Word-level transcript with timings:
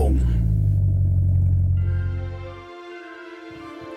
Werbung. 0.00 0.20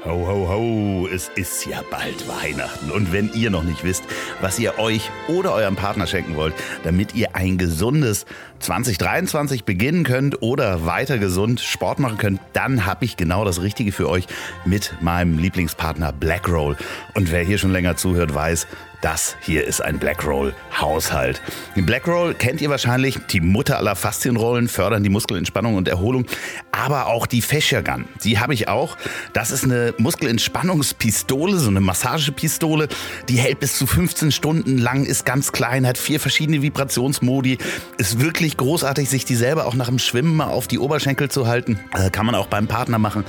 Ho, 0.05 0.27
ho, 0.27 0.49
ho, 0.49 1.07
es 1.07 1.31
ist 1.35 1.65
ja 1.65 1.81
bald 1.89 2.27
Weihnachten. 2.27 2.91
Und 2.91 3.13
wenn 3.13 3.31
ihr 3.33 3.49
noch 3.49 3.63
nicht 3.63 3.85
wisst, 3.85 4.03
was 4.41 4.59
ihr 4.59 4.77
euch 4.77 5.09
oder 5.29 5.53
eurem 5.53 5.77
Partner 5.77 6.05
schenken 6.07 6.35
wollt, 6.35 6.53
damit 6.83 7.15
ihr 7.15 7.37
ein 7.37 7.57
gesundes 7.57 8.25
2023 8.59 9.63
beginnen 9.63 10.03
könnt 10.03 10.41
oder 10.41 10.85
weiter 10.85 11.19
gesund 11.19 11.61
Sport 11.61 11.99
machen 11.99 12.17
könnt, 12.17 12.41
dann 12.51 12.85
habe 12.85 13.05
ich 13.05 13.15
genau 13.15 13.45
das 13.45 13.61
Richtige 13.61 13.93
für 13.93 14.09
euch 14.09 14.27
mit 14.65 14.93
meinem 14.99 15.37
Lieblingspartner 15.37 16.11
Blackroll. 16.11 16.75
Und 17.13 17.31
wer 17.31 17.45
hier 17.45 17.57
schon 17.57 17.71
länger 17.71 17.95
zuhört, 17.95 18.35
weiß, 18.35 18.67
das 19.03 19.35
hier 19.41 19.65
ist 19.67 19.81
ein 19.81 19.99
Blackroll-Haushalt. 19.99 21.41
Blackroll 21.75 22.33
kennt 22.33 22.61
ihr 22.61 22.69
wahrscheinlich, 22.69 23.19
die 23.29 23.41
Mutter 23.41 23.77
aller 23.77 23.95
Faszienrollen, 23.95 24.69
fördern 24.69 25.03
die 25.03 25.09
Muskelentspannung 25.09 25.75
und 25.75 25.89
Erholung, 25.89 26.25
aber 26.71 27.07
auch 27.07 27.27
die 27.27 27.41
Fascia 27.41 27.81
Gun. 27.81 28.05
Die 28.23 28.39
habe 28.39 28.53
ich 28.53 28.69
auch. 28.69 28.97
Das 29.33 29.51
ist 29.51 29.65
eine 29.65 29.93
Muskelentspannungspistole, 29.97 31.57
so 31.57 31.69
eine 31.69 31.81
Massagepistole. 31.81 32.87
Die 33.27 33.37
hält 33.37 33.59
bis 33.59 33.77
zu 33.77 33.87
15 33.87 34.31
Stunden 34.31 34.77
lang, 34.77 35.03
ist 35.05 35.25
ganz 35.25 35.51
klein, 35.51 35.85
hat 35.85 35.97
vier 35.97 36.21
verschiedene 36.21 36.61
Vibrationsmodi. 36.61 37.57
Ist 37.97 38.21
wirklich 38.21 38.55
großartig, 38.55 39.09
sich 39.09 39.25
die 39.25 39.35
selber 39.35 39.65
auch 39.65 39.75
nach 39.75 39.87
dem 39.87 39.99
Schwimmen 39.99 40.35
mal 40.35 40.47
auf 40.47 40.67
die 40.67 40.79
Oberschenkel 40.79 41.29
zu 41.29 41.47
halten. 41.47 41.77
Äh, 41.93 42.09
kann 42.09 42.25
man 42.25 42.35
auch 42.35 42.47
beim 42.47 42.67
Partner 42.67 42.99
machen. 42.99 43.25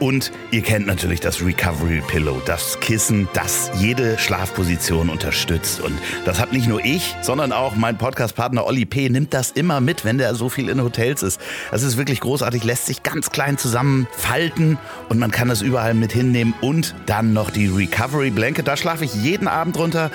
Und 0.00 0.32
ihr 0.50 0.62
kennt 0.62 0.86
natürlich 0.86 1.20
das 1.20 1.40
Recovery 1.40 2.02
Pillow, 2.06 2.40
das 2.44 2.78
Kissen, 2.80 3.28
das 3.32 3.70
jede 3.78 4.18
Schlafposition 4.18 5.08
unterstützt. 5.08 5.80
Und 5.80 5.96
das 6.24 6.40
hat 6.40 6.52
nicht 6.52 6.66
nur 6.66 6.84
ich, 6.84 7.14
sondern 7.22 7.52
auch 7.52 7.76
mein 7.76 7.96
Podcastpartner 7.96 8.66
Olli 8.66 8.86
P. 8.86 9.08
nimmt 9.08 9.32
das 9.32 9.52
immer 9.52 9.80
mit, 9.80 10.04
wenn 10.04 10.18
der 10.18 10.34
so 10.34 10.48
viel 10.48 10.68
in 10.68 10.82
Hotels 10.82 11.22
ist. 11.22 11.40
Das 11.70 11.82
ist 11.82 11.96
wirklich 11.96 12.20
großartig, 12.20 12.64
lässt 12.64 12.86
sich 12.86 13.02
ganz 13.02 13.30
klein 13.30 13.56
zusammenfalten 13.56 14.78
und 15.08 15.18
man 15.18 15.30
kann 15.30 15.48
das 15.48 15.62
überall 15.62 15.94
mit 15.94 16.12
hinnehmen. 16.12 16.54
Und 16.60 16.94
dann 17.06 17.32
noch 17.32 17.50
die 17.50 17.68
Recovery 17.68 18.30
Blanket, 18.30 18.66
da 18.66 18.76
schlafe 18.76 19.04
ich 19.04 19.14
jeden 19.14 19.48
Abend 19.48 19.76
drunter 19.76 20.10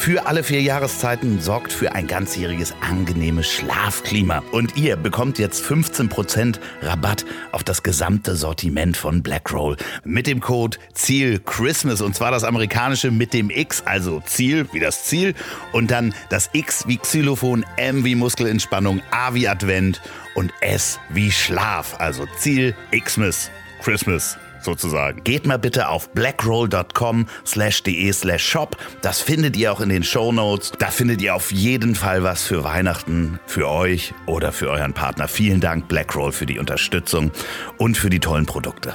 für 0.00 0.26
alle 0.26 0.42
vier 0.42 0.62
Jahreszeiten 0.62 1.42
sorgt 1.42 1.74
für 1.74 1.92
ein 1.94 2.06
ganzjähriges 2.06 2.74
angenehmes 2.80 3.46
Schlafklima. 3.46 4.42
Und 4.50 4.78
ihr 4.78 4.96
bekommt 4.96 5.38
jetzt 5.38 5.62
15% 5.62 6.58
Rabatt 6.80 7.26
auf 7.52 7.64
das 7.64 7.82
gesamte 7.82 8.34
Sortiment 8.34 8.96
von 8.96 9.22
Blackroll 9.22 9.76
mit 10.02 10.26
dem 10.26 10.40
Code 10.40 10.78
Ziel 10.94 11.38
Christmas. 11.38 12.00
Und 12.00 12.16
zwar 12.16 12.30
das 12.30 12.44
amerikanische 12.44 13.10
mit 13.10 13.34
dem 13.34 13.50
X, 13.50 13.82
also 13.84 14.22
Ziel 14.24 14.66
wie 14.72 14.80
das 14.80 15.04
Ziel. 15.04 15.34
Und 15.72 15.90
dann 15.90 16.14
das 16.30 16.48
X 16.54 16.88
wie 16.88 16.96
Xylophon, 16.96 17.66
M 17.76 18.02
wie 18.02 18.14
Muskelentspannung, 18.14 19.02
A 19.10 19.34
wie 19.34 19.48
Advent 19.48 20.00
und 20.34 20.50
S 20.62 20.98
wie 21.10 21.30
Schlaf, 21.30 21.96
also 21.98 22.26
Ziel 22.38 22.74
Xmas 22.90 23.50
Christmas 23.82 24.38
sozusagen. 24.64 25.22
Geht 25.24 25.46
mal 25.46 25.58
bitte 25.58 25.88
auf 25.88 26.10
blackroll.com 26.12 27.26
slash 27.46 27.82
de 27.82 28.12
slash 28.12 28.44
shop. 28.44 28.76
Das 29.02 29.20
findet 29.20 29.56
ihr 29.56 29.72
auch 29.72 29.80
in 29.80 29.88
den 29.88 30.02
Show 30.02 30.32
Notes. 30.32 30.72
Da 30.78 30.88
findet 30.88 31.22
ihr 31.22 31.34
auf 31.34 31.52
jeden 31.52 31.94
Fall 31.94 32.22
was 32.22 32.42
für 32.42 32.64
Weihnachten, 32.64 33.38
für 33.46 33.68
euch 33.68 34.14
oder 34.26 34.52
für 34.52 34.70
euren 34.70 34.92
Partner. 34.92 35.28
Vielen 35.28 35.60
Dank 35.60 35.88
Blackroll 35.88 36.32
für 36.32 36.46
die 36.46 36.58
Unterstützung 36.58 37.30
und 37.78 37.96
für 37.96 38.10
die 38.10 38.20
tollen 38.20 38.46
Produkte. 38.46 38.94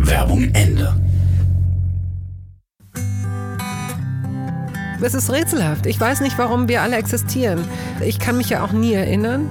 Werbung 0.00 0.50
Ende. 0.54 0.94
Es 5.04 5.14
ist 5.14 5.32
rätselhaft. 5.32 5.86
Ich 5.86 5.98
weiß 5.98 6.20
nicht, 6.20 6.38
warum 6.38 6.68
wir 6.68 6.80
alle 6.80 6.96
existieren. 6.96 7.64
Ich 8.04 8.20
kann 8.20 8.36
mich 8.36 8.50
ja 8.50 8.62
auch 8.62 8.70
nie 8.70 8.92
erinnern. 8.92 9.48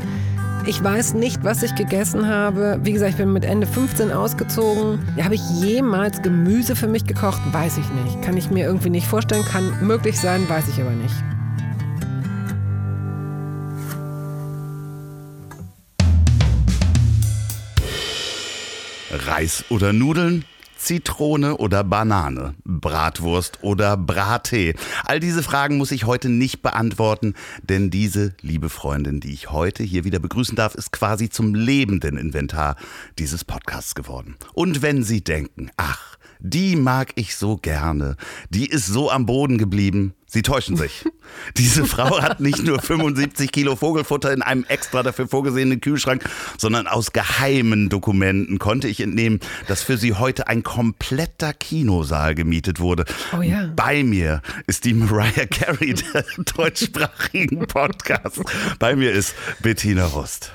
Ich 0.68 0.84
weiß 0.84 1.16
nicht, 1.16 1.44
was 1.44 1.64
ich 1.64 1.74
gegessen 1.74 2.28
habe. 2.28 2.80
Wie 2.84 2.94
gesagt, 2.94 3.12
ich 3.12 3.18
bin 3.18 3.34
mit 3.34 3.46
Ende 3.46 3.66
15 3.66 4.12
ausgezogen. 4.12 5.00
Habe 5.22 5.34
ich 5.34 5.42
jemals 5.60 6.22
Gemüse 6.22 6.76
für 6.76 6.88
mich 6.88 7.06
gekocht? 7.06 7.42
Weiß 7.52 7.80
ich 7.80 7.90
nicht. 8.04 8.22
Kann 8.22 8.38
ich 8.38 8.52
mir 8.52 8.66
irgendwie 8.66 8.92
nicht 8.92 9.08
vorstellen. 9.08 9.44
Kann 9.44 9.86
möglich 9.86 10.20
sein, 10.20 10.48
weiß 10.48 10.68
ich 10.68 10.80
aber 10.80 10.92
nicht. 10.92 11.16
Reis 19.10 19.66
oder 19.70 19.94
Nudeln? 19.94 20.46
Zitrone 20.82 21.58
oder 21.58 21.84
Banane, 21.84 22.56
Bratwurst 22.66 23.60
oder 23.62 23.98
Brattee? 23.98 24.74
All 25.06 25.20
diese 25.20 25.44
Fragen 25.44 25.78
muss 25.78 25.92
ich 25.92 26.06
heute 26.06 26.28
nicht 26.28 26.64
beantworten, 26.64 27.36
denn 27.62 27.92
diese 27.92 28.34
liebe 28.42 28.68
Freundin, 28.68 29.20
die 29.20 29.32
ich 29.32 29.52
heute 29.52 29.84
hier 29.84 30.06
wieder 30.06 30.18
begrüßen 30.18 30.56
darf, 30.56 30.74
ist 30.74 30.92
quasi 30.92 31.30
zum 31.30 31.54
lebenden 31.54 32.18
Inventar 32.18 32.78
dieses 33.20 33.46
Podcasts 33.46 33.94
geworden. 33.94 34.38
Und 34.54 34.82
wenn 34.82 35.04
Sie 35.04 35.24
denken, 35.24 35.70
ach, 35.78 36.18
die 36.40 36.76
mag 36.76 37.12
ich 37.14 37.36
so 37.36 37.58
gerne, 37.58 38.16
die 38.50 38.66
ist 38.66 38.88
so 38.88 39.12
am 39.12 39.28
Boden 39.28 39.60
geblieben, 39.60 40.16
Sie 40.34 40.44
täuschen 40.44 40.78
sich. 40.78 41.04
Diese 41.58 41.86
Frau 41.86 42.22
hat 42.22 42.40
nicht 42.40 42.64
nur 42.64 42.82
75 42.82 43.52
Kilo 43.52 43.76
Vogelfutter 43.76 44.32
in 44.32 44.42
einem 44.42 44.64
extra 44.64 45.04
dafür 45.04 45.28
vorgesehenen 45.28 45.82
Kühlschrank, 45.82 46.24
sondern 46.58 46.88
aus 46.88 47.12
geheimen 47.12 47.90
Dokumenten 47.90 48.58
konnte 48.58 48.88
ich 48.88 49.02
entnehmen, 49.02 49.42
dass 49.68 49.84
für 49.84 49.98
sie 49.98 50.14
heute 50.14 50.48
ein 50.48 50.64
kompletter 50.64 51.52
Kinosaal 51.52 52.34
gemietet 52.34 52.80
wurde. 52.80 53.04
Oh 53.38 53.42
ja. 53.42 53.74
Bei 53.76 54.06
mir 54.06 54.42
ist 54.68 54.86
die 54.86 54.94
Mariah 54.94 55.48
Carey 55.48 55.94
der 56.14 56.24
deutschsprachigen 56.56 57.68
Podcast. 57.68 58.42
Bei 58.80 58.96
mir 58.96 59.12
ist 59.12 59.36
Bettina 59.62 60.06
Rust. 60.06 60.54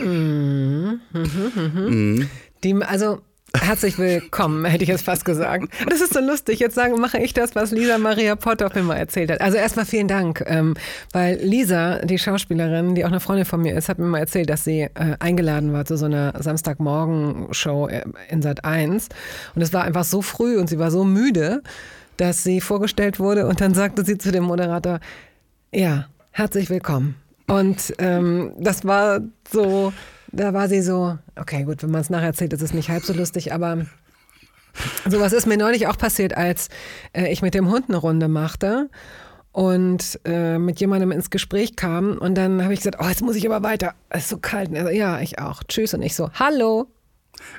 Mhm. 0.00 1.00
Mhm. 1.12 2.30
Die, 2.62 2.74
also 2.84 3.20
Herzlich 3.60 3.98
willkommen, 3.98 4.64
hätte 4.64 4.84
ich 4.84 4.88
jetzt 4.88 5.04
fast 5.04 5.24
gesagt. 5.24 5.68
Das 5.88 6.00
ist 6.00 6.14
so 6.14 6.20
lustig. 6.20 6.58
Jetzt 6.58 6.74
sagen, 6.74 7.00
mache 7.00 7.18
ich 7.18 7.32
das, 7.32 7.54
was 7.54 7.70
Lisa 7.70 7.98
Maria 7.98 8.36
Potthoff 8.36 8.74
mir 8.74 8.82
mal 8.82 8.96
erzählt 8.96 9.30
hat. 9.30 9.40
Also 9.40 9.56
erstmal 9.56 9.86
vielen 9.86 10.08
Dank, 10.08 10.44
ähm, 10.46 10.74
weil 11.12 11.38
Lisa, 11.42 12.00
die 12.00 12.18
Schauspielerin, 12.18 12.94
die 12.94 13.04
auch 13.04 13.08
eine 13.08 13.20
Freundin 13.20 13.44
von 13.44 13.60
mir 13.60 13.76
ist, 13.76 13.88
hat 13.88 13.98
mir 13.98 14.06
mal 14.06 14.18
erzählt, 14.18 14.50
dass 14.50 14.64
sie 14.64 14.82
äh, 14.82 15.16
eingeladen 15.18 15.72
war 15.72 15.84
zu 15.84 15.96
so 15.96 16.06
einer 16.06 16.34
Samstagmorgen-Show 16.38 17.88
äh, 17.88 18.04
in 18.28 18.42
Sat 18.42 18.64
1. 18.64 19.08
Und 19.54 19.62
es 19.62 19.72
war 19.72 19.84
einfach 19.84 20.04
so 20.04 20.22
früh 20.22 20.58
und 20.58 20.68
sie 20.68 20.78
war 20.78 20.90
so 20.90 21.04
müde, 21.04 21.62
dass 22.16 22.42
sie 22.42 22.60
vorgestellt 22.60 23.18
wurde 23.18 23.46
und 23.46 23.60
dann 23.60 23.74
sagte 23.74 24.04
sie 24.04 24.18
zu 24.18 24.32
dem 24.32 24.44
Moderator, 24.44 25.00
ja, 25.72 26.06
herzlich 26.30 26.70
willkommen. 26.70 27.16
Und 27.46 27.94
ähm, 27.98 28.52
das 28.58 28.84
war 28.84 29.20
so 29.50 29.92
da 30.36 30.54
war 30.54 30.68
sie 30.68 30.82
so, 30.82 31.18
okay, 31.36 31.64
gut, 31.64 31.82
wenn 31.82 31.90
man 31.90 32.00
es 32.00 32.10
nachher 32.10 32.26
erzählt, 32.26 32.52
ist 32.52 32.62
es 32.62 32.74
nicht 32.74 32.88
halb 32.88 33.04
so 33.04 33.12
lustig, 33.12 33.52
aber 33.52 33.86
sowas 35.08 35.32
ist 35.32 35.46
mir 35.46 35.56
neulich 35.56 35.86
auch 35.86 35.98
passiert, 35.98 36.36
als 36.36 36.68
äh, 37.12 37.32
ich 37.32 37.42
mit 37.42 37.54
dem 37.54 37.70
Hund 37.70 37.86
eine 37.88 37.98
Runde 37.98 38.28
machte 38.28 38.90
und 39.52 40.20
äh, 40.24 40.58
mit 40.58 40.80
jemandem 40.80 41.12
ins 41.12 41.30
Gespräch 41.30 41.76
kam 41.76 42.18
und 42.18 42.34
dann 42.34 42.62
habe 42.62 42.74
ich 42.74 42.80
gesagt, 42.80 42.98
oh, 43.00 43.08
jetzt 43.08 43.22
muss 43.22 43.36
ich 43.36 43.46
aber 43.46 43.62
weiter. 43.66 43.94
Es 44.10 44.24
ist 44.24 44.28
so 44.28 44.38
kalt. 44.38 44.68
Und 44.68 44.76
er 44.76 44.84
so, 44.84 44.90
ja, 44.90 45.20
ich 45.20 45.38
auch. 45.38 45.62
Tschüss. 45.64 45.94
Und 45.94 46.02
ich 46.02 46.14
so, 46.14 46.30
hallo. 46.34 46.88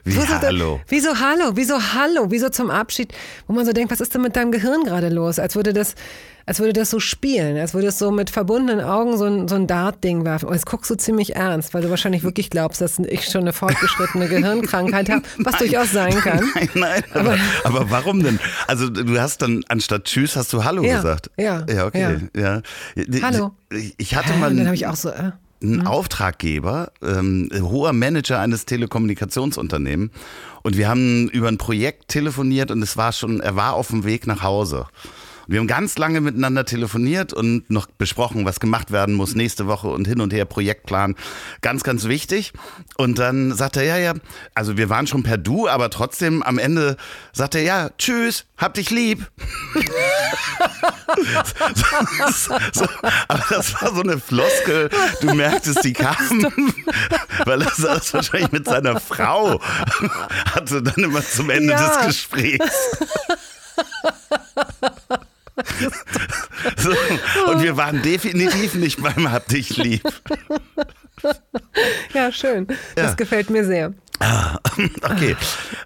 Wie 0.04 0.18
hallo? 0.18 0.80
Wieso 0.88 1.20
hallo? 1.20 1.52
Wieso 1.56 1.80
hallo? 1.94 2.28
Wieso 2.30 2.50
zum 2.50 2.70
Abschied? 2.70 3.14
Wo 3.48 3.54
man 3.54 3.66
so 3.66 3.74
denkt, 3.74 3.92
was 3.92 4.00
ist 4.00 4.14
denn 4.14 4.22
mit 4.22 4.36
deinem 4.36 4.52
Gehirn 4.52 4.84
gerade 4.84 5.10
los? 5.10 5.38
Als 5.38 5.56
würde 5.56 5.74
das, 5.74 5.96
als 6.46 6.60
würde 6.60 6.72
das 6.72 6.90
so 6.90 7.02
spielen, 7.02 7.58
als 7.58 7.74
würde 7.74 7.88
es 7.88 8.00
so 8.00 8.10
mit 8.12 8.30
verbundenen 8.30 8.84
Augen 8.84 9.18
so 9.18 9.26
ein, 9.26 9.48
so 9.50 9.56
ein 9.56 9.68
Dart-Ding 9.68 10.24
werfen. 10.24 10.48
Und 10.48 10.56
jetzt 10.56 10.66
guckst 10.66 10.90
du 10.90 10.96
ziemlich 10.96 11.36
ernst, 11.36 11.74
weil 11.74 11.82
du 11.82 11.90
wahrscheinlich 11.90 12.24
wirklich 12.24 12.50
glaubst, 12.50 12.80
dass 12.80 13.00
ich 13.00 13.26
schon 13.26 13.42
eine 13.42 13.54
fortgeschrittene 13.54 14.28
Gehirnkrankheit 14.30 15.10
habe, 15.10 15.24
was 15.40 15.54
nein, 15.54 15.60
durchaus 15.60 15.92
sein 15.92 16.16
kann. 16.22 16.50
Nein, 16.56 16.70
nein, 16.74 17.04
aber, 17.14 17.32
aber, 17.32 17.40
aber, 17.64 17.92
warum 17.92 18.24
denn? 18.24 18.40
Also 18.68 18.90
du 18.90 19.20
hast 19.20 19.42
dann 19.42 19.66
anstatt 19.68 20.06
Tschüss 20.06 20.38
hast 20.38 20.54
du 20.54 20.64
Hallo 20.64 20.84
ja, 20.84 20.98
gesagt. 20.98 21.32
Ja. 21.38 21.66
Ja, 21.70 21.86
okay. 21.86 22.30
Ja. 22.34 22.62
ja. 22.96 23.22
Hallo. 23.22 23.52
Ich 23.98 24.16
hatte 24.16 24.34
mal. 24.36 24.56
dann 24.56 24.66
habe 24.66 24.76
ich 24.76 24.88
auch 24.88 24.96
so. 24.96 25.10
Äh 25.10 25.32
ein 25.62 25.78
mhm. 25.78 25.88
Auftraggeber, 25.88 26.92
ähm, 27.02 27.50
hoher 27.54 27.94
Manager 27.94 28.40
eines 28.40 28.66
Telekommunikationsunternehmens. 28.66 30.12
Und 30.64 30.78
wir 30.78 30.90
haben 30.90 31.30
über 31.30 31.48
ein 31.48 31.58
Projekt 31.58 32.10
telefoniert 32.10 32.72
und 32.72 32.82
es 32.82 32.98
war 32.98 33.12
schon, 33.12 33.40
er 33.40 33.56
war 33.56 33.74
auf 33.74 33.88
dem 33.88 34.04
Weg 34.04 34.28
nach 34.28 34.44
Hause. 34.44 34.88
Wir 35.48 35.60
haben 35.60 35.68
ganz 35.68 35.98
lange 35.98 36.20
miteinander 36.20 36.66
telefoniert 36.66 37.32
und 37.32 37.70
noch 37.70 37.88
besprochen, 37.88 38.46
was 38.46 38.60
gemacht 38.60 38.92
werden 38.92 39.16
muss 39.16 39.34
nächste 39.34 39.66
Woche 39.66 39.88
und 39.88 40.06
hin 40.06 40.20
und 40.20 40.34
her 40.34 40.44
Projektplan. 40.46 41.16
Ganz, 41.62 41.84
ganz 41.84 42.06
wichtig. 42.06 42.52
Und 42.98 43.18
dann 43.18 43.56
sagt 43.56 43.78
er, 43.78 43.84
ja, 43.84 43.98
ja, 43.98 44.14
also 44.54 44.78
wir 44.78 44.90
waren 44.90 45.08
schon 45.08 45.24
per 45.24 45.38
Du, 45.38 45.68
aber 45.70 45.90
trotzdem 45.90 46.44
am 46.44 46.60
Ende 46.60 46.98
sagt 47.32 47.56
er, 47.56 47.62
ja, 47.64 47.90
tschüss, 47.98 48.46
hab 48.58 48.74
dich 48.74 48.90
lieb. 48.90 49.26
so, 52.34 52.56
so, 52.74 52.86
aber 53.28 53.44
das 53.50 53.82
war 53.82 53.96
so 53.96 54.02
eine 54.02 54.20
Floskel, 54.20 54.90
du 55.22 55.34
merktest, 55.34 55.84
die 55.84 55.94
kam, 55.94 56.46
weil 57.46 57.62
er 57.62 57.72
das 57.78 58.14
wahrscheinlich 58.14 58.52
mit 58.52 58.66
seiner 58.66 59.00
Frau 59.00 59.62
hatte 60.54 60.84
dann 60.84 61.04
immer 61.04 61.24
zum 61.24 61.50
Ende 61.50 61.72
ja. 61.74 61.88
des 61.88 62.08
Gesprächs. 62.08 62.98
so, 66.78 66.90
und 67.52 67.64
wir 67.64 67.78
waren 67.78 68.02
definitiv 68.02 68.76
nicht 68.76 69.02
beim 69.02 69.32
Hab 69.32 69.48
dich 69.48 69.78
lieb. 69.78 70.04
Ja, 72.14 72.32
schön. 72.32 72.68
Das 72.96 73.12
ja. 73.12 73.14
gefällt 73.16 73.50
mir 73.50 73.66
sehr. 73.66 73.94
Ah, 74.20 74.58
okay. 75.04 75.36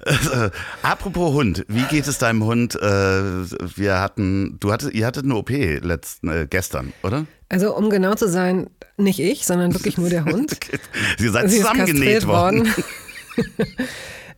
Äh, 0.06 0.50
apropos 0.84 1.34
Hund, 1.34 1.66
wie 1.68 1.84
geht 1.84 2.08
es 2.08 2.18
deinem 2.18 2.44
Hund? 2.44 2.76
Äh, 2.76 2.82
wir 2.82 4.00
hatten, 4.00 4.58
du 4.60 4.72
hattest, 4.72 4.94
ihr 4.94 5.06
hattet 5.06 5.26
eine 5.26 5.36
OP 5.36 5.50
letzten, 5.50 6.30
äh, 6.30 6.48
gestern, 6.50 6.94
oder? 7.04 7.26
Also 7.50 7.76
um 7.76 7.90
genau 7.90 8.16
zu 8.16 8.30
sein, 8.30 8.70
nicht 8.98 9.20
ich, 9.20 9.46
sondern 9.46 9.74
wirklich 9.74 9.98
nur 9.98 10.10
der 10.10 10.24
Hund. 10.32 10.58
Sie 11.18 11.28
seid 11.28 11.52
zusammengenäht 11.52 12.26
worden. 12.26 12.68
worden. 12.68 12.86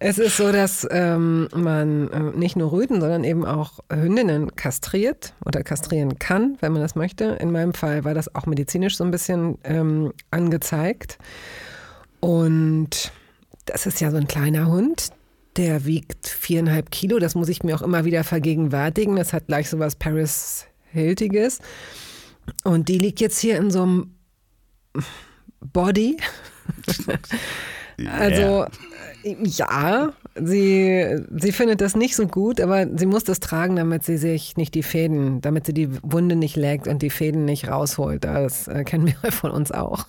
Es 0.06 0.18
ist 0.18 0.36
so, 0.36 0.52
dass 0.52 0.86
ähm, 0.92 1.48
man 1.56 2.12
äh, 2.12 2.38
nicht 2.38 2.58
nur 2.58 2.74
Rüden, 2.74 3.00
sondern 3.00 3.24
eben 3.24 3.46
auch 3.46 3.80
Hündinnen 3.90 4.54
kastriert 4.54 5.34
oder 5.46 5.64
kastrieren 5.64 6.20
kann, 6.20 6.58
wenn 6.60 6.74
man 6.74 6.82
das 6.82 6.96
möchte. 6.96 7.38
In 7.40 7.54
meinem 7.54 7.74
Fall 7.74 8.04
war 8.04 8.14
das 8.14 8.36
auch 8.36 8.46
medizinisch 8.46 8.98
so 8.98 9.06
ein 9.06 9.12
bisschen 9.12 9.60
ähm, 9.64 10.12
angezeigt. 10.30 11.20
Und 12.20 13.14
das 13.66 13.86
ist 13.86 14.02
ja 14.02 14.12
so 14.12 14.18
ein 14.18 14.28
kleiner 14.28 14.68
Hund, 14.68 15.12
der 15.56 15.86
wiegt 15.86 16.28
viereinhalb 16.28 16.92
Kilo. 16.92 17.18
Das 17.20 17.34
muss 17.34 17.48
ich 17.48 17.64
mir 17.64 17.74
auch 17.74 17.82
immer 17.82 18.04
wieder 18.04 18.26
vergegenwärtigen. 18.26 19.16
Das 19.16 19.32
hat 19.32 19.48
gleich 19.48 19.70
so 19.70 19.80
was 19.80 19.96
Paris 19.96 20.66
Hiltiges. 20.92 21.60
Und 22.66 22.90
die 22.90 22.98
liegt 22.98 23.22
jetzt 23.22 23.40
hier 23.40 23.56
in 23.56 23.72
so 23.72 23.84
einem 23.84 24.16
Body. 25.62 26.18
also 28.20 28.66
ja, 29.24 30.12
sie, 30.36 31.18
sie 31.36 31.52
findet 31.52 31.82
das 31.82 31.96
nicht 31.96 32.16
so 32.16 32.28
gut, 32.28 32.60
aber 32.60 32.88
sie 32.96 33.06
muss 33.06 33.24
das 33.24 33.40
tragen, 33.40 33.76
damit 33.76 34.04
sie 34.04 34.18
sich 34.18 34.58
nicht 34.58 34.76
die 34.76 34.84
Fäden, 34.84 35.42
damit 35.42 35.66
sie 35.66 35.74
die 35.74 35.90
Wunde 36.04 36.36
nicht 36.36 36.56
legt 36.56 36.88
und 36.88 37.02
die 37.02 37.10
Fäden 37.10 37.46
nicht 37.46 37.68
rausholt. 37.68 38.24
Das 38.24 38.68
äh, 38.68 38.84
kennen 38.84 39.14
wir 39.22 39.32
von 39.32 39.52
uns 39.52 39.72
auch. 39.72 40.06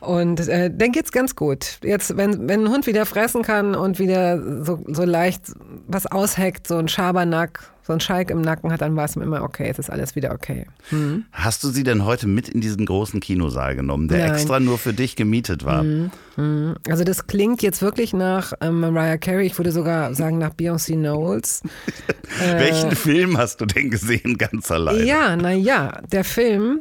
und 0.00 0.46
äh, 0.48 0.70
dann 0.72 0.92
geht's 0.92 1.12
ganz 1.12 1.34
gut. 1.34 1.78
Jetzt, 1.82 2.16
wenn, 2.16 2.48
wenn 2.48 2.64
ein 2.64 2.70
Hund 2.70 2.86
wieder 2.86 3.06
fressen 3.06 3.42
kann 3.42 3.74
und 3.74 3.98
wieder 3.98 4.64
so, 4.64 4.84
so 4.86 5.04
leicht 5.04 5.52
was 5.86 6.06
ausheckt, 6.06 6.68
so 6.68 6.76
ein 6.76 6.88
Schabernack, 6.88 7.70
so 7.86 7.92
ein 7.92 8.00
Schalk 8.00 8.30
im 8.30 8.40
Nacken 8.40 8.72
hat, 8.72 8.80
dann 8.80 8.96
war 8.96 9.04
es 9.04 9.14
immer 9.14 9.42
okay, 9.42 9.68
es 9.70 9.78
ist 9.78 9.90
alles 9.90 10.16
wieder 10.16 10.32
okay. 10.32 10.66
Mhm. 10.90 11.24
Hast 11.30 11.62
du 11.62 11.68
sie 11.68 11.84
denn 11.84 12.04
heute 12.04 12.26
mit 12.26 12.48
in 12.48 12.60
diesen 12.60 12.84
großen 12.84 13.20
Kinosaal 13.20 13.76
genommen, 13.76 14.08
der 14.08 14.18
Nein. 14.18 14.32
extra 14.32 14.58
nur 14.58 14.76
für 14.78 14.92
dich 14.92 15.14
gemietet 15.14 15.64
war? 15.64 15.84
Mhm. 15.84 16.10
Mhm. 16.36 16.74
Also 16.88 17.04
das 17.04 17.28
klingt 17.28 17.62
jetzt 17.62 17.82
wirklich 17.82 18.12
nach 18.12 18.54
ähm, 18.60 18.80
Mariah 18.80 19.18
Carey, 19.18 19.46
ich 19.46 19.56
würde 19.56 19.70
sogar 19.70 20.14
sagen 20.14 20.38
nach 20.38 20.50
Beyoncé 20.50 20.94
Knowles. 20.94 21.62
äh, 22.42 22.58
Welchen 22.58 22.90
Film 22.96 23.38
hast 23.38 23.60
du 23.60 23.66
denn 23.66 23.90
gesehen, 23.90 24.36
ganz 24.36 24.68
alleine? 24.72 25.04
Ja, 25.04 25.36
naja, 25.36 26.00
der 26.10 26.24
Film 26.24 26.80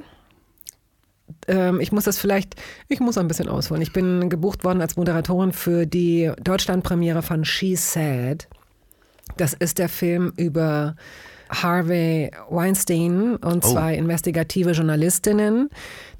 ähm, 1.48 1.80
ich 1.80 1.92
muss 1.92 2.06
das 2.06 2.18
vielleicht, 2.18 2.56
ich 2.88 3.00
muss 3.00 3.20
ein 3.20 3.28
bisschen 3.28 3.48
ausholen. 3.48 3.84
Ich 3.84 3.94
bin 3.94 4.30
gebucht 4.30 4.64
worden 4.64 4.82
als 4.82 4.96
Moderatorin 4.96 5.54
für 5.54 5.86
die 5.86 6.32
Deutschlandpremiere 6.44 7.22
von 7.22 7.46
She 7.46 7.76
Said. 7.76 8.48
Das 9.38 9.54
ist 9.54 9.80
der 9.80 9.90
Film 9.90 10.34
über 10.38 10.96
Harvey 11.50 12.32
Weinstein 12.50 13.36
und 13.36 13.66
oh. 13.66 13.72
zwei 13.72 13.96
investigative 13.96 14.72
Journalistinnen, 14.72 15.70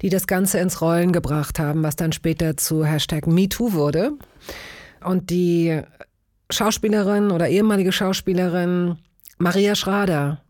die 0.02 0.08
das 0.08 0.26
Ganze 0.26 0.58
ins 0.58 0.80
Rollen 0.80 1.12
gebracht 1.12 1.58
haben, 1.58 1.82
was 1.82 1.96
dann 1.96 2.12
später 2.12 2.56
zu 2.56 2.84
Hashtag 2.84 3.26
MeToo 3.26 3.72
wurde. 3.72 4.12
Und 5.04 5.30
die 5.30 5.82
Schauspielerin 6.50 7.30
oder 7.30 7.48
ehemalige 7.48 7.92
Schauspielerin 7.92 8.98
Maria 9.38 9.74
Schrader 9.74 10.40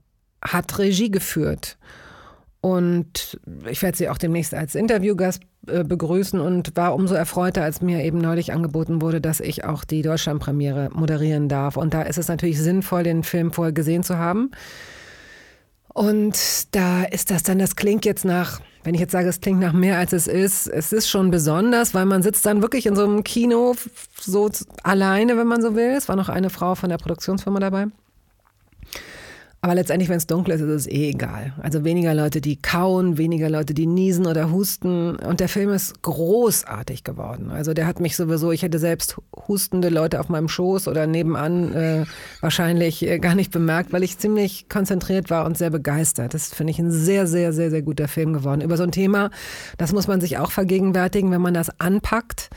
hat 0.42 0.78
Regie 0.78 1.10
geführt 1.10 1.78
und 2.60 3.38
ich 3.68 3.82
werde 3.82 3.96
sie 3.96 4.08
auch 4.08 4.18
demnächst 4.18 4.54
als 4.54 4.74
Interviewgast 4.74 5.42
äh, 5.68 5.84
begrüßen 5.84 6.40
und 6.40 6.76
war 6.76 6.94
umso 6.94 7.14
erfreuter, 7.14 7.62
als 7.62 7.80
mir 7.80 8.02
eben 8.02 8.18
neulich 8.18 8.52
angeboten 8.52 9.00
wurde, 9.02 9.20
dass 9.20 9.40
ich 9.40 9.64
auch 9.64 9.84
die 9.84 10.02
Deutschlandpremiere 10.02 10.90
moderieren 10.92 11.48
darf. 11.48 11.76
Und 11.76 11.94
da 11.94 12.02
ist 12.02 12.18
es 12.18 12.28
natürlich 12.28 12.60
sinnvoll, 12.60 13.04
den 13.04 13.22
Film 13.22 13.52
vorher 13.52 13.72
gesehen 13.72 14.02
zu 14.02 14.18
haben. 14.18 14.50
Und 15.96 16.74
da 16.74 17.04
ist 17.04 17.30
das 17.30 17.42
dann, 17.42 17.58
das 17.58 17.76
klingt 17.76 18.04
jetzt 18.04 18.24
nach, 18.24 18.60
wenn 18.84 18.94
ich 18.94 19.00
jetzt 19.00 19.12
sage, 19.12 19.28
es 19.28 19.40
klingt 19.40 19.60
nach 19.60 19.72
mehr 19.72 19.96
als 19.96 20.12
es 20.12 20.26
ist, 20.26 20.66
es 20.66 20.92
ist 20.92 21.08
schon 21.08 21.30
besonders, 21.30 21.94
weil 21.94 22.04
man 22.04 22.22
sitzt 22.22 22.44
dann 22.44 22.60
wirklich 22.62 22.84
in 22.86 22.94
so 22.96 23.04
einem 23.04 23.24
Kino 23.24 23.74
so 24.20 24.50
alleine, 24.82 25.38
wenn 25.38 25.46
man 25.46 25.62
so 25.62 25.74
will. 25.74 25.94
Es 25.96 26.08
war 26.08 26.16
noch 26.16 26.28
eine 26.28 26.50
Frau 26.50 26.74
von 26.74 26.90
der 26.90 26.98
Produktionsfirma 26.98 27.60
dabei. 27.60 27.86
Aber 29.62 29.74
letztendlich, 29.74 30.08
wenn 30.08 30.18
es 30.18 30.26
dunkel 30.26 30.54
ist, 30.54 30.60
ist 30.60 30.68
es 30.68 30.86
eh 30.86 31.10
egal. 31.10 31.52
Also 31.60 31.82
weniger 31.82 32.14
Leute, 32.14 32.40
die 32.40 32.56
kauen, 32.56 33.18
weniger 33.18 33.50
Leute, 33.50 33.74
die 33.74 33.86
niesen 33.86 34.26
oder 34.26 34.52
husten. 34.52 35.16
Und 35.16 35.40
der 35.40 35.48
Film 35.48 35.70
ist 35.70 36.02
großartig 36.02 37.04
geworden. 37.04 37.50
Also 37.50 37.74
der 37.74 37.86
hat 37.86 37.98
mich 37.98 38.16
sowieso, 38.16 38.52
ich 38.52 38.62
hätte 38.62 38.78
selbst 38.78 39.16
hustende 39.48 39.88
Leute 39.88 40.20
auf 40.20 40.28
meinem 40.28 40.48
Schoß 40.48 40.88
oder 40.88 41.06
nebenan 41.06 41.72
äh, 41.72 42.04
wahrscheinlich 42.40 43.02
äh, 43.06 43.18
gar 43.18 43.34
nicht 43.34 43.50
bemerkt, 43.50 43.92
weil 43.92 44.02
ich 44.02 44.18
ziemlich 44.18 44.68
konzentriert 44.68 45.30
war 45.30 45.46
und 45.46 45.58
sehr 45.58 45.70
begeistert. 45.70 46.34
Das 46.34 46.54
finde 46.54 46.70
ich 46.70 46.78
ein 46.78 46.92
sehr, 46.92 47.26
sehr, 47.26 47.52
sehr, 47.52 47.70
sehr 47.70 47.82
guter 47.82 48.08
Film 48.08 48.34
geworden. 48.34 48.60
Über 48.60 48.76
so 48.76 48.84
ein 48.84 48.92
Thema, 48.92 49.30
das 49.78 49.92
muss 49.92 50.06
man 50.06 50.20
sich 50.20 50.38
auch 50.38 50.50
vergegenwärtigen, 50.52 51.30
wenn 51.30 51.42
man 51.42 51.54
das 51.54 51.80
anpackt. 51.80 52.50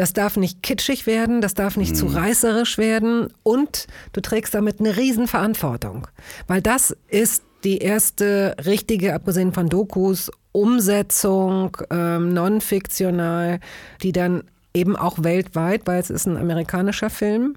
Das 0.00 0.14
darf 0.14 0.38
nicht 0.38 0.62
kitschig 0.62 1.06
werden, 1.06 1.42
das 1.42 1.52
darf 1.52 1.76
nicht 1.76 1.90
mhm. 1.90 1.96
zu 1.96 2.06
reißerisch 2.06 2.78
werden 2.78 3.28
und 3.42 3.86
du 4.14 4.22
trägst 4.22 4.54
damit 4.54 4.80
eine 4.80 4.96
Riesenverantwortung. 4.96 6.06
Weil 6.46 6.62
das 6.62 6.96
ist 7.08 7.42
die 7.64 7.76
erste 7.76 8.56
richtige, 8.64 9.12
abgesehen 9.12 9.52
von 9.52 9.68
Dokus, 9.68 10.30
Umsetzung, 10.52 11.76
ähm, 11.90 12.32
non-fiktional, 12.32 13.60
die 14.02 14.12
dann 14.12 14.44
eben 14.72 14.96
auch 14.96 15.22
weltweit, 15.22 15.82
weil 15.84 16.00
es 16.00 16.08
ist 16.08 16.24
ein 16.24 16.38
amerikanischer 16.38 17.10
Film, 17.10 17.56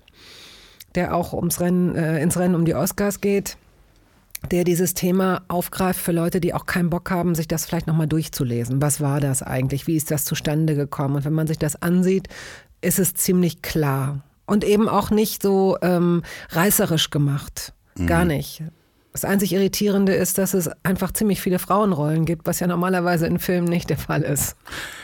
der 0.96 1.16
auch 1.16 1.32
ums 1.32 1.62
Rennen, 1.62 1.96
äh, 1.96 2.22
ins 2.22 2.38
Rennen 2.38 2.56
um 2.56 2.66
die 2.66 2.76
Oscars 2.76 3.22
geht, 3.22 3.56
der 4.52 4.64
dieses 4.64 4.94
Thema 4.94 5.44
aufgreift 5.48 6.00
für 6.00 6.12
Leute, 6.12 6.40
die 6.40 6.54
auch 6.54 6.66
keinen 6.66 6.90
Bock 6.90 7.10
haben, 7.12 7.36
sich 7.36 7.48
das 7.48 7.66
vielleicht 7.66 7.88
nochmal 7.88 8.08
durchzulesen. 8.08 8.82
Was 8.82 9.02
war 9.02 9.20
das 9.20 9.42
eigentlich? 9.42 9.88
Wie 9.88 9.96
ist 9.96 10.12
das 10.12 10.26
zustande 10.26 10.76
gekommen? 10.76 11.16
Und 11.16 11.26
wenn 11.26 11.34
man 11.34 11.48
sich 11.48 11.58
das 11.58 11.82
ansieht, 11.82 12.28
ist 12.82 13.00
es 13.00 13.14
ziemlich 13.14 13.62
klar. 13.62 14.22
Und 14.46 14.64
eben 14.64 14.90
auch 14.90 15.10
nicht 15.10 15.42
so 15.42 15.78
ähm, 15.82 16.24
reißerisch 16.50 17.10
gemacht. 17.10 17.74
Mhm. 17.98 18.08
Gar 18.08 18.26
nicht. 18.26 18.64
Das 19.14 19.26
einzig 19.26 19.54
Irritierende 19.54 20.14
ist, 20.14 20.38
dass 20.38 20.54
es 20.54 20.70
einfach 20.84 21.12
ziemlich 21.12 21.40
viele 21.40 21.60
Frauenrollen 21.60 22.26
gibt, 22.26 22.48
was 22.48 22.60
ja 22.60 22.68
normalerweise 22.68 23.28
in 23.28 23.40
Filmen 23.40 23.68
nicht 23.68 23.90
der 23.90 23.98
Fall 23.98 24.24
ist. 24.24 24.56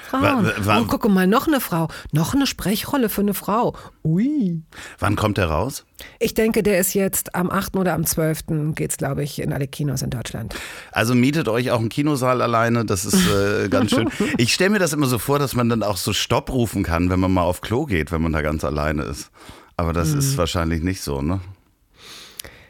Frauen. 0.09 0.51
oh, 0.67 0.85
guck 0.87 1.09
mal, 1.09 1.27
noch 1.27 1.47
eine 1.47 1.59
Frau. 1.59 1.87
Noch 2.11 2.33
eine 2.33 2.47
Sprechrolle 2.47 3.09
für 3.09 3.21
eine 3.21 3.33
Frau. 3.33 3.75
Ui. 4.03 4.61
Wann 4.99 5.15
kommt 5.15 5.37
der 5.37 5.47
raus? 5.47 5.85
Ich 6.19 6.33
denke, 6.33 6.63
der 6.63 6.79
ist 6.79 6.93
jetzt 6.93 7.35
am 7.35 7.49
8. 7.49 7.75
oder 7.75 7.93
am 7.93 8.05
12. 8.05 8.73
geht 8.75 8.91
es, 8.91 8.97
glaube 8.97 9.23
ich, 9.23 9.41
in 9.41 9.53
alle 9.53 9.67
Kinos 9.67 10.01
in 10.01 10.09
Deutschland. 10.09 10.55
Also 10.91 11.13
mietet 11.15 11.47
euch 11.47 11.71
auch 11.71 11.79
einen 11.79 11.89
Kinosaal 11.89 12.41
alleine, 12.41 12.85
das 12.85 13.05
ist 13.05 13.29
äh, 13.29 13.67
ganz 13.69 13.91
schön. 13.91 14.09
Ich 14.37 14.53
stelle 14.53 14.71
mir 14.71 14.79
das 14.79 14.93
immer 14.93 15.07
so 15.07 15.19
vor, 15.19 15.39
dass 15.39 15.55
man 15.55 15.69
dann 15.69 15.83
auch 15.83 15.97
so 15.97 16.13
Stopp 16.13 16.51
rufen 16.51 16.83
kann, 16.83 17.09
wenn 17.09 17.19
man 17.19 17.31
mal 17.31 17.43
auf 17.43 17.61
Klo 17.61 17.85
geht, 17.85 18.11
wenn 18.11 18.21
man 18.21 18.33
da 18.33 18.41
ganz 18.41 18.63
alleine 18.63 19.03
ist. 19.03 19.31
Aber 19.77 19.93
das 19.93 20.09
mhm. 20.09 20.19
ist 20.19 20.37
wahrscheinlich 20.37 20.81
nicht 20.81 21.01
so, 21.01 21.21
ne? 21.21 21.39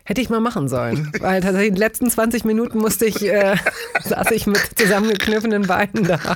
Hätte 0.10 0.22
ich 0.22 0.30
mal 0.32 0.39
machen 0.39 0.68
sollen. 0.68 1.12
Weil 1.20 1.39
tatsächlich 1.39 1.68
in 1.68 1.75
den 1.75 1.82
letzten 1.82 2.10
20 2.10 2.44
Minuten 2.44 2.80
musste 2.80 3.06
ich, 3.06 3.24
äh, 3.24 3.56
saß 4.04 4.32
ich 4.32 4.48
mit 4.48 4.60
zusammengekniffenen 4.75 5.68
Beinen 5.68 6.04
da. 6.04 6.18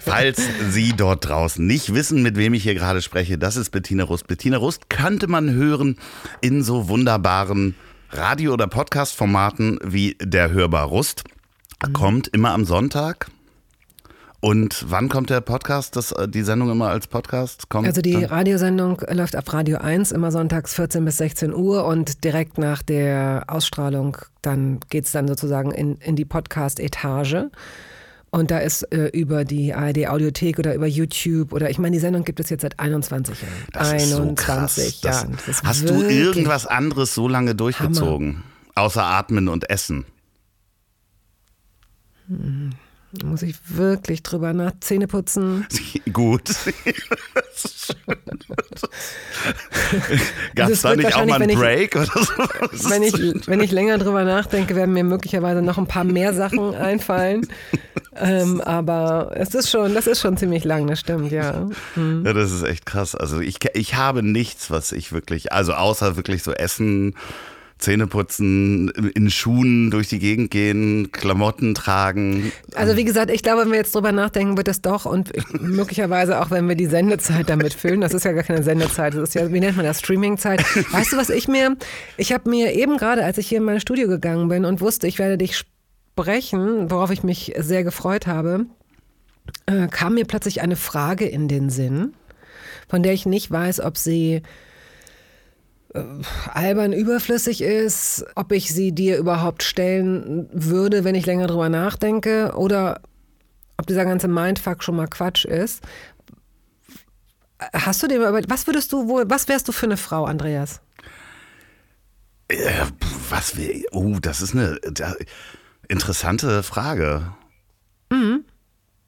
Falls 0.00 0.42
Sie 0.70 0.92
dort 0.96 1.28
draußen 1.28 1.64
nicht 1.64 1.94
wissen, 1.94 2.24
mit 2.24 2.36
wem 2.36 2.52
ich 2.52 2.64
hier 2.64 2.74
gerade 2.74 3.00
spreche, 3.00 3.38
das 3.38 3.54
ist 3.54 3.70
Bettina 3.70 4.02
Rust. 4.02 4.26
Bettina 4.26 4.56
Rust 4.56 4.90
könnte 4.90 5.28
man 5.28 5.52
hören 5.52 5.98
in 6.40 6.64
so 6.64 6.88
wunderbaren 6.88 7.76
Radio- 8.10 8.54
oder 8.54 8.66
Podcast-Formaten 8.66 9.78
wie 9.84 10.16
der 10.20 10.50
Hörbar 10.50 10.86
Rust. 10.86 11.22
Kommt 11.92 12.26
immer 12.26 12.50
am 12.54 12.64
Sonntag 12.64 13.28
und 14.40 14.84
wann 14.88 15.08
kommt 15.08 15.30
der 15.30 15.40
Podcast, 15.40 15.96
das, 15.96 16.12
äh, 16.12 16.28
die 16.28 16.42
Sendung 16.42 16.70
immer 16.70 16.88
als 16.88 17.08
Podcast? 17.08 17.68
Kommt 17.68 17.88
also 17.88 18.00
die 18.00 18.12
dann? 18.12 18.24
Radiosendung 18.26 19.02
läuft 19.10 19.34
auf 19.34 19.52
Radio 19.52 19.78
1 19.78 20.12
immer 20.12 20.30
sonntags 20.30 20.74
14 20.74 21.04
bis 21.04 21.16
16 21.16 21.52
Uhr 21.52 21.84
und 21.84 22.22
direkt 22.22 22.56
nach 22.56 22.82
der 22.82 23.44
Ausstrahlung 23.48 24.16
dann 24.42 24.78
geht 24.90 25.06
es 25.06 25.12
dann 25.12 25.26
sozusagen 25.26 25.72
in, 25.72 25.96
in 25.96 26.14
die 26.14 26.24
Podcast-Etage. 26.24 27.46
Und 28.30 28.50
da 28.50 28.58
ist 28.58 28.82
äh, 28.92 29.06
über 29.08 29.44
die 29.44 29.74
ARD 29.74 30.06
Audiothek 30.06 30.58
oder 30.58 30.74
über 30.74 30.86
YouTube 30.86 31.52
oder 31.52 31.70
ich 31.70 31.78
meine, 31.78 31.96
die 31.96 32.00
Sendung 32.00 32.24
gibt 32.24 32.38
es 32.38 32.50
jetzt 32.50 32.62
seit 32.62 32.78
21 32.78 33.42
Jahren. 33.42 33.52
Das 33.72 33.90
21 33.90 34.86
ist 34.86 35.00
so 35.00 35.08
Jahren. 35.08 35.36
hast 35.64 35.88
du 35.88 36.02
irgendwas 36.02 36.66
anderes 36.66 37.14
so 37.14 37.26
lange 37.26 37.54
durchgezogen? 37.54 38.34
Hammer. 38.34 38.84
Außer 38.84 39.02
Atmen 39.02 39.48
und 39.48 39.68
Essen? 39.68 40.04
Hm. 42.28 42.74
Muss 43.24 43.40
ich 43.40 43.56
wirklich 43.68 44.22
drüber 44.22 44.52
nach 44.52 44.72
Zähne 44.80 45.06
putzen? 45.06 45.66
Gut. 46.12 46.50
Gab 50.54 50.68
es 50.68 50.82
da 50.82 50.94
nicht 50.94 51.16
auch 51.16 51.24
mal 51.24 51.40
einen 51.40 51.58
Break 51.58 51.94
ich, 51.94 52.00
oder 52.02 52.22
so? 52.22 52.90
Wenn 52.90 53.02
ich, 53.02 53.14
wenn 53.46 53.60
ich 53.60 53.70
länger 53.70 53.96
drüber 53.96 54.24
nachdenke, 54.24 54.76
werden 54.76 54.92
mir 54.92 55.04
möglicherweise 55.04 55.62
noch 55.62 55.78
ein 55.78 55.86
paar 55.86 56.04
mehr 56.04 56.34
Sachen 56.34 56.74
einfallen. 56.74 57.48
Ähm, 58.14 58.60
aber 58.60 59.30
es 59.34 59.54
ist 59.54 59.70
schon, 59.70 59.94
das 59.94 60.06
ist 60.06 60.20
schon 60.20 60.36
ziemlich 60.36 60.64
lang, 60.64 60.86
das 60.86 61.00
stimmt, 61.00 61.32
ja. 61.32 61.66
Mhm. 61.96 62.24
Ja, 62.26 62.34
das 62.34 62.52
ist 62.52 62.64
echt 62.64 62.84
krass. 62.84 63.14
Also 63.14 63.40
ich, 63.40 63.56
ich 63.72 63.94
habe 63.94 64.22
nichts, 64.22 64.70
was 64.70 64.92
ich 64.92 65.12
wirklich, 65.12 65.50
also 65.52 65.72
außer 65.72 66.16
wirklich 66.16 66.42
so 66.42 66.52
Essen, 66.52 67.14
Zähne 67.78 68.06
putzen, 68.06 68.88
in 69.14 69.30
Schuhen 69.30 69.90
durch 69.90 70.08
die 70.08 70.18
Gegend 70.18 70.50
gehen, 70.50 71.10
Klamotten 71.12 71.74
tragen. 71.74 72.52
Also 72.74 72.96
wie 72.96 73.04
gesagt, 73.04 73.30
ich 73.30 73.42
glaube, 73.42 73.62
wenn 73.62 73.70
wir 73.70 73.78
jetzt 73.78 73.94
drüber 73.94 74.10
nachdenken, 74.10 74.56
wird 74.56 74.68
das 74.68 74.80
doch 74.80 75.04
und 75.04 75.30
möglicherweise 75.60 76.40
auch, 76.40 76.50
wenn 76.50 76.68
wir 76.68 76.74
die 76.74 76.86
Sendezeit 76.86 77.48
damit 77.48 77.74
füllen, 77.74 78.00
das 78.00 78.14
ist 78.14 78.24
ja 78.24 78.32
gar 78.32 78.42
keine 78.42 78.62
Sendezeit, 78.62 79.14
das 79.14 79.28
ist 79.28 79.34
ja, 79.34 79.52
wie 79.52 79.60
nennt 79.60 79.76
man 79.76 79.86
das, 79.86 80.00
Streamingzeit. 80.00 80.62
Weißt 80.92 81.12
du, 81.12 81.16
was 81.16 81.30
ich 81.30 81.46
mir, 81.46 81.76
ich 82.16 82.32
habe 82.32 82.50
mir 82.50 82.72
eben 82.74 82.96
gerade, 82.96 83.24
als 83.24 83.38
ich 83.38 83.48
hier 83.48 83.58
in 83.58 83.64
mein 83.64 83.80
Studio 83.80 84.08
gegangen 84.08 84.48
bin 84.48 84.64
und 84.64 84.80
wusste, 84.80 85.06
ich 85.06 85.18
werde 85.18 85.38
dich 85.38 85.56
sprechen, 85.56 86.90
worauf 86.90 87.10
ich 87.10 87.22
mich 87.22 87.54
sehr 87.58 87.84
gefreut 87.84 88.26
habe, 88.26 88.66
äh, 89.66 89.86
kam 89.88 90.14
mir 90.14 90.24
plötzlich 90.24 90.60
eine 90.62 90.76
Frage 90.76 91.26
in 91.26 91.46
den 91.46 91.70
Sinn, 91.70 92.14
von 92.88 93.02
der 93.04 93.12
ich 93.12 93.24
nicht 93.24 93.50
weiß, 93.50 93.80
ob 93.80 93.96
sie 93.96 94.42
albern 96.52 96.92
überflüssig 96.92 97.62
ist, 97.62 98.24
ob 98.34 98.52
ich 98.52 98.72
sie 98.72 98.92
dir 98.92 99.16
überhaupt 99.16 99.62
stellen 99.62 100.48
würde, 100.52 101.04
wenn 101.04 101.14
ich 101.14 101.26
länger 101.26 101.46
drüber 101.46 101.68
nachdenke, 101.68 102.52
oder 102.56 103.00
ob 103.78 103.86
dieser 103.86 104.04
ganze 104.04 104.28
Mindfuck 104.28 104.82
schon 104.82 104.96
mal 104.96 105.06
Quatsch 105.06 105.44
ist. 105.44 105.82
Hast 107.72 108.02
du 108.02 108.06
dir 108.06 108.20
mal 108.20 108.44
was 108.48 108.66
würdest 108.66 108.92
du 108.92 109.08
wohl, 109.08 109.28
was 109.28 109.48
wärst 109.48 109.66
du 109.66 109.72
für 109.72 109.86
eine 109.86 109.96
Frau, 109.96 110.24
Andreas? 110.24 110.80
Äh, 112.48 112.86
was 113.30 113.56
wäre, 113.56 113.82
oh, 113.92 114.18
das 114.20 114.40
ist 114.40 114.54
eine 114.54 114.78
da, 114.90 115.14
interessante 115.88 116.62
Frage. 116.62 117.32
Mhm. 118.10 118.44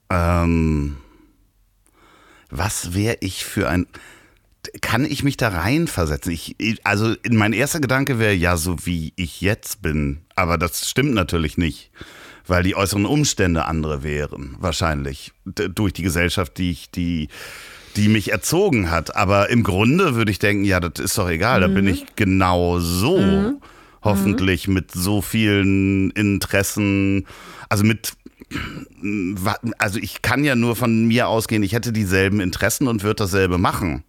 Ähm, 0.09 0.97
was 2.49 2.93
wäre 2.93 3.17
ich 3.21 3.45
für 3.45 3.69
ein, 3.69 3.87
kann 4.81 5.05
ich 5.05 5.23
mich 5.23 5.37
da 5.37 5.49
reinversetzen? 5.49 6.31
Ich, 6.31 6.55
also 6.83 7.15
mein 7.29 7.53
erster 7.53 7.79
Gedanke 7.79 8.19
wäre 8.19 8.33
ja 8.33 8.57
so 8.57 8.85
wie 8.85 9.13
ich 9.15 9.41
jetzt 9.41 9.81
bin, 9.81 10.21
aber 10.35 10.57
das 10.57 10.89
stimmt 10.89 11.13
natürlich 11.13 11.57
nicht, 11.57 11.91
weil 12.47 12.63
die 12.63 12.75
äußeren 12.75 13.05
Umstände 13.05 13.65
andere 13.65 14.03
wären 14.03 14.55
wahrscheinlich 14.59 15.31
durch 15.45 15.93
die 15.93 16.03
Gesellschaft, 16.03 16.57
die 16.57 16.71
ich 16.71 16.91
die 16.91 17.29
die 17.97 18.07
mich 18.07 18.31
erzogen 18.31 18.89
hat. 18.89 19.17
Aber 19.17 19.49
im 19.49 19.63
Grunde 19.63 20.15
würde 20.15 20.31
ich 20.31 20.39
denken, 20.39 20.63
ja, 20.63 20.79
das 20.79 21.03
ist 21.03 21.17
doch 21.17 21.29
egal, 21.29 21.59
mhm. 21.59 21.61
da 21.61 21.67
bin 21.67 21.85
mhm. 21.85 21.91
ich 21.91 22.05
genau 22.15 22.79
so. 22.79 23.17
Mhm. 23.17 23.61
Hoffentlich 24.03 24.67
mhm. 24.67 24.75
mit 24.75 24.91
so 24.91 25.21
vielen 25.21 26.09
Interessen, 26.11 27.27
also 27.69 27.83
mit 27.83 28.13
also 29.77 29.99
ich 29.99 30.21
kann 30.21 30.43
ja 30.43 30.55
nur 30.55 30.75
von 30.75 31.05
mir 31.07 31.27
ausgehen, 31.29 31.63
ich 31.63 31.71
hätte 31.71 31.93
dieselben 31.93 32.41
Interessen 32.41 32.87
und 32.87 33.03
würde 33.03 33.23
dasselbe 33.23 33.57
machen 33.57 34.03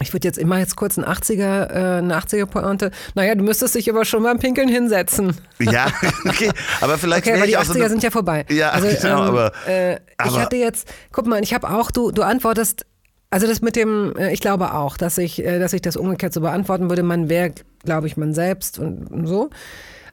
ich 0.00 0.12
würde 0.12 0.28
jetzt 0.28 0.36
immer 0.36 0.58
jetzt 0.58 0.76
kurz 0.76 0.98
ein 0.98 1.04
80er, 1.04 1.70
äh, 1.70 1.98
eine 1.98 2.18
80er 2.18 2.46
Pointe. 2.46 2.90
Naja, 3.14 3.34
du 3.34 3.42
müsstest 3.42 3.74
dich 3.74 3.88
aber 3.88 4.04
schon 4.04 4.22
beim 4.22 4.38
Pinkeln 4.38 4.68
hinsetzen. 4.68 5.34
Ja, 5.58 5.86
okay. 6.26 6.50
Aber 6.82 6.98
vielleicht. 6.98 7.26
Okay, 7.26 7.40
weil 7.40 7.46
die 7.46 7.56
80er 7.56 7.82
so 7.82 7.88
sind 7.88 8.02
ja 8.02 8.10
vorbei. 8.10 8.44
Ja, 8.50 8.70
also, 8.72 8.88
genau, 8.88 9.22
ähm, 9.22 9.28
aber, 9.28 9.52
äh, 9.66 9.96
aber. 10.18 10.30
Ich 10.30 10.38
hatte 10.38 10.56
jetzt, 10.56 10.88
guck 11.12 11.26
mal, 11.26 11.42
ich 11.42 11.54
habe 11.54 11.70
auch, 11.70 11.90
du, 11.90 12.10
du 12.10 12.22
antwortest, 12.22 12.84
also 13.30 13.46
das 13.46 13.62
mit 13.62 13.74
dem, 13.74 14.14
äh, 14.16 14.32
ich 14.32 14.40
glaube 14.40 14.74
auch, 14.74 14.98
dass 14.98 15.16
ich, 15.16 15.42
äh, 15.42 15.58
dass 15.58 15.72
ich 15.72 15.80
das 15.80 15.96
umgekehrt 15.96 16.34
so 16.34 16.42
beantworten 16.42 16.90
würde. 16.90 17.02
Man 17.02 17.30
wäre, 17.30 17.52
glaube 17.84 18.06
ich, 18.06 18.18
man 18.18 18.34
selbst 18.34 18.78
und, 18.78 19.06
und 19.06 19.26
so. 19.26 19.48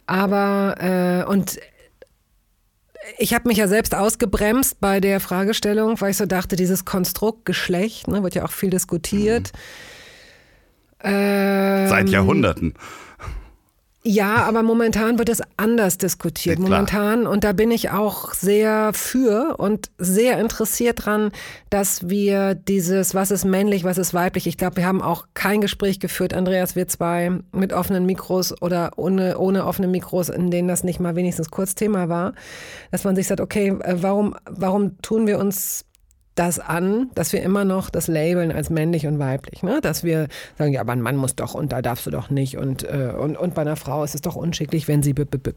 Aber, 0.05 0.75
äh, 0.79 1.29
und 1.29 1.59
ich 3.17 3.33
habe 3.33 3.47
mich 3.47 3.57
ja 3.57 3.67
selbst 3.67 3.95
ausgebremst 3.95 4.79
bei 4.79 4.99
der 4.99 5.19
Fragestellung, 5.19 5.99
weil 6.01 6.11
ich 6.11 6.17
so 6.17 6.25
dachte, 6.25 6.55
dieses 6.55 6.85
Konstrukt 6.85 7.45
Geschlecht, 7.45 8.07
ne, 8.07 8.23
wird 8.23 8.35
ja 8.35 8.45
auch 8.45 8.51
viel 8.51 8.69
diskutiert. 8.69 9.51
Mhm. 9.53 9.59
Ähm, 11.05 11.87
Seit 11.89 12.09
Jahrhunderten. 12.09 12.75
Ja, 14.05 14.43
aber 14.43 14.63
momentan 14.63 15.17
wird 15.17 15.29
es 15.29 15.41
anders 15.55 15.97
diskutiert. 15.97 16.59
Ja, 16.59 16.63
momentan, 16.63 17.25
und 17.25 17.45
da 17.45 17.53
bin 17.53 17.71
ich 17.71 17.91
auch 17.91 18.33
sehr 18.33 18.91
für 18.91 19.55
und 19.57 19.91
sehr 19.97 20.39
interessiert 20.39 21.05
dran, 21.05 21.31
dass 21.69 22.09
wir 22.09 22.53
dieses, 22.53 23.15
was 23.15 23.31
ist 23.31 23.45
männlich, 23.45 23.85
was 23.85 23.97
ist 23.97 24.13
weiblich. 24.13 24.45
Ich 24.45 24.57
glaube, 24.57 24.75
wir 24.75 24.85
haben 24.85 25.01
auch 25.01 25.27
kein 25.33 25.61
Gespräch 25.61 26.01
geführt, 26.01 26.33
Andreas, 26.33 26.75
wir 26.75 26.89
zwei, 26.89 27.31
mit 27.53 27.71
offenen 27.71 28.05
Mikros 28.05 28.61
oder 28.61 28.91
ohne, 28.97 29.37
ohne 29.37 29.65
offene 29.65 29.87
Mikros, 29.87 30.27
in 30.27 30.51
denen 30.51 30.67
das 30.67 30.83
nicht 30.83 30.99
mal 30.99 31.15
wenigstens 31.15 31.49
kurz 31.49 31.73
Thema 31.73 32.09
war. 32.09 32.33
Dass 32.91 33.05
man 33.05 33.15
sich 33.15 33.27
sagt, 33.27 33.39
okay, 33.39 33.69
äh, 33.69 33.95
warum, 34.01 34.35
warum 34.49 35.01
tun 35.01 35.27
wir 35.27 35.39
uns 35.39 35.85
das 36.35 36.59
an, 36.59 37.11
dass 37.13 37.31
wir 37.33 37.43
immer 37.43 37.63
noch 37.63 37.89
das 37.89 38.07
labeln 38.07 38.51
als 38.51 38.69
männlich 38.69 39.05
und 39.05 39.19
weiblich. 39.19 39.61
Ne? 39.61 39.79
Dass 39.81 40.03
wir 40.03 40.27
sagen, 40.57 40.73
ja, 40.73 40.81
aber 40.81 40.93
ein 40.93 41.01
Mann 41.01 41.15
muss 41.15 41.35
doch 41.35 41.53
und 41.53 41.71
da 41.71 41.81
darfst 41.81 42.05
du 42.05 42.11
doch 42.11 42.29
nicht. 42.29 42.57
Und, 42.57 42.83
äh, 42.83 43.13
und, 43.17 43.37
und 43.37 43.53
bei 43.53 43.61
einer 43.61 43.75
Frau 43.75 44.03
ist 44.03 44.15
es 44.15 44.21
doch 44.21 44.35
unschicklich, 44.35 44.87
wenn 44.87 45.03
sie. 45.03 45.13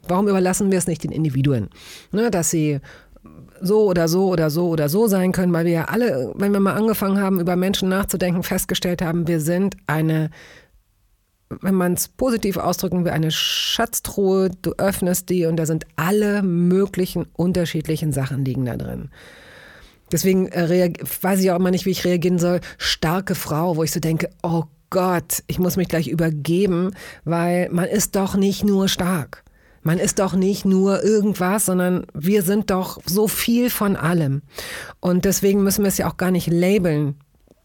Warum 0.08 0.28
überlassen 0.28 0.70
wir 0.70 0.78
es 0.78 0.86
nicht 0.86 1.04
den 1.04 1.12
Individuen? 1.12 1.68
Ne? 2.12 2.30
Dass 2.30 2.50
sie 2.50 2.80
so 3.60 3.86
oder 3.86 4.06
so 4.08 4.28
oder 4.28 4.50
so 4.50 4.68
oder 4.68 4.88
so 4.88 5.06
sein 5.06 5.32
können, 5.32 5.52
weil 5.52 5.64
wir 5.64 5.72
ja 5.72 5.84
alle, 5.84 6.32
wenn 6.34 6.52
wir 6.52 6.60
mal 6.60 6.74
angefangen 6.74 7.20
haben, 7.20 7.40
über 7.40 7.56
Menschen 7.56 7.88
nachzudenken, 7.88 8.42
festgestellt 8.42 9.00
haben, 9.00 9.26
wir 9.28 9.40
sind 9.40 9.76
eine 9.86 10.30
wenn 11.60 11.74
man 11.74 11.92
es 11.92 12.08
positiv 12.08 12.56
ausdrücken 12.56 13.04
will, 13.04 13.12
eine 13.12 13.30
Schatztruhe, 13.30 14.50
du 14.62 14.72
öffnest 14.78 15.30
die 15.30 15.46
und 15.46 15.56
da 15.56 15.64
sind 15.66 15.86
alle 15.94 16.42
möglichen 16.42 17.26
unterschiedlichen 17.34 18.12
Sachen 18.12 18.44
liegen 18.44 18.64
da 18.64 18.76
drin. 18.76 19.10
Deswegen 20.12 20.48
äh, 20.48 20.92
weiß 21.20 21.40
ich 21.40 21.50
auch 21.50 21.56
immer 21.56 21.70
nicht, 21.70 21.86
wie 21.86 21.90
ich 21.90 22.04
reagieren 22.04 22.38
soll. 22.38 22.60
Starke 22.78 23.34
Frau, 23.34 23.76
wo 23.76 23.82
ich 23.82 23.92
so 23.92 24.00
denke, 24.00 24.30
oh 24.42 24.64
Gott, 24.90 25.42
ich 25.46 25.58
muss 25.58 25.76
mich 25.76 25.88
gleich 25.88 26.08
übergeben, 26.08 26.92
weil 27.24 27.68
man 27.70 27.86
ist 27.86 28.14
doch 28.16 28.36
nicht 28.36 28.64
nur 28.64 28.88
stark. 28.88 29.42
Man 29.82 29.98
ist 29.98 30.18
doch 30.18 30.34
nicht 30.34 30.64
nur 30.64 31.04
irgendwas, 31.04 31.66
sondern 31.66 32.06
wir 32.12 32.42
sind 32.42 32.70
doch 32.70 32.98
so 33.06 33.28
viel 33.28 33.70
von 33.70 33.94
allem. 33.94 34.42
Und 34.98 35.24
deswegen 35.24 35.62
müssen 35.62 35.84
wir 35.84 35.88
es 35.88 35.98
ja 35.98 36.08
auch 36.08 36.16
gar 36.16 36.32
nicht 36.32 36.48
labeln. 36.48 37.14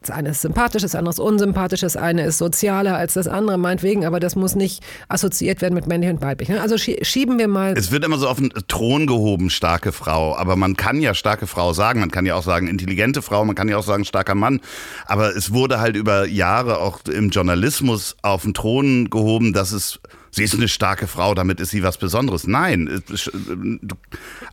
Das 0.01 0.09
eine 0.09 0.29
ist 0.29 0.41
sympathisch, 0.41 0.81
das 0.81 0.95
andere 0.95 1.11
ist 1.11 1.19
unsympathisch, 1.19 1.81
das 1.81 1.95
eine 1.95 2.25
ist 2.25 2.39
sozialer 2.39 2.97
als 2.97 3.13
das 3.13 3.27
andere, 3.27 3.59
meinetwegen, 3.59 4.03
aber 4.03 4.19
das 4.19 4.35
muss 4.35 4.55
nicht 4.55 4.83
assoziiert 5.09 5.61
werden 5.61 5.75
mit 5.75 5.85
männlich 5.85 6.09
und 6.09 6.23
weiblich. 6.23 6.49
Ne? 6.49 6.59
Also 6.59 6.75
schieben 6.79 7.37
wir 7.37 7.47
mal. 7.47 7.77
Es 7.77 7.91
wird 7.91 8.03
immer 8.03 8.17
so 8.17 8.27
auf 8.27 8.37
den 8.37 8.51
Thron 8.67 9.05
gehoben, 9.05 9.51
starke 9.51 9.91
Frau, 9.91 10.35
aber 10.35 10.55
man 10.55 10.75
kann 10.75 11.01
ja 11.01 11.13
starke 11.13 11.45
Frau 11.45 11.73
sagen, 11.73 11.99
man 11.99 12.09
kann 12.09 12.25
ja 12.25 12.33
auch 12.33 12.41
sagen 12.41 12.67
intelligente 12.67 13.21
Frau, 13.21 13.45
man 13.45 13.55
kann 13.55 13.69
ja 13.69 13.77
auch 13.77 13.83
sagen 13.83 14.03
starker 14.03 14.33
Mann, 14.33 14.59
aber 15.05 15.35
es 15.35 15.53
wurde 15.53 15.79
halt 15.79 15.95
über 15.95 16.27
Jahre 16.27 16.79
auch 16.79 17.01
im 17.05 17.29
Journalismus 17.29 18.15
auf 18.23 18.41
den 18.41 18.55
Thron 18.55 19.11
gehoben, 19.11 19.53
dass 19.53 19.71
es 19.71 19.99
sie 20.31 20.43
ist 20.43 20.55
eine 20.55 20.67
starke 20.67 21.05
Frau, 21.05 21.35
damit 21.35 21.59
ist 21.59 21.69
sie 21.69 21.83
was 21.83 21.97
Besonderes. 21.97 22.47
Nein, 22.47 23.03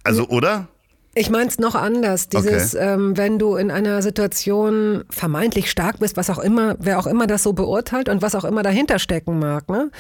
also 0.05 0.29
oder? 0.29 0.69
Ich 1.15 1.31
meine 1.31 1.49
es 1.49 1.59
noch 1.59 1.75
anders. 1.75 2.29
Dieses, 2.29 2.75
okay. 2.75 2.93
ähm, 2.93 3.17
wenn 3.17 3.39
du 3.39 3.57
in 3.57 3.71
einer 3.71 4.03
Situation 4.03 5.05
vermeintlich 5.11 5.71
stark 5.71 5.99
bist, 5.99 6.17
was 6.17 6.31
auch 6.31 6.39
immer, 6.39 6.77
wer 6.79 6.99
auch 6.99 7.07
immer 7.07 7.27
das 7.27 7.43
so 7.43 7.53
beurteilt 7.53 8.09
und 8.09 8.23
was 8.23 8.35
auch 8.35 8.45
immer 8.45 8.63
dahinter 8.63 8.99
stecken 8.99 9.39
mag, 9.39 9.69
ne, 9.69 9.91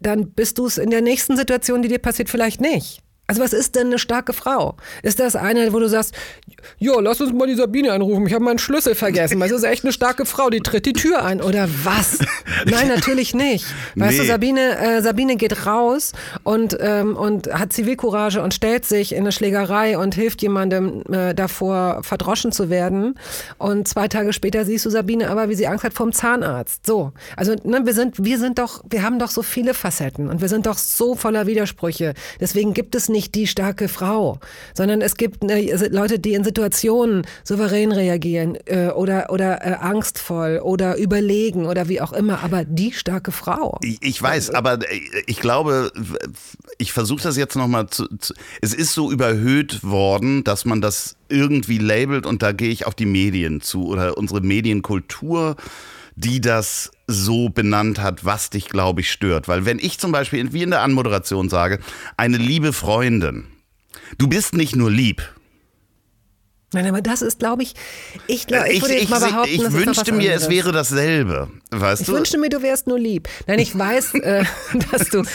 dann 0.00 0.30
bist 0.30 0.58
du 0.58 0.66
es 0.66 0.78
in 0.78 0.90
der 0.90 1.02
nächsten 1.02 1.36
Situation, 1.36 1.82
die 1.82 1.88
dir 1.88 1.98
passiert, 1.98 2.30
vielleicht 2.30 2.60
nicht. 2.60 3.02
Also 3.28 3.40
was 3.40 3.52
ist 3.52 3.76
denn 3.76 3.86
eine 3.86 3.98
starke 3.98 4.32
Frau? 4.32 4.76
Ist 5.02 5.20
das 5.20 5.36
eine, 5.36 5.72
wo 5.72 5.78
du 5.78 5.88
sagst, 5.88 6.14
jo, 6.78 7.00
lass 7.00 7.20
uns 7.20 7.32
mal 7.32 7.46
die 7.46 7.54
Sabine 7.54 7.92
anrufen, 7.92 8.26
ich 8.26 8.34
habe 8.34 8.44
meinen 8.44 8.58
Schlüssel 8.58 8.94
vergessen. 8.94 9.40
Das 9.40 9.50
ist 9.50 9.62
echt 9.62 9.84
eine 9.84 9.92
starke 9.92 10.26
Frau, 10.26 10.50
die 10.50 10.60
tritt 10.60 10.86
die 10.86 10.92
Tür 10.92 11.24
ein. 11.24 11.40
Oder 11.40 11.68
was? 11.84 12.18
Nein, 12.66 12.88
natürlich 12.88 13.32
nicht. 13.32 13.64
Weißt 13.94 14.12
nee. 14.12 14.18
du, 14.18 14.26
Sabine, 14.26 14.78
äh, 14.78 15.02
Sabine 15.02 15.36
geht 15.36 15.66
raus 15.66 16.12
und, 16.42 16.76
ähm, 16.80 17.16
und 17.16 17.52
hat 17.52 17.72
Zivilcourage 17.72 18.42
und 18.42 18.54
stellt 18.54 18.84
sich 18.84 19.12
in 19.12 19.20
eine 19.20 19.32
Schlägerei 19.32 19.96
und 19.96 20.14
hilft 20.14 20.42
jemandem 20.42 21.02
äh, 21.10 21.34
davor, 21.34 22.02
verdroschen 22.02 22.52
zu 22.52 22.70
werden. 22.70 23.18
Und 23.56 23.86
zwei 23.88 24.08
Tage 24.08 24.32
später 24.32 24.64
siehst 24.64 24.84
du 24.84 24.90
Sabine 24.90 25.30
aber, 25.30 25.48
wie 25.48 25.54
sie 25.54 25.68
Angst 25.68 25.84
hat 25.84 25.94
vom 25.94 26.12
Zahnarzt. 26.12 26.86
So. 26.86 27.12
Also 27.36 27.54
ne, 27.64 27.82
wir 27.84 27.94
sind, 27.94 28.22
wir 28.22 28.38
sind 28.38 28.58
doch, 28.58 28.82
wir 28.90 29.02
haben 29.04 29.18
doch 29.18 29.30
so 29.30 29.42
viele 29.42 29.74
Facetten 29.74 30.28
und 30.28 30.40
wir 30.40 30.48
sind 30.48 30.66
doch 30.66 30.76
so 30.76 31.14
voller 31.14 31.46
Widersprüche. 31.46 32.14
Deswegen 32.40 32.74
gibt 32.74 32.94
es 32.94 33.08
nicht 33.08 33.21
die 33.30 33.46
starke 33.46 33.88
Frau, 33.88 34.38
sondern 34.74 35.00
es 35.00 35.16
gibt 35.16 35.48
äh, 35.50 35.88
Leute, 35.88 36.18
die 36.18 36.34
in 36.34 36.44
Situationen 36.44 37.26
souverän 37.44 37.92
reagieren 37.92 38.58
äh, 38.66 38.88
oder, 38.88 39.30
oder 39.30 39.64
äh, 39.64 39.74
angstvoll 39.74 40.60
oder 40.62 40.96
überlegen 40.96 41.66
oder 41.66 41.88
wie 41.88 42.00
auch 42.00 42.12
immer, 42.12 42.42
aber 42.42 42.64
die 42.64 42.92
starke 42.92 43.32
Frau. 43.32 43.78
Ich, 43.82 43.98
ich 44.00 44.22
weiß, 44.22 44.50
aber 44.50 44.74
äh, 44.90 45.00
ich 45.26 45.40
glaube, 45.40 45.92
ich 46.78 46.92
versuche 46.92 47.22
das 47.22 47.36
jetzt 47.36 47.56
nochmal 47.56 47.88
zu, 47.88 48.06
zu. 48.18 48.34
Es 48.60 48.74
ist 48.74 48.94
so 48.94 49.10
überhöht 49.10 49.84
worden, 49.84 50.44
dass 50.44 50.64
man 50.64 50.80
das 50.80 51.16
irgendwie 51.28 51.78
labelt 51.78 52.26
und 52.26 52.42
da 52.42 52.52
gehe 52.52 52.70
ich 52.70 52.86
auf 52.86 52.94
die 52.94 53.06
Medien 53.06 53.60
zu 53.60 53.86
oder 53.86 54.18
unsere 54.18 54.40
Medienkultur 54.40 55.56
die 56.14 56.40
das 56.40 56.90
so 57.06 57.48
benannt 57.48 58.00
hat, 58.00 58.24
was 58.24 58.50
dich, 58.50 58.68
glaube 58.68 59.00
ich, 59.00 59.10
stört. 59.10 59.48
Weil 59.48 59.64
wenn 59.64 59.78
ich 59.78 59.98
zum 59.98 60.12
Beispiel, 60.12 60.52
wie 60.52 60.62
in 60.62 60.70
der 60.70 60.82
Anmoderation 60.82 61.48
sage, 61.48 61.78
eine 62.16 62.36
liebe 62.36 62.72
Freundin, 62.72 63.46
du 64.18 64.28
bist 64.28 64.54
nicht 64.54 64.76
nur 64.76 64.90
lieb, 64.90 65.22
Nein, 66.72 66.86
aber 66.86 67.02
das 67.02 67.22
ist, 67.22 67.38
glaube 67.38 67.62
ich, 67.62 67.74
ich, 68.26 68.46
glaub, 68.46 68.66
ich, 68.66 68.76
ich, 68.76 68.82
würde 68.82 68.94
jetzt 68.94 69.04
ich, 69.04 69.10
mal 69.10 69.20
behaupten, 69.20 69.50
ich 69.52 69.64
was 69.64 69.72
wünschte 69.72 70.12
mir, 70.12 70.30
es 70.32 70.44
anderes. 70.44 70.48
wäre 70.50 70.72
dasselbe. 70.72 71.48
Weißt 71.70 72.02
Ich 72.02 72.06
du? 72.06 72.14
wünschte 72.14 72.38
mir, 72.38 72.48
du 72.48 72.62
wärst 72.62 72.86
nur 72.86 72.98
lieb. 72.98 73.28
Nein, 73.46 73.58
ich 73.58 73.78
weiß, 73.78 74.14
äh, 74.22 74.44
dass 74.90 75.08
du. 75.08 75.22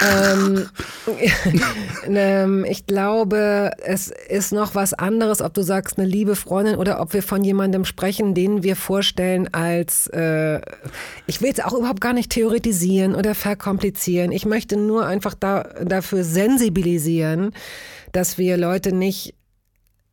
Ähm, 0.00 0.68
ähm, 2.08 2.64
ich 2.64 2.86
glaube, 2.86 3.72
es 3.84 4.12
ist 4.28 4.52
noch 4.52 4.76
was 4.76 4.94
anderes, 4.94 5.42
ob 5.42 5.54
du 5.54 5.62
sagst, 5.62 5.98
eine 5.98 6.06
liebe 6.06 6.36
Freundin 6.36 6.76
oder 6.76 7.00
ob 7.00 7.14
wir 7.14 7.22
von 7.22 7.42
jemandem 7.42 7.84
sprechen, 7.84 8.34
den 8.34 8.62
wir 8.62 8.76
vorstellen 8.76 9.52
als. 9.52 10.06
Äh, 10.08 10.60
ich 11.26 11.40
will 11.40 11.48
jetzt 11.48 11.64
auch 11.64 11.74
überhaupt 11.74 12.00
gar 12.00 12.12
nicht 12.12 12.30
theoretisieren 12.30 13.14
oder 13.16 13.34
verkomplizieren. 13.34 14.30
Ich 14.30 14.46
möchte 14.46 14.76
nur 14.76 15.04
einfach 15.04 15.34
da, 15.34 15.62
dafür 15.84 16.22
sensibilisieren, 16.22 17.52
dass 18.12 18.38
wir 18.38 18.56
Leute 18.56 18.92
nicht 18.92 19.34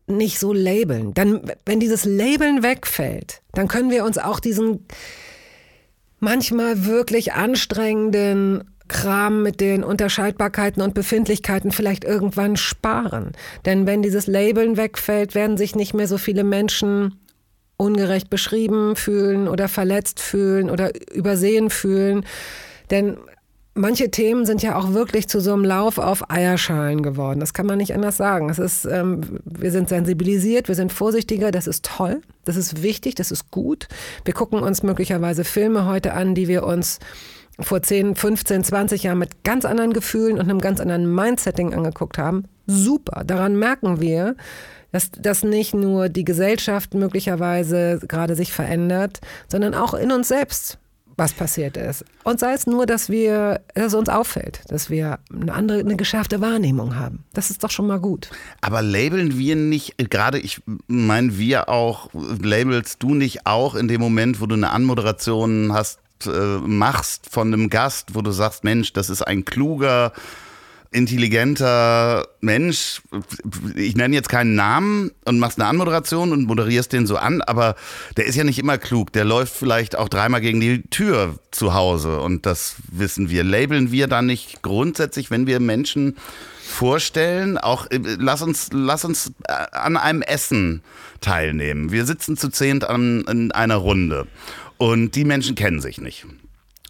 nicht 0.08 0.40
so 0.40 0.54
labeln. 0.54 1.14
Dann, 1.14 1.52
wenn 1.66 1.80
dieses 1.80 2.06
Labeln 2.06 2.64
wegfällt, 2.64 3.42
dann 3.54 3.68
können 3.68 3.90
wir 3.90 4.06
uns 4.06 4.18
auch 4.18 4.40
diesen 4.40 4.86
manchmal 6.20 6.86
wirklich 6.86 7.34
anstrengenden 7.34 8.64
Kram 8.88 9.42
mit 9.42 9.62
den 9.62 9.84
Unterscheidbarkeiten 9.84 10.82
und 10.82 10.94
Befindlichkeiten 10.94 11.72
vielleicht 11.72 12.04
irgendwann 12.04 12.56
sparen. 12.56 13.32
Denn 13.66 13.88
wenn 13.88 14.04
dieses 14.04 14.28
Labeln 14.28 14.78
wegfällt, 14.78 15.34
werden 15.34 15.58
sich 15.58 15.76
nicht 15.76 15.94
mehr 15.94 16.08
so 16.08 16.18
viele 16.18 16.44
Menschen 16.44 17.20
ungerecht 17.78 18.30
beschrieben 18.30 18.96
fühlen 18.96 19.48
oder 19.48 19.68
verletzt 19.68 20.20
fühlen 20.20 20.70
oder 20.70 20.92
übersehen 21.12 21.70
fühlen. 21.70 22.26
Denn 22.92 23.18
manche 23.75 24.10
Themen 24.10 24.46
sind 24.46 24.63
ja 24.63 24.75
auch 24.77 24.94
wirklich 24.94 25.27
zu 25.27 25.39
so 25.39 25.53
einem 25.53 25.63
Lauf 25.63 25.98
auf 25.98 26.32
Eierschalen 26.32 27.03
geworden. 27.03 27.39
Das 27.39 27.53
kann 27.53 27.65
man 27.65 27.77
nicht 27.77 27.94
anders 27.94 28.17
sagen. 28.17 28.50
Es 28.50 28.58
ist, 28.58 28.86
ähm, 28.86 29.39
wir 29.46 29.72
sind 29.72 29.89
sensibilisiert, 29.89 30.67
wir 30.67 30.75
sind 30.75 30.91
vorsichtiger, 30.91 31.51
das 31.51 31.67
ist 31.67 31.86
toll, 31.86 32.22
das 32.46 32.55
ist 32.55 32.82
wichtig, 32.82 33.15
das 33.15 33.32
ist 33.32 33.51
gut. 33.51 33.88
Wir 34.24 34.34
gucken 34.34 34.60
uns 34.60 34.82
möglicherweise 34.82 35.44
Filme 35.44 35.86
heute 35.86 36.13
an, 36.13 36.34
die 36.34 36.48
wir 36.48 36.65
uns 36.65 37.00
vor 37.60 37.82
10, 37.82 38.15
15, 38.15 38.63
20 38.63 39.03
Jahren 39.03 39.20
mit 39.20 39.44
ganz 39.44 39.65
anderen 39.65 39.94
Gefühlen 39.94 40.36
und 40.39 40.50
einem 40.50 40.60
ganz 40.60 40.79
anderen 40.79 41.13
Mindsetting 41.13 41.74
angeguckt 41.74 42.17
haben. 42.17 42.46
Super. 42.67 43.24
Daran 43.25 43.58
merken 43.58 44.01
wir, 44.01 44.36
dass, 44.91 45.12
dass 45.12 45.44
nicht 45.44 45.74
nur 45.74 46.10
die 46.10 46.24
Gesellschaft 46.24 46.94
möglicherweise 46.94 48.00
gerade 48.08 48.36
sich 48.36 48.53
verändert, 48.53 49.20
sondern 49.48 49.74
auch 49.74 49.94
in 49.94 50.12
uns 50.12 50.29
selbst 50.29 50.79
was 51.18 51.34
passiert 51.34 51.78
ist. 51.78 52.04
Und 52.24 52.40
sei 52.40 52.54
es 52.54 52.68
nur, 52.68 52.86
dass 52.86 53.10
wir, 53.10 53.62
dass 53.74 53.88
es 53.88 53.94
uns 53.94 54.10
auffällt, 54.10 54.62
dass 54.70 54.90
wir 54.90 55.20
eine 55.34 55.54
andere, 55.54 55.80
eine 55.80 55.96
geschärfte 55.96 56.42
Wahrnehmung 56.42 56.96
haben. 56.96 57.24
Das 57.34 57.50
ist 57.50 57.64
doch 57.64 57.72
schon 57.72 57.88
mal 57.88 58.00
gut. 58.00 58.30
Aber 58.62 58.82
labeln 58.82 59.38
wir 59.38 59.56
nicht, 59.56 59.96
gerade 60.10 60.40
ich 60.40 60.62
meine, 60.88 61.38
wir 61.38 61.70
auch, 61.70 62.10
labelst 62.14 63.02
du 63.02 63.16
nicht 63.16 63.46
auch 63.46 63.76
in 63.76 63.88
dem 63.88 64.02
Moment, 64.02 64.42
wo 64.42 64.46
du 64.46 64.56
eine 64.56 64.72
Anmoderation 64.72 65.72
hast, 65.72 66.00
äh, 66.26 66.30
machst 66.30 67.30
von 67.30 67.54
einem 67.54 67.70
Gast, 67.70 68.16
wo 68.16 68.22
du 68.22 68.32
sagst, 68.32 68.64
Mensch, 68.64 68.94
das 68.94 69.10
ist 69.10 69.22
ein 69.22 69.46
kluger, 69.46 70.12
intelligenter 70.96 72.28
Mensch. 72.40 73.02
Ich 73.75 73.96
nenne 73.96 74.16
jetzt 74.16 74.30
keinen 74.30 74.56
Namen 74.56 75.12
und 75.25 75.40
machst 75.40 75.60
eine 75.60 75.68
Anmoderation 75.68 76.32
und 76.32 76.46
moderierst 76.46 76.94
den 76.94 77.06
so 77.06 77.18
an, 77.18 77.42
aber 77.42 77.75
der 78.16 78.25
ist 78.25 78.36
ja 78.36 78.44
nicht 78.44 78.60
immer 78.60 78.78
klug. 78.78 79.12
Der 79.12 79.25
läuft 79.25 79.54
vielleicht 79.54 79.98
auch 79.98 80.08
dreimal 80.08 80.42
gegen 80.42 80.62
die 80.62 80.84
Tür 80.84 81.38
zu 81.52 81.74
Hause 81.74 82.20
und 82.22 82.46
das 82.46 82.75
wissen 82.90 83.30
wir. 83.30 83.44
Labeln 83.44 83.92
wir 83.92 84.08
dann 84.08 84.25
nicht 84.25 84.62
grundsätzlich, 84.62 85.30
wenn 85.30 85.48
wir 85.48 85.60
Menschen 85.60 86.16
vorstellen, 86.66 87.58
auch 87.58 87.90
äh, 87.92 88.00
lass 88.18 88.42
uns, 88.42 88.70
lass 88.72 89.06
uns 89.06 89.34
äh, 89.48 89.54
an 89.72 89.98
einem 89.98 90.22
Essen 90.22 90.82
teilnehmen. 91.22 91.92
Wir 91.92 92.06
sitzen 92.06 92.38
zu 92.38 92.50
zehnt 92.50 92.86
an, 92.86 93.25
in 93.30 93.52
einer 93.52 93.75
Runde 93.75 94.27
und 94.77 95.16
die 95.16 95.25
Menschen 95.25 95.55
kennen 95.55 95.81
sich 95.81 96.00
nicht. 96.00 96.25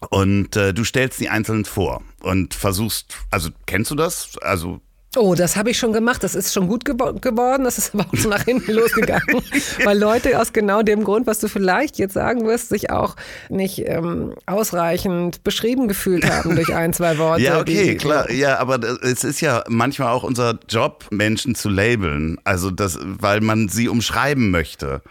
Und 0.10 0.56
äh, 0.56 0.74
du 0.74 0.84
stellst 0.84 1.20
die 1.20 1.30
einzeln 1.30 1.66
vor 1.66 2.02
und 2.22 2.54
versuchst, 2.54 3.16
also 3.32 3.50
kennst 3.66 3.92
du 3.92 3.96
das? 3.96 4.38
Also 4.42 4.82
Oh, 5.18 5.34
das 5.34 5.56
habe 5.56 5.70
ich 5.70 5.78
schon 5.78 5.94
gemacht. 5.94 6.24
Das 6.24 6.36
ist 6.36 6.54
schon 6.54 6.68
gut 6.68 6.84
gebo 6.84 7.14
geworden. 7.14 7.64
Das 7.64 7.78
ist 7.78 7.94
aber 7.94 8.06
auch 8.06 8.18
schon 8.18 8.32
nach 8.32 8.44
hinten 8.44 8.70
losgegangen. 8.74 9.42
Weil 9.86 9.98
Leute 9.98 10.38
aus 10.42 10.52
genau 10.52 10.82
dem 10.82 11.06
Grund, 11.06 11.26
was 11.26 11.40
du 11.40 11.48
vielleicht 11.48 11.98
jetzt 11.98 12.16
sagen 12.16 12.46
wirst, 12.46 12.68
sich 12.68 12.90
auch 12.90 13.16
nicht 13.48 13.84
ähm, 13.88 14.34
ausreichend 14.46 15.42
beschrieben 15.46 15.88
gefühlt 15.88 16.30
haben 16.30 16.58
durch 16.58 16.76
ein, 16.76 16.92
zwei 16.92 17.18
Worte. 17.18 17.44
ja, 17.44 17.62
okay, 17.62 17.92
die, 17.92 17.96
klar. 17.96 18.30
Ja, 18.30 18.58
aber 18.60 18.78
das- 18.78 19.00
es 19.04 19.24
ist 19.24 19.40
ja 19.40 19.64
manchmal 19.70 20.10
auch 20.10 20.24
unser 20.24 20.60
Job, 20.68 21.06
Menschen 21.12 21.56
zu 21.56 21.70
labeln. 21.70 22.38
Also 22.44 22.70
das, 22.70 23.00
weil 23.02 23.40
man 23.40 23.70
sie 23.70 23.88
umschreiben 23.88 24.52
möchte. 24.52 25.02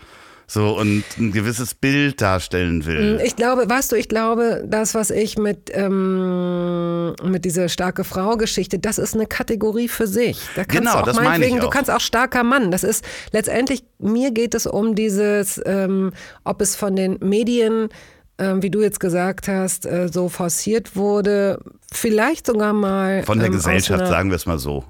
So 0.46 0.78
und 0.78 1.04
ein 1.18 1.32
gewisses 1.32 1.74
Bild 1.74 2.20
darstellen 2.20 2.84
will. 2.84 3.20
Ich 3.24 3.36
glaube, 3.36 3.68
weißt 3.68 3.92
du, 3.92 3.96
ich 3.96 4.08
glaube, 4.08 4.62
das, 4.66 4.94
was 4.94 5.10
ich 5.10 5.38
mit, 5.38 5.70
ähm, 5.72 7.14
mit 7.24 7.44
dieser 7.44 7.68
starke 7.68 8.04
Frau-Geschichte, 8.04 8.78
das 8.78 8.98
ist 8.98 9.14
eine 9.14 9.26
Kategorie 9.26 9.88
für 9.88 10.06
sich. 10.06 10.38
Da 10.54 10.64
kannst 10.64 10.78
Genau, 10.80 10.92
du 10.92 10.98
auch 10.98 11.02
das 11.06 11.16
meine 11.16 11.26
ich 11.26 11.32
meinetwegen, 11.32 11.60
du 11.60 11.66
auch. 11.68 11.70
kannst 11.70 11.90
auch 11.90 12.00
starker 12.00 12.44
Mann. 12.44 12.70
Das 12.70 12.84
ist 12.84 13.04
letztendlich, 13.32 13.84
mir 13.98 14.32
geht 14.32 14.54
es 14.54 14.66
um 14.66 14.94
dieses, 14.94 15.60
ähm, 15.64 16.12
ob 16.44 16.60
es 16.60 16.76
von 16.76 16.94
den 16.94 17.18
Medien 17.20 17.88
ähm, 18.36 18.62
wie 18.62 18.70
du 18.70 18.82
jetzt 18.82 18.98
gesagt 18.98 19.46
hast, 19.46 19.86
äh, 19.86 20.08
so 20.12 20.28
forciert 20.28 20.96
wurde, 20.96 21.60
vielleicht 21.92 22.46
sogar 22.46 22.72
mal. 22.72 23.22
Von 23.22 23.38
der 23.38 23.46
ähm, 23.46 23.52
Gesellschaft, 23.52 24.08
sagen 24.08 24.30
wir 24.30 24.36
es 24.36 24.44
mal 24.46 24.58
so. 24.58 24.84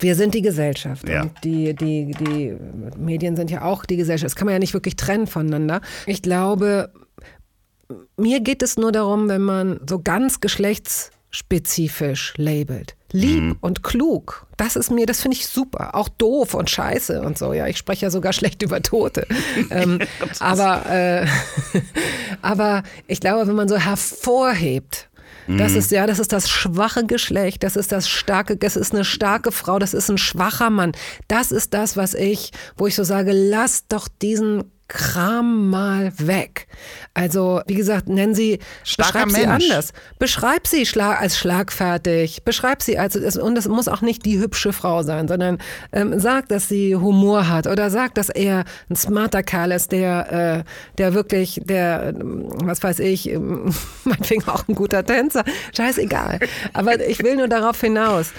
Wir 0.00 0.14
sind 0.14 0.34
die 0.34 0.42
Gesellschaft 0.42 1.08
Ja. 1.08 1.22
und 1.22 1.32
die, 1.44 1.74
die, 1.74 2.12
die 2.12 2.56
Medien 2.98 3.36
sind 3.36 3.50
ja 3.50 3.62
auch 3.62 3.84
die 3.84 3.96
Gesellschaft. 3.96 4.26
Das 4.26 4.36
kann 4.36 4.46
man 4.46 4.52
ja 4.54 4.58
nicht 4.58 4.74
wirklich 4.74 4.96
trennen 4.96 5.26
voneinander. 5.26 5.80
Ich 6.06 6.22
glaube, 6.22 6.90
mir 8.16 8.40
geht 8.40 8.62
es 8.62 8.76
nur 8.76 8.92
darum, 8.92 9.28
wenn 9.28 9.42
man 9.42 9.80
so 9.88 10.00
ganz 10.00 10.40
geschlechtsspezifisch 10.40 12.34
labelt. 12.36 12.96
Lieb 13.12 13.42
Mhm. 13.42 13.56
und 13.60 13.82
klug, 13.84 14.46
das 14.56 14.74
ist 14.74 14.90
mir, 14.90 15.06
das 15.06 15.20
finde 15.22 15.36
ich 15.36 15.46
super. 15.46 15.94
Auch 15.94 16.08
doof 16.08 16.54
und 16.54 16.68
scheiße 16.68 17.22
und 17.22 17.38
so. 17.38 17.52
Ja, 17.52 17.66
ich 17.68 17.76
spreche 17.78 18.06
ja 18.06 18.10
sogar 18.10 18.32
schlecht 18.34 18.62
über 18.62 18.82
Tote. 18.82 19.26
ähm, 19.70 20.00
aber, 20.40 20.84
äh, 20.90 21.26
aber 22.42 22.82
ich 23.06 23.20
glaube, 23.20 23.46
wenn 23.46 23.54
man 23.54 23.68
so 23.68 23.76
hervorhebt, 23.78 25.08
das 25.48 25.72
Mhm. 25.72 25.78
ist 25.78 25.90
ja, 25.90 26.06
das 26.06 26.18
ist 26.18 26.32
das 26.32 26.48
schwache 26.48 27.04
Geschlecht, 27.06 27.62
das 27.62 27.76
ist 27.76 27.92
das 27.92 28.08
starke, 28.08 28.56
das 28.56 28.76
ist 28.76 28.94
eine 28.94 29.04
starke 29.04 29.52
Frau, 29.52 29.78
das 29.78 29.94
ist 29.94 30.08
ein 30.10 30.18
schwacher 30.18 30.70
Mann. 30.70 30.92
Das 31.28 31.52
ist 31.52 31.74
das, 31.74 31.96
was 31.96 32.14
ich, 32.14 32.50
wo 32.76 32.86
ich 32.86 32.94
so 32.94 33.04
sage, 33.04 33.32
lass 33.32 33.86
doch 33.88 34.08
diesen 34.08 34.64
Kram 34.88 35.68
mal 35.68 36.12
weg. 36.18 36.68
Also, 37.12 37.60
wie 37.66 37.74
gesagt, 37.74 38.08
nennen 38.08 38.36
Sie, 38.36 38.60
Starker 38.84 39.24
beschreib 39.24 39.30
sie 39.30 39.46
Mensch. 39.46 39.64
anders. 39.64 39.92
Beschreib 40.20 40.66
sie 40.68 40.86
schla 40.86 41.14
als 41.14 41.36
schlagfertig. 41.38 42.44
Beschreib 42.44 42.82
sie 42.82 42.96
als, 42.96 43.16
und 43.36 43.58
es 43.58 43.66
muss 43.66 43.88
auch 43.88 44.00
nicht 44.00 44.24
die 44.24 44.38
hübsche 44.38 44.72
Frau 44.72 45.02
sein, 45.02 45.26
sondern 45.26 45.58
ähm, 45.92 46.20
sag, 46.20 46.48
dass 46.48 46.68
sie 46.68 46.94
Humor 46.94 47.48
hat 47.48 47.66
oder 47.66 47.90
sag, 47.90 48.14
dass 48.14 48.28
er 48.28 48.64
ein 48.88 48.94
smarter 48.94 49.42
Kerl 49.42 49.72
ist, 49.72 49.90
der, 49.90 50.64
äh, 50.64 50.70
der 50.98 51.14
wirklich, 51.14 51.60
der, 51.64 52.14
ähm, 52.20 52.48
was 52.62 52.82
weiß 52.82 53.00
ich, 53.00 53.28
ähm, 53.28 53.74
meinetwegen 54.04 54.46
auch 54.48 54.68
ein 54.68 54.76
guter 54.76 55.04
Tänzer. 55.04 55.44
Scheißegal. 55.76 56.38
Aber 56.74 57.04
ich 57.04 57.22
will 57.24 57.36
nur 57.36 57.48
darauf 57.48 57.80
hinaus, 57.80 58.32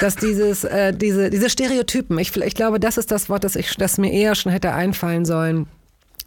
dass 0.00 0.16
dieses, 0.16 0.64
äh, 0.64 0.92
diese, 0.92 1.30
diese 1.30 1.48
Stereotypen, 1.48 2.18
ich, 2.18 2.36
ich 2.36 2.54
glaube, 2.54 2.78
das 2.78 2.98
ist 2.98 3.10
das 3.10 3.30
Wort, 3.30 3.44
das, 3.44 3.56
ich, 3.56 3.74
das 3.76 3.96
mir 3.96 4.12
eher 4.12 4.34
schon 4.34 4.52
hätte 4.52 4.72
einfallen 4.74 5.24
sollen. 5.24 5.66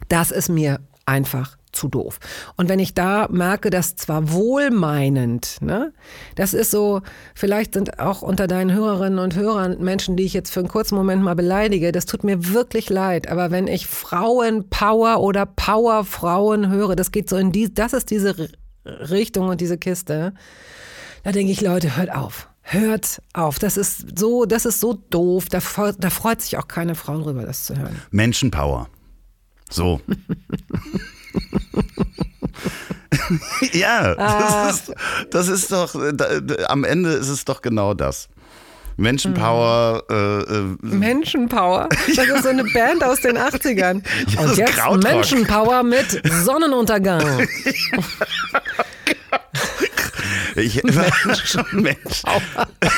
Das 0.08 0.30
ist 0.30 0.48
mir 0.48 0.80
einfach 1.06 1.56
zu 1.72 1.88
doof. 1.88 2.18
Und 2.56 2.68
wenn 2.68 2.78
ich 2.78 2.94
da 2.94 3.28
merke, 3.30 3.70
dass 3.70 3.96
zwar 3.96 4.32
wohlmeinend, 4.32 5.58
ne, 5.60 5.92
das 6.34 6.54
ist 6.54 6.70
so, 6.70 7.02
vielleicht 7.34 7.74
sind 7.74 7.98
auch 7.98 8.22
unter 8.22 8.46
deinen 8.46 8.72
Hörerinnen 8.72 9.18
und 9.18 9.36
Hörern 9.36 9.82
Menschen, 9.82 10.16
die 10.16 10.24
ich 10.24 10.32
jetzt 10.32 10.50
für 10.50 10.60
einen 10.60 10.68
kurzen 10.68 10.96
Moment 10.96 11.22
mal 11.22 11.34
beleidige, 11.34 11.92
das 11.92 12.06
tut 12.06 12.24
mir 12.24 12.52
wirklich 12.52 12.90
leid. 12.90 13.28
Aber 13.28 13.50
wenn 13.50 13.66
ich 13.66 13.86
Frauenpower 13.86 15.20
oder 15.20 15.46
Powerfrauen 15.46 16.70
höre, 16.70 16.96
das 16.96 17.12
geht 17.12 17.28
so 17.28 17.36
in 17.36 17.52
die, 17.52 17.72
das 17.72 17.92
ist 17.92 18.10
diese 18.10 18.48
Richtung 18.84 19.48
und 19.48 19.60
diese 19.60 19.78
Kiste, 19.78 20.32
da 21.22 21.32
denke 21.32 21.52
ich, 21.52 21.60
Leute, 21.60 21.96
hört 21.96 22.14
auf. 22.14 22.48
Hört 22.62 23.22
auf. 23.32 23.58
Das 23.58 23.78
ist 23.78 24.18
so, 24.18 24.44
das 24.44 24.66
ist 24.66 24.80
so 24.80 24.92
doof. 24.92 25.46
Da, 25.48 25.60
da 25.98 26.10
freut 26.10 26.42
sich 26.42 26.58
auch 26.58 26.68
keine 26.68 26.94
Frau 26.94 27.18
drüber, 27.18 27.44
das 27.44 27.64
zu 27.64 27.76
hören. 27.76 27.96
Menschenpower. 28.10 28.88
So. 29.70 30.00
ja, 33.72 34.14
Ah. 34.18 34.66
das 34.66 34.76
ist, 34.76 34.92
das 35.30 35.48
ist 35.48 35.72
doch, 35.72 35.94
da, 36.14 36.26
am 36.68 36.84
Ende 36.84 37.10
ist 37.12 37.28
es 37.28 37.44
doch 37.44 37.60
genau 37.62 37.94
das. 37.94 38.28
Menschenpower, 38.96 40.02
Mhm. 40.08 40.14
äh, 40.16 40.40
äh, 40.40 40.76
Menschenpower. 40.96 41.88
Das 42.16 42.26
ist 42.26 42.42
so 42.42 42.48
eine 42.48 42.64
Band 42.64 43.04
aus 43.04 43.20
den 43.20 43.38
80ern. 43.38 44.02
Ja, 44.28 44.40
Und 44.40 44.56
jetzt 44.56 44.72
Krautrock. 44.72 45.04
Menschenpower 45.04 45.82
mit 45.84 46.20
Sonnenuntergang. 46.44 47.46
Ich, 50.60 50.82
Menschen. 51.24 51.64
Mensch. 51.72 52.22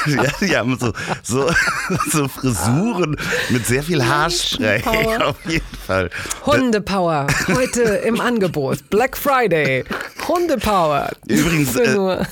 ja, 0.07 0.25
die 0.41 0.57
haben 0.57 0.79
so, 0.79 0.93
so, 1.23 1.51
so 2.11 2.29
Frisuren 2.29 3.17
mit 3.51 3.67
sehr 3.67 3.83
viel 3.83 4.05
Haarspray. 4.05 4.83
Auf 5.23 5.37
jeden 5.47 5.77
Fall. 5.87 6.11
Hundepower. 6.47 7.27
Heute 7.49 7.83
im 7.83 8.21
Angebot. 8.21 8.89
Black 8.91 9.17
Friday. 9.17 9.85
Hundepower. 10.27 11.11
Übrigens, 11.27 11.77
äh, 11.77 12.25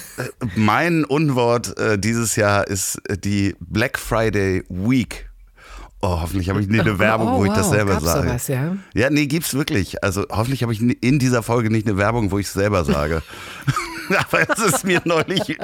mein 0.56 1.04
Unwort 1.04 1.78
äh, 1.78 1.98
dieses 1.98 2.36
Jahr 2.36 2.66
ist 2.66 3.00
äh, 3.08 3.18
die 3.18 3.54
Black 3.60 3.98
Friday 3.98 4.64
Week. 4.68 5.27
Oh, 6.00 6.20
hoffentlich 6.20 6.48
habe 6.48 6.60
ich 6.60 6.68
nicht 6.68 6.80
eine 6.80 6.98
Werbung, 6.98 7.28
oh, 7.28 7.38
wo 7.38 7.44
ich 7.44 7.52
das 7.52 7.70
selber 7.70 7.94
Gab's 7.94 8.04
sage. 8.04 8.28
Sowas, 8.28 8.48
ja? 8.48 8.76
ja, 8.94 9.10
nee, 9.10 9.26
gibt's 9.26 9.52
wirklich. 9.54 10.02
Also 10.04 10.24
hoffentlich 10.30 10.62
habe 10.62 10.72
ich 10.72 10.80
in 10.80 11.18
dieser 11.18 11.42
Folge 11.42 11.70
nicht 11.70 11.88
eine 11.88 11.96
Werbung, 11.96 12.30
wo 12.30 12.38
ich 12.38 12.46
es 12.46 12.52
selber 12.52 12.84
sage. 12.84 13.22
aber 14.16 14.48
es 14.48 14.58
ist 14.60 14.84
mir 14.84 15.02
neulich 15.04 15.58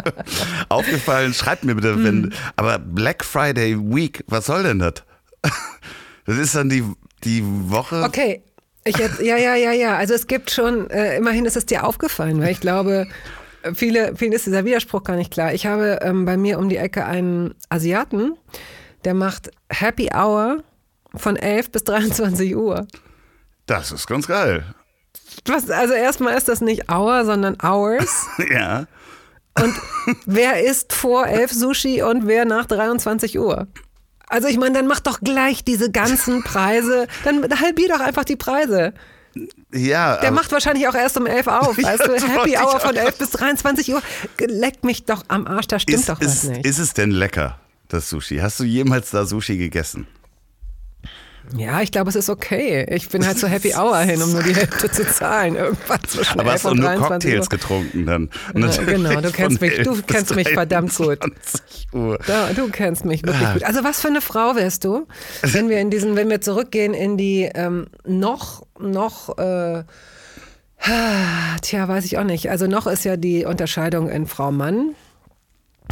aufgefallen. 0.68 1.35
Schreibt 1.35 1.64
mir 1.64 1.77
bitte, 1.77 2.03
wenn. 2.03 2.25
Hm. 2.25 2.33
Aber 2.57 2.79
Black 2.79 3.25
Friday 3.25 3.79
Week, 3.79 4.25
was 4.27 4.47
soll 4.47 4.64
denn 4.64 4.81
das? 4.81 4.94
Das 6.27 6.38
ist 6.38 6.55
dann 6.55 6.68
die, 6.68 6.83
die 7.23 7.42
Woche. 7.44 8.03
Okay. 8.03 8.42
Ich 8.87 8.99
jetzt, 8.99 9.20
ja, 9.20 9.37
ja, 9.37 9.55
ja, 9.55 9.73
ja. 9.73 9.97
Also 9.97 10.14
es 10.14 10.27
gibt 10.27 10.51
schon, 10.51 10.90
äh, 10.90 11.16
immerhin 11.16 11.47
ist 11.47 11.57
es 11.57 11.64
dir 11.64 11.87
aufgefallen, 11.87 12.40
weil 12.40 12.51
ich 12.51 12.61
glaube, 12.61 13.07
viele, 13.73 14.14
vielen 14.16 14.33
ist 14.33 14.47
dieser 14.47 14.64
Widerspruch 14.64 15.05
gar 15.05 15.16
nicht 15.16 15.31
klar. 15.31 15.55
Ich 15.55 15.64
habe 15.64 16.01
ähm, 16.03 16.25
bei 16.25 16.37
mir 16.37 16.59
um 16.59 16.68
die 16.68 16.77
Ecke 16.77 17.07
einen 17.07 17.55
Asiaten, 17.70 18.37
der 19.05 19.14
macht 19.14 19.51
Happy 19.71 20.11
Hour 20.14 20.62
von 21.14 21.37
11 21.37 21.71
bis 21.71 21.85
23 21.85 22.57
Uhr. 22.57 22.87
Das 23.67 23.93
ist 23.93 24.07
ganz 24.07 24.27
geil. 24.27 24.64
Was, 25.47 25.71
also 25.71 25.95
erstmal 25.95 26.37
ist 26.37 26.49
das 26.49 26.61
nicht 26.61 26.90
Hour, 26.90 27.25
sondern 27.25 27.57
Hours. 27.62 28.27
ja. 28.51 28.87
Und 29.61 29.75
wer 30.27 30.64
isst 30.64 30.93
vor 30.93 31.27
11 31.27 31.53
Sushi 31.53 32.03
und 32.03 32.27
wer 32.27 32.45
nach 32.45 32.67
23 32.67 33.38
Uhr? 33.38 33.69
Also 34.27 34.49
ich 34.49 34.59
meine, 34.59 34.75
dann 34.75 34.87
mach 34.87 35.01
doch 35.01 35.21
gleich 35.21 35.64
diese 35.64 35.90
ganzen 35.90 36.43
Preise, 36.43 37.07
dann 37.25 37.43
halbier 37.61 37.88
doch 37.88 38.01
einfach 38.01 38.25
die 38.25 38.37
Preise. 38.37 38.95
Ja. 39.73 40.17
Der 40.19 40.31
macht 40.31 40.51
wahrscheinlich 40.53 40.88
auch 40.88 40.95
erst 40.95 41.17
um 41.17 41.27
11 41.27 41.47
auf. 41.47 41.77
Weißt 41.83 42.07
du, 42.07 42.14
Happy 42.14 42.57
Hour 42.57 42.81
von 42.81 42.97
11 42.97 43.19
bis 43.19 43.31
23 43.31 43.93
Uhr. 43.95 44.03
Leck 44.40 44.83
mich 44.83 45.05
doch 45.05 45.25
am 45.29 45.47
Arsch, 45.47 45.67
da 45.67 45.79
stimmt 45.79 46.01
ist, 46.01 46.09
doch 46.09 46.21
was 46.21 46.45
ist, 46.45 46.45
nicht. 46.45 46.67
Ist 46.67 46.79
es 46.79 46.95
denn 46.95 47.11
lecker? 47.11 47.59
Das 47.88 48.11
Sushi. 48.11 48.38
Hast 48.38 48.61
du 48.61 48.64
jemals 48.64 49.11
da 49.11 49.25
Sushi 49.27 49.57
gegessen? 49.57 50.07
Ja, 51.57 51.83
ich 51.83 51.92
glaube, 51.92 52.09
es 52.09 52.16
ist 52.16 52.31
okay. 52.31 52.87
Ich 52.88 53.09
bin 53.11 53.27
halt 53.27 53.38
zur 53.38 53.49
Happy 53.49 53.75
Hour 53.77 53.99
hin, 53.99 54.23
um 54.23 54.33
nur 54.33 54.42
die 54.42 54.55
Hälfte 54.55 54.90
zu 54.90 55.07
zahlen. 55.07 55.57
Irgendwann 55.57 56.01
zwischen 56.07 56.40
Aber 56.40 56.53
hast 56.53 56.64
du 56.64 56.75
nur 56.75 56.94
Cocktails 56.94 57.44
Uhr. 57.44 57.49
getrunken 57.49 58.07
dann? 58.07 58.31
Ja, 58.55 58.83
genau, 58.83 59.20
du 59.20 59.31
kennst 59.31 59.61
mich, 59.61 59.83
du 59.83 60.01
kennst 60.03 60.35
mich 60.35 60.49
verdammt 60.49 60.97
gut. 60.97 61.18
Ja, 62.27 62.53
du 62.55 62.68
kennst 62.70 63.05
mich 63.05 63.23
wirklich 63.25 63.53
gut. 63.53 63.64
Also 63.64 63.85
was 63.85 64.01
für 64.01 64.09
eine 64.09 64.20
Frau 64.23 64.57
wärst 64.57 64.85
du, 64.85 65.07
wenn 65.42 65.68
wir 65.68 65.81
in 65.81 65.90
diesen, 65.90 66.16
wenn 66.16 66.31
wir 66.31 66.40
zurückgehen 66.40 66.94
in 66.94 67.16
die 67.16 67.51
ähm, 67.55 67.88
noch, 68.07 68.66
noch, 68.79 69.37
äh, 69.38 69.85
tja, 71.62 71.88
weiß 71.88 72.07
ich 72.07 72.18
auch 72.18 72.25
nicht. 72.25 72.51
Also 72.51 72.66
noch 72.66 72.87
ist 72.87 73.05
ja 73.05 73.16
die 73.16 73.44
Unterscheidung 73.44 74.09
in 74.09 74.27
Frau-Mann. 74.27 74.94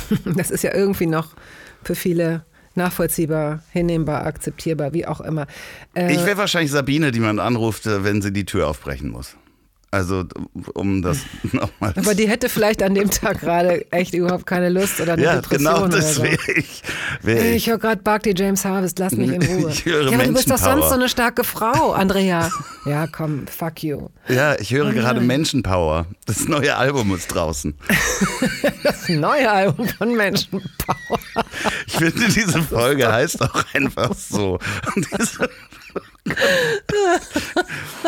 Das 0.25 0.51
ist 0.51 0.65
ja 0.65 0.75
irgendwie 0.75 1.07
noch 1.07 1.35
für 1.85 1.95
viele 1.95 2.45
nachvollziehbar, 2.75 3.63
hinnehmbar, 3.71 4.25
akzeptierbar, 4.27 4.95
wie 4.95 5.07
auch 5.07 5.21
immer. 5.21 5.47
Äh, 5.95 6.13
ich 6.13 6.25
wäre 6.25 6.39
wahrscheinlich 6.39 6.71
Sabine, 6.71 7.13
die 7.13 7.21
man 7.21 7.39
anruft, 7.39 7.87
äh, 7.87 8.05
wenn 8.05 8.23
sie 8.23 8.33
die 8.33 8.45
Tür 8.45 8.69
aufbrechen 8.69 9.11
muss. 9.11 9.37
Also, 9.95 10.25
um 10.73 11.03
das 11.03 11.19
nochmal. 11.53 11.93
Aber 11.95 12.15
die 12.15 12.27
hätte 12.27 12.49
vielleicht 12.49 12.83
an 12.83 12.95
dem 12.95 13.11
Tag 13.11 13.41
gerade 13.41 13.85
echt 13.93 14.15
überhaupt 14.15 14.47
keine 14.47 14.71
Lust 14.71 15.03
oder 15.03 15.13
eine 15.13 15.23
ja, 15.23 15.35
Depression. 15.35 15.75
Genau, 15.75 15.87
das 15.87 16.23
wäre 16.23 16.53
ich. 16.57 16.83
Wär 17.21 17.55
ich, 17.55 17.69
höre 17.69 17.77
gerade 17.77 18.01
Bark 18.03 18.23
James 18.25 18.65
Harvest, 18.65 18.99
lass 18.99 19.13
mich 19.13 19.31
in 19.31 19.43
Ruhe. 19.43 19.71
Ich 19.73 19.85
höre 19.85 20.11
ja, 20.11 20.15
aber 20.15 20.25
du 20.25 20.33
bist 20.33 20.51
doch 20.51 20.57
sonst 20.57 20.89
so 20.89 20.95
eine 20.95 21.11
starke 21.11 21.45
Frau, 21.45 21.93
Andrea. 21.93 22.51
Ja, 22.87 23.07
komm, 23.07 23.47
fuck 23.47 23.83
you. 23.83 24.09
Ja, 24.29 24.59
ich 24.59 24.73
höre 24.73 24.89
oh 24.89 24.93
gerade 24.93 25.21
Menschenpower. 25.21 26.07
Das 26.25 26.49
neue 26.49 26.75
Album 26.75 27.15
ist 27.15 27.29
draußen. 27.29 27.75
das 28.83 29.11
neue 29.11 29.51
Album 29.51 29.89
von 29.89 30.17
Menschenpower. 30.17 31.19
Ich 31.87 31.97
finde, 31.97 32.29
diese 32.29 32.63
Folge 32.63 33.13
heißt 33.13 33.43
auch 33.43 33.65
einfach 33.75 34.15
so. 34.15 34.59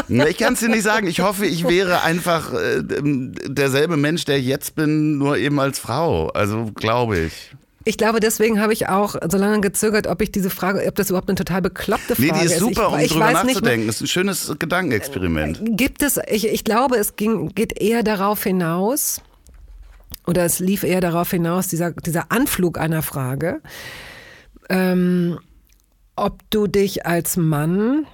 Ich 0.09 0.39
kann 0.39 0.55
es 0.55 0.61
dir 0.61 0.69
nicht 0.69 0.83
sagen. 0.83 1.07
Ich 1.07 1.21
hoffe, 1.21 1.47
ich 1.47 1.67
wäre 1.69 2.03
einfach 2.03 2.53
äh, 2.53 2.83
derselbe 2.83 3.97
Mensch, 3.97 4.25
der 4.25 4.39
ich 4.39 4.47
jetzt 4.47 4.75
bin, 4.75 5.19
nur 5.19 5.37
eben 5.37 5.59
als 5.61 5.79
Frau. 5.79 6.29
Also 6.29 6.71
glaube 6.75 7.19
ich. 7.19 7.55
Ich 7.87 7.99
glaube, 7.99 8.21
deswegen 8.21 8.61
habe 8.61 8.73
ich 8.73 8.89
auch 8.89 9.15
so 9.29 9.37
lange 9.37 9.61
gezögert, 9.61 10.07
ob 10.07 10.23
ich 10.23 10.33
diese 10.33 10.49
Frage, 10.49 10.87
ob 10.87 10.95
das 10.95 11.11
überhaupt 11.11 11.29
eine 11.29 11.37
total 11.37 11.61
bekloppte 11.61 12.17
Frage 12.17 12.29
ist. 12.29 12.33
Nee, 12.33 12.41
die 12.41 12.47
ist 12.47 12.59
super, 12.59 12.99
ich, 12.99 13.13
um 13.13 13.21
drüber 13.21 13.33
nachzudenken. 13.33 13.87
Das 13.87 13.97
ist 13.97 14.03
ein 14.03 14.07
schönes 14.07 14.55
Gedankenexperiment. 14.59 15.61
Gibt 15.63 16.03
es, 16.03 16.19
ich, 16.29 16.49
ich 16.49 16.65
glaube, 16.65 16.97
es 16.97 17.17
ging, 17.17 17.51
geht 17.55 17.79
eher 17.79 18.03
darauf 18.03 18.43
hinaus, 18.43 19.21
oder 20.27 20.45
es 20.45 20.61
lief 20.61 20.83
eher 20.83 21.03
darauf 21.03 21.31
hinaus, 21.31 21.69
dieser, 21.69 21.93
dieser 21.93 22.33
Anflug 22.33 22.79
einer 22.79 23.03
Frage, 23.03 23.61
ähm, 24.71 25.39
ob 26.17 26.39
du 26.49 26.67
dich 26.67 27.05
als 27.05 27.37
Mann 27.37 28.07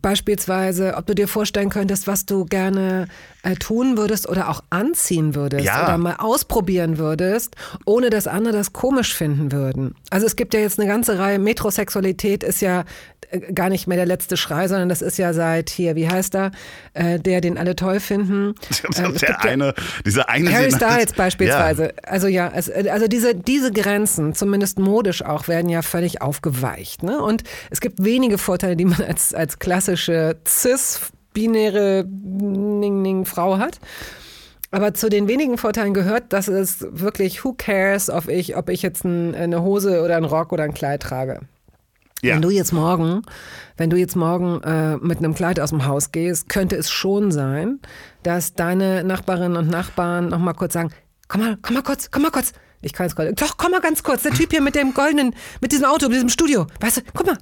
beispielsweise, 0.00 0.94
ob 0.96 1.06
du 1.06 1.14
dir 1.14 1.28
vorstellen 1.28 1.68
könntest, 1.68 2.06
was 2.06 2.24
du 2.24 2.46
gerne 2.46 3.06
äh, 3.42 3.54
tun 3.54 3.98
würdest 3.98 4.28
oder 4.28 4.48
auch 4.48 4.62
anziehen 4.70 5.34
würdest 5.34 5.64
ja. 5.64 5.84
oder 5.84 5.98
mal 5.98 6.16
ausprobieren 6.18 6.96
würdest, 6.98 7.56
ohne 7.84 8.08
dass 8.08 8.26
andere 8.26 8.54
das 8.54 8.72
komisch 8.72 9.14
finden 9.14 9.52
würden. 9.52 9.94
Also 10.10 10.26
es 10.26 10.36
gibt 10.36 10.54
ja 10.54 10.60
jetzt 10.60 10.78
eine 10.78 10.88
ganze 10.88 11.18
Reihe, 11.18 11.38
Metrosexualität 11.38 12.42
ist 12.42 12.62
ja 12.62 12.84
äh, 13.30 13.52
gar 13.52 13.68
nicht 13.68 13.86
mehr 13.86 13.96
der 13.96 14.06
letzte 14.06 14.36
Schrei, 14.36 14.68
sondern 14.68 14.88
das 14.88 15.02
ist 15.02 15.18
ja 15.18 15.32
seit 15.32 15.68
hier, 15.70 15.96
wie 15.96 16.08
heißt 16.08 16.34
er, 16.34 16.50
äh, 16.94 17.18
der, 17.18 17.40
den 17.40 17.58
alle 17.58 17.76
toll 17.76 18.00
finden. 18.00 18.54
Äh, 18.94 19.12
der 19.12 19.42
eine, 19.42 19.74
dieser 20.04 20.28
eine. 20.28 20.52
Harry 20.52 20.70
Styles 20.70 21.14
beispielsweise. 21.14 21.84
Ja. 21.84 21.90
Also 22.04 22.28
ja, 22.28 22.50
es, 22.54 22.70
also 22.70 23.08
diese, 23.08 23.34
diese 23.34 23.72
Grenzen, 23.72 24.34
zumindest 24.34 24.78
modisch 24.78 25.22
auch, 25.22 25.48
werden 25.48 25.68
ja 25.68 25.82
völlig 25.82 26.22
aufgeweicht. 26.22 27.02
Ne? 27.02 27.20
Und 27.20 27.42
es 27.70 27.80
gibt 27.80 28.04
wenige 28.04 28.38
Vorteile, 28.38 28.76
die 28.76 28.84
man 28.84 29.00
als, 29.02 29.34
als 29.34 29.58
klassische 29.74 30.36
Cis- 30.46 31.10
binäre 31.32 32.04
Ning 32.06 33.02
-Ning 33.02 33.24
Frau 33.24 33.58
hat. 33.58 33.80
Aber 34.70 34.94
zu 34.94 35.08
den 35.08 35.26
wenigen 35.26 35.58
Vorteilen 35.58 35.94
gehört, 35.94 36.32
dass 36.32 36.46
es 36.46 36.86
wirklich, 36.90 37.44
who 37.44 37.54
cares, 37.54 38.08
ob 38.08 38.28
ich, 38.28 38.56
ob 38.56 38.68
ich 38.68 38.82
jetzt 38.82 39.04
ein, 39.04 39.34
eine 39.34 39.62
Hose 39.62 40.02
oder 40.02 40.16
einen 40.16 40.26
Rock 40.26 40.52
oder 40.52 40.62
ein 40.62 40.74
Kleid 40.74 41.02
trage. 41.02 41.40
Ja. 42.22 42.34
Wenn 42.34 42.42
du 42.42 42.50
jetzt 42.50 42.72
morgen, 42.72 43.22
wenn 43.76 43.90
du 43.90 43.96
jetzt 43.96 44.14
morgen 44.14 44.62
äh, 44.62 44.96
mit 44.98 45.18
einem 45.18 45.34
Kleid 45.34 45.58
aus 45.58 45.70
dem 45.70 45.86
Haus 45.86 46.12
gehst, 46.12 46.48
könnte 46.48 46.76
es 46.76 46.88
schon 46.88 47.32
sein, 47.32 47.80
dass 48.22 48.54
deine 48.54 49.02
Nachbarinnen 49.02 49.56
und 49.56 49.68
Nachbarn 49.68 50.28
noch 50.28 50.38
mal 50.38 50.54
kurz 50.54 50.74
sagen, 50.74 50.90
komm 51.26 51.40
mal, 51.40 51.58
komm 51.60 51.74
mal 51.74 51.82
kurz, 51.82 52.12
komm 52.12 52.22
mal 52.22 52.30
kurz. 52.30 52.52
Ich 52.80 52.92
kann 52.92 53.06
jetzt 53.06 53.16
gerade, 53.16 53.32
doch, 53.32 53.56
komm 53.56 53.72
mal 53.72 53.80
ganz 53.80 54.04
kurz, 54.04 54.22
der 54.22 54.32
Typ 54.32 54.52
hier 54.52 54.62
mit 54.62 54.76
dem 54.76 54.94
goldenen, 54.94 55.34
mit 55.60 55.72
diesem 55.72 55.86
Auto, 55.86 56.06
mit 56.06 56.14
diesem 56.14 56.28
Studio. 56.28 56.66
Weißt 56.80 56.98
du, 56.98 57.00
guck 57.12 57.26
mal. 57.26 57.38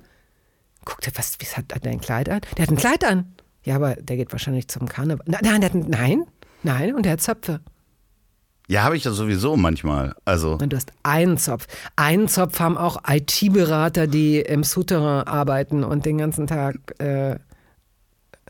Guck 0.84 1.00
dir, 1.00 1.12
was, 1.14 1.38
was 1.40 1.56
hat 1.56 1.84
der 1.84 1.90
ein 1.90 2.00
Kleid 2.00 2.28
an? 2.28 2.40
Der 2.56 2.64
hat 2.64 2.70
ein 2.70 2.76
Kleid 2.76 3.04
an. 3.04 3.34
Ja, 3.64 3.76
aber 3.76 3.94
der 3.94 4.16
geht 4.16 4.32
wahrscheinlich 4.32 4.68
zum 4.68 4.88
Karneval. 4.88 5.24
Nein, 5.26 5.60
der 5.60 5.70
hat, 5.70 5.74
nein, 5.74 6.24
nein, 6.62 6.94
und 6.94 7.04
der 7.04 7.12
hat 7.12 7.20
Zöpfe. 7.20 7.60
Ja, 8.68 8.84
habe 8.84 8.96
ich 8.96 9.02
das 9.02 9.16
sowieso 9.16 9.56
manchmal. 9.56 10.14
Also. 10.24 10.52
Und 10.54 10.72
du 10.72 10.76
hast 10.76 10.92
einen 11.02 11.36
Zopf. 11.36 11.66
Einen 11.96 12.28
Zopf 12.28 12.58
haben 12.58 12.78
auch 12.78 13.02
IT-Berater, 13.06 14.06
die 14.06 14.40
im 14.40 14.64
Souterrain 14.64 15.26
arbeiten 15.26 15.84
und 15.84 16.06
den 16.06 16.18
ganzen 16.18 16.46
Tag. 16.46 16.76
Äh 16.98 17.36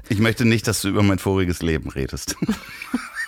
ich 0.08 0.20
möchte 0.20 0.44
nicht, 0.44 0.66
dass 0.66 0.82
du 0.82 0.88
über 0.88 1.02
mein 1.02 1.18
voriges 1.18 1.62
Leben 1.62 1.90
redest. 1.90 2.36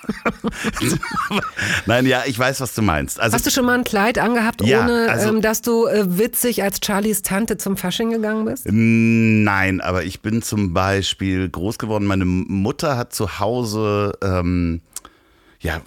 Nein, 1.86 2.06
ja, 2.06 2.22
ich 2.26 2.38
weiß, 2.38 2.60
was 2.60 2.74
du 2.74 2.82
meinst. 2.82 3.20
Also, 3.20 3.34
Hast 3.34 3.46
du 3.46 3.50
schon 3.50 3.64
mal 3.64 3.78
ein 3.78 3.84
Kleid 3.84 4.18
angehabt, 4.18 4.62
ja, 4.62 4.84
ohne 4.84 5.10
also, 5.10 5.28
ähm, 5.28 5.40
dass 5.40 5.62
du 5.62 5.86
äh, 5.86 6.18
witzig 6.18 6.62
als 6.62 6.80
Charlies 6.84 7.22
Tante 7.22 7.56
zum 7.56 7.76
Fasching 7.76 8.10
gegangen 8.10 8.44
bist? 8.44 8.66
Nein, 8.70 9.80
aber 9.80 10.04
ich 10.04 10.20
bin 10.20 10.42
zum 10.42 10.72
Beispiel 10.72 11.48
groß 11.48 11.78
geworden. 11.78 12.06
Meine 12.06 12.24
Mutter 12.24 12.96
hat 12.96 13.14
zu 13.14 13.38
Hause 13.38 14.12
ähm, 14.22 14.80
ja, 15.64 15.80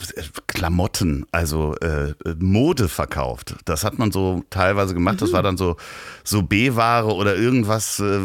Klamotten, 0.47 1.27
also 1.32 1.75
äh, 1.75 2.15
Mode 2.39 2.89
verkauft. 2.89 3.58
Das 3.65 3.84
hat 3.84 3.99
man 3.99 4.12
so 4.12 4.43
teilweise 4.49 4.95
gemacht. 4.95 5.17
Mhm. 5.17 5.19
Das 5.19 5.34
war 5.34 5.43
dann 5.43 5.56
so, 5.56 5.77
so 6.23 6.41
B-Ware 6.41 7.13
oder 7.13 7.36
irgendwas. 7.36 7.99
Äh, 7.99 8.21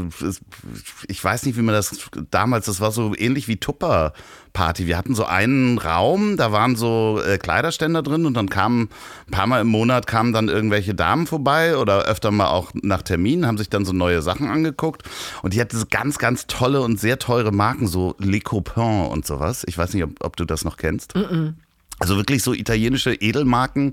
ich 1.09 1.23
weiß 1.23 1.45
nicht, 1.45 1.59
wie 1.59 1.63
man 1.63 1.75
das 1.75 2.09
damals, 2.31 2.65
das 2.67 2.81
war 2.81 2.91
so 2.91 3.15
ähnlich 3.15 3.49
wie 3.49 3.59
Tupper 3.59 4.15
Party. 4.53 4.87
Wir 4.87 4.99
hatten 4.99 5.15
so 5.15 5.25
einen 5.25 5.79
Raum, 5.79 6.37
da 6.37 6.53
waren 6.53 6.77
so 6.77 7.21
äh, 7.25 7.39
Kleiderständer 7.39 8.03
drin 8.03 8.27
und 8.27 8.35
dann 8.35 8.49
kamen 8.49 8.91
ein 9.27 9.31
paar 9.31 9.47
Mal 9.47 9.61
im 9.61 9.69
Monat 9.69 10.07
kamen 10.07 10.33
dann 10.33 10.49
irgendwelche 10.49 10.95
Damen 10.95 11.27
vorbei 11.27 11.77
oder 11.77 12.05
öfter 12.05 12.31
mal 12.31 12.49
auch 12.49 12.71
nach 12.75 13.03
Terminen, 13.03 13.47
haben 13.47 13.59
sich 13.59 13.71
dann 13.71 13.85
so 13.85 13.93
neue 13.93 14.23
Sachen 14.23 14.49
angeguckt 14.49 15.03
und 15.43 15.55
die 15.55 15.61
hatte 15.61 15.77
so 15.77 15.87
ganz, 15.91 16.19
ganz 16.19 16.47
tolle 16.47 16.81
und 16.83 17.01
sehr 17.01 17.19
teure 17.19 17.53
Marken, 17.53 17.87
so 17.87 18.15
Le 18.19 18.41
Copain 18.41 19.07
und 19.11 19.27
sowas. 19.27 19.65
Ich 19.67 19.79
weiß 19.79 19.95
nicht, 19.95 20.05
ob, 20.05 20.13
ob 20.21 20.37
du 20.37 20.45
das 20.45 20.65
noch 20.65 20.77
kennst. 20.77 21.15
Mm 21.15 21.19
-mm. 21.19 21.55
Also 22.03 22.17
wirklich 22.17 22.43
so 22.43 22.53
italienische 22.53 23.15
Edelmarken. 23.15 23.93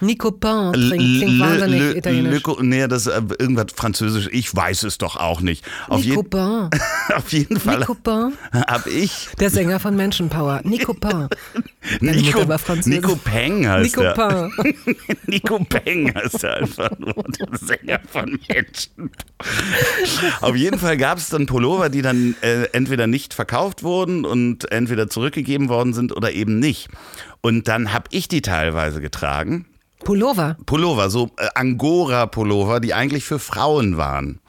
Nico 0.00 0.30
Pin 0.30 0.72
klingt, 0.72 1.40
wahnsinnig 1.40 1.80
Le- 1.80 1.96
italienisch. 1.98 2.42
Leco- 2.42 2.62
nee, 2.62 2.88
das 2.88 3.06
ist 3.06 3.12
äh, 3.12 3.20
irgendwas 3.38 3.66
französisch. 3.76 4.28
Ich 4.32 4.54
weiß 4.56 4.84
es 4.84 4.96
doch 4.96 5.16
auch 5.16 5.42
nicht. 5.42 5.62
Auf, 5.88 6.02
Nico 6.02 6.22
Pin. 6.22 6.70
auf 7.14 7.30
jeden 7.32 7.60
Fall 7.60 7.80
Nico 7.80 7.94
Pin. 7.94 8.32
habe 8.66 8.88
ich 8.88 9.28
Der 9.38 9.50
Sänger 9.50 9.78
von 9.78 9.94
Menschenpower. 9.96 10.62
Nico 10.64 10.94
Pin. 10.94 11.28
Nico. 12.00 12.44
Nico 12.84 13.16
Peng 13.16 13.66
heißt 13.66 13.96
Nico 13.96 14.02
er. 14.02 14.50
Nico 15.26 15.58
Peng 15.64 16.14
heißt 16.14 16.44
er 16.44 16.56
einfach 16.58 16.90
nur, 16.98 17.14
der 17.14 17.58
Sänger 17.58 18.00
von 18.06 18.38
Menschen. 18.48 19.10
Auf 20.40 20.56
jeden 20.56 20.78
Fall 20.78 20.96
gab 20.96 21.18
es 21.18 21.30
dann 21.30 21.46
Pullover, 21.46 21.88
die 21.88 22.02
dann 22.02 22.36
äh, 22.42 22.64
entweder 22.72 23.06
nicht 23.06 23.32
verkauft 23.32 23.82
wurden 23.82 24.24
und 24.24 24.70
entweder 24.70 25.08
zurückgegeben 25.08 25.68
worden 25.68 25.94
sind 25.94 26.14
oder 26.14 26.32
eben 26.32 26.58
nicht. 26.58 26.88
Und 27.40 27.66
dann 27.68 27.92
habe 27.92 28.04
ich 28.10 28.28
die 28.28 28.42
teilweise 28.42 29.00
getragen. 29.00 29.66
Pullover. 30.04 30.56
Pullover, 30.66 31.10
so 31.10 31.30
äh, 31.38 31.48
Angora-Pullover, 31.54 32.80
die 32.80 32.94
eigentlich 32.94 33.24
für 33.24 33.38
Frauen 33.38 33.96
waren. 33.96 34.40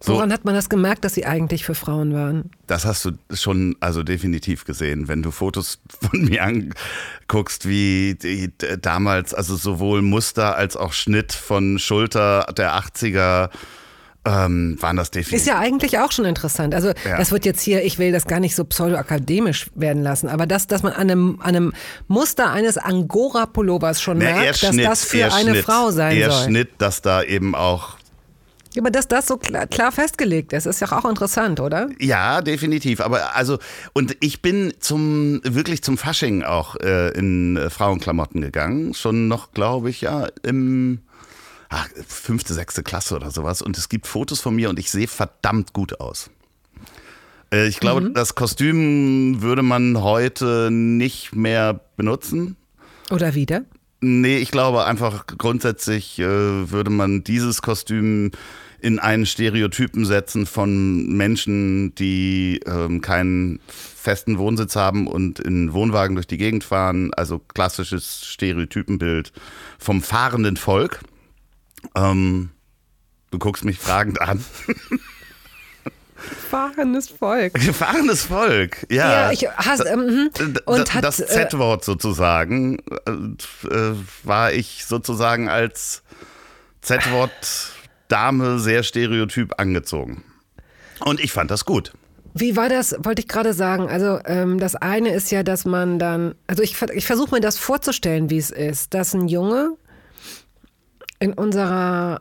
So. 0.00 0.14
Woran 0.14 0.32
hat 0.32 0.44
man 0.44 0.54
das 0.54 0.68
gemerkt, 0.68 1.04
dass 1.04 1.14
sie 1.14 1.26
eigentlich 1.26 1.64
für 1.64 1.74
Frauen 1.74 2.12
waren? 2.14 2.50
Das 2.68 2.84
hast 2.84 3.04
du 3.04 3.12
schon 3.32 3.74
also 3.80 4.02
definitiv 4.04 4.64
gesehen, 4.64 5.08
wenn 5.08 5.22
du 5.22 5.30
Fotos 5.32 5.80
von 6.00 6.24
mir 6.24 6.44
anguckst, 6.44 7.68
wie 7.68 8.14
die, 8.14 8.52
damals, 8.80 9.34
also 9.34 9.56
sowohl 9.56 10.02
Muster 10.02 10.56
als 10.56 10.76
auch 10.76 10.92
Schnitt 10.92 11.32
von 11.32 11.78
Schulter 11.80 12.46
der 12.56 12.74
80er 12.78 13.50
ähm, 14.24 14.76
waren 14.80 14.96
das 14.96 15.10
definitiv. 15.10 15.40
Ist 15.40 15.46
ja 15.46 15.58
eigentlich 15.58 15.98
auch 15.98 16.12
schon 16.12 16.24
interessant. 16.26 16.74
Also 16.74 16.88
Ja. 17.04 17.16
das 17.16 17.32
wird 17.32 17.44
jetzt 17.44 17.62
hier, 17.62 17.84
ich 17.84 17.98
will 17.98 18.12
das 18.12 18.26
gar 18.26 18.40
nicht 18.40 18.54
so 18.54 18.64
pseudoakademisch 18.64 19.70
werden 19.74 20.02
lassen, 20.02 20.28
aber 20.28 20.46
das, 20.46 20.66
dass 20.66 20.82
man 20.82 20.92
an 20.92 21.10
einem, 21.10 21.40
an 21.40 21.56
einem 21.56 21.72
Muster 22.08 22.50
eines 22.50 22.76
Angora-Pullovers 22.78 24.02
schon 24.02 24.18
Na, 24.18 24.24
merkt, 24.32 24.62
dass 24.62 24.76
das 24.76 25.04
für 25.04 25.32
eine 25.32 25.50
Schnitt, 25.52 25.64
Frau 25.64 25.90
sein 25.90 26.16
er 26.16 26.30
soll. 26.30 26.44
Schnitt, 26.44 26.70
dass 26.78 27.00
da 27.00 27.22
eben 27.22 27.54
auch 27.54 27.97
Ja, 28.78 28.82
Aber 28.82 28.92
dass 28.92 29.08
das 29.08 29.26
so 29.26 29.38
klar, 29.38 29.66
klar 29.66 29.90
festgelegt 29.90 30.52
ist, 30.52 30.64
ist 30.64 30.78
ja 30.78 30.92
auch 30.92 31.04
interessant, 31.04 31.58
oder? 31.58 31.90
Ja, 31.98 32.42
definitiv. 32.42 33.00
Aber 33.00 33.34
also, 33.34 33.58
und 33.92 34.16
ich 34.20 34.40
bin 34.40 34.72
zum, 34.78 35.40
wirklich 35.42 35.82
zum 35.82 35.98
Fasching 35.98 36.44
auch 36.44 36.76
äh, 36.76 37.08
in 37.18 37.56
äh, 37.56 37.70
Frauenklamotten 37.70 38.40
gegangen. 38.40 38.94
Schon 38.94 39.26
noch, 39.26 39.50
glaube 39.50 39.90
ich, 39.90 40.02
ja, 40.02 40.28
im 40.44 41.00
ach, 41.68 41.88
fünfte, 42.06 42.54
sechste 42.54 42.84
Klasse 42.84 43.16
oder 43.16 43.32
sowas. 43.32 43.62
Und 43.62 43.76
es 43.76 43.88
gibt 43.88 44.06
Fotos 44.06 44.38
von 44.38 44.54
mir 44.54 44.70
und 44.70 44.78
ich 44.78 44.92
sehe 44.92 45.08
verdammt 45.08 45.72
gut 45.72 45.98
aus. 45.98 46.30
Äh, 47.52 47.66
ich 47.66 47.80
glaube, 47.80 48.10
das 48.10 48.36
Kostüm 48.36 49.42
würde 49.42 49.64
man 49.64 50.00
heute 50.00 50.70
nicht 50.70 51.34
mehr 51.34 51.80
benutzen. 51.96 52.54
Oder 53.10 53.34
wieder? 53.34 53.64
Nee, 54.00 54.36
ich 54.36 54.52
glaube 54.52 54.84
einfach 54.84 55.26
grundsätzlich 55.26 56.20
äh, 56.20 56.70
würde 56.70 56.90
man 56.90 57.24
dieses 57.24 57.60
Kostüm 57.60 58.30
in 58.80 58.98
einen 58.98 59.26
Stereotypen 59.26 60.04
setzen 60.04 60.46
von 60.46 61.08
Menschen, 61.08 61.94
die 61.96 62.60
ähm, 62.66 63.00
keinen 63.00 63.60
festen 63.66 64.38
Wohnsitz 64.38 64.76
haben 64.76 65.06
und 65.06 65.40
in 65.40 65.72
Wohnwagen 65.72 66.14
durch 66.14 66.26
die 66.26 66.38
Gegend 66.38 66.64
fahren. 66.64 67.12
Also 67.14 67.38
klassisches 67.38 68.24
Stereotypenbild 68.24 69.32
vom 69.78 70.02
fahrenden 70.02 70.56
Volk. 70.56 71.00
Ähm, 71.94 72.50
du 73.30 73.38
guckst 73.38 73.64
mich 73.64 73.78
fragend 73.78 74.20
an. 74.20 74.44
Fahrendes 76.50 77.08
Volk. 77.08 77.58
Fahrendes 77.74 78.24
Volk, 78.24 78.86
ja. 78.90 79.30
Ja, 79.30 79.32
ich 79.32 79.48
hasse, 79.48 79.84
ähm, 79.88 80.30
und 80.64 80.94
hat, 80.94 81.04
das 81.04 81.20
äh, 81.20 81.26
Z-Wort 81.26 81.84
sozusagen 81.84 82.78
äh, 83.06 83.10
äh, 83.68 83.94
war 84.24 84.52
ich 84.52 84.84
sozusagen 84.84 85.48
als 85.48 86.02
Z-Wort 86.82 87.72
Dame 88.08 88.58
sehr 88.58 88.82
stereotyp 88.82 89.54
angezogen. 89.58 90.24
Und 91.04 91.20
ich 91.20 91.32
fand 91.32 91.50
das 91.50 91.64
gut. 91.64 91.92
Wie 92.34 92.56
war 92.56 92.68
das, 92.68 92.94
wollte 93.00 93.22
ich 93.22 93.28
gerade 93.28 93.52
sagen. 93.52 93.88
Also 93.88 94.20
ähm, 94.24 94.58
das 94.58 94.74
eine 94.76 95.10
ist 95.10 95.30
ja, 95.30 95.42
dass 95.42 95.64
man 95.64 95.98
dann, 95.98 96.34
also 96.46 96.62
ich, 96.62 96.80
ich 96.92 97.06
versuche 97.06 97.34
mir 97.34 97.40
das 97.40 97.58
vorzustellen, 97.58 98.30
wie 98.30 98.38
es 98.38 98.50
ist, 98.50 98.94
dass 98.94 99.14
ein 99.14 99.28
Junge 99.28 99.76
in 101.18 101.32
unserer 101.32 102.20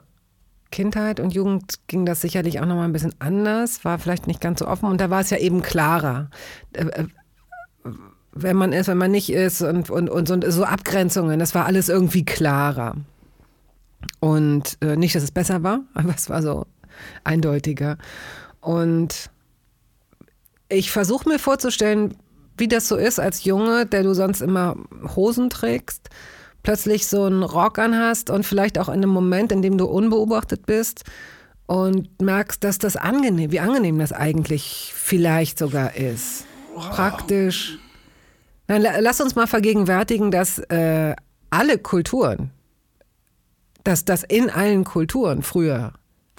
Kindheit 0.71 1.19
und 1.19 1.33
Jugend 1.33 1.75
ging 1.87 2.05
das 2.05 2.21
sicherlich 2.21 2.59
auch 2.59 2.65
nochmal 2.65 2.85
ein 2.85 2.93
bisschen 2.93 3.15
anders, 3.19 3.85
war 3.85 3.99
vielleicht 3.99 4.27
nicht 4.27 4.41
ganz 4.41 4.59
so 4.59 4.67
offen 4.67 4.89
und 4.89 4.99
da 4.99 5.09
war 5.09 5.21
es 5.21 5.29
ja 5.29 5.37
eben 5.37 5.61
klarer. 5.61 6.29
Äh, 6.73 6.85
äh, 6.85 7.05
Wenn 8.33 8.57
man 8.57 8.73
ist, 8.73 8.87
wenn 8.87 8.97
man 8.97 9.11
nicht 9.11 9.29
ist 9.29 9.61
und, 9.61 9.89
und, 9.89 10.09
und 10.09 10.51
so 10.51 10.63
Abgrenzungen, 10.63 11.39
das 11.39 11.55
war 11.55 11.65
alles 11.65 11.89
irgendwie 11.89 12.25
klarer. 12.25 12.95
Und 14.19 14.77
äh, 14.81 14.95
nicht, 14.95 15.15
dass 15.15 15.23
es 15.23 15.31
besser 15.31 15.63
war, 15.63 15.81
aber 15.93 16.13
es 16.15 16.29
war 16.29 16.41
so 16.41 16.65
eindeutiger. 17.23 17.97
Und 18.61 19.29
ich 20.69 20.91
versuche 20.91 21.29
mir 21.29 21.39
vorzustellen, 21.39 22.15
wie 22.57 22.67
das 22.67 22.87
so 22.87 22.95
ist 22.95 23.19
als 23.19 23.43
Junge, 23.43 23.85
der 23.85 24.03
du 24.03 24.13
sonst 24.13 24.41
immer 24.41 24.75
Hosen 25.15 25.49
trägst, 25.49 26.09
plötzlich 26.63 27.07
so 27.07 27.23
einen 27.23 27.43
Rock 27.43 27.77
anhast 27.79 28.29
und 28.29 28.45
vielleicht 28.45 28.79
auch 28.79 28.87
in 28.89 28.95
einem 28.95 29.11
Moment, 29.11 29.51
in 29.51 29.61
dem 29.61 29.77
du 29.77 29.85
unbeobachtet 29.85 30.65
bist 30.65 31.03
und 31.67 32.19
merkst, 32.21 32.63
dass 32.63 32.79
das 32.79 32.95
angenehm, 32.95 33.51
wie 33.51 33.59
angenehm 33.59 33.99
das 33.99 34.11
eigentlich 34.11 34.91
vielleicht 34.95 35.59
sogar 35.59 35.95
ist. 35.95 36.45
Praktisch. 36.75 37.77
Nein, 38.67 38.81
la- 38.81 38.99
lass 38.99 39.21
uns 39.21 39.35
mal 39.35 39.47
vergegenwärtigen, 39.47 40.31
dass 40.31 40.59
äh, 40.59 41.15
alle 41.49 41.77
Kulturen, 41.77 42.51
dass 43.87 44.03
das 44.03 44.23
in 44.23 44.49
allen 44.49 44.83
Kulturen 44.83 45.41
früher 45.43 45.93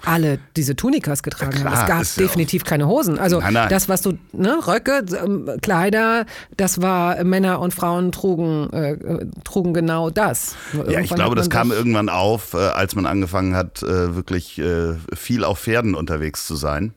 alle 0.05 0.39
diese 0.55 0.75
Tunikas 0.75 1.23
getragen 1.23 1.51
Ja, 1.57 1.59
klar, 1.61 1.75
haben. 1.75 2.01
Es 2.01 2.15
gab 2.15 2.17
ja 2.17 2.23
definitiv 2.27 2.63
keine 2.63 2.87
Hosen. 2.87 3.19
Also 3.19 3.39
Nein, 3.41 3.53
nein. 3.53 3.69
das, 3.69 3.89
was 3.89 4.01
du, 4.01 4.17
ne, 4.31 4.55
Röcke, 4.65 5.03
ähm, 5.21 5.49
Kleider, 5.61 6.25
das 6.55 6.81
war 6.81 7.17
äh, 7.17 7.23
Männer 7.25 7.59
und 7.59 7.73
Frauen 7.73 8.11
trugen, 8.13 8.69
äh, 8.71 8.91
äh, 8.93 9.25
trugen 9.43 9.73
genau 9.73 10.09
das. 10.09 10.55
Ja, 10.73 10.83
ich 10.83 10.89
Irgendwann 10.89 11.15
glaube, 11.17 11.35
das 11.35 11.49
kam 11.49 11.71
irgendwann 11.71 12.07
auf, 12.07 12.53
äh, 12.53 12.57
als 12.57 12.95
man 12.95 13.05
angefangen 13.05 13.55
hat, 13.55 13.83
äh, 13.83 14.15
wirklich 14.15 14.57
äh, 14.59 14.93
viel 15.15 15.43
auf 15.43 15.59
Pferden 15.59 15.95
unterwegs 15.95 16.45
zu 16.47 16.55
sein. 16.55 16.93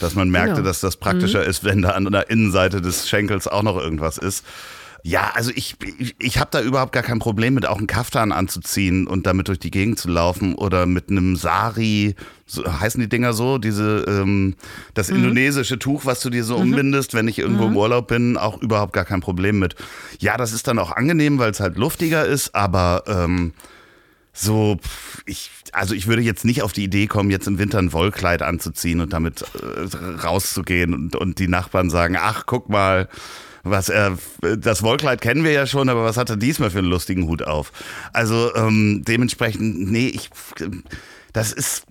Dass 0.00 0.14
man 0.16 0.30
merkte, 0.30 0.56
Genau. 0.56 0.66
dass 0.66 0.80
das 0.80 0.96
praktischer 0.96 1.44
ist, 1.44 1.62
wenn 1.64 1.80
da 1.80 1.90
an 1.90 2.10
der 2.10 2.28
Innenseite 2.28 2.80
des 2.82 3.08
Schenkels 3.08 3.46
auch 3.46 3.62
noch 3.62 3.76
irgendwas 3.76 4.18
ist. 4.18 4.44
Ja, 5.04 5.32
also 5.34 5.50
ich, 5.52 5.76
ich, 5.98 6.14
ich 6.20 6.38
habe 6.38 6.50
da 6.52 6.60
überhaupt 6.62 6.92
gar 6.92 7.02
kein 7.02 7.18
Problem 7.18 7.54
mit, 7.54 7.66
auch 7.66 7.78
einen 7.78 7.88
Kaftan 7.88 8.30
anzuziehen 8.30 9.08
und 9.08 9.26
damit 9.26 9.48
durch 9.48 9.58
die 9.58 9.72
Gegend 9.72 9.98
zu 9.98 10.08
laufen 10.08 10.54
oder 10.54 10.86
mit 10.86 11.10
einem 11.10 11.34
Sari, 11.34 12.14
so, 12.46 12.64
heißen 12.64 13.00
die 13.00 13.08
Dinger 13.08 13.32
so, 13.32 13.58
diese 13.58 14.04
ähm, 14.06 14.54
das 14.94 15.08
indonesische 15.08 15.80
Tuch, 15.80 16.06
was 16.06 16.20
du 16.20 16.30
dir 16.30 16.44
so 16.44 16.56
umbindest, 16.56 17.14
wenn 17.14 17.26
ich 17.26 17.40
irgendwo 17.40 17.66
im 17.66 17.76
Urlaub 17.76 18.06
bin, 18.06 18.36
auch 18.36 18.62
überhaupt 18.62 18.92
gar 18.92 19.04
kein 19.04 19.20
Problem 19.20 19.58
mit. 19.58 19.74
Ja, 20.20 20.36
das 20.36 20.52
ist 20.52 20.68
dann 20.68 20.78
auch 20.78 20.92
angenehm, 20.92 21.40
weil 21.40 21.50
es 21.50 21.58
halt 21.58 21.76
luftiger 21.76 22.24
ist, 22.24 22.54
aber 22.54 23.02
ähm, 23.08 23.54
so, 24.32 24.78
ich, 25.26 25.50
also 25.72 25.94
ich 25.94 26.06
würde 26.06 26.22
jetzt 26.22 26.44
nicht 26.44 26.62
auf 26.62 26.72
die 26.72 26.84
Idee 26.84 27.08
kommen, 27.08 27.30
jetzt 27.30 27.48
im 27.48 27.58
Winter 27.58 27.78
ein 27.78 27.92
Wollkleid 27.92 28.40
anzuziehen 28.42 29.00
und 29.00 29.12
damit 29.12 29.42
äh, 29.42 29.96
rauszugehen 30.24 30.94
und, 30.94 31.16
und 31.16 31.40
die 31.40 31.48
Nachbarn 31.48 31.90
sagen, 31.90 32.16
ach, 32.18 32.44
guck 32.46 32.68
mal, 32.68 33.08
was 33.62 33.88
er, 33.88 34.18
das 34.58 34.82
Wollkleid 34.82 35.20
kennen 35.20 35.44
wir 35.44 35.52
ja 35.52 35.66
schon, 35.66 35.88
aber 35.88 36.04
was 36.04 36.16
hat 36.16 36.30
er 36.30 36.36
diesmal 36.36 36.70
für 36.70 36.78
einen 36.78 36.88
lustigen 36.88 37.26
Hut 37.26 37.42
auf? 37.42 37.72
Also 38.12 38.54
ähm, 38.54 39.02
dementsprechend, 39.06 39.90
nee, 39.90 40.08
ich, 40.08 40.30
das 41.32 41.52
ist, 41.52 41.86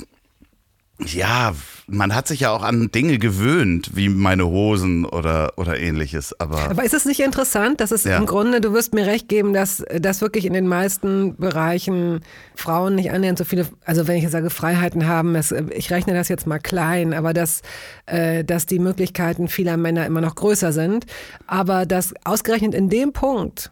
ja, 1.05 1.53
man 1.87 2.15
hat 2.15 2.27
sich 2.27 2.41
ja 2.41 2.51
auch 2.51 2.63
an 2.63 2.89
Dinge 2.91 3.17
gewöhnt, 3.17 3.91
wie 3.95 4.07
meine 4.07 4.45
Hosen 4.47 5.05
oder, 5.05 5.53
oder 5.57 5.77
ähnliches, 5.79 6.39
aber 6.39 6.69
Aber 6.69 6.83
ist 6.83 6.93
es 6.93 7.05
nicht 7.05 7.19
interessant, 7.19 7.81
dass 7.81 7.91
es 7.91 8.03
Ja. 8.05 8.17
im 8.17 8.25
Grunde, 8.25 8.61
du 8.61 8.71
wirst 8.73 8.93
mir 8.93 9.05
recht 9.05 9.27
geben, 9.27 9.53
dass, 9.53 9.83
dass 9.99 10.21
wirklich 10.21 10.45
in 10.45 10.53
den 10.53 10.67
meisten 10.67 11.35
Bereichen 11.35 12.21
Frauen 12.55 12.95
nicht 12.95 13.11
annähernd 13.11 13.37
so 13.37 13.43
viele, 13.43 13.67
also 13.83 14.07
wenn 14.07 14.15
ich 14.15 14.23
jetzt 14.23 14.31
sage 14.31 14.49
Freiheiten 14.49 15.07
haben, 15.07 15.35
es, 15.35 15.51
ich 15.51 15.91
rechne 15.91 16.13
das 16.13 16.29
jetzt 16.29 16.47
mal 16.47 16.59
klein, 16.59 17.13
aber 17.13 17.33
dass, 17.33 17.61
äh, 18.05 18.43
dass 18.43 18.65
die 18.65 18.79
Möglichkeiten 18.79 19.47
vieler 19.47 19.77
Männer 19.77 20.05
immer 20.05 20.21
noch 20.21 20.35
größer 20.35 20.71
sind, 20.71 21.05
aber 21.47 21.85
dass 21.85 22.13
ausgerechnet 22.23 22.73
in 22.73 22.89
dem 22.89 23.11
Punkt 23.11 23.71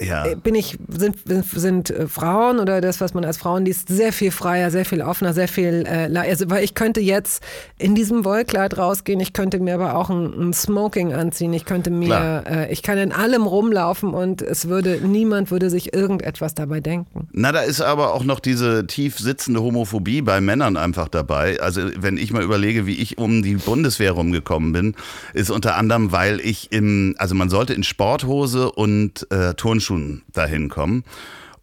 ja. 0.00 0.34
bin 0.34 0.54
ich, 0.54 0.78
sind, 0.88 1.16
sind, 1.26 1.90
äh, 1.90 2.06
Frauen 2.08 2.58
oder 2.58 2.80
das, 2.80 3.00
was 3.00 3.14
man 3.14 3.24
als 3.24 3.36
Frauen 3.36 3.64
liest, 3.64 3.88
sehr 3.88 4.12
viel 4.12 4.30
freier, 4.30 4.70
sehr 4.70 4.84
viel 4.84 5.02
offener, 5.02 5.32
sehr 5.32 5.48
viel, 5.48 5.84
äh, 5.86 6.16
also 6.18 6.50
weil 6.50 6.64
ich 6.64 6.74
könnte 6.74 7.00
jetzt 7.00 7.42
in 7.78 7.94
diesem 7.94 8.24
Wollkleid 8.24 8.78
rausgehen, 8.78 9.20
ich 9.20 9.32
könnte 9.32 9.58
mir 9.60 9.74
aber 9.74 9.96
auch 9.96 10.10
ein, 10.10 10.48
ein 10.48 10.52
Smoking 10.52 11.12
anziehen, 11.12 11.52
ich 11.52 11.64
könnte 11.64 11.90
mir, 11.90 12.44
äh, 12.48 12.72
ich 12.72 12.82
kann 12.82 12.98
in 12.98 13.12
allem 13.12 13.42
rumlaufen 13.42 14.14
und 14.14 14.42
es 14.42 14.68
würde, 14.68 15.00
niemand 15.02 15.50
würde 15.50 15.70
sich 15.70 15.94
irgendetwas 15.94 16.54
dabei 16.54 16.80
denken. 16.80 17.28
Na, 17.32 17.52
da 17.52 17.60
ist 17.60 17.80
aber 17.80 18.14
auch 18.14 18.24
noch 18.24 18.40
diese 18.40 18.86
tief 18.86 19.18
sitzende 19.18 19.62
Homophobie 19.62 20.22
bei 20.22 20.40
Männern 20.40 20.76
einfach 20.76 21.08
dabei. 21.08 21.60
Also 21.60 21.82
wenn 21.96 22.16
ich 22.16 22.32
mal 22.32 22.42
überlege, 22.42 22.86
wie 22.86 22.96
ich 22.96 23.18
um 23.18 23.42
die 23.42 23.56
Bundeswehr 23.56 24.12
rumgekommen 24.12 24.72
bin, 24.72 24.94
ist 25.34 25.50
unter 25.50 25.76
anderem, 25.76 26.12
weil 26.12 26.40
ich 26.40 26.72
im, 26.72 27.14
also 27.18 27.34
man 27.34 27.48
sollte 27.48 27.74
in 27.74 27.82
Sporthose 27.82 28.70
und 28.72 29.26
äh, 29.30 29.54
Turnschuhe 29.54 29.89
Turnschuhen 29.90 30.22
dahin 30.32 30.68
kommen. 30.68 31.04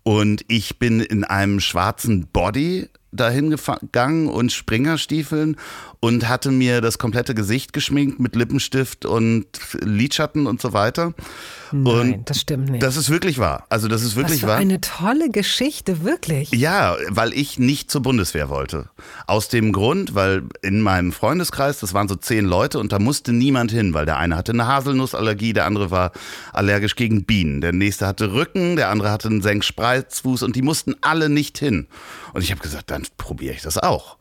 Und 0.04 0.44
ich 0.48 0.80
bin 0.80 1.00
in 1.00 1.24
einem 1.24 1.60
schwarzen 1.60 2.28
Body 2.28 2.88
dahin 3.12 3.50
gegangen 3.50 4.28
und 4.28 4.52
Springerstiefeln 4.52 5.58
und 6.00 6.28
hatte 6.30 6.52
mir 6.52 6.82
das 6.82 6.98
komplette 6.98 7.34
Gesicht 7.34 7.74
geschminkt 7.74 8.20
mit 8.20 8.36
Lippenstift 8.36 9.06
und 9.06 9.46
Lidschatten 9.82 10.46
und 10.46 10.62
so 10.62 10.74
weiter. 10.74 11.14
Nein, 11.72 12.14
und 12.14 12.30
das 12.30 12.42
stimmt 12.42 12.70
nicht. 12.70 12.84
Das 12.84 12.98
ist 12.98 13.10
wirklich 13.10 13.40
wahr. 13.40 13.66
Also 13.70 13.88
das 13.88 14.04
ist 14.04 14.16
wirklich 14.16 14.36
Was 14.36 14.42
für 14.42 14.48
wahr. 14.48 14.58
Eine 14.58 14.80
tolle 14.80 15.30
Geschichte, 15.30 16.04
wirklich. 16.04 16.52
Ja, 16.52 16.96
weil 17.10 17.34
ich 17.34 17.60
nicht 17.60 17.90
zur 17.90 18.02
Bundeswehr 18.02 18.50
wollte. 18.50 18.90
Aus 19.26 19.50
dem 19.50 19.72
Grund, 19.72 20.14
weil 20.16 20.44
in 20.62 20.82
meinem 20.82 21.12
Freundeskreis, 21.12 21.80
das 21.80 21.94
waren 21.94 22.08
so 22.08 22.16
zehn 22.16 22.46
Leute 22.46 22.80
und 22.80 22.92
da 22.92 23.00
musste 23.00 23.34
niemand 23.34 23.72
hin, 23.72 23.94
weil 23.94 24.06
der 24.06 24.18
eine 24.18 24.38
hatte 24.38 24.52
eine 24.52 24.68
Haselnussallergie, 24.68 25.54
der 25.54 25.66
andere 25.66 25.92
war 25.92 26.12
allergisch 26.54 26.96
gegen 26.96 27.26
Bienen, 27.26 27.62
der 27.62 27.74
nächste 27.74 28.08
hatte 28.08 28.34
Rücken, 28.34 28.76
der 28.76 28.90
andere 28.90 29.12
hatte 29.12 29.28
einen 29.28 29.42
Senkspreizfuß 29.42 30.44
und 30.44 30.56
die 30.56 30.62
mussten 30.62 30.96
alle 31.02 31.30
nicht 31.30 31.58
hin. 31.58 31.88
Und 32.34 32.44
ich 32.44 32.52
habe 32.52 32.62
gesagt, 32.62 32.92
dann 32.92 33.04
probiere 33.18 33.56
ich 33.56 33.62
das 33.62 33.78
auch. 33.78 34.18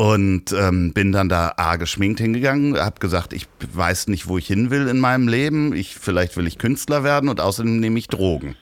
Und 0.00 0.52
ähm, 0.52 0.92
bin 0.92 1.10
dann 1.10 1.28
da 1.28 1.54
A 1.56 1.74
geschminkt 1.74 2.20
hingegangen, 2.20 2.78
habe 2.78 3.00
gesagt, 3.00 3.32
ich 3.32 3.48
weiß 3.72 4.06
nicht, 4.06 4.28
wo 4.28 4.38
ich 4.38 4.46
hin 4.46 4.70
will 4.70 4.86
in 4.86 5.00
meinem 5.00 5.26
Leben. 5.26 5.74
Ich, 5.74 5.96
vielleicht 5.96 6.36
will 6.36 6.46
ich 6.46 6.56
Künstler 6.56 7.02
werden 7.02 7.28
und 7.28 7.40
außerdem 7.40 7.80
nehme 7.80 7.98
ich 7.98 8.06
Drogen. 8.06 8.54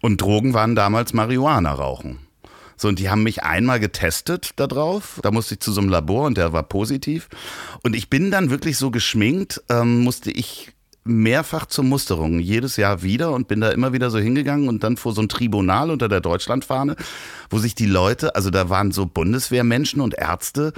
Und 0.00 0.20
Drogen 0.20 0.52
waren 0.52 0.74
damals 0.74 1.12
Marihuana 1.12 1.72
rauchen. 1.72 2.18
So, 2.76 2.88
und 2.88 2.98
die 2.98 3.10
haben 3.10 3.22
mich 3.22 3.44
einmal 3.44 3.78
getestet 3.78 4.50
da 4.56 4.66
drauf. 4.66 5.20
Da 5.22 5.30
musste 5.30 5.54
ich 5.54 5.60
zu 5.60 5.70
so 5.70 5.82
einem 5.82 5.88
Labor 5.90 6.26
und 6.26 6.36
der 6.36 6.52
war 6.52 6.64
positiv. 6.64 7.28
Und 7.84 7.94
ich 7.94 8.10
bin 8.10 8.32
dann 8.32 8.50
wirklich 8.50 8.76
so 8.76 8.90
geschminkt, 8.90 9.62
ähm, 9.68 10.00
musste 10.00 10.32
ich 10.32 10.72
mehrfach 11.10 11.66
zur 11.66 11.84
Musterung, 11.84 12.38
jedes 12.38 12.76
Jahr 12.76 13.02
wieder 13.02 13.32
und 13.32 13.48
bin 13.48 13.60
da 13.60 13.70
immer 13.70 13.92
wieder 13.92 14.10
so 14.10 14.18
hingegangen 14.18 14.68
und 14.68 14.84
dann 14.84 14.96
vor 14.96 15.12
so 15.12 15.20
ein 15.20 15.28
Tribunal 15.28 15.90
unter 15.90 16.08
der 16.08 16.20
Deutschlandfahne, 16.20 16.96
wo 17.50 17.58
sich 17.58 17.74
die 17.74 17.86
Leute, 17.86 18.34
also 18.34 18.50
da 18.50 18.68
waren 18.70 18.92
so 18.92 19.06
Bundeswehrmenschen 19.06 20.00
und 20.00 20.14
Ärzte, 20.14 20.72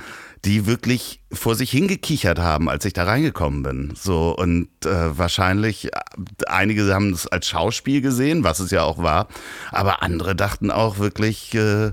die 0.45 0.67
wirklich 0.67 1.21
vor 1.33 1.55
sich 1.55 1.71
hingekichert 1.71 2.39
haben, 2.39 2.69
als 2.69 2.85
ich 2.85 2.93
da 2.93 3.05
reingekommen 3.05 3.63
bin. 3.63 3.93
So 3.95 4.35
und 4.37 4.69
äh, 4.85 5.19
wahrscheinlich 5.19 5.93
äh, 5.93 6.01
einige 6.47 6.93
haben 6.93 7.13
es 7.13 7.27
als 7.27 7.47
Schauspiel 7.47 8.01
gesehen, 8.01 8.43
was 8.43 8.59
es 8.61 8.71
ja 8.71 8.83
auch 8.83 8.99
war, 8.99 9.29
aber 9.71 10.03
andere 10.03 10.35
dachten 10.35 10.71
auch 10.71 10.99
wirklich 10.99 11.55
äh, 11.55 11.93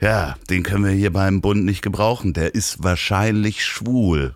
ja, 0.00 0.36
den 0.50 0.62
können 0.62 0.84
wir 0.84 0.92
hier 0.92 1.12
beim 1.12 1.40
Bund 1.40 1.64
nicht 1.64 1.80
gebrauchen, 1.80 2.34
der 2.34 2.54
ist 2.54 2.82
wahrscheinlich 2.82 3.64
schwul. 3.64 4.34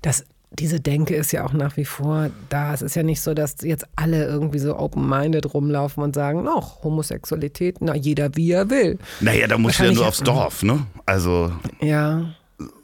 Das 0.00 0.24
diese 0.58 0.80
Denke 0.80 1.14
ist 1.14 1.32
ja 1.32 1.44
auch 1.44 1.52
nach 1.52 1.76
wie 1.76 1.84
vor 1.84 2.30
da. 2.48 2.72
Es 2.74 2.82
ist 2.82 2.94
ja 2.94 3.02
nicht 3.02 3.20
so, 3.20 3.34
dass 3.34 3.56
jetzt 3.62 3.86
alle 3.96 4.24
irgendwie 4.26 4.58
so 4.58 4.78
open-minded 4.78 5.52
rumlaufen 5.52 6.02
und 6.02 6.14
sagen, 6.14 6.44
noch 6.44 6.82
Homosexualität, 6.82 7.76
na 7.80 7.94
jeder 7.94 8.34
wie 8.36 8.52
er 8.52 8.70
will. 8.70 8.98
Naja, 9.20 9.46
da 9.46 9.58
muss 9.58 9.78
ja 9.78 9.90
nur 9.92 10.06
aufs 10.06 10.20
Dorf, 10.20 10.62
ne? 10.62 10.86
Also. 11.06 11.52
Ja. 11.80 12.34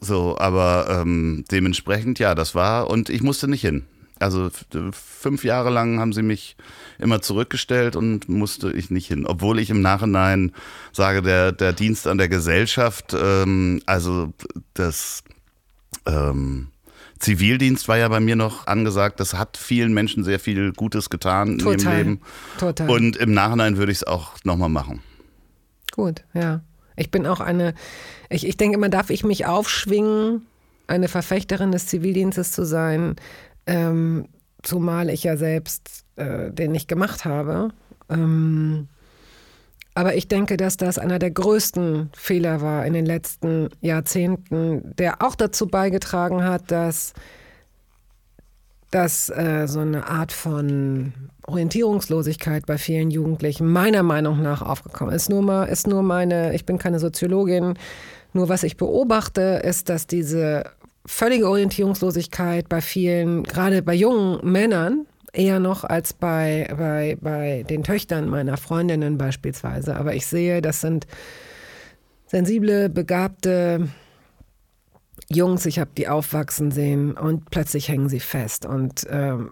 So, 0.01 0.37
aber 0.37 1.01
ähm, 1.01 1.45
dementsprechend, 1.49 2.19
ja, 2.19 2.35
das 2.35 2.55
war 2.55 2.89
und 2.89 3.09
ich 3.09 3.21
musste 3.21 3.47
nicht 3.47 3.61
hin. 3.61 3.85
Also 4.19 4.51
fünf 4.91 5.43
Jahre 5.43 5.71
lang 5.71 5.99
haben 5.99 6.13
sie 6.13 6.21
mich 6.21 6.55
immer 6.99 7.21
zurückgestellt 7.21 7.95
und 7.95 8.29
musste 8.29 8.71
ich 8.71 8.91
nicht 8.91 9.07
hin. 9.07 9.25
Obwohl 9.25 9.59
ich 9.59 9.71
im 9.71 9.81
Nachhinein 9.81 10.51
sage, 10.91 11.23
der, 11.23 11.51
der 11.51 11.73
Dienst 11.73 12.05
an 12.05 12.19
der 12.19 12.29
Gesellschaft, 12.29 13.15
ähm, 13.19 13.81
also 13.87 14.31
das 14.75 15.23
ähm, 16.05 16.67
Zivildienst 17.21 17.87
war 17.87 17.97
ja 17.97 18.07
bei 18.07 18.19
mir 18.19 18.35
noch 18.35 18.67
angesagt. 18.67 19.19
Das 19.19 19.35
hat 19.35 19.55
vielen 19.55 19.93
Menschen 19.93 20.23
sehr 20.23 20.39
viel 20.39 20.73
Gutes 20.73 21.09
getan 21.09 21.59
Total. 21.59 21.73
in 21.73 21.79
ihrem 21.79 21.97
Leben. 21.97 22.21
Total. 22.57 22.89
Und 22.89 23.15
im 23.17 23.33
Nachhinein 23.33 23.77
würde 23.77 23.91
ich 23.91 23.99
es 23.99 24.03
auch 24.03 24.33
nochmal 24.43 24.69
machen. 24.69 25.01
Gut, 25.91 26.23
ja. 26.33 26.61
Ich 26.95 27.11
bin 27.11 27.25
auch 27.25 27.39
eine, 27.39 27.73
ich, 28.29 28.47
ich 28.47 28.57
denke 28.57 28.77
immer, 28.77 28.89
darf 28.89 29.09
ich 29.09 29.23
mich 29.23 29.45
aufschwingen, 29.45 30.45
eine 30.87 31.07
Verfechterin 31.07 31.71
des 31.71 31.87
Zivildienstes 31.87 32.51
zu 32.51 32.65
sein, 32.65 33.15
ähm, 33.65 34.27
zumal 34.61 35.09
ich 35.09 35.23
ja 35.23 35.37
selbst 35.37 36.05
äh, 36.15 36.51
den 36.51 36.71
nicht 36.71 36.87
gemacht 36.87 37.25
habe. 37.25 37.69
Ähm, 38.09 38.87
aber 39.93 40.15
ich 40.15 40.27
denke, 40.27 40.55
dass 40.57 40.77
das 40.77 40.97
einer 40.97 41.19
der 41.19 41.31
größten 41.31 42.11
Fehler 42.15 42.61
war 42.61 42.85
in 42.85 42.93
den 42.93 43.05
letzten 43.05 43.69
Jahrzehnten, 43.81 44.95
der 44.97 45.21
auch 45.21 45.35
dazu 45.35 45.67
beigetragen 45.67 46.43
hat, 46.43 46.71
dass, 46.71 47.13
dass 48.89 49.29
äh, 49.29 49.67
so 49.67 49.81
eine 49.81 50.07
Art 50.07 50.31
von 50.31 51.13
Orientierungslosigkeit 51.45 52.65
bei 52.65 52.77
vielen 52.77 53.11
Jugendlichen 53.11 53.67
meiner 53.67 54.03
Meinung 54.03 54.41
nach 54.41 54.61
aufgekommen 54.61 55.13
ist. 55.13 55.29
Nur 55.29 55.41
mal, 55.41 55.65
ist 55.65 55.87
nur 55.87 56.03
meine, 56.03 56.55
ich 56.55 56.65
bin 56.65 56.77
keine 56.77 56.99
Soziologin, 56.99 57.73
nur 58.33 58.47
was 58.47 58.63
ich 58.63 58.77
beobachte, 58.77 59.61
ist, 59.63 59.89
dass 59.89 60.07
diese 60.07 60.63
völlige 61.05 61.49
Orientierungslosigkeit 61.49 62.69
bei 62.69 62.79
vielen, 62.79 63.43
gerade 63.43 63.81
bei 63.81 63.93
jungen 63.93 64.39
Männern, 64.49 65.05
eher 65.33 65.59
noch 65.59 65.83
als 65.83 66.13
bei, 66.13 66.67
bei, 66.77 67.17
bei 67.19 67.63
den 67.69 67.83
Töchtern 67.83 68.29
meiner 68.29 68.57
Freundinnen 68.57 69.17
beispielsweise. 69.17 69.95
Aber 69.95 70.13
ich 70.13 70.25
sehe, 70.25 70.61
das 70.61 70.81
sind 70.81 71.07
sensible, 72.27 72.89
begabte 72.89 73.89
Jungs, 75.35 75.65
ich 75.65 75.79
habe 75.79 75.91
die 75.97 76.07
aufwachsen 76.07 76.71
sehen 76.71 77.13
und 77.13 77.49
plötzlich 77.49 77.89
hängen 77.89 78.09
sie 78.09 78.19
fest 78.19 78.65
und 78.65 79.05
ähm, 79.09 79.51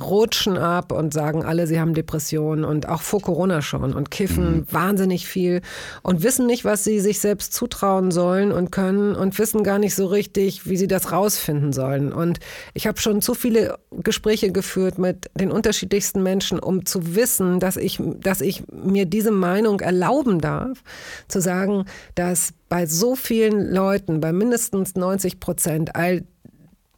rutschen 0.00 0.56
ab 0.56 0.92
und 0.92 1.12
sagen 1.12 1.44
alle, 1.44 1.66
sie 1.66 1.80
haben 1.80 1.94
Depressionen 1.94 2.64
und 2.64 2.88
auch 2.88 3.02
vor 3.02 3.20
Corona 3.20 3.62
schon 3.62 3.94
und 3.94 4.10
kiffen 4.10 4.58
mhm. 4.58 4.66
wahnsinnig 4.70 5.26
viel 5.26 5.60
und 6.02 6.22
wissen 6.22 6.46
nicht, 6.46 6.64
was 6.64 6.84
sie 6.84 7.00
sich 7.00 7.20
selbst 7.20 7.52
zutrauen 7.52 8.10
sollen 8.10 8.52
und 8.52 8.72
können 8.72 9.14
und 9.14 9.38
wissen 9.38 9.62
gar 9.62 9.78
nicht 9.78 9.94
so 9.94 10.06
richtig, 10.06 10.68
wie 10.68 10.76
sie 10.76 10.88
das 10.88 11.12
rausfinden 11.12 11.72
sollen. 11.72 12.12
Und 12.12 12.38
ich 12.74 12.86
habe 12.86 13.00
schon 13.00 13.20
zu 13.20 13.34
viele 13.34 13.78
Gespräche 13.90 14.52
geführt 14.52 14.98
mit 14.98 15.30
den 15.34 15.50
unterschiedlichsten 15.50 16.22
Menschen, 16.22 16.58
um 16.58 16.86
zu 16.86 17.14
wissen, 17.14 17.60
dass 17.60 17.76
ich, 17.76 18.00
dass 18.20 18.40
ich 18.40 18.64
mir 18.72 19.06
diese 19.06 19.30
Meinung 19.30 19.80
erlauben 19.80 20.40
darf, 20.40 20.82
zu 21.28 21.40
sagen, 21.40 21.84
dass 22.14 22.52
bei 22.68 22.86
so 22.86 23.14
vielen 23.14 23.72
Leuten, 23.72 24.20
bei 24.20 24.32
mindestens 24.32 24.94
90 24.94 25.40
Prozent 25.40 25.94
all 25.94 26.24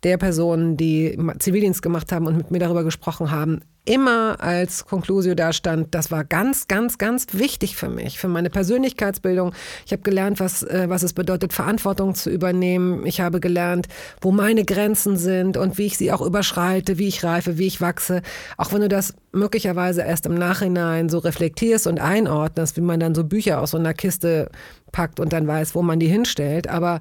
der 0.05 0.17
Personen, 0.17 0.77
die 0.77 1.19
Zivildienst 1.39 1.83
gemacht 1.83 2.13
haben 2.13 2.27
und 2.27 2.37
mit 2.37 2.51
mir 2.51 2.59
darüber 2.59 2.85
gesprochen 2.85 3.31
haben, 3.31 3.61
immer 3.89 4.37
als 4.41 4.85
Conclusio 4.85 5.35
dastand, 5.35 5.95
das 5.95 6.11
war 6.11 6.23
ganz, 6.23 6.69
ganz, 6.69 6.99
ganz 6.99 7.27
wichtig 7.33 7.75
für 7.75 7.89
mich, 7.89 8.19
für 8.19 8.29
meine 8.29 8.51
Persönlichkeitsbildung. 8.51 9.55
Ich 9.87 9.93
habe 9.93 10.03
gelernt, 10.03 10.41
was, 10.41 10.63
äh, 10.63 10.85
was 10.89 11.03
es 11.03 11.15
bedeutet, 11.15 11.55
Verantwortung 11.55 12.15
zu 12.15 12.29
übernehmen. 12.29 13.07
Ich 13.07 13.21
habe 13.21 13.41
gelernt, 13.41 13.89
wo 14.21 14.31
meine 14.31 14.65
Grenzen 14.65 15.17
sind 15.17 15.57
und 15.57 15.79
wie 15.79 15.87
ich 15.87 15.97
sie 15.97 16.13
auch 16.13 16.21
überschreite, 16.21 16.99
wie 16.99 17.09
ich 17.09 17.25
reife, 17.25 17.57
wie 17.57 17.67
ich 17.67 17.81
wachse. 17.81 18.21
Auch 18.59 18.73
wenn 18.73 18.83
du 18.83 18.89
das 18.89 19.15
möglicherweise 19.33 20.03
erst 20.03 20.27
im 20.27 20.35
Nachhinein 20.35 21.09
so 21.09 21.19
reflektierst 21.19 21.87
und 21.87 21.99
einordnest, 21.99 22.77
wie 22.77 22.83
man 22.83 23.01
dann 23.01 23.15
so 23.15 23.25
Bücher 23.25 23.61
aus 23.63 23.71
so 23.71 23.79
einer 23.79 23.95
Kiste 23.95 24.51
packt 24.93 25.19
und 25.19 25.33
dann 25.33 25.47
weiß, 25.47 25.75
wo 25.75 25.81
man 25.81 25.99
die 25.99 26.09
hinstellt. 26.09 26.69
Aber 26.69 27.01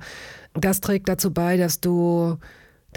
das 0.53 0.79
trägt 0.79 1.09
dazu 1.09 1.31
bei, 1.33 1.57
dass 1.57 1.81
du 1.81 2.37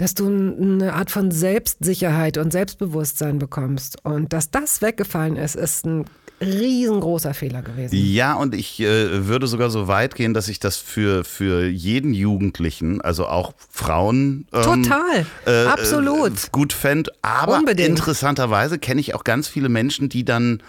dass 0.01 0.15
du 0.15 0.25
eine 0.25 0.95
Art 0.95 1.11
von 1.11 1.29
Selbstsicherheit 1.29 2.39
und 2.39 2.51
Selbstbewusstsein 2.51 3.37
bekommst. 3.37 4.03
Und 4.03 4.33
dass 4.33 4.49
das 4.49 4.81
weggefallen 4.81 5.35
ist, 5.35 5.55
ist 5.55 5.85
ein 5.85 6.05
riesengroßer 6.41 7.35
Fehler 7.35 7.61
gewesen. 7.61 7.95
Ja, 7.95 8.33
und 8.33 8.55
ich 8.55 8.79
äh, 8.79 9.27
würde 9.27 9.45
sogar 9.45 9.69
so 9.69 9.87
weit 9.87 10.15
gehen, 10.15 10.33
dass 10.33 10.47
ich 10.47 10.59
das 10.59 10.77
für, 10.77 11.23
für 11.23 11.67
jeden 11.67 12.15
Jugendlichen, 12.15 12.99
also 12.99 13.27
auch 13.27 13.53
Frauen, 13.69 14.47
ähm, 14.51 14.63
total, 14.63 15.25
äh, 15.45 15.67
absolut 15.67 16.31
äh, 16.31 16.47
gut 16.51 16.73
fände. 16.73 17.11
Aber 17.21 17.59
Unbedingt. 17.59 17.89
interessanterweise 17.89 18.79
kenne 18.79 19.01
ich 19.01 19.13
auch 19.13 19.23
ganz 19.23 19.47
viele 19.47 19.69
Menschen, 19.69 20.09
die 20.09 20.25
dann 20.25 20.63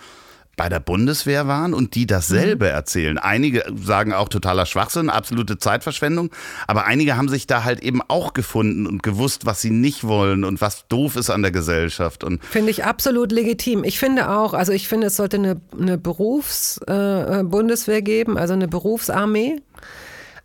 bei 0.57 0.69
der 0.69 0.81
Bundeswehr 0.81 1.46
waren 1.46 1.73
und 1.73 1.94
die 1.94 2.07
dasselbe 2.07 2.67
mhm. 2.67 2.73
erzählen. 2.73 3.17
Einige 3.19 3.65
sagen 3.83 4.13
auch 4.13 4.29
totaler 4.29 4.67
Schwachsinn, 4.67 5.09
absolute 5.09 5.57
Zeitverschwendung, 5.59 6.31
aber 6.67 6.85
einige 6.85 7.17
haben 7.17 7.29
sich 7.29 7.46
da 7.46 7.65
halt 7.65 7.81
eben 7.81 8.03
auch 8.07 8.35
gefunden 8.35 8.87
und 8.87 9.03
gewusst, 9.03 9.46
was 9.46 9.63
sie 9.63 9.71
nicht 9.71 10.05
wollen 10.05 10.44
und 10.44 10.61
was 10.61 10.87
doof 10.88 11.17
ist 11.17 11.31
an 11.31 11.40
der 11.42 11.53
Gesellschaft. 11.53 12.25
finde 12.50 12.71
ich 12.71 12.85
absolut 12.85 13.33
legitim. 13.33 13.83
Ich 13.85 13.98
finde 13.98 14.29
auch, 14.31 14.53
also 14.55 14.73
ich 14.73 14.88
finde, 14.88 15.07
es 15.07 15.17
sollte 15.17 15.38
eine, 15.38 15.61
eine 15.79 15.96
Berufs-Bundeswehr 15.96 17.98
äh, 17.98 18.03
geben, 18.03 18.37
also 18.37 18.53
eine 18.53 18.69
Berufsarmee. 18.69 19.63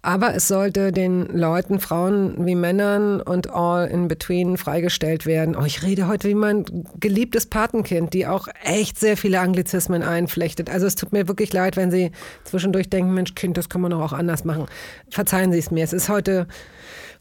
Aber 0.02 0.36
es 0.36 0.48
sollte 0.48 0.92
den 0.92 1.26
Leuten, 1.26 1.80
Frauen 1.80 2.46
wie 2.46 2.56
Männern 2.56 3.20
und 3.20 3.50
all 3.50 3.88
in 3.88 4.08
between 4.08 4.58
freigestellt 4.58 5.26
werden. 5.26 5.56
Oh, 5.56 5.66
ich 5.66 5.84
rede 5.84 6.08
heute 6.08 6.30
wie 6.30 6.36
mein 6.36 6.66
geliebtes 7.00 7.48
Patenkind, 7.48 8.14
die 8.14 8.28
auch 8.28 8.48
echt 8.64 9.00
sehr 9.00 9.18
viele 9.18 9.40
Anglizismen 9.40 10.04
einflechtet. 10.04 10.70
Also 10.70 10.86
es 10.86 10.96
tut 10.96 11.12
mir 11.12 11.28
wirklich 11.28 11.52
leid, 11.52 11.76
wenn 11.76 11.92
Sie 11.92 12.12
zwischendurch 12.44 12.90
denken, 12.90 13.14
Mensch, 13.14 13.36
Kind, 13.36 13.58
das 13.58 13.70
kann 13.70 13.82
man 13.82 13.92
doch 13.92 14.02
auch 14.02 14.14
anders 14.14 14.46
machen. 14.46 14.68
Verzeihen 15.10 15.52
Sie 15.52 15.60
es 15.60 15.72
mir. 15.72 15.84
Es 15.84 15.94
ist 15.94 16.10
heute, 16.10 16.48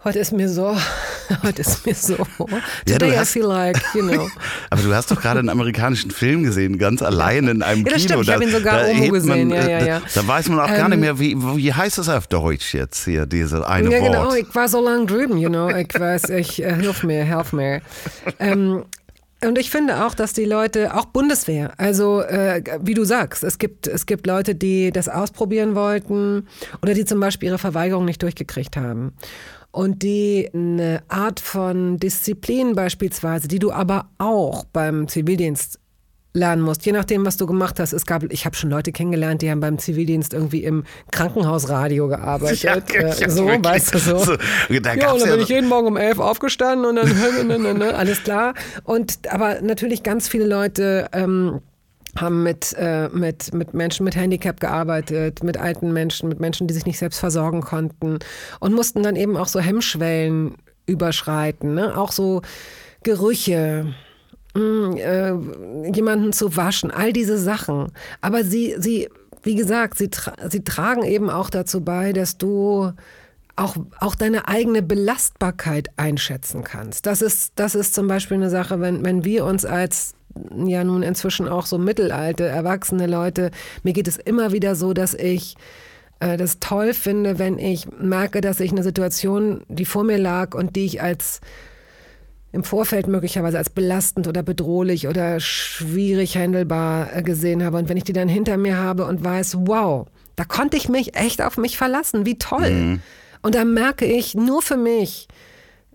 heute 0.07 0.19
ist 0.21 0.33
mir 0.33 0.49
so, 0.49 0.77
Heute 1.43 1.63
ist 1.63 1.85
mir 1.87 1.95
so. 1.95 2.17
Today 2.87 3.13
ja, 3.13 3.21
hast, 3.21 3.31
I 3.31 3.41
feel 3.41 3.47
like, 3.47 3.83
you 3.95 4.03
know. 4.03 4.29
Aber 4.71 4.83
du 4.83 4.95
hast 4.95 5.11
doch 5.11 5.21
gerade 5.21 5.41
einen 5.41 5.49
amerikanischen 5.49 6.11
Film 6.11 6.45
gesehen, 6.45 6.79
ganz 6.79 7.03
allein 7.03 7.49
in 7.49 7.63
einem 7.63 7.85
ja, 7.85 7.93
das 7.93 8.03
Kino. 8.03 8.23
Stimmt. 8.23 8.29
Ich 8.29 8.33
habe 8.33 8.45
ihn 8.45 8.51
sogar 8.51 8.89
oben 8.89 9.13
gesehen. 9.13 9.49
Man, 9.49 9.57
ja, 9.57 9.69
ja, 9.69 9.87
ja. 9.87 10.01
Da, 10.01 10.21
da, 10.23 10.29
weiß 10.29 10.49
man 10.49 10.61
auch 10.61 10.69
ähm, 10.69 10.77
gar 10.77 10.89
nicht 10.89 11.01
mehr, 11.01 11.19
wie, 11.19 11.37
wie 11.37 11.73
heißt 11.73 11.99
es 11.99 12.09
auf 12.09 12.27
Deutsch 12.27 12.75
jetzt 12.75 13.05
hier, 13.05 13.27
diese 13.27 13.67
eine 13.67 13.91
ja, 13.91 14.01
Wort. 14.01 14.13
Ja, 14.15 14.23
genau. 14.23 14.35
Ich 14.35 14.55
war 14.55 14.69
so 14.69 14.81
lange 14.81 15.07
drüben, 15.07 15.39
you 15.39 15.49
know. 15.49 15.69
Ich 15.69 15.99
weiß, 15.99 16.31
ich, 16.31 16.63
äh, 16.63 16.75
hilf 16.75 17.03
mir, 17.03 17.25
hilf 17.25 17.53
mir. 17.53 17.81
Ähm, 18.39 18.85
und 19.45 19.59
ich 19.59 19.71
finde 19.71 20.05
auch, 20.07 20.15
dass 20.15 20.33
die 20.33 20.47
Leute, 20.47 20.95
auch 20.95 21.07
Bundeswehr, 21.07 21.73
also 21.77 22.23
äh, 22.23 22.63
wie 22.81 22.95
du 22.95 23.05
sagst, 23.05 23.45
es 23.45 23.59
gibt, 23.59 23.87
es 23.87 24.07
gibt 24.07 24.27
Leute, 24.27 24.55
die 24.55 24.91
das 24.91 25.11
ausprobieren 25.11 25.75
wollten 25.75 26.47
oder 26.81 26.95
die 26.95 27.05
zum 27.05 27.21
Beispiel 27.21 27.51
ihre 27.51 27.59
Verweigerung 27.59 28.07
nicht 28.07 28.23
durchgekriegt 28.23 28.77
haben. 28.79 29.13
Und 29.71 30.03
die 30.03 30.49
eine 30.55 31.03
Art 31.09 31.41
von 31.41 31.99
Disziplin 31.99 32.75
beispielsweise, 32.75 33.49
die 33.49 33.59
du 33.59 33.73
aber 33.73 34.09
auch 34.19 34.65
beim 34.65 35.09
Zivildienst 35.09 35.79
lernen 36.37 36.63
musst, 36.63 36.87
je 36.87 36.93
nachdem, 36.93 37.25
was 37.25 37.37
du 37.37 37.47
gemacht 37.47 37.81
hast. 37.81 37.93
Es 37.93 38.07
gab, 38.07 38.23
ich 38.31 38.45
habe 38.45 38.55
schon 38.55 38.71
Leute 38.71 38.93
kennengelernt, 38.93 39.43
die 39.43 39.51
haben 39.51 39.61
beim 39.61 39.79
Zivildienst 39.79 40.35
irgendwie 40.35 40.63
im 40.63 40.85
Krankenhausradio 41.11 42.09
gearbeitet. 42.09 42.63
Ja, 42.63 42.77
äh, 42.77 43.29
so, 43.29 43.47
weißt 43.47 43.95
du 43.95 43.99
so. 43.99 44.19
so 44.19 44.37
da 44.81 44.95
ja, 44.95 45.13
und 45.13 45.23
dann 45.23 45.31
bin 45.31 45.41
ich 45.41 45.49
jeden 45.49 45.69
Morgen 45.69 45.89
um 45.89 45.97
elf 45.97 46.19
aufgestanden 46.19 46.87
und 46.87 46.97
dann 46.97 47.09
ne, 47.49 47.59
ne, 47.59 47.75
ne, 47.75 47.95
alles 47.95 48.23
klar. 48.23 48.55
Und 48.85 49.19
aber 49.31 49.61
natürlich 49.63 50.03
ganz 50.03 50.29
viele 50.29 50.47
Leute. 50.47 51.09
Ähm, 51.13 51.61
haben 52.21 52.43
mit, 52.43 52.75
äh, 52.79 53.09
mit, 53.11 53.53
mit 53.55 53.75
Menschen 53.75 54.05
mit 54.05 54.17
Handicap 54.17 54.61
gearbeitet, 54.61 55.43
mit 55.43 55.57
alten 55.57 55.93
Menschen, 55.93 56.29
mit 56.29 56.41
Menschen, 56.41 56.67
die 56.67 56.75
sich 56.75 56.87
nicht 56.87 56.99
selbst 56.99 57.19
versorgen 57.19 57.61
konnten 57.61 58.19
und 58.61 58.75
mussten 58.75 59.03
dann 59.03 59.17
eben 59.17 59.37
auch 59.37 59.49
so 59.49 59.61
Hemmschwellen 59.61 60.57
überschreiten, 60.87 61.75
ne? 61.75 61.97
auch 61.97 62.13
so 62.13 62.43
Gerüche, 63.03 63.95
Mm, 64.57 64.97
äh, 64.97 65.35
jemanden 65.93 66.33
zu 66.33 66.57
waschen, 66.57 66.91
all 66.91 67.13
diese 67.13 67.37
Sachen. 67.37 67.93
Aber 68.23 68.43
sie, 68.43 68.75
sie, 68.79 69.09
wie 69.43 69.55
gesagt, 69.55 69.99
sie, 69.99 70.09
tra 70.09 70.33
sie 70.49 70.65
tragen 70.65 71.03
eben 71.03 71.29
auch 71.29 71.51
dazu 71.51 71.83
bei, 71.83 72.15
dass 72.15 72.39
du 72.39 72.93
auch, 73.55 73.77
auch 74.01 74.15
deine 74.15 74.49
eigene 74.49 74.83
Belastbarkeit 74.83 75.91
einschätzen 75.99 76.65
kannst. 76.65 77.05
Das 77.05 77.21
ist, 77.21 77.53
das 77.57 77.75
ist 77.75 77.95
zum 77.95 78.09
Beispiel 78.09 78.39
eine 78.39 78.49
Sache, 78.49 78.81
wenn, 78.81 79.05
wenn 79.05 79.25
wir 79.25 79.45
uns 79.45 79.67
als 79.67 80.15
ja 80.67 80.85
nun 80.85 81.03
inzwischen 81.03 81.49
auch 81.49 81.67
so 81.67 81.79
mittelalte, 81.79 82.47
erwachsene 82.47 83.07
Leute, 83.07 83.51
mir 83.83 83.93
geht 83.93 84.09
es 84.09 84.17
immer 84.17 84.53
wieder 84.53 84.75
so, 84.75 84.93
dass 84.93 85.15
ich 85.15 85.57
äh, 86.21 86.37
das 86.37 86.59
toll 86.61 86.95
finde, 86.95 87.39
wenn 87.39 87.59
ich 87.59 87.87
merke, 87.99 88.41
dass 88.41 88.61
ich 88.61 88.73
eine 88.73 88.83
Situation, 88.83 89.63
die 89.69 89.85
vor 89.85 90.05
mir 90.05 90.19
lag 90.19 90.55
und 90.55 90.77
die 90.77 90.85
ich 90.85 91.03
als 91.03 91.41
im 92.53 92.65
Vorfeld 92.65 93.07
möglicherweise 93.07 93.59
als 93.59 93.69
belastend 93.69 94.27
oder 94.29 94.43
bedrohlich 94.43 95.09
oder 95.09 95.41
schwierig 95.41 96.37
handelbar 96.37 97.15
äh, 97.15 97.23
gesehen 97.23 97.63
habe. 97.63 97.77
Und 97.77 97.89
wenn 97.89 97.99
ich 97.99 98.05
die 98.05 98.15
dann 98.15 98.29
hinter 98.29 98.57
mir 98.57 98.79
habe 98.79 99.05
und 99.05 99.23
weiß, 99.23 99.59
wow, 99.61 100.07
da 100.37 100.45
konnte 100.45 100.77
ich 100.77 100.89
mich 100.89 101.17
echt 101.17 101.43
auf 101.43 101.59
mich 101.59 101.77
verlassen, 101.77 102.25
wie 102.25 102.39
toll. 102.39 102.71
Mhm. 102.71 103.01
Und 103.43 103.55
da 103.55 103.65
merke 103.65 104.07
ich 104.07 104.35
nur 104.35 104.63
für 104.63 104.77
mich, 104.77 105.29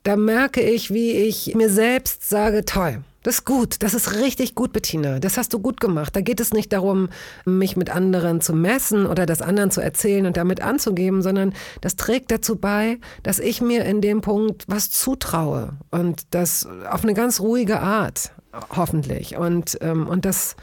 da 0.03 0.15
merke 0.15 0.61
ich, 0.61 0.93
wie 0.93 1.11
ich 1.11 1.53
mir 1.55 1.69
selbst 1.69 2.27
sage, 2.29 2.65
toll, 2.65 3.03
das 3.23 3.35
ist 3.35 3.45
gut, 3.45 3.83
das 3.83 3.93
ist 3.93 4.15
richtig 4.15 4.55
gut, 4.55 4.73
Bettina. 4.73 5.19
Das 5.19 5.37
hast 5.37 5.53
du 5.53 5.59
gut 5.59 5.79
gemacht. 5.79 6.15
Da 6.15 6.21
geht 6.21 6.39
es 6.39 6.53
nicht 6.53 6.73
darum, 6.73 7.09
mich 7.45 7.77
mit 7.77 7.89
anderen 7.89 8.41
zu 8.41 8.53
messen 8.53 9.05
oder 9.05 9.25
das 9.25 9.41
anderen 9.41 9.69
zu 9.69 9.81
erzählen 9.81 10.25
und 10.25 10.37
damit 10.37 10.61
anzugeben, 10.61 11.21
sondern 11.21 11.53
das 11.81 11.95
trägt 11.95 12.31
dazu 12.31 12.55
bei, 12.55 12.97
dass 13.21 13.39
ich 13.39 13.61
mir 13.61 13.85
in 13.85 14.01
dem 14.01 14.21
Punkt 14.21 14.65
was 14.67 14.89
zutraue 14.89 15.73
und 15.91 16.23
das 16.31 16.67
auf 16.89 17.03
eine 17.03 17.13
ganz 17.13 17.39
ruhige 17.39 17.79
Art, 17.79 18.31
hoffentlich. 18.75 19.37
Und, 19.37 19.77
ähm, 19.81 20.07
und 20.07 20.25
das, 20.25 20.55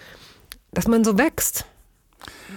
dass 0.72 0.88
man 0.88 1.04
so 1.04 1.16
wächst. 1.16 1.64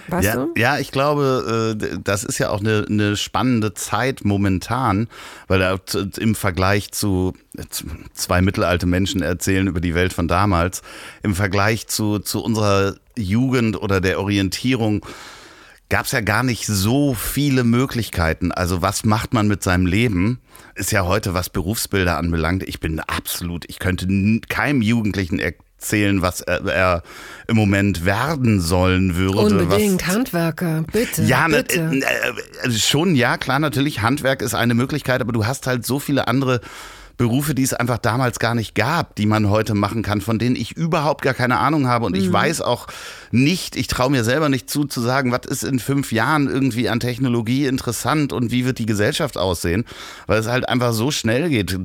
Weißt 0.08 0.26
ja, 0.26 0.34
du? 0.34 0.52
ja, 0.56 0.78
ich 0.78 0.90
glaube, 0.90 1.76
äh, 1.80 1.98
das 2.02 2.24
ist 2.24 2.38
ja 2.38 2.50
auch 2.50 2.60
eine, 2.60 2.86
eine 2.88 3.16
spannende 3.16 3.74
Zeit 3.74 4.24
momentan, 4.24 5.08
weil 5.48 5.78
im 6.18 6.34
Vergleich 6.34 6.92
zu 6.92 7.34
zwei 8.12 8.42
mittelalte 8.42 8.86
Menschen 8.86 9.22
erzählen 9.22 9.66
über 9.66 9.80
die 9.80 9.94
Welt 9.94 10.12
von 10.12 10.28
damals, 10.28 10.82
im 11.22 11.34
Vergleich 11.34 11.86
zu, 11.86 12.18
zu 12.18 12.42
unserer 12.42 12.96
Jugend 13.16 13.80
oder 13.80 14.00
der 14.00 14.18
Orientierung 14.20 15.04
gab 15.88 16.06
es 16.06 16.12
ja 16.12 16.22
gar 16.22 16.42
nicht 16.42 16.66
so 16.66 17.12
viele 17.12 17.64
Möglichkeiten. 17.64 18.50
Also 18.50 18.80
was 18.80 19.04
macht 19.04 19.34
man 19.34 19.46
mit 19.46 19.62
seinem 19.62 19.84
Leben? 19.84 20.40
Ist 20.74 20.90
ja 20.90 21.04
heute, 21.04 21.34
was 21.34 21.50
Berufsbilder 21.50 22.16
anbelangt. 22.16 22.62
Ich 22.62 22.80
bin 22.80 22.98
absolut, 22.98 23.66
ich 23.68 23.78
könnte 23.78 24.08
keinem 24.48 24.80
Jugendlichen 24.80 25.38
erklären, 25.38 25.71
erzählen, 25.82 26.22
was 26.22 26.40
er, 26.40 26.64
er, 26.66 27.02
im 27.48 27.56
Moment 27.56 28.04
werden 28.04 28.60
sollen 28.60 29.16
würde. 29.16 29.56
Unbedingt, 29.56 30.06
was, 30.06 30.14
Handwerker, 30.14 30.84
bitte. 30.92 31.22
Ja, 31.24 31.48
ne, 31.48 31.58
bitte. 31.58 31.80
Äh, 31.80 32.68
äh, 32.68 32.70
schon, 32.70 33.16
ja, 33.16 33.36
klar, 33.36 33.58
natürlich, 33.58 34.00
Handwerk 34.00 34.42
ist 34.42 34.54
eine 34.54 34.74
Möglichkeit, 34.74 35.20
aber 35.20 35.32
du 35.32 35.44
hast 35.44 35.66
halt 35.66 35.84
so 35.84 35.98
viele 35.98 36.28
andere 36.28 36.60
Berufe, 37.16 37.54
die 37.54 37.64
es 37.64 37.74
einfach 37.74 37.98
damals 37.98 38.38
gar 38.38 38.54
nicht 38.54 38.74
gab, 38.74 39.16
die 39.16 39.26
man 39.26 39.50
heute 39.50 39.74
machen 39.74 40.02
kann, 40.02 40.20
von 40.20 40.38
denen 40.38 40.56
ich 40.56 40.76
überhaupt 40.76 41.22
gar 41.22 41.34
keine 41.34 41.58
Ahnung 41.58 41.88
habe. 41.88 42.06
Und 42.06 42.16
ich 42.16 42.28
mhm. 42.28 42.32
weiß 42.32 42.62
auch 42.62 42.86
nicht, 43.32 43.76
ich 43.76 43.88
traue 43.88 44.10
mir 44.10 44.24
selber 44.24 44.48
nicht 44.48 44.70
zu, 44.70 44.84
zu 44.84 45.00
sagen, 45.00 45.32
was 45.32 45.46
ist 45.46 45.64
in 45.64 45.78
fünf 45.78 46.12
Jahren 46.12 46.48
irgendwie 46.48 46.88
an 46.88 47.00
Technologie 47.00 47.66
interessant 47.66 48.32
und 48.32 48.50
wie 48.50 48.64
wird 48.64 48.78
die 48.78 48.86
Gesellschaft 48.86 49.36
aussehen, 49.36 49.84
weil 50.26 50.38
es 50.38 50.46
halt 50.46 50.68
einfach 50.68 50.92
so 50.92 51.10
schnell 51.10 51.48
geht. 51.50 51.76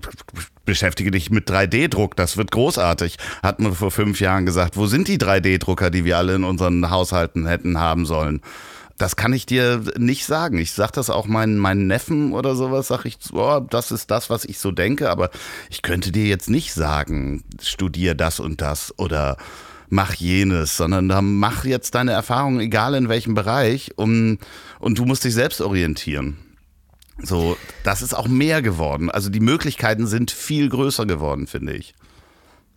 Beschäftige 0.68 1.12
dich 1.12 1.32
mit 1.32 1.50
3D-Druck, 1.50 2.18
das 2.18 2.36
wird 2.36 2.52
großartig. 2.52 3.16
Hat 3.42 3.62
man 3.62 3.74
vor 3.74 3.90
fünf 3.90 4.20
Jahren 4.20 4.46
gesagt, 4.46 4.76
wo 4.76 4.86
sind 4.86 5.08
die 5.08 5.18
3D-Drucker, 5.18 5.90
die 5.90 6.04
wir 6.04 6.18
alle 6.18 6.36
in 6.36 6.44
unseren 6.44 6.90
Haushalten 6.90 7.48
hätten 7.48 7.80
haben 7.80 8.06
sollen? 8.06 8.42
Das 8.98 9.16
kann 9.16 9.32
ich 9.32 9.46
dir 9.46 9.82
nicht 9.98 10.26
sagen. 10.26 10.58
Ich 10.58 10.74
sage 10.74 10.92
das 10.96 11.10
auch 11.10 11.26
meinen, 11.26 11.58
meinen 11.58 11.88
Neffen 11.88 12.34
oder 12.34 12.54
sowas, 12.58 12.90
sage 12.90 13.08
ich, 13.08 13.18
oh, 13.32 13.62
das 13.62 13.92
ist 13.92 14.12
das, 14.12 14.30
was 14.30 14.44
ich 14.44 14.60
so 14.60 14.72
denke, 14.72 15.10
aber 15.10 15.30
ich 15.70 15.84
könnte 15.84 16.12
dir 16.12 16.26
jetzt 16.26 16.50
nicht 16.50 16.74
sagen, 16.74 17.46
studier 17.62 18.14
das 18.14 18.42
und 18.42 18.60
das 18.60 18.94
oder 19.00 19.38
mach 19.88 20.16
jenes, 20.16 20.76
sondern 20.76 21.08
da 21.08 21.22
mach 21.22 21.64
jetzt 21.64 21.96
deine 21.96 22.12
Erfahrungen, 22.12 22.60
egal 22.60 22.94
in 22.96 23.08
welchem 23.08 23.36
Bereich, 23.36 23.94
um, 23.96 24.38
und 24.80 25.00
du 25.00 25.06
musst 25.06 25.24
dich 25.24 25.34
selbst 25.34 25.62
orientieren. 25.62 26.36
So, 27.22 27.58
das 27.84 28.02
ist 28.02 28.14
auch 28.14 28.28
mehr 28.28 28.62
geworden. 28.62 29.10
Also 29.10 29.30
die 29.30 29.40
Möglichkeiten 29.40 30.08
sind 30.08 30.32
viel 30.32 30.70
größer 30.70 31.06
geworden, 31.06 31.48
finde 31.48 31.74
ich. 31.74 31.96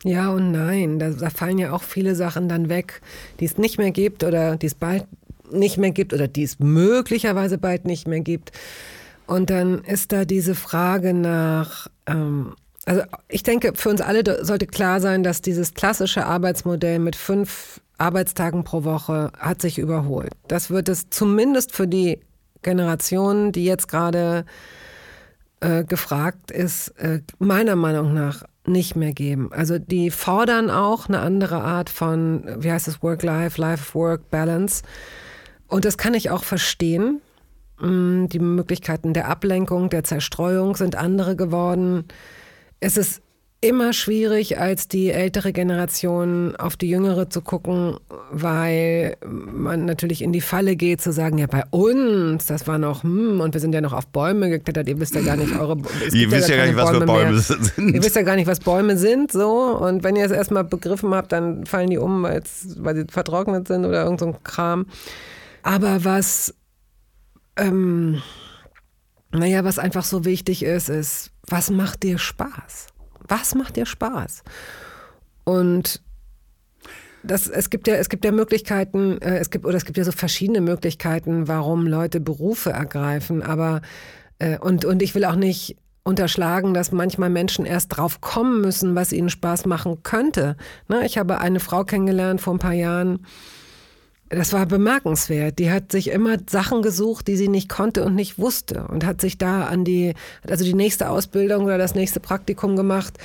Ja 0.03 0.31
und 0.31 0.51
nein, 0.51 0.99
da, 0.99 1.11
da, 1.11 1.29
fallen 1.29 1.59
ja 1.59 1.73
auch 1.73 1.83
viele 1.83 2.15
Sachen 2.15 2.49
dann 2.49 2.71
weg, 2.71 3.03
die 3.39 3.45
es 3.45 3.59
nicht 3.59 3.77
mehr 3.77 3.91
gibt 3.91 4.25
oder 4.25 4.57
die 4.57 4.67
es 4.67 4.75
bald 4.75 5.05
nicht 5.53 5.77
mehr 5.77 5.91
gibt 5.91 6.15
oder 6.15 6.27
die 6.27 6.45
es 6.45 6.59
möglicherweise 6.59 7.59
bald 7.59 7.85
nicht 7.85 8.09
mehr 8.09 8.21
gibt. 8.21 8.53
Und 9.27 9.51
dann 9.51 9.85
ist 9.85 10.13
da 10.13 10.25
diese 10.25 10.55
Frage 10.55 11.13
nach, 11.13 11.89
ähm, 12.07 12.55
also 12.87 13.03
ich 13.29 13.43
denke, 13.43 13.73
für 13.75 13.91
uns 13.91 14.01
alle 14.01 14.45
sollte 14.45 14.67
klar 14.67 15.01
sein, 15.01 15.23
dass 15.23 15.43
dieses 15.43 15.75
klassische 15.75 16.25
Arbeitsmodell 16.25 16.99
mit 16.99 17.15
fünf 17.15 17.81
Arbeitstagen 17.99 18.65
pro 18.65 18.85
Woche 18.85 19.31
hat 19.39 19.61
sich 19.61 19.79
überholt. 19.79 20.33
Das 20.49 20.71
wird 20.71 20.89
es 20.89 21.11
zumindest 21.11 21.73
für 21.73 21.87
die 21.87 22.21
Generation, 22.63 23.53
die 23.53 23.65
jetzt 23.65 23.89
gerade 23.89 24.45
äh, 25.61 25.85
gefragt 25.85 26.51
ist, 26.51 26.89
äh, 26.99 27.21
meiner 27.39 27.77
Meinung 27.77 28.15
nach 28.15 28.45
nicht 28.67 28.97
mehr 28.97 29.13
geben. 29.13 29.53
Also 29.53 29.79
die 29.79 30.11
fordern 30.11 30.71
auch 30.71 31.09
eine 31.09 31.21
andere 31.21 31.63
Art 31.63 31.91
von, 31.91 32.45
wie 32.59 32.71
heißt 32.71 32.89
es, 32.89 33.03
Work-Life, 33.03 33.61
Life-Work-Balance. 33.61 34.83
Und 35.67 35.85
das 35.85 35.99
kann 35.99 36.15
ich 36.15 36.31
auch 36.31 36.45
verstehen. 36.45 37.21
Mm, 37.81 38.27
die 38.27 38.39
Möglichkeiten 38.39 39.13
der 39.15 39.29
Ablenkung, 39.29 39.91
der 39.91 40.05
Zerstreuung 40.05 40.77
sind 40.77 40.97
andere 40.97 41.37
geworden. 41.37 42.05
Es 42.81 42.97
ist 42.97 43.23
immer 43.63 43.93
schwierig, 43.93 44.59
als 44.59 44.89
die 44.89 45.11
ältere 45.11 45.53
Generation 45.53 46.57
auf 46.57 46.77
die 46.77 46.89
jüngere 46.89 47.29
zu 47.29 47.43
gucken, 47.43 47.99
weil 48.31 49.17
man 49.23 49.85
natürlich 49.85 50.23
in 50.23 50.33
die 50.33 50.41
Falle 50.41 50.77
geht, 50.77 51.03
zu 51.03 51.13
sagen, 51.13 51.37
ja, 51.37 51.47
bei 51.47 51.65
uns, 51.71 52.47
das 52.47 52.67
war 52.67 52.79
noch, 52.79 53.03
hm, 53.03 53.41
und 53.41 53.53
wir 53.53 53.61
sind 53.61 53.75
ja 53.75 53.83
noch 53.83 53.93
auf 53.93 54.07
Bäume 54.07 54.49
geklettert, 54.49 54.89
ihr 54.89 54.99
wisst 54.99 55.15
ja 55.15 55.21
gar 55.21 55.37
nicht 55.37 55.55
eure 55.59 55.77
Ihr 56.13 56.31
wisst 56.31 56.49
ja, 56.49 56.57
gar 56.57 56.67
nicht, 56.67 56.77
was 56.77 56.91
Bäume, 56.91 57.07
Bäume 57.07 57.39
sind. 57.39 57.95
Ihr 57.95 58.03
wisst 58.03 58.17
ja 58.17 58.23
gar 58.23 58.37
nicht, 58.37 58.47
was 58.47 58.61
Bäume 58.61 58.97
sind, 58.97 59.31
so. 59.31 59.77
Und 59.77 60.05
wenn 60.05 60.17
ihr 60.17 60.25
es 60.25 60.33
erstmal 60.33 60.65
begriffen 60.65 61.15
habt, 61.15 61.33
dann 61.33 61.67
fallen 61.67 61.91
die 61.91 61.99
um, 61.99 62.23
weil 62.23 62.97
sie 62.97 63.05
vertrocknet 63.11 63.69
sind 63.69 63.85
oder 63.85 64.05
irgend 64.05 64.21
so 64.21 64.27
ein 64.27 64.43
Kram. 64.43 64.87
Aber 65.63 66.03
was, 66.07 66.55
ähm, 67.57 68.23
naja, 69.33 69.65
was 69.65 69.79
einfach 69.79 70.05
so 70.05 70.25
wichtig 70.25 70.63
ist, 70.63 70.89
ist, 70.89 71.31
was 71.47 71.69
macht 71.69 72.05
dir 72.05 72.17
Spaß? 72.17 72.90
Was 73.31 73.55
macht 73.55 73.77
dir 73.77 73.87
Spaß? 73.87 74.43
Und 75.45 76.03
das, 77.23 77.49
es 77.49 77.71
gibt 77.71 77.87
ja, 77.87 77.95
es 77.95 78.09
gibt 78.09 78.25
ja 78.25 78.33
Möglichkeiten, 78.33 79.21
äh, 79.23 79.39
es 79.39 79.51
gibt, 79.51 79.65
oder 79.65 79.77
es 79.77 79.85
gibt 79.85 79.97
ja 79.97 80.05
so 80.05 80.13
verschiedene 80.13 80.61
Möglichkeiten, 80.61 81.49
warum 81.49 81.87
Leute 81.87 82.21
Berufe 82.21 82.71
ergreifen, 82.71 83.43
aber 83.43 83.83
äh, 84.39 84.59
und, 84.59 84.85
und 84.85 85.03
ich 85.03 85.15
will 85.15 85.25
auch 85.25 85.37
nicht 85.37 85.77
unterschlagen, 86.03 86.75
dass 86.75 86.93
manchmal 86.93 87.31
Menschen 87.31 87.67
erst 87.67 87.97
drauf 87.97 88.21
kommen 88.21 88.61
müssen, 88.63 88.95
was 88.95 89.13
ihnen 89.13 89.29
Spaß 89.29 89.67
machen 89.67 90.03
könnte. 90.03 90.57
Ne, 90.89 91.05
ich 91.05 91.19
habe 91.19 91.39
eine 91.39 91.61
Frau 91.61 91.85
kennengelernt 91.85 92.41
vor 92.41 92.55
ein 92.55 92.59
paar 92.59 92.73
Jahren, 92.73 93.27
das 94.31 94.53
war 94.53 94.65
bemerkenswert. 94.65 95.59
Die 95.59 95.71
hat 95.71 95.91
sich 95.91 96.11
immer 96.11 96.37
Sachen 96.49 96.83
gesucht, 96.83 97.27
die 97.27 97.37
sie 97.37 97.49
nicht 97.49 97.69
konnte 97.69 98.05
und 98.05 98.15
nicht 98.15 98.39
wusste 98.39 98.87
und 98.89 99.05
hat 99.05 99.21
sich 99.21 99.39
da 99.39 99.65
an 99.65 99.85
die, 99.85 100.15
also 100.49 100.65
die 100.65 100.75
nächste 100.75 101.11
Ausbildung 101.11 101.65
oder 101.65 101.79
das 101.79 101.97
nächste 101.97 102.21
Praktikum 102.21 102.77
gemacht 102.77 103.19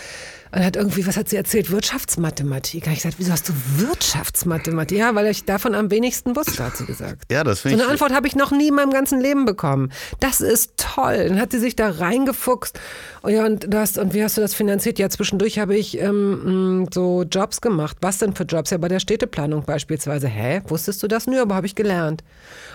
und 0.56 0.64
hat 0.64 0.78
irgendwie, 0.78 1.06
was 1.06 1.18
hat 1.18 1.28
sie 1.28 1.36
erzählt? 1.36 1.70
Wirtschaftsmathematik. 1.70 2.88
ich 2.88 2.96
gesagt, 2.96 3.16
wieso 3.18 3.34
hast 3.34 3.50
du 3.50 3.54
Wirtschaftsmathematik? 3.76 4.98
Ja, 4.98 5.14
weil 5.14 5.28
ich 5.28 5.44
davon 5.44 5.76
am 5.76 5.92
wenigsten 5.92 6.34
wusste, 6.34 6.64
hat 6.64 6.78
sie 6.78 6.86
gesagt. 6.86 7.24
Ja, 7.30 7.44
das 7.44 7.60
finde 7.60 7.76
ich. 7.76 7.82
So 7.82 7.84
eine 7.84 7.92
Antwort 7.92 8.14
habe 8.14 8.26
ich 8.26 8.38
noch 8.38 8.52
nie 8.52 8.70
in 8.70 8.76
meinem 8.76 8.92
ganzen 8.92 9.20
Leben 9.20 9.44
bekommen. 9.44 9.92
Das 10.22 10.40
ist 10.40 10.78
toll. 10.78 11.28
Dann 11.28 11.42
hat 11.42 11.52
sie 11.52 11.60
sich 11.60 11.76
da 11.76 11.90
reingefuchst. 11.90 12.80
Und 13.22 13.34
ja, 13.34 13.46
und, 13.46 13.74
du 13.74 13.78
hast, 13.78 13.98
und 13.98 14.14
wie 14.14 14.24
hast 14.24 14.38
du 14.38 14.42
das 14.42 14.54
finanziert? 14.54 14.98
Ja, 14.98 15.10
zwischendurch 15.10 15.60
habe 15.60 15.76
ich 15.76 16.00
ähm, 16.00 16.84
mm, 16.84 16.88
so 16.94 17.24
Jobs 17.24 17.60
gemacht. 17.60 17.98
Was 18.00 18.20
denn 18.20 18.34
für 18.34 18.44
Jobs? 18.44 18.70
Ja, 18.70 18.78
bei 18.78 18.88
der 18.88 19.02
Städteplanung 19.02 19.66
beispielsweise. 19.66 20.30
Hä? 20.30 20.62
Wusstest 20.70 21.04
du 21.04 21.10
das? 21.10 21.28
Nö, 21.28 21.42
aber 21.42 21.56
habe 21.56 21.68
ich 21.68 21.76
gelernt. 21.76 22.24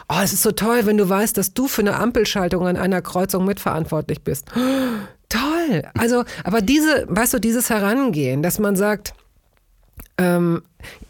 Oh, 0.06 0.20
es 0.22 0.34
ist 0.34 0.42
so 0.42 0.52
toll, 0.52 0.84
wenn 0.84 0.98
du 0.98 1.08
weißt, 1.08 1.34
dass 1.34 1.54
du 1.54 1.66
für 1.66 1.80
eine 1.80 1.96
Ampelschaltung 1.96 2.66
an 2.66 2.76
einer 2.76 3.00
Kreuzung 3.00 3.46
mitverantwortlich 3.46 4.22
bist. 4.22 4.48
Toll. 5.70 5.90
Also, 5.98 6.24
aber 6.44 6.60
diese, 6.60 7.06
weißt 7.08 7.34
du, 7.34 7.38
dieses 7.38 7.70
Herangehen, 7.70 8.42
dass 8.42 8.58
man 8.58 8.76
sagt, 8.76 9.14
ähm, 10.18 10.62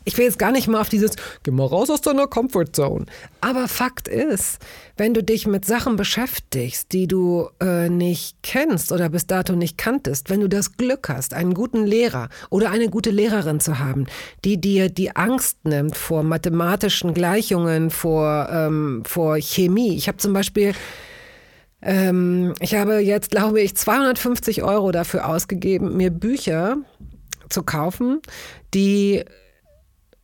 ich 0.05 0.17
will 0.17 0.25
jetzt 0.25 0.39
gar 0.39 0.53
nicht 0.53 0.67
mal 0.67 0.81
auf 0.81 0.89
dieses, 0.89 1.13
geh 1.43 1.51
mal 1.51 1.67
raus 1.67 1.91
aus 1.91 2.01
deiner 2.01 2.27
Comfortzone. 2.27 3.07
Aber 3.41 3.69
Fakt 3.69 4.09
ist, 4.09 4.59
wenn 4.97 5.15
du 5.15 5.23
dich 5.23 5.47
mit 5.47 5.65
Sachen 5.65 5.97
beschäftigst, 5.97 6.93
die 6.93 7.07
du 7.07 7.49
äh, 7.61 7.89
nicht 7.89 8.37
kennst 8.43 8.93
oder 8.93 9.09
bis 9.09 9.27
dato 9.27 9.55
nicht 9.55 9.79
kanntest, 9.79 10.31
wenn 10.31 10.41
du 10.41 10.49
das 10.49 10.77
Glück 10.77 11.09
hast, 11.09 11.35
einen 11.35 11.55
guten 11.55 11.87
Lehrer 11.87 12.29
oder 12.51 12.71
eine 12.71 12.89
gute 12.89 13.11
Lehrerin 13.11 13.61
zu 13.61 13.79
haben, 13.79 14.07
die 14.45 14.61
dir 14.61 14.89
die 14.89 15.15
Angst 15.15 15.59
nimmt 15.65 15.97
vor 15.97 16.23
mathematischen 16.23 17.13
Gleichungen, 17.13 17.91
vor, 17.91 18.49
ähm, 18.51 19.03
vor 19.07 19.37
Chemie. 19.39 19.97
Ich 19.97 20.09
habe 20.09 20.19
zum 20.19 20.33
Beispiel 20.33 20.73
ähm, 21.83 22.55
ich 22.61 22.75
habe 22.75 22.99
jetzt, 22.99 23.31
glaube 23.31 23.61
ich, 23.61 23.77
250 23.77 24.63
Euro 24.63 24.93
dafür 24.93 25.29
ausgegeben, 25.29 25.97
mir 25.97 26.11
Bücher 26.11 26.77
zu 27.49 27.63
kaufen, 27.63 28.21
die 28.75 29.25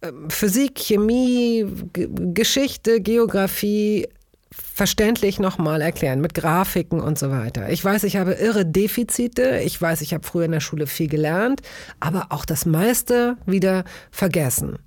ähm, 0.02 0.30
Physik, 0.30 0.78
Chemie, 0.78 1.66
G 1.92 2.08
Geschichte, 2.32 3.00
Geografie 3.00 4.06
verständlich 4.50 5.38
nochmal 5.38 5.80
erklären 5.80 6.20
mit 6.20 6.34
Grafiken 6.34 7.00
und 7.00 7.18
so 7.18 7.30
weiter. 7.30 7.70
Ich 7.70 7.84
weiß, 7.84 8.04
ich 8.04 8.16
habe 8.16 8.32
irre 8.32 8.64
Defizite. 8.64 9.60
Ich 9.64 9.80
weiß, 9.80 10.00
ich 10.02 10.14
habe 10.14 10.26
früher 10.26 10.44
in 10.44 10.52
der 10.52 10.60
Schule 10.60 10.86
viel 10.86 11.08
gelernt, 11.08 11.62
aber 12.00 12.26
auch 12.30 12.44
das 12.44 12.64
meiste 12.66 13.36
wieder 13.46 13.84
vergessen. 14.10 14.78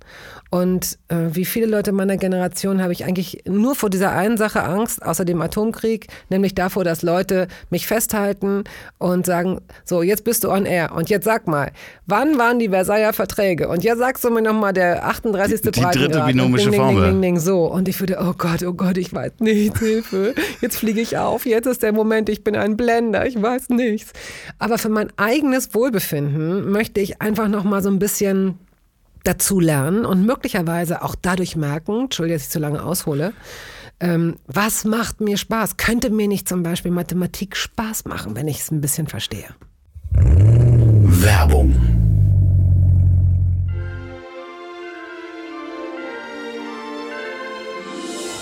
Und 0.50 0.98
äh, 1.08 1.28
wie 1.32 1.44
viele 1.44 1.66
Leute 1.66 1.92
meiner 1.92 2.16
Generation 2.16 2.82
habe 2.82 2.92
ich 2.92 3.04
eigentlich 3.04 3.44
nur 3.46 3.76
vor 3.76 3.88
dieser 3.88 4.10
einen 4.10 4.36
Sache 4.36 4.64
Angst, 4.64 5.00
außer 5.00 5.24
dem 5.24 5.40
Atomkrieg, 5.40 6.08
nämlich 6.28 6.56
davor, 6.56 6.82
dass 6.82 7.02
Leute 7.02 7.46
mich 7.70 7.86
festhalten 7.86 8.64
und 8.98 9.26
sagen, 9.26 9.60
so, 9.84 10.02
jetzt 10.02 10.24
bist 10.24 10.42
du 10.42 10.50
on 10.50 10.66
air 10.66 10.92
und 10.92 11.08
jetzt 11.08 11.24
sag 11.24 11.46
mal, 11.46 11.70
wann 12.06 12.36
waren 12.36 12.58
die 12.58 12.70
Versailler 12.70 13.12
Verträge? 13.12 13.68
Und 13.68 13.84
jetzt 13.84 13.98
sagst 13.98 14.24
du 14.24 14.30
mir 14.30 14.42
nochmal 14.42 14.72
der 14.72 15.06
38. 15.06 15.60
Die, 15.60 15.70
die 15.70 15.80
dritte 15.80 16.20
binomische 16.26 16.70
ding, 16.70 16.80
Formel. 16.80 17.10
Ding, 17.10 17.22
ding, 17.22 17.38
so. 17.38 17.66
Und 17.66 17.86
ich 17.86 18.00
würde, 18.00 18.18
oh 18.20 18.34
Gott, 18.36 18.64
oh 18.64 18.72
Gott, 18.72 18.98
ich 18.98 19.14
weiß 19.14 19.34
nichts, 19.38 19.78
Hilfe. 19.78 20.34
Jetzt 20.60 20.78
fliege 20.78 21.00
ich 21.00 21.16
auf, 21.16 21.46
jetzt 21.46 21.66
ist 21.66 21.84
der 21.84 21.92
Moment, 21.92 22.28
ich 22.28 22.42
bin 22.42 22.56
ein 22.56 22.76
Blender, 22.76 23.24
ich 23.24 23.40
weiß 23.40 23.68
nichts. 23.68 24.12
Aber 24.58 24.78
für 24.78 24.88
mein 24.88 25.12
eigenes 25.16 25.74
Wohlbefinden 25.74 26.72
möchte 26.72 27.00
ich 27.00 27.22
einfach 27.22 27.46
nochmal 27.46 27.84
so 27.84 27.88
ein 27.88 28.00
bisschen 28.00 28.58
dazu 29.24 29.60
lernen 29.60 30.04
und 30.04 30.24
möglicherweise 30.24 31.02
auch 31.02 31.14
dadurch 31.20 31.56
merken, 31.56 32.04
Entschuldigung, 32.04 32.36
dass 32.36 32.46
ich 32.46 32.50
zu 32.50 32.58
lange 32.58 32.82
aushole, 32.82 33.32
ähm, 34.00 34.36
was 34.46 34.84
macht 34.84 35.20
mir 35.20 35.36
Spaß? 35.36 35.76
Könnte 35.76 36.10
mir 36.10 36.26
nicht 36.26 36.48
zum 36.48 36.62
Beispiel 36.62 36.90
Mathematik 36.90 37.56
Spaß 37.56 38.06
machen, 38.06 38.34
wenn 38.34 38.48
ich 38.48 38.60
es 38.60 38.70
ein 38.70 38.80
bisschen 38.80 39.06
verstehe? 39.06 39.54
Werbung. 40.12 41.74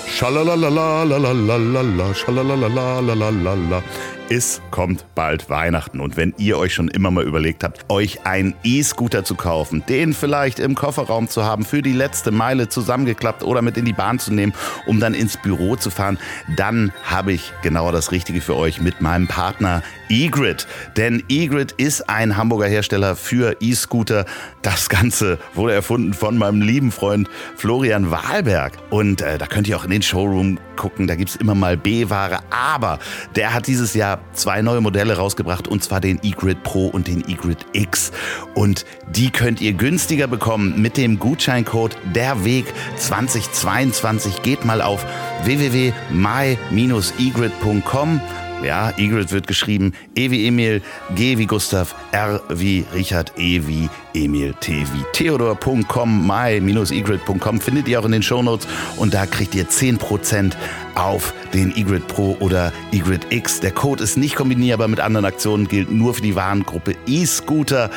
Schalalalalalalala, 0.07 2.15
schalalalalalalala 2.15 3.83
es 4.31 4.61
kommt 4.71 5.05
bald 5.15 5.49
Weihnachten 5.49 6.01
und 6.01 6.17
wenn 6.17 6.35
ihr 6.37 6.59
euch 6.59 6.75
schon 6.75 6.89
immer 6.89 7.11
mal 7.11 7.25
überlegt 7.25 7.65
habt, 7.65 7.85
euch 7.89 8.27
einen 8.27 8.55
E-Scooter 8.63 9.25
zu 9.25 9.35
kaufen, 9.35 9.83
den 9.89 10.13
vielleicht 10.13 10.59
im 10.59 10.75
Kofferraum 10.75 11.29
zu 11.29 11.45
haben, 11.45 11.65
für 11.65 11.83
die 11.83 11.93
letzte 11.93 12.31
Meile 12.31 12.69
zusammengeklappt 12.69 13.43
oder 13.43 13.63
mit 13.63 13.77
in 13.77 13.85
die 13.85 13.93
Bahn 13.93 14.19
zu 14.19 14.33
nehmen, 14.33 14.53
um 14.87 15.01
dann 15.01 15.15
ins 15.15 15.37
Büro 15.37 15.77
zu 15.77 15.91
fahren, 15.91 16.19
dann 16.57 16.93
habe 17.05 17.33
ich 17.33 17.53
genau 17.63 17.91
das 17.91 18.13
Richtige 18.13 18.41
für 18.41 18.57
euch 18.57 18.81
mit 18.81 19.01
meinem 19.01 19.29
Partner 19.29 19.83
eGrid. 20.09 20.67
Denn 20.97 21.23
eGrid 21.29 21.73
ist 21.73 22.09
ein 22.09 22.37
Hamburger 22.37 22.67
Hersteller 22.67 23.17
für 23.17 23.57
E-Scooter. 23.61 24.27
Das 24.63 24.89
Ganze 24.89 25.39
wurde 25.55 25.75
erfunden 25.75 26.13
von 26.13 26.37
meinem 26.37 26.61
lieben 26.61 26.93
Freund 26.93 27.29
Florian 27.57 28.11
Wahlberg. 28.11 28.73
Und 28.91 29.23
äh, 29.23 29.39
da 29.39 29.47
könnt 29.47 29.69
ihr 29.69 29.77
auch 29.77 29.85
in 29.85 29.91
den 29.91 30.03
Showroom 30.03 30.59
gucken, 30.79 31.07
da 31.07 31.17
gibt 31.17 31.29
es 31.29 31.37
immer 31.37 31.55
mal 31.55 31.77
B-Ware. 31.77 32.39
Aber 32.51 32.99
der 33.37 33.53
hat 33.53 33.67
dieses 33.67 33.93
Jahr 33.93 34.21
zwei 34.33 34.63
neue 34.63 34.81
Modelle 34.81 35.19
rausgebracht 35.19 35.69
und 35.69 35.85
zwar 35.85 36.01
den 36.01 36.19
eGrid 36.23 36.63
Pro 36.63 36.87
und 36.87 37.09
den 37.09 37.29
eGrid 37.29 37.67
X. 37.75 38.11
Und 38.55 38.87
die 39.11 39.31
könnt 39.31 39.61
ihr 39.61 39.75
günstiger 39.75 40.27
bekommen 40.27 40.81
mit 40.81 40.97
dem 40.97 41.19
Gutscheincode 41.19 41.99
Der 42.15 42.45
Weg 42.45 42.65
2022. 42.97 44.41
Geht 44.43 44.65
mal 44.65 44.81
auf 44.81 45.05
www.my-egrid.com 45.45 48.21
ja, 48.65 48.93
Egrid 48.97 49.33
wird 49.33 49.47
geschrieben 49.47 49.93
E 50.15 50.31
wie 50.31 50.47
Emil, 50.47 50.83
G 51.15 51.39
wie 51.39 51.47
Gustav, 51.47 51.95
R 52.13 52.41
wie 52.49 52.85
Richard, 52.95 53.33
E 53.37 53.63
wie 53.67 53.89
Emil, 54.15 54.55
T 54.61 54.85
wie 54.93 55.05
Theodor.com, 55.13 56.27
my-egrid.com 56.27 57.61
findet 57.61 57.89
ihr 57.89 58.01
auch 58.01 58.05
in 58.05 58.13
den 58.13 58.23
Shownotes 58.23 58.67
und 58.97 59.15
da 59.15 59.27
kriegt 59.27 59.55
ihr 59.55 59.69
10% 59.69 60.55
auf 60.95 61.33
den 61.55 61.75
eGrid 61.77 62.09
Pro 62.09 62.37
oder 62.41 62.73
eGrid 62.93 63.27
X. 63.31 63.61
Der 63.61 63.71
Code 63.71 64.03
ist 64.03 64.17
nicht 64.17 64.35
kombinierbar 64.35 64.89
mit 64.89 65.01
anderen 65.01 65.25
Aktionen, 65.25 65.69
gilt 65.69 65.91
nur 65.91 66.15
für 66.15 66.23
die 66.23 66.35
Warengruppe 66.35 66.97
E-Scooter 67.07 67.91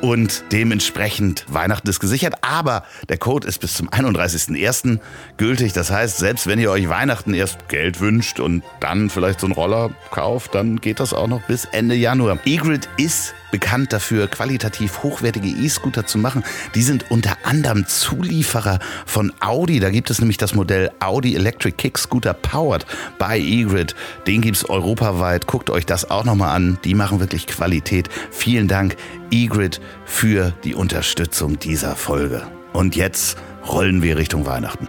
und 0.00 0.44
dementsprechend 0.52 1.44
Weihnachten 1.48 1.88
ist 1.88 2.00
gesichert. 2.00 2.34
Aber 2.42 2.84
der 3.08 3.18
Code 3.18 3.46
ist 3.46 3.58
bis 3.58 3.74
zum 3.74 3.88
31.01. 3.88 5.00
gültig. 5.36 5.72
Das 5.72 5.90
heißt, 5.90 6.18
selbst 6.18 6.46
wenn 6.46 6.58
ihr 6.58 6.70
euch 6.70 6.88
Weihnachten 6.88 7.34
erst 7.34 7.68
Geld 7.68 8.00
wünscht 8.00 8.40
und 8.40 8.62
dann 8.80 9.10
vielleicht 9.10 9.40
so 9.40 9.46
einen 9.46 9.54
Roller 9.54 9.90
kauft, 10.10 10.54
dann 10.54 10.80
geht 10.80 11.00
das 11.00 11.12
auch 11.12 11.28
noch 11.28 11.42
bis 11.42 11.64
Ende 11.66 11.94
Januar. 11.94 12.38
eGrid 12.44 12.88
ist 12.96 13.34
bekannt 13.50 13.92
dafür, 13.92 14.28
qualitativ 14.28 15.02
hochwertige 15.02 15.48
E-Scooter 15.48 16.06
zu 16.06 16.18
machen. 16.18 16.44
Die 16.74 16.82
sind 16.82 17.10
unter 17.10 17.36
anderem 17.44 17.86
Zulieferer 17.86 18.78
von 19.06 19.32
Audi. 19.40 19.80
Da 19.80 19.90
gibt 19.90 20.10
es 20.10 20.20
nämlich 20.20 20.36
das 20.36 20.54
Modell 20.54 20.90
Audi 21.00 21.34
Electric 21.34 21.76
Kick 21.76 21.98
Scooter 21.98 22.34
Powered 22.34 22.86
by 23.18 23.34
eGrid. 23.38 23.94
Den 24.26 24.40
gibt 24.40 24.56
es 24.56 24.68
europaweit. 24.68 25.46
Guckt 25.46 25.70
euch 25.70 25.86
das 25.86 26.10
auch 26.10 26.24
nochmal 26.24 26.54
an. 26.54 26.78
Die 26.84 26.94
machen 26.94 27.20
wirklich 27.20 27.46
Qualität. 27.46 28.08
Vielen 28.30 28.68
Dank, 28.68 28.96
eGrid, 29.30 29.80
für 30.04 30.52
die 30.64 30.74
Unterstützung 30.74 31.58
dieser 31.58 31.96
Folge. 31.96 32.42
Und 32.72 32.96
jetzt 32.96 33.38
rollen 33.66 34.02
wir 34.02 34.16
Richtung 34.16 34.46
Weihnachten. 34.46 34.88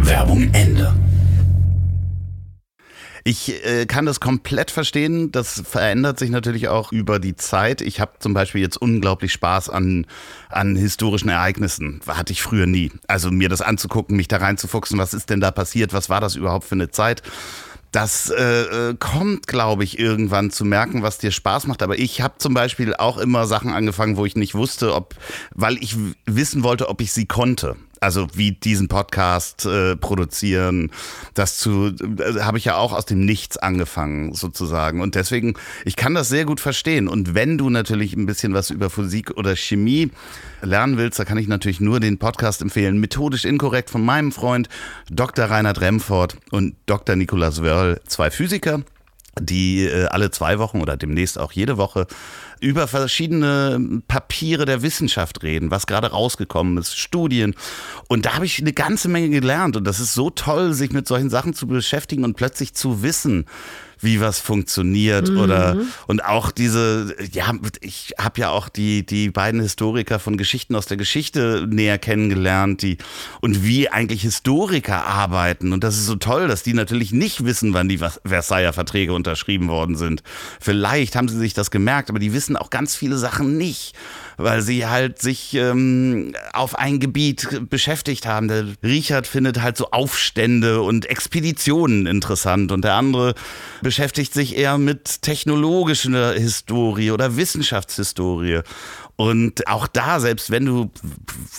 Werbung 0.00 0.50
Ende. 0.52 0.92
Ich 3.24 3.64
äh, 3.64 3.86
kann 3.86 4.06
das 4.06 4.18
komplett 4.20 4.70
verstehen. 4.70 5.30
Das 5.30 5.62
verändert 5.64 6.18
sich 6.18 6.30
natürlich 6.30 6.68
auch 6.68 6.90
über 6.90 7.18
die 7.20 7.36
Zeit. 7.36 7.80
Ich 7.80 8.00
habe 8.00 8.12
zum 8.18 8.34
Beispiel 8.34 8.60
jetzt 8.60 8.76
unglaublich 8.76 9.32
Spaß 9.32 9.70
an, 9.70 10.06
an 10.48 10.74
historischen 10.74 11.28
Ereignissen. 11.28 12.00
Hatte 12.06 12.32
ich 12.32 12.42
früher 12.42 12.66
nie. 12.66 12.90
Also 13.06 13.30
mir 13.30 13.48
das 13.48 13.60
anzugucken, 13.60 14.16
mich 14.16 14.28
da 14.28 14.38
reinzufuchsen, 14.38 14.98
was 14.98 15.14
ist 15.14 15.30
denn 15.30 15.40
da 15.40 15.50
passiert, 15.52 15.92
was 15.92 16.08
war 16.08 16.20
das 16.20 16.34
überhaupt 16.34 16.64
für 16.64 16.74
eine 16.74 16.90
Zeit. 16.90 17.22
Das 17.92 18.30
äh, 18.30 18.90
äh 18.90 18.94
kommt, 18.98 19.46
glaube 19.46 19.84
ich, 19.84 19.98
irgendwann 19.98 20.50
zu 20.50 20.64
merken, 20.64 21.02
was 21.02 21.18
dir 21.18 21.30
Spaß 21.30 21.66
macht. 21.66 21.82
Aber 21.82 21.98
ich 21.98 22.22
habe 22.22 22.34
zum 22.38 22.54
Beispiel 22.54 22.94
auch 22.94 23.18
immer 23.18 23.46
Sachen 23.46 23.72
angefangen, 23.72 24.16
wo 24.16 24.24
ich 24.24 24.34
nicht 24.34 24.54
wusste, 24.54 24.94
ob, 24.94 25.14
weil 25.54 25.76
ich 25.76 25.96
wissen 26.26 26.64
wollte, 26.64 26.88
ob 26.88 27.00
ich 27.00 27.12
sie 27.12 27.26
konnte. 27.26 27.76
Also 28.02 28.26
wie 28.34 28.50
diesen 28.50 28.88
Podcast 28.88 29.64
äh, 29.64 29.96
produzieren, 29.96 30.90
das 31.34 31.58
zu, 31.58 31.94
äh, 32.18 32.40
habe 32.40 32.58
ich 32.58 32.64
ja 32.64 32.76
auch 32.76 32.92
aus 32.92 33.06
dem 33.06 33.24
Nichts 33.24 33.56
angefangen 33.56 34.34
sozusagen. 34.34 35.00
Und 35.00 35.14
deswegen, 35.14 35.54
ich 35.84 35.94
kann 35.94 36.14
das 36.14 36.28
sehr 36.28 36.44
gut 36.44 36.58
verstehen. 36.58 37.06
Und 37.06 37.34
wenn 37.34 37.58
du 37.58 37.70
natürlich 37.70 38.14
ein 38.14 38.26
bisschen 38.26 38.54
was 38.54 38.70
über 38.70 38.90
Physik 38.90 39.30
oder 39.36 39.54
Chemie 39.54 40.10
lernen 40.62 40.96
willst, 40.96 41.20
da 41.20 41.24
kann 41.24 41.38
ich 41.38 41.46
natürlich 41.46 41.80
nur 41.80 42.00
den 42.00 42.18
Podcast 42.18 42.60
empfehlen. 42.60 42.98
Methodisch 42.98 43.44
inkorrekt 43.44 43.88
von 43.88 44.04
meinem 44.04 44.32
Freund 44.32 44.68
Dr. 45.08 45.44
Reinhard 45.44 45.80
Remford 45.80 46.36
und 46.50 46.74
Dr. 46.86 47.14
Nikolaus 47.14 47.62
Wörl, 47.62 48.00
zwei 48.06 48.32
Physiker 48.32 48.82
die 49.40 49.86
äh, 49.86 50.06
alle 50.06 50.30
zwei 50.30 50.58
Wochen 50.58 50.80
oder 50.80 50.96
demnächst 50.96 51.38
auch 51.38 51.52
jede 51.52 51.78
Woche 51.78 52.06
über 52.62 52.86
verschiedene 52.86 54.02
Papiere 54.06 54.64
der 54.64 54.82
Wissenschaft 54.82 55.42
reden, 55.42 55.72
was 55.72 55.86
gerade 55.86 56.12
rausgekommen 56.12 56.78
ist, 56.78 56.96
Studien. 56.96 57.54
Und 58.08 58.24
da 58.24 58.34
habe 58.34 58.46
ich 58.46 58.60
eine 58.60 58.72
ganze 58.72 59.08
Menge 59.08 59.30
gelernt. 59.30 59.76
Und 59.76 59.84
das 59.84 59.98
ist 59.98 60.14
so 60.14 60.30
toll, 60.30 60.72
sich 60.72 60.92
mit 60.92 61.08
solchen 61.08 61.28
Sachen 61.28 61.54
zu 61.54 61.66
beschäftigen 61.66 62.24
und 62.24 62.36
plötzlich 62.36 62.72
zu 62.72 63.02
wissen, 63.02 63.46
wie 64.02 64.20
was 64.20 64.38
funktioniert 64.40 65.30
mhm. 65.30 65.38
oder 65.38 65.76
und 66.06 66.24
auch 66.24 66.50
diese 66.50 67.14
ja 67.32 67.52
ich 67.80 68.14
habe 68.18 68.40
ja 68.40 68.50
auch 68.50 68.68
die 68.68 69.06
die 69.06 69.30
beiden 69.30 69.60
Historiker 69.60 70.18
von 70.18 70.36
Geschichten 70.36 70.74
aus 70.74 70.86
der 70.86 70.96
Geschichte 70.96 71.66
näher 71.68 71.98
kennengelernt 71.98 72.82
die 72.82 72.98
und 73.40 73.64
wie 73.64 73.88
eigentlich 73.88 74.22
Historiker 74.22 75.06
arbeiten. 75.06 75.72
Und 75.72 75.84
das 75.84 75.96
ist 75.96 76.06
so 76.06 76.16
toll 76.16 76.48
dass 76.48 76.62
die 76.62 76.74
natürlich 76.74 77.12
nicht 77.12 77.44
wissen 77.44 77.74
wann 77.74 77.88
die 77.88 77.98
Versailler 77.98 78.72
Verträge 78.72 79.14
unterschrieben 79.14 79.68
worden 79.68 79.96
sind. 79.96 80.22
Vielleicht 80.60 81.16
haben 81.16 81.28
sie 81.28 81.38
sich 81.38 81.54
das 81.54 81.70
gemerkt 81.70 82.10
aber 82.10 82.18
die 82.18 82.32
wissen 82.32 82.56
auch 82.56 82.70
ganz 82.70 82.96
viele 82.96 83.16
Sachen 83.16 83.56
nicht 83.56 83.94
weil 84.36 84.62
sie 84.62 84.86
halt 84.86 85.20
sich 85.20 85.54
ähm, 85.54 86.34
auf 86.52 86.78
ein 86.78 87.00
Gebiet 87.00 87.68
beschäftigt 87.68 88.26
haben. 88.26 88.48
Der 88.48 88.66
Richard 88.82 89.26
findet 89.26 89.62
halt 89.62 89.76
so 89.76 89.90
Aufstände 89.90 90.82
und 90.82 91.06
Expeditionen 91.06 92.06
interessant 92.06 92.72
und 92.72 92.82
der 92.84 92.94
andere 92.94 93.34
beschäftigt 93.82 94.32
sich 94.34 94.56
eher 94.56 94.78
mit 94.78 95.22
technologischer 95.22 96.32
Historie 96.32 97.10
oder 97.10 97.36
Wissenschaftshistorie. 97.36 98.60
Und 99.16 99.68
auch 99.68 99.86
da, 99.86 100.20
selbst 100.20 100.50
wenn 100.50 100.64
du 100.64 100.90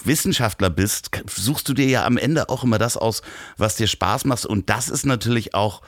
Wissenschaftler 0.04 0.70
bist, 0.70 1.12
suchst 1.30 1.70
du 1.70 1.74
dir 1.74 1.88
ja 1.88 2.06
am 2.06 2.18
Ende 2.18 2.50
auch 2.50 2.64
immer 2.64 2.80
das 2.80 2.98
aus, 2.98 3.22
was 3.58 3.76
dir 3.76 3.88
Spaß 3.88 4.26
macht. 4.26 4.46
Und 4.46 4.70
das 4.70 4.90
ist 4.90 5.06
natürlich 5.06 5.54
auch 5.54 5.82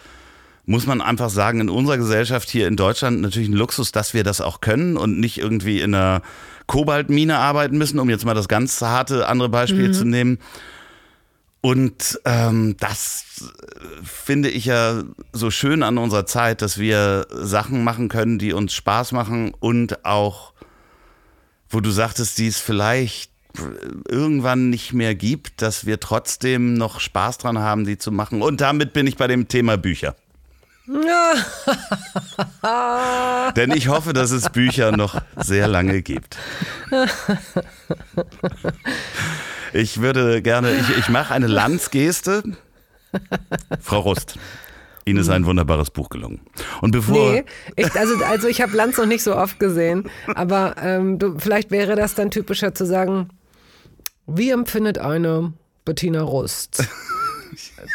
muss 0.68 0.88
man 0.88 1.02
einfach 1.02 1.30
sagen, 1.30 1.60
in 1.62 1.70
unserer 1.70 1.98
Gesellschaft 1.98 2.50
hier 2.50 2.68
in 2.68 2.76
Deutschland 2.76 3.22
natürlich 3.22 3.50
ein 3.50 3.54
Luxus, 3.54 3.92
dass 3.92 4.14
wir 4.14 4.24
das 4.24 4.42
auch 4.42 4.62
können 4.62 4.98
und 4.98 5.20
nicht 5.20 5.38
irgendwie 5.38 5.80
in 5.80 5.94
einer 5.94 6.22
Kobaltmine 6.68 7.38
arbeiten 7.38 7.78
müssen, 7.78 8.00
um 8.00 8.10
jetzt 8.10 8.26
mal 8.26 8.34
das 8.34 8.48
ganz 8.48 8.82
harte 8.82 9.28
andere 9.28 9.50
Beispiel 9.50 9.90
mhm. 9.90 9.94
zu 9.94 10.06
nehmen. 10.06 10.40
Und 11.62 12.20
ähm, 12.26 12.76
das 12.80 13.26
finde 14.04 14.50
ich 14.50 14.66
ja 14.66 15.02
so 15.34 15.50
schön 15.50 15.82
an 15.82 15.98
unserer 15.98 16.28
Zeit, 16.28 16.62
dass 16.62 16.78
wir 16.78 17.26
Sachen 17.32 17.84
machen 17.84 18.08
können, 18.08 18.38
die 18.38 18.54
uns 18.54 18.74
Spaß 18.74 19.14
machen 19.14 19.52
und 19.60 20.06
auch, 20.06 20.54
wo 21.70 21.80
du 21.80 21.90
sagtest, 21.90 22.38
die 22.38 22.48
es 22.48 22.60
vielleicht 22.60 23.32
irgendwann 24.08 24.70
nicht 24.70 24.94
mehr 24.94 25.16
gibt, 25.16 25.62
dass 25.62 25.86
wir 25.86 26.00
trotzdem 26.00 26.76
noch 26.76 27.00
Spaß 27.00 27.40
dran 27.40 27.58
haben, 27.58 27.86
die 27.86 27.98
zu 27.98 28.12
machen. 28.12 28.42
Und 28.42 28.62
damit 28.62 28.94
bin 28.94 29.08
ich 29.08 29.18
bei 29.18 29.28
dem 29.28 29.48
Thema 29.48 29.78
Bücher. 29.78 30.16
Denn 33.56 33.72
ich 33.72 33.88
hoffe, 33.88 34.14
dass 34.14 34.32
es 34.32 34.50
Bücher 34.50 34.96
noch 34.96 35.22
sehr 35.38 35.68
lange 35.68 36.02
gibt. 36.02 36.38
Ich 39.74 40.02
würde 40.02 40.42
gerne, 40.42 40.72
ich, 40.72 40.98
ich 40.98 41.10
mache 41.10 41.34
eine 41.34 41.48
Landsgeste. 41.48 42.44
Frau 43.82 44.00
Rust. 44.00 44.38
Ihnen 45.06 45.20
ist 45.20 45.30
ein 45.30 45.46
wunderbares 45.46 45.92
Buch 45.92 46.10
gelungen. 46.10 46.42
Und 46.82 46.92
bevor. 46.92 47.32
Nee, 47.32 47.46
ich, 47.76 47.94
also, 47.96 48.16
also 48.24 48.48
ich 48.48 48.62
habe 48.62 48.76
Lanz 48.76 48.98
noch 48.98 49.06
nicht 49.06 49.24
so 49.24 49.36
oft 49.36 49.60
gesehen, 49.60 50.10
aber 50.34 50.76
ähm, 50.82 51.20
du, 51.20 51.38
vielleicht 51.38 51.70
wäre 51.70 51.96
das 51.96 52.16
dann 52.16 52.32
typischer 52.32 52.74
zu 52.74 52.86
sagen, 52.86 53.30
wie 54.26 54.50
empfindet 54.50 54.98
eine 54.98 55.54
Bettina 55.84 56.24
Rust? 56.24 56.88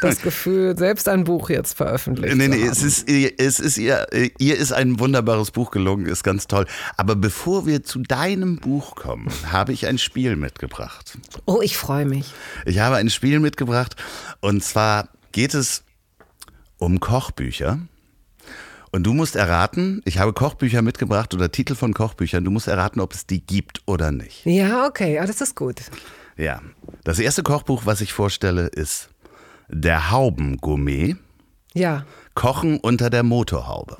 Das 0.01 0.21
Gefühl, 0.23 0.77
selbst 0.77 1.09
ein 1.09 1.25
Buch 1.25 1.51
jetzt 1.51 1.77
veröffentlicht 1.77 2.37
nee, 2.37 2.49
nee, 2.49 2.63
Es 2.63 2.83
ist, 2.83 3.09
es 3.09 3.61
ist 3.61 3.79
ihr, 3.79 4.07
ihr 4.39 4.57
ist 4.57 4.73
ein 4.73 4.99
wunderbares 5.01 5.51
Buch 5.51 5.71
gelungen, 5.71 6.07
ist 6.07 6.23
ganz 6.23 6.47
toll. 6.47 6.67
Aber 6.97 7.17
bevor 7.17 7.67
wir 7.67 7.83
zu 7.83 8.01
deinem 8.01 8.57
Buch 8.57 8.97
kommen, 8.97 9.29
habe 9.51 9.73
ich 9.73 9.87
ein 9.87 9.99
Spiel 9.99 10.37
mitgebracht. 10.37 11.19
Oh, 11.47 11.61
ich 11.63 11.77
freue 11.77 12.07
mich. 12.07 12.33
Ich 12.67 12.79
habe 12.79 12.97
ein 12.97 13.11
Spiel 13.11 13.41
mitgebracht 13.41 13.97
und 14.41 14.63
zwar 14.63 15.09
geht 15.33 15.55
es 15.55 15.85
um 16.79 17.01
Kochbücher. 17.01 17.79
Und 18.93 19.05
du 19.05 19.13
musst 19.13 19.37
erraten, 19.37 20.03
ich 20.05 20.19
habe 20.19 20.33
Kochbücher 20.33 20.83
mitgebracht 20.83 21.33
oder 21.33 21.53
Titel 21.53 21.77
von 21.77 21.95
Kochbüchern, 21.95 22.43
du 22.45 22.51
musst 22.51 22.67
erraten, 22.67 23.01
ob 23.01 23.13
es 23.15 23.25
die 23.25 23.41
gibt 23.41 23.83
oder 23.87 24.11
nicht. 24.11 24.45
Ja, 24.45 24.87
okay, 24.87 25.15
ja, 25.15 25.27
das 25.27 25.41
ist 25.41 25.55
gut. 25.55 25.77
Ja, 26.37 26.61
das 27.05 27.21
erste 27.21 27.45
Kochbuch, 27.45 27.83
was 27.85 28.01
ich 28.01 28.13
vorstelle, 28.13 28.67
ist 28.67 29.11
der 29.73 30.11
Haubengourmet. 30.11 31.17
Ja. 31.73 32.05
Kochen 32.35 32.79
unter 32.79 33.11
der 33.11 33.23
Motorhaube. 33.23 33.99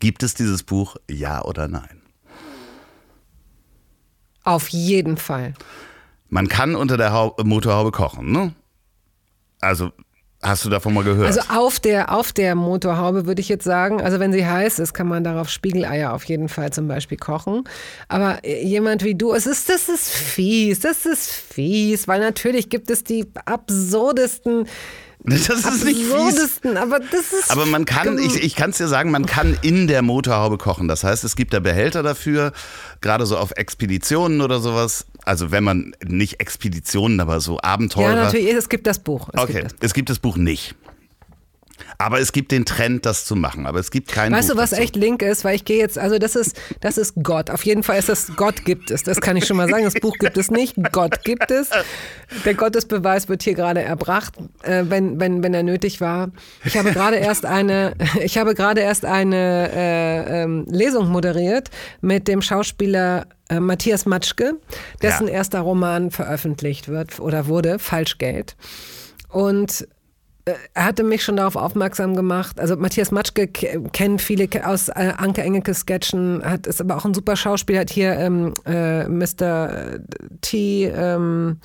Gibt 0.00 0.22
es 0.22 0.34
dieses 0.34 0.62
Buch, 0.62 0.96
ja 1.08 1.42
oder 1.42 1.68
nein? 1.68 2.02
Auf 4.42 4.68
jeden 4.68 5.16
Fall. 5.16 5.54
Man 6.28 6.48
kann 6.48 6.74
unter 6.74 6.96
der 6.96 7.12
Haube, 7.12 7.44
Motorhaube 7.44 7.92
kochen, 7.92 8.32
ne? 8.32 8.54
Also 9.60 9.92
Hast 10.44 10.64
du 10.64 10.70
davon 10.70 10.92
mal 10.92 11.04
gehört? 11.04 11.28
Also 11.28 11.40
auf 11.48 11.78
der, 11.78 12.12
auf 12.12 12.32
der 12.32 12.56
Motorhaube 12.56 13.26
würde 13.26 13.40
ich 13.40 13.48
jetzt 13.48 13.62
sagen, 13.62 14.00
also 14.00 14.18
wenn 14.18 14.32
sie 14.32 14.44
heiß 14.44 14.80
ist, 14.80 14.92
kann 14.92 15.06
man 15.06 15.22
darauf 15.22 15.48
Spiegeleier 15.48 16.12
auf 16.12 16.24
jeden 16.24 16.48
Fall 16.48 16.72
zum 16.72 16.88
Beispiel 16.88 17.16
kochen. 17.16 17.62
Aber 18.08 18.44
jemand 18.44 19.04
wie 19.04 19.14
du, 19.14 19.34
es 19.34 19.46
ist, 19.46 19.68
das 19.68 19.88
ist 19.88 20.10
fies, 20.10 20.80
das 20.80 21.06
ist 21.06 21.30
fies, 21.30 22.08
weil 22.08 22.18
natürlich 22.18 22.70
gibt 22.70 22.90
es 22.90 23.04
die 23.04 23.26
absurdesten 23.44 24.66
das 25.24 25.48
ist 25.48 25.84
nicht 25.84 26.00
fies. 26.00 26.60
aber 26.76 26.98
das 26.98 27.32
ist. 27.32 27.52
Aber 27.52 27.64
man 27.64 27.84
kann, 27.84 28.18
ich, 28.18 28.42
ich 28.42 28.56
kann 28.56 28.70
es 28.70 28.78
dir 28.78 28.88
sagen, 28.88 29.12
man 29.12 29.24
kann 29.24 29.56
in 29.62 29.86
der 29.86 30.02
Motorhaube 30.02 30.58
kochen. 30.58 30.88
Das 30.88 31.04
heißt, 31.04 31.22
es 31.22 31.36
gibt 31.36 31.54
da 31.54 31.60
Behälter 31.60 32.02
dafür, 32.02 32.52
gerade 33.00 33.24
so 33.24 33.36
auf 33.36 33.52
Expeditionen 33.52 34.40
oder 34.40 34.58
sowas 34.58 35.06
also 35.24 35.50
wenn 35.50 35.64
man 35.64 35.94
nicht 36.04 36.40
Expeditionen, 36.40 37.20
aber 37.20 37.40
so 37.40 37.60
Abenteuer. 37.60 38.10
Ja, 38.10 38.24
natürlich, 38.24 38.52
es 38.52 38.68
gibt 38.68 38.86
das 38.86 38.98
Buch. 38.98 39.28
Es 39.32 39.40
okay, 39.40 39.52
gibt 39.52 39.64
das 39.64 39.72
Buch. 39.72 39.78
es 39.82 39.94
gibt 39.94 40.10
das 40.10 40.18
Buch 40.18 40.36
nicht. 40.36 40.74
Aber 41.98 42.20
es 42.20 42.32
gibt 42.32 42.52
den 42.52 42.64
Trend, 42.64 43.06
das 43.06 43.24
zu 43.24 43.36
machen. 43.36 43.66
Aber 43.66 43.78
es 43.78 43.90
gibt 43.90 44.08
keinen. 44.08 44.32
Weißt 44.32 44.48
Buch 44.48 44.56
du, 44.56 44.60
was 44.60 44.70
dazu. 44.70 44.82
echt 44.82 44.96
link 44.96 45.22
ist? 45.22 45.44
Weil 45.44 45.56
ich 45.56 45.64
gehe 45.64 45.78
jetzt, 45.78 45.98
also 45.98 46.18
das 46.18 46.36
ist, 46.36 46.60
das 46.80 46.98
ist 46.98 47.14
Gott. 47.22 47.50
Auf 47.50 47.64
jeden 47.64 47.82
Fall 47.82 47.98
ist 47.98 48.08
das 48.08 48.32
Gott 48.36 48.64
gibt 48.64 48.90
es. 48.90 49.02
Das 49.02 49.20
kann 49.20 49.36
ich 49.36 49.46
schon 49.46 49.56
mal 49.56 49.68
sagen. 49.68 49.84
Das 49.84 49.94
Buch 49.94 50.16
gibt 50.18 50.36
es 50.36 50.50
nicht. 50.50 50.76
Gott 50.92 51.24
gibt 51.24 51.50
es. 51.50 51.70
Der 52.44 52.54
Gottesbeweis 52.54 53.28
wird 53.28 53.42
hier 53.42 53.54
gerade 53.54 53.82
erbracht, 53.82 54.34
äh, 54.62 54.84
wenn, 54.88 55.20
wenn, 55.20 55.42
wenn 55.42 55.54
er 55.54 55.62
nötig 55.62 56.00
war. 56.00 56.30
Ich 56.64 56.76
habe 56.76 56.92
gerade 56.92 57.16
erst 57.16 57.46
eine, 57.46 57.94
ich 58.22 58.38
habe 58.38 58.54
gerade 58.54 58.80
erst 58.80 59.04
eine 59.04 59.70
äh, 59.72 60.42
ähm, 60.42 60.66
Lesung 60.68 61.08
moderiert 61.08 61.70
mit 62.00 62.28
dem 62.28 62.42
Schauspieler 62.42 63.26
äh, 63.52 63.60
Matthias 63.60 64.06
Matschke, 64.06 64.54
dessen 65.02 65.26
ja. 65.26 65.34
erster 65.34 65.60
Roman 65.60 66.10
veröffentlicht 66.10 66.88
wird 66.88 67.20
oder 67.20 67.46
wurde, 67.46 67.78
Falschgeld. 67.78 68.56
Und 69.28 69.86
äh, 70.44 70.54
er 70.74 70.86
hatte 70.86 71.02
mich 71.02 71.22
schon 71.22 71.36
darauf 71.36 71.56
aufmerksam 71.56 72.16
gemacht. 72.16 72.58
Also 72.58 72.76
Matthias 72.76 73.10
Matschke 73.10 73.48
kennt 73.48 74.22
viele 74.22 74.48
aus 74.64 74.88
äh, 74.88 75.12
Anke 75.16 75.42
Engelke 75.42 75.74
Sketchen, 75.74 76.42
hat 76.44 76.66
ist 76.66 76.80
aber 76.80 76.96
auch 76.96 77.04
ein 77.04 77.14
super 77.14 77.36
Schauspieler, 77.36 77.80
hat 77.80 77.90
hier 77.90 78.12
ähm, 78.18 78.54
äh, 78.64 79.06
Mr. 79.08 80.00
T. 80.40 80.84
Ähm, 80.86 81.58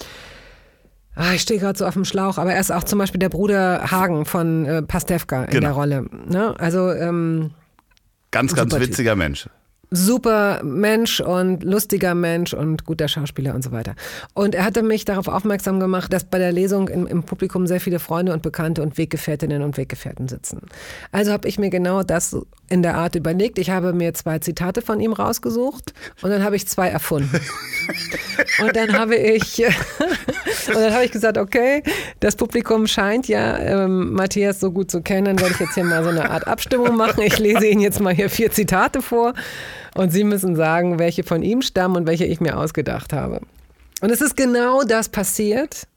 ah, 1.16 1.34
ich 1.34 1.42
stehe 1.42 1.60
gerade 1.60 1.78
so 1.78 1.86
auf 1.86 1.94
dem 1.94 2.06
Schlauch, 2.06 2.38
aber 2.38 2.54
er 2.54 2.60
ist 2.60 2.72
auch 2.72 2.84
zum 2.84 3.00
Beispiel 3.00 3.20
der 3.20 3.30
Bruder 3.30 3.90
Hagen 3.92 4.26
von 4.26 4.66
äh, 4.66 4.82
Pastewka 4.82 5.46
in 5.46 5.52
genau. 5.52 5.62
der 5.62 5.72
Rolle. 5.72 6.06
Ne? 6.28 6.54
Also 6.60 6.92
ähm, 6.92 7.52
ganz, 8.32 8.54
ganz 8.54 8.78
witziger 8.78 9.12
typ. 9.12 9.20
Mensch 9.20 9.48
super 9.90 10.62
Mensch 10.64 11.22
und 11.22 11.64
lustiger 11.64 12.14
Mensch 12.14 12.54
und 12.54 12.86
guter 12.86 13.08
Schauspieler 13.08 13.56
und 13.56 13.64
so 13.64 13.72
weiter. 13.72 13.96
Und 14.34 14.54
er 14.54 14.66
hatte 14.66 14.84
mich 14.84 15.06
darauf 15.06 15.28
aufmerksam 15.28 15.80
gemacht, 15.80 16.12
dass 16.12 16.26
bei 16.26 16.40
der 16.40 16.52
Lesung 16.52 16.90
im, 16.90 17.08
im 17.08 17.24
Publikum 17.24 17.68
sehr 17.68 17.80
viele 17.80 18.00
Freunde 18.00 18.34
und 18.34 18.42
Bekannte 18.42 18.82
und 18.82 18.98
Weggefährtinnen 18.98 19.62
und 19.62 19.78
Weggefährten 19.78 20.28
sitzen. 20.28 20.62
Also 21.12 21.32
habe 21.32 21.48
ich 21.48 21.58
mir 21.58 21.70
genau 21.70 22.04
das 22.04 22.36
in 22.70 22.84
der 22.84 22.96
Art 22.96 23.16
überlegt. 23.16 23.60
Ich 23.60 23.70
habe 23.70 23.94
mir 23.94 24.14
zwei 24.14 24.40
Zitate 24.40 24.82
von 24.82 25.00
ihm 25.00 25.14
rausgesucht 25.14 25.94
und 26.22 26.30
dann 26.30 26.44
habe 26.44 26.58
ich 26.58 26.68
zwei 26.68 26.90
erfunden. 26.90 27.40
und 28.62 28.76
dann 28.76 28.92
habe 28.98 29.16
ich 29.16 29.64
und 30.68 30.76
dann 30.76 30.94
habe 30.94 31.06
ich 31.06 31.12
gesagt, 31.12 31.38
okay, 31.38 31.82
das 32.20 32.36
Publikum 32.36 32.88
scheint 32.88 33.30
ja 33.30 33.58
ähm, 33.58 34.14
Matthias 34.14 34.60
so 34.60 34.72
gut 34.72 34.92
zu 34.92 35.02
kennen, 35.02 35.26
dann 35.26 35.40
werde 35.40 35.54
ich 35.54 35.60
jetzt 35.62 35.76
hier 35.76 35.86
mal 35.86 36.04
so 36.04 36.10
eine 36.10 36.30
Art 36.30 36.46
Abstimmung 36.46 36.98
machen. 36.98 37.22
Ich 37.24 37.40
lese 37.40 37.68
Ihnen 37.68 37.82
jetzt 37.82 38.02
mal 38.02 38.14
hier 38.14 38.30
vier 38.30 38.52
Zitate 38.52 39.02
vor. 39.02 39.34
Und 39.98 40.12
Sie 40.12 40.24
müssen 40.24 40.56
sagen, 40.56 41.00
welche 41.00 41.24
von 41.24 41.41
ihm 41.43 41.62
stammen 41.62 41.95
und 41.98 42.08
welche 42.08 42.26
ich 42.26 42.39
mir 42.39 42.58
ausgedacht 42.58 43.14
habe. 43.14 43.41
Und 44.02 44.12
es 44.12 44.22
ist 44.22 44.38
genau 44.38 44.84
das 44.84 45.10
passiert. 45.10 45.88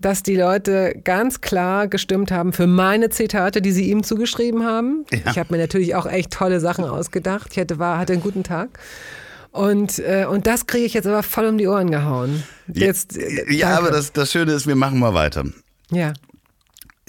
dass 0.00 0.22
die 0.22 0.36
Leute 0.36 1.00
ganz 1.04 1.40
klar 1.40 1.86
gestimmt 1.88 2.30
haben 2.30 2.52
für 2.52 2.66
meine 2.66 3.08
Zitate, 3.10 3.62
die 3.62 3.72
sie 3.72 3.90
ihm 3.90 4.02
zugeschrieben 4.02 4.64
haben. 4.66 5.06
Ja. 5.10 5.30
Ich 5.30 5.38
habe 5.38 5.54
mir 5.54 5.58
natürlich 5.58 5.94
auch 5.94 6.04
echt 6.06 6.30
tolle 6.32 6.60
Sachen 6.60 6.84
ausgedacht. 6.84 7.48
Ich 7.52 7.58
hatte, 7.58 7.78
war, 7.78 7.96
hatte 7.98 8.12
einen 8.12 8.20
guten 8.22 8.42
Tag. 8.42 8.68
Und, 9.52 10.00
äh, 10.00 10.26
und 10.28 10.46
das 10.46 10.66
kriege 10.66 10.84
ich 10.84 10.94
jetzt 10.94 11.06
aber 11.06 11.22
voll 11.22 11.46
um 11.46 11.56
die 11.58 11.68
Ohren 11.68 11.90
gehauen. 11.90 12.42
Jetzt, 12.66 13.16
äh, 13.16 13.50
Ja, 13.52 13.68
danke. 13.70 13.82
aber 13.86 13.90
das, 13.96 14.12
das 14.12 14.30
Schöne 14.32 14.52
ist, 14.52 14.66
wir 14.66 14.74
machen 14.76 14.98
mal 14.98 15.14
weiter. 15.14 15.44
Ja. 15.90 16.12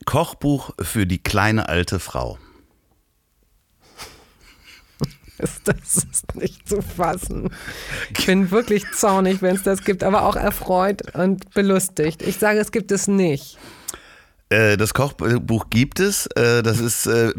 Kochbuch 0.05 0.69
für 0.80 1.05
die 1.07 1.17
kleine 1.21 1.67
alte 1.67 1.99
Frau. 1.99 2.38
Das, 5.38 5.61
das 5.63 6.05
ist 6.11 6.36
nicht 6.36 6.67
zu 6.67 6.81
fassen. 6.81 7.49
Ich 8.17 8.25
bin 8.25 8.51
wirklich 8.51 8.83
zornig, 8.93 9.41
wenn 9.41 9.55
es 9.55 9.63
das 9.63 9.83
gibt, 9.83 10.03
aber 10.03 10.23
auch 10.23 10.36
erfreut 10.36 11.15
und 11.15 11.53
belustigt. 11.53 12.21
Ich 12.21 12.38
sage, 12.38 12.59
es 12.59 12.71
gibt 12.71 12.91
es 12.91 13.07
nicht. 13.07 13.57
Äh, 14.49 14.77
Das 14.77 14.93
Kochbuch 14.93 15.69
gibt 15.69 15.99
es. 15.99 16.27
Äh, 16.35 16.61
Das 16.61 16.79
ist 16.79 17.07
äh, 17.07 17.33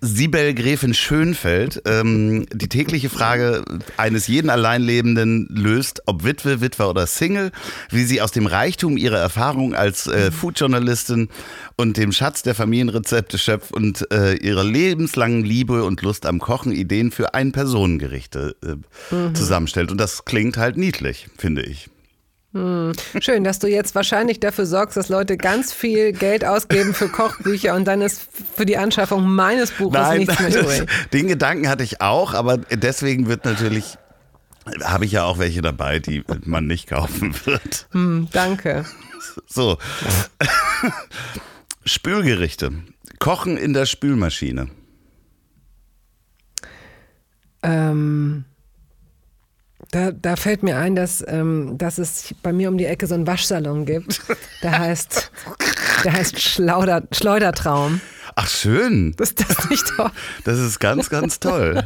Sibel 0.00 0.54
Gräfin 0.54 0.92
Schönfeld. 0.94 1.82
Ähm, 1.86 2.46
Die 2.52 2.68
tägliche 2.68 3.10
Frage 3.10 3.64
eines 3.96 4.26
jeden 4.26 4.50
Alleinlebenden 4.50 5.46
löst, 5.50 6.02
ob 6.06 6.24
Witwe, 6.24 6.60
Witwer 6.60 6.90
oder 6.90 7.06
Single, 7.06 7.52
wie 7.90 8.04
sie 8.04 8.20
aus 8.20 8.32
dem 8.32 8.46
Reichtum 8.46 8.96
ihrer 8.96 9.18
Erfahrung 9.18 9.74
als 9.74 10.06
äh, 10.08 10.30
Foodjournalistin 10.32 11.28
und 11.76 11.96
dem 11.96 12.12
Schatz 12.12 12.42
der 12.42 12.54
Familienrezepte 12.54 13.38
schöpft 13.38 13.72
und 13.72 14.06
ihrer 14.12 14.64
lebenslangen 14.64 15.44
Liebe 15.44 15.84
und 15.84 16.02
Lust 16.02 16.26
am 16.26 16.38
Kochen 16.38 16.72
Ideen 16.72 17.10
für 17.10 17.34
ein 17.34 17.52
Personengerichte 17.52 18.56
äh, 18.62 19.32
zusammenstellt. 19.34 19.90
Und 19.90 19.98
das 19.98 20.24
klingt 20.24 20.56
halt 20.56 20.76
niedlich, 20.76 21.28
finde 21.38 21.62
ich. 21.62 21.88
Schön, 22.54 23.44
dass 23.44 23.58
du 23.60 23.66
jetzt 23.66 23.94
wahrscheinlich 23.94 24.38
dafür 24.38 24.66
sorgst, 24.66 24.98
dass 24.98 25.08
Leute 25.08 25.38
ganz 25.38 25.72
viel 25.72 26.12
Geld 26.12 26.44
ausgeben 26.44 26.92
für 26.92 27.08
Kochbücher 27.08 27.74
und 27.74 27.86
dann 27.86 28.02
ist 28.02 28.28
für 28.54 28.66
die 28.66 28.76
Anschaffung 28.76 29.26
meines 29.26 29.70
Buches 29.70 29.98
Nein, 29.98 30.18
nichts 30.18 30.38
mehr 30.38 30.60
übrig. 30.60 30.82
den 31.14 31.28
Gedanken 31.28 31.68
hatte 31.68 31.82
ich 31.82 32.02
auch, 32.02 32.34
aber 32.34 32.58
deswegen 32.58 33.26
wird 33.26 33.46
natürlich, 33.46 33.96
habe 34.82 35.06
ich 35.06 35.12
ja 35.12 35.24
auch 35.24 35.38
welche 35.38 35.62
dabei, 35.62 35.98
die 35.98 36.24
man 36.44 36.66
nicht 36.66 36.88
kaufen 36.88 37.34
wird. 37.46 37.88
Hm, 37.92 38.28
danke. 38.32 38.84
So. 39.46 39.78
Spülgerichte. 41.86 42.72
Kochen 43.18 43.56
in 43.56 43.72
der 43.72 43.86
Spülmaschine. 43.86 44.68
Ähm, 47.62 48.44
da, 49.92 50.10
da 50.10 50.36
fällt 50.36 50.62
mir 50.64 50.78
ein, 50.78 50.96
dass, 50.96 51.22
ähm, 51.28 51.76
dass 51.78 51.98
es 51.98 52.34
bei 52.42 52.52
mir 52.52 52.68
um 52.68 52.78
die 52.78 52.86
Ecke 52.86 53.06
so 53.06 53.14
einen 53.14 53.26
Waschsalon 53.26 53.84
gibt. 53.86 54.20
Der 54.62 54.78
heißt, 54.78 55.30
der 56.04 56.12
heißt 56.14 56.40
Schlauder, 56.40 57.02
Schleudertraum. 57.12 58.00
Ach, 58.34 58.48
schön. 58.48 59.14
Ist 59.20 59.40
das 59.40 59.68
nicht 59.68 59.86
toll? 59.86 60.10
Das 60.44 60.58
ist 60.58 60.80
ganz, 60.80 61.10
ganz 61.10 61.38
toll. 61.38 61.84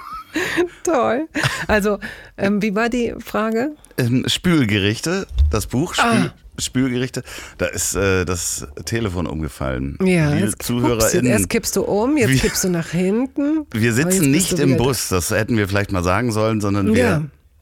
toll? 0.84 1.28
Also, 1.68 1.98
ähm, 2.38 2.62
wie 2.62 2.74
war 2.74 2.88
die 2.88 3.14
Frage? 3.18 3.72
Ähm, 3.98 4.24
Spülgerichte, 4.26 5.26
das 5.50 5.66
Buch 5.66 5.94
Spül, 5.94 6.06
Ah. 6.06 6.34
Spülgerichte, 6.60 7.22
da 7.58 7.66
ist 7.66 7.94
äh, 7.94 8.24
das 8.24 8.66
Telefon 8.84 9.26
umgefallen. 9.26 9.96
Ja, 10.02 10.30
Liebe 10.30 10.46
jetzt, 10.46 10.54
ups, 10.56 10.66
ZuhörerInnen. 10.66 11.30
erst 11.30 11.48
kippst 11.48 11.76
du 11.76 11.82
um, 11.82 12.16
jetzt 12.16 12.30
Wie- 12.30 12.38
kippst 12.38 12.64
du 12.64 12.68
nach 12.70 12.88
hinten. 12.88 13.66
Wir 13.72 13.92
sitzen 13.94 14.30
nicht 14.30 14.58
im 14.58 14.76
Bus, 14.76 15.08
das 15.08 15.30
hätten 15.30 15.56
wir 15.56 15.68
vielleicht 15.68 15.92
mal 15.92 16.02
sagen 16.04 16.32
sollen, 16.32 16.60
sondern 16.60 16.94
wir, 16.94 16.98
Ja. 16.98 17.16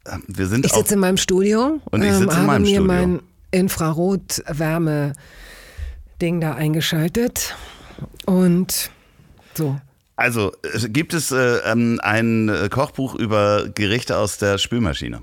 äh, 0.06 0.18
wir 0.26 0.46
sind 0.46 0.66
Ich 0.66 0.72
sitze 0.72 0.94
in 0.94 1.00
meinem 1.00 1.16
Studio 1.16 1.80
Und 1.90 2.02
ich 2.02 2.08
ähm, 2.08 2.14
sitze 2.14 2.30
in 2.30 2.36
habe 2.36 2.46
meinem 2.46 2.62
mir 2.62 2.68
Studio. 2.68 2.84
mein 2.86 3.20
Infrarot-Wärme-Ding 3.50 6.40
da 6.40 6.54
eingeschaltet 6.54 7.54
und 8.26 8.90
so. 9.54 9.80
Also 10.16 10.52
äh, 10.74 10.88
gibt 10.88 11.14
es 11.14 11.30
äh, 11.30 11.58
ähm, 11.64 12.00
ein 12.02 12.48
äh, 12.48 12.68
Kochbuch 12.68 13.14
über 13.14 13.68
Gerichte 13.74 14.16
aus 14.16 14.38
der 14.38 14.58
Spülmaschine? 14.58 15.20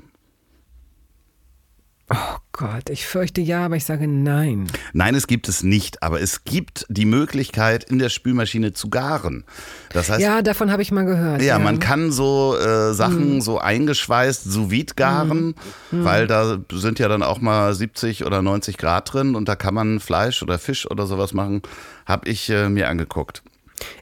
Oh 2.07 2.37
Gott, 2.51 2.91
ich 2.91 3.07
fürchte 3.07 3.41
ja, 3.41 3.65
aber 3.65 3.77
ich 3.77 3.85
sage 3.85 4.07
nein. 4.07 4.67
Nein, 4.93 5.15
es 5.15 5.25
gibt 5.25 5.49
es 5.49 5.63
nicht, 5.63 6.03
aber 6.03 6.21
es 6.21 6.43
gibt 6.43 6.85
die 6.87 7.05
Möglichkeit, 7.05 7.83
in 7.85 7.97
der 7.97 8.09
Spülmaschine 8.09 8.73
zu 8.73 8.89
garen. 8.91 9.43
Das 9.91 10.11
heißt, 10.11 10.21
Ja, 10.21 10.43
davon 10.43 10.71
habe 10.71 10.83
ich 10.83 10.91
mal 10.91 11.05
gehört. 11.05 11.41
Ja, 11.41 11.57
man 11.57 11.79
kann 11.79 12.11
so 12.11 12.55
äh. 12.57 12.93
Sachen 12.93 13.41
so 13.41 13.57
eingeschweißt 13.57 14.43
sous 14.43 14.69
vide 14.69 14.93
garen, 14.95 15.55
Hm. 15.89 16.03
weil 16.05 16.27
da 16.27 16.59
sind 16.71 16.99
ja 16.99 17.07
dann 17.07 17.23
auch 17.23 17.41
mal 17.41 17.73
70 17.73 18.23
oder 18.23 18.43
90 18.43 18.77
Grad 18.77 19.11
drin 19.11 19.33
und 19.33 19.49
da 19.49 19.55
kann 19.55 19.73
man 19.73 19.99
Fleisch 19.99 20.43
oder 20.43 20.59
Fisch 20.59 20.89
oder 20.89 21.07
sowas 21.07 21.33
machen. 21.33 21.63
Hab 22.05 22.27
ich 22.27 22.49
äh, 22.51 22.69
mir 22.69 22.87
angeguckt. 22.87 23.41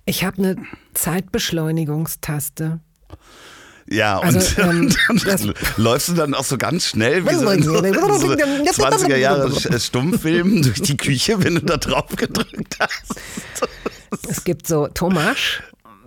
Ich 0.06 0.26
habe 0.26 0.38
eine 0.40 0.56
Zeitbeschleunigungstaste. 0.94 2.80
Ja, 3.90 4.20
Also, 4.20 4.40
und, 4.62 4.70
ähm, 4.70 4.96
und 5.10 5.28
das- 5.28 5.42
dann 5.42 5.54
läufst 5.78 6.08
du 6.10 6.14
dann 6.14 6.34
auch 6.34 6.44
so 6.46 6.58
ganz 6.58 6.88
schnell 6.88 7.26
wie 7.26 7.36
so 7.36 7.50
in 7.50 7.64
so, 7.64 7.76
so 7.76 7.82
20er 7.82 9.18
Jahre 9.18 9.48
Sch- 9.50 9.80
Stummfilmen 9.86 10.62
durch 10.64 10.82
die 10.82 10.98
Küche, 10.98 11.44
wenn 11.44 11.56
du 11.56 11.62
da 11.62 11.78
drauf 11.78 12.08
gedrückt 12.16 12.78
hast. 12.80 13.16
Es 14.30 14.44
gibt 14.44 14.68
so 14.68 14.88
Tomasch. 14.88 15.62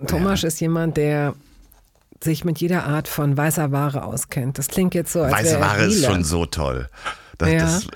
Tomasch 0.07 0.43
ist 0.43 0.59
jemand, 0.59 0.97
der 0.97 1.33
sich 2.23 2.43
mit 2.45 2.59
jeder 2.59 2.83
Art 2.85 3.07
von 3.07 3.37
weißer 3.37 3.71
Ware 3.71 4.03
auskennt. 4.03 4.57
Das 4.57 4.67
klingt 4.67 4.95
jetzt 4.95 5.13
so, 5.13 5.21
als 5.21 5.33
Weiße 5.33 5.59
Ware 5.59 5.85
ist 5.85 6.03
schon 6.05 6.23
so 6.23 6.45
toll. 6.47 6.89
Das, 7.37 7.49
Ja. 7.49 7.59
das, 7.59 7.87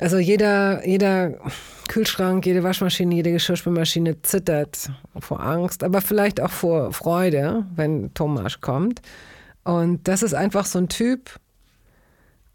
Also 0.00 0.18
jeder, 0.18 0.86
jeder 0.86 1.38
Kühlschrank, 1.88 2.46
jede 2.46 2.62
Waschmaschine, 2.62 3.14
jede 3.14 3.32
Geschirrspülmaschine 3.32 4.22
zittert 4.22 4.90
vor 5.18 5.40
Angst, 5.40 5.84
aber 5.84 6.00
vielleicht 6.00 6.40
auch 6.40 6.50
vor 6.50 6.92
Freude, 6.92 7.66
wenn 7.74 8.14
Tomasch 8.14 8.60
kommt. 8.60 9.02
Und 9.64 10.08
das 10.08 10.22
ist 10.22 10.34
einfach 10.34 10.64
so 10.64 10.78
ein 10.78 10.88
Typ. 10.88 11.38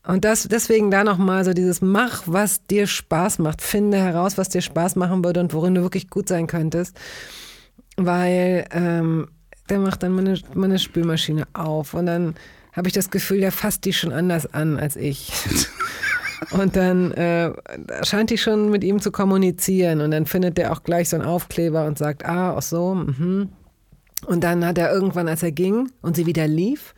Und 0.06 0.24
das, 0.26 0.48
deswegen 0.48 0.90
da 0.90 1.04
nochmal 1.04 1.44
so 1.46 1.54
dieses 1.54 1.82
Mach, 1.82 2.24
was 2.26 2.66
dir 2.66 2.88
Spaß 2.88 3.40
macht. 3.40 3.62
Finde 3.62 3.98
heraus, 3.98 4.38
was 4.38 4.50
dir 4.50 4.62
Spaß 4.62 4.96
machen 4.96 5.24
würde 5.24 5.42
und 5.42 5.54
worin 5.54 5.76
du 5.76 5.82
wirklich 5.82 6.10
gut 6.10 6.30
sein 6.30 6.48
könntest. 6.48 6.98
Weil 7.98 8.66
ähm, 8.72 9.28
der 9.70 9.80
macht 9.80 10.04
dann 10.04 10.14
meine, 10.14 10.40
meine 10.54 10.80
Spülmaschine 10.80 11.46
auf 11.54 11.94
und 11.94 12.06
dann 12.06 12.36
habe 12.72 12.88
ich 12.88 12.94
das 12.94 13.10
Gefühl, 13.10 13.42
der 13.42 13.52
fasst 13.52 13.86
die 13.86 13.94
schon 13.94 14.14
anders 14.14 14.52
an 14.54 14.78
als 14.80 14.96
ich. 14.96 15.32
Und 16.52 16.76
dann 16.76 17.12
äh, 17.12 17.52
scheint 18.04 18.30
die 18.30 18.38
schon 18.38 18.70
mit 18.70 18.84
ihm 18.84 19.02
zu 19.02 19.12
kommunizieren 19.12 20.00
und 20.02 20.12
dann 20.12 20.26
findet 20.26 20.58
der 20.58 20.72
auch 20.72 20.84
gleich 20.84 21.10
so 21.10 21.18
einen 21.18 21.26
Aufkleber 21.26 21.86
und 21.86 21.98
sagt, 21.98 22.26
ah, 22.26 22.56
ach 22.58 22.62
so, 22.62 22.96
mhm. 22.96 23.50
Und 24.26 24.44
dann 24.44 24.66
hat 24.66 24.78
er 24.78 24.92
irgendwann, 24.92 25.28
als 25.28 25.44
er 25.44 25.52
ging 25.52 25.92
und 26.02 26.16
sie 26.16 26.26
wieder 26.26 26.48
lief, 26.48 26.96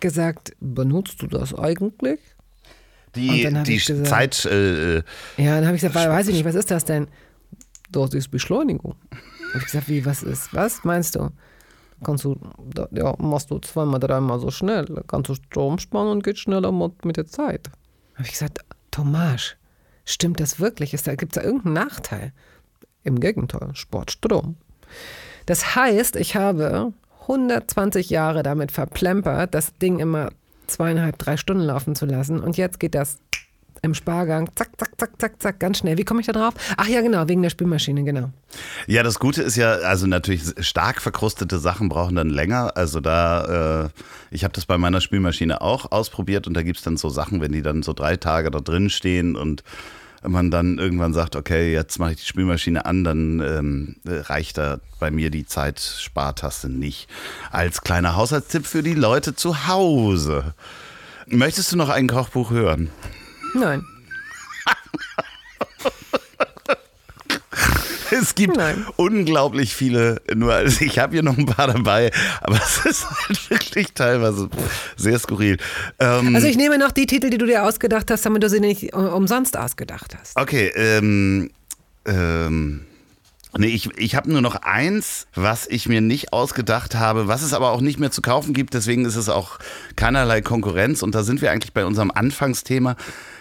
gesagt, 0.00 0.52
benutzt 0.60 1.22
du 1.22 1.26
das 1.26 1.54
eigentlich? 1.54 2.20
Die 3.14 3.48
die 3.64 3.76
gesagt- 3.78 4.06
Zeit, 4.06 4.44
äh, 4.44 4.96
Ja, 4.96 5.02
dann 5.56 5.66
habe 5.66 5.76
ich 5.76 5.82
gesagt, 5.82 5.94
weiß 5.94 6.28
ich 6.28 6.34
nicht, 6.34 6.44
was 6.44 6.54
ist 6.56 6.70
das 6.70 6.84
denn? 6.84 7.06
Das 7.90 8.12
ist 8.12 8.30
Beschleunigung. 8.30 8.96
Habe 9.50 9.58
ich 9.58 9.64
gesagt, 9.64 9.88
wie, 9.88 10.04
was 10.04 10.22
ist, 10.22 10.52
was 10.52 10.84
meinst 10.84 11.14
du? 11.14 11.30
Kannst 12.04 12.24
du, 12.24 12.36
ja, 12.90 13.14
machst 13.18 13.50
du 13.50 13.58
zweimal, 13.60 14.00
dreimal 14.00 14.40
so 14.40 14.50
schnell, 14.50 14.84
kannst 15.06 15.30
du 15.30 15.34
Strom 15.34 15.78
sparen 15.78 16.08
und 16.08 16.24
geht 16.24 16.38
schneller 16.38 16.72
mit 17.04 17.16
der 17.16 17.26
Zeit. 17.26 17.70
Habe 18.14 18.24
ich 18.24 18.32
gesagt, 18.32 18.60
Tomasch, 18.90 19.56
stimmt 20.04 20.40
das 20.40 20.60
wirklich? 20.60 20.90
Gibt 20.90 21.02
es 21.02 21.02
da 21.02 21.42
irgendeinen 21.42 21.74
Nachteil? 21.74 22.32
Im 23.02 23.20
Gegenteil, 23.20 23.74
spart 23.74 24.10
Strom. 24.10 24.56
Das 25.46 25.74
heißt, 25.76 26.16
ich 26.16 26.36
habe 26.36 26.92
120 27.22 28.10
Jahre 28.10 28.42
damit 28.42 28.72
verplempert, 28.72 29.54
das 29.54 29.74
Ding 29.74 29.98
immer 29.98 30.30
zweieinhalb, 30.66 31.18
drei 31.18 31.36
Stunden 31.36 31.62
laufen 31.62 31.94
zu 31.94 32.06
lassen. 32.06 32.40
Und 32.40 32.56
jetzt 32.56 32.80
geht 32.80 32.94
das 32.94 33.18
im 33.84 33.94
Spargang, 33.94 34.48
zack, 34.54 34.70
zack, 34.78 34.92
zack, 34.98 35.10
zack, 35.18 35.42
zack, 35.42 35.60
ganz 35.60 35.78
schnell. 35.78 35.98
Wie 35.98 36.04
komme 36.04 36.20
ich 36.20 36.26
da 36.26 36.32
drauf? 36.32 36.54
Ach 36.76 36.88
ja, 36.88 37.02
genau, 37.02 37.28
wegen 37.28 37.42
der 37.42 37.50
Spülmaschine, 37.50 38.02
genau. 38.02 38.30
Ja, 38.86 39.02
das 39.02 39.18
Gute 39.18 39.42
ist 39.42 39.56
ja, 39.56 39.72
also 39.72 40.06
natürlich 40.06 40.42
stark 40.60 41.02
verkrustete 41.02 41.58
Sachen 41.58 41.88
brauchen 41.88 42.16
dann 42.16 42.30
länger. 42.30 42.76
Also 42.76 43.00
da, 43.00 43.84
äh, 43.84 43.88
ich 44.30 44.42
habe 44.44 44.54
das 44.54 44.64
bei 44.64 44.78
meiner 44.78 45.00
Spülmaschine 45.00 45.60
auch 45.60 45.92
ausprobiert 45.92 46.46
und 46.46 46.54
da 46.54 46.62
gibt's 46.62 46.82
dann 46.82 46.96
so 46.96 47.10
Sachen, 47.10 47.40
wenn 47.40 47.52
die 47.52 47.62
dann 47.62 47.82
so 47.82 47.92
drei 47.92 48.16
Tage 48.16 48.50
da 48.50 48.60
drin 48.60 48.90
stehen 48.90 49.36
und 49.36 49.62
man 50.26 50.50
dann 50.50 50.78
irgendwann 50.78 51.12
sagt, 51.12 51.36
okay, 51.36 51.72
jetzt 51.72 51.98
mache 51.98 52.12
ich 52.12 52.20
die 52.20 52.26
Spülmaschine 52.26 52.86
an, 52.86 53.04
dann 53.04 53.40
ähm, 53.40 53.96
reicht 54.06 54.56
da 54.56 54.78
bei 54.98 55.10
mir 55.10 55.28
die 55.28 55.44
Zeitspartaste 55.44 56.70
nicht. 56.70 57.08
Als 57.50 57.82
kleiner 57.82 58.16
Haushaltstipp 58.16 58.66
für 58.66 58.82
die 58.82 58.94
Leute 58.94 59.34
zu 59.34 59.68
Hause. 59.68 60.54
Möchtest 61.26 61.72
du 61.72 61.76
noch 61.76 61.90
ein 61.90 62.08
Kochbuch 62.08 62.50
hören? 62.50 62.90
Nein. 63.54 63.84
es 68.10 68.34
gibt 68.34 68.56
Nein. 68.56 68.84
unglaublich 68.96 69.74
viele, 69.74 70.20
nur 70.34 70.52
also 70.52 70.84
ich 70.84 70.98
habe 70.98 71.14
hier 71.14 71.22
noch 71.22 71.38
ein 71.38 71.46
paar 71.46 71.68
dabei, 71.68 72.10
aber 72.40 72.56
es 72.56 72.84
ist 72.84 73.06
halt 73.08 73.50
wirklich 73.50 73.92
teilweise 73.94 74.48
sehr 74.96 75.18
skurril. 75.18 75.58
Ähm, 75.98 76.34
also 76.34 76.46
ich 76.46 76.56
nehme 76.56 76.78
noch 76.78 76.92
die 76.92 77.06
Titel, 77.06 77.30
die 77.30 77.38
du 77.38 77.46
dir 77.46 77.64
ausgedacht 77.64 78.10
hast, 78.10 78.26
damit 78.26 78.42
du 78.42 78.48
sie 78.48 78.60
nicht 78.60 78.94
umsonst 78.94 79.56
ausgedacht 79.56 80.16
hast. 80.18 80.36
Okay, 80.36 80.72
ähm, 80.74 81.50
ähm, 82.06 82.84
Nee, 83.58 83.68
ich, 83.68 83.88
ich 83.96 84.16
habe 84.16 84.30
nur 84.30 84.40
noch 84.40 84.56
eins, 84.56 85.26
was 85.34 85.66
ich 85.66 85.88
mir 85.88 86.00
nicht 86.00 86.32
ausgedacht 86.32 86.94
habe, 86.94 87.28
was 87.28 87.42
es 87.42 87.52
aber 87.52 87.70
auch 87.70 87.80
nicht 87.80 87.98
mehr 87.98 88.10
zu 88.10 88.22
kaufen 88.22 88.52
gibt. 88.52 88.74
Deswegen 88.74 89.04
ist 89.04 89.16
es 89.16 89.28
auch 89.28 89.58
keinerlei 89.96 90.42
Konkurrenz. 90.42 91.02
Und 91.02 91.14
da 91.14 91.22
sind 91.22 91.40
wir 91.40 91.52
eigentlich 91.52 91.72
bei 91.72 91.84
unserem 91.84 92.10
Anfangsthema. 92.10 92.96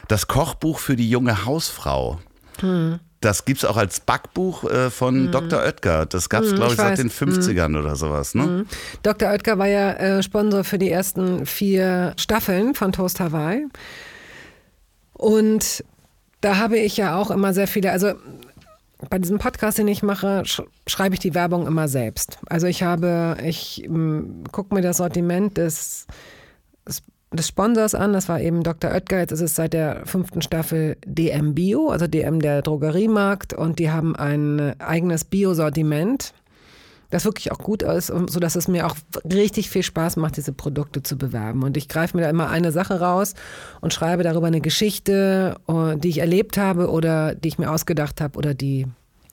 Das 0.08 0.28
Kochbuch 0.28 0.80
für 0.80 0.96
die 0.96 1.10
junge 1.10 1.46
Hausfrau. 1.46 2.20
Hm. 2.60 3.00
Das 3.22 3.46
gibt 3.46 3.60
es 3.60 3.66
auch 3.66 3.78
als 3.78 4.02
Backbuch 4.02 4.66
äh, 4.66 4.90
von 4.90 5.16
hm. 5.16 5.32
Dr. 5.32 5.60
Oetker. 5.60 6.06
Das 6.06 6.30
gab 6.30 6.44
es, 6.44 6.50
hm, 6.50 6.58
glaube 6.58 6.74
ich, 6.74 6.80
ich 6.80 6.86
seit 6.86 6.98
den 6.98 7.10
50ern 7.10 7.68
hm. 7.68 7.76
oder 7.78 7.96
sowas. 7.96 8.36
Ne? 8.36 8.44
Hm. 8.44 8.66
Dr. 9.02 9.30
Oetker 9.30 9.58
war 9.58 9.68
ja 9.68 9.94
äh, 9.94 10.24
Sponsor 10.24 10.64
für 10.64 10.78
die 10.78 10.92
ersten 10.92 11.46
vier 11.46 12.14
Staffeln 12.18 12.76
von 12.76 12.92
Toast 12.92 13.20
Hawaii. 13.20 13.66
Und 15.14 15.86
da 16.42 16.58
habe 16.58 16.78
ich 16.78 16.98
ja 16.98 17.16
auch 17.16 17.32
immer 17.32 17.54
sehr 17.54 17.68
viele, 17.68 17.92
also 17.92 18.14
bei 19.10 19.20
diesem 19.20 19.38
Podcast, 19.40 19.78
den 19.78 19.88
ich 19.88 20.04
mache, 20.04 20.44
sch 20.46 20.62
schreibe 20.88 21.16
ich 21.16 21.20
die 21.20 21.34
Werbung 21.34 21.68
immer 21.68 21.88
selbst. 21.88 22.40
Also 22.48 22.68
ich 22.68 22.84
habe, 22.84 23.38
ich 23.44 23.84
hm, 23.86 24.44
gucke 24.52 24.74
mir 24.76 24.82
das 24.82 24.98
Sortiment 24.98 25.58
des, 25.58 26.08
des 27.32 27.48
Sponsors 27.48 27.96
an. 27.96 28.14
Das 28.14 28.30
war 28.30 28.40
eben 28.40 28.64
Dr. 28.64 28.92
Oetker. 28.92 29.20
Jetzt 29.20 29.32
ist 29.32 29.42
es 29.42 29.56
seit 29.56 29.74
der 29.74 30.06
fünften 30.06 30.42
Staffel 30.42 30.98
DM 31.06 31.54
Bio, 31.54 31.90
also 31.90 32.08
DM 32.08 32.40
der 32.40 32.62
Drogeriemarkt. 32.62 33.54
Und 33.54 33.80
die 33.80 33.92
haben 33.92 34.16
ein 34.16 34.80
eigenes 34.80 35.26
Bio-Sortiment 35.26 36.34
das 37.14 37.26
wirklich 37.26 37.52
auch 37.52 37.60
gut 37.60 37.84
ist, 37.84 38.08
sodass 38.08 38.56
es 38.56 38.68
mir 38.68 38.88
auch 38.88 38.96
richtig 39.24 39.70
viel 39.70 39.84
Spaß 39.84 40.16
macht, 40.18 40.36
diese 40.36 40.52
Produkte 40.52 41.04
zu 41.04 41.16
bewerben. 41.16 41.62
Und 41.62 41.78
ich 41.78 41.88
greife 41.88 42.18
mir 42.18 42.24
da 42.24 42.30
immer 42.30 42.50
eine 42.50 42.72
Sache 42.72 43.00
raus 43.00 43.36
und 43.82 43.94
schreibe 43.94 44.24
darüber 44.24 44.48
eine 44.48 44.62
Geschichte, 44.62 45.56
äh, 45.68 45.96
die 45.98 46.10
ich 46.10 46.18
erlebt 46.18 46.58
habe 46.58 46.90
oder 46.90 47.36
die 47.36 47.50
ich 47.50 47.60
mir 47.60 47.70
ausgedacht 47.70 48.20
habe 48.20 48.38
oder 48.38 48.56
die 48.56 48.88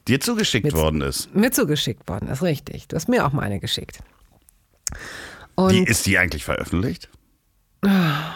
dir 0.07 0.21
zugeschickt 0.21 0.67
mir, 0.67 0.73
worden 0.75 1.01
ist. 1.01 1.35
Mir 1.35 1.53
zugeschickt 1.53 2.07
worden 2.07 2.29
ist, 2.29 2.43
richtig. 2.43 2.87
Du 2.89 2.97
hast 2.97 3.09
mir 3.09 3.25
auch 3.25 3.33
mal 3.33 3.43
eine 3.43 3.61
geschickt. 3.61 4.01
Und 5.55 5.73
die, 5.73 5.85
ist 5.85 6.05
die 6.05 6.19
eigentlich 6.19 6.45
veröffentlicht? 6.45 7.09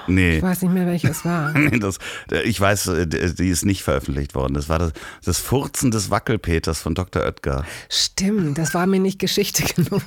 Nee. 0.07 0.39
Ich 0.39 0.43
weiß 0.43 0.63
nicht 0.63 0.73
mehr, 0.73 0.87
welches 0.87 1.25
war. 1.25 1.53
nee, 1.59 1.79
das, 1.79 1.99
ich 2.45 2.59
weiß, 2.59 2.87
äh, 2.89 3.07
die 3.07 3.49
ist 3.49 3.65
nicht 3.67 3.83
veröffentlicht 3.83 4.35
worden. 4.35 4.55
Das 4.55 4.69
war 4.69 4.79
das, 4.79 4.93
das 5.25 5.39
Furzen 5.39 5.91
des 5.91 6.11
Wackelpeters 6.11 6.81
von 6.81 6.95
Dr. 6.95 7.23
Oetker. 7.23 7.65
Stimmt, 7.91 8.57
das 8.57 8.73
war 8.73 8.87
mir 8.87 9.01
nicht 9.01 9.19
Geschichte 9.19 9.65
genug. 9.75 10.03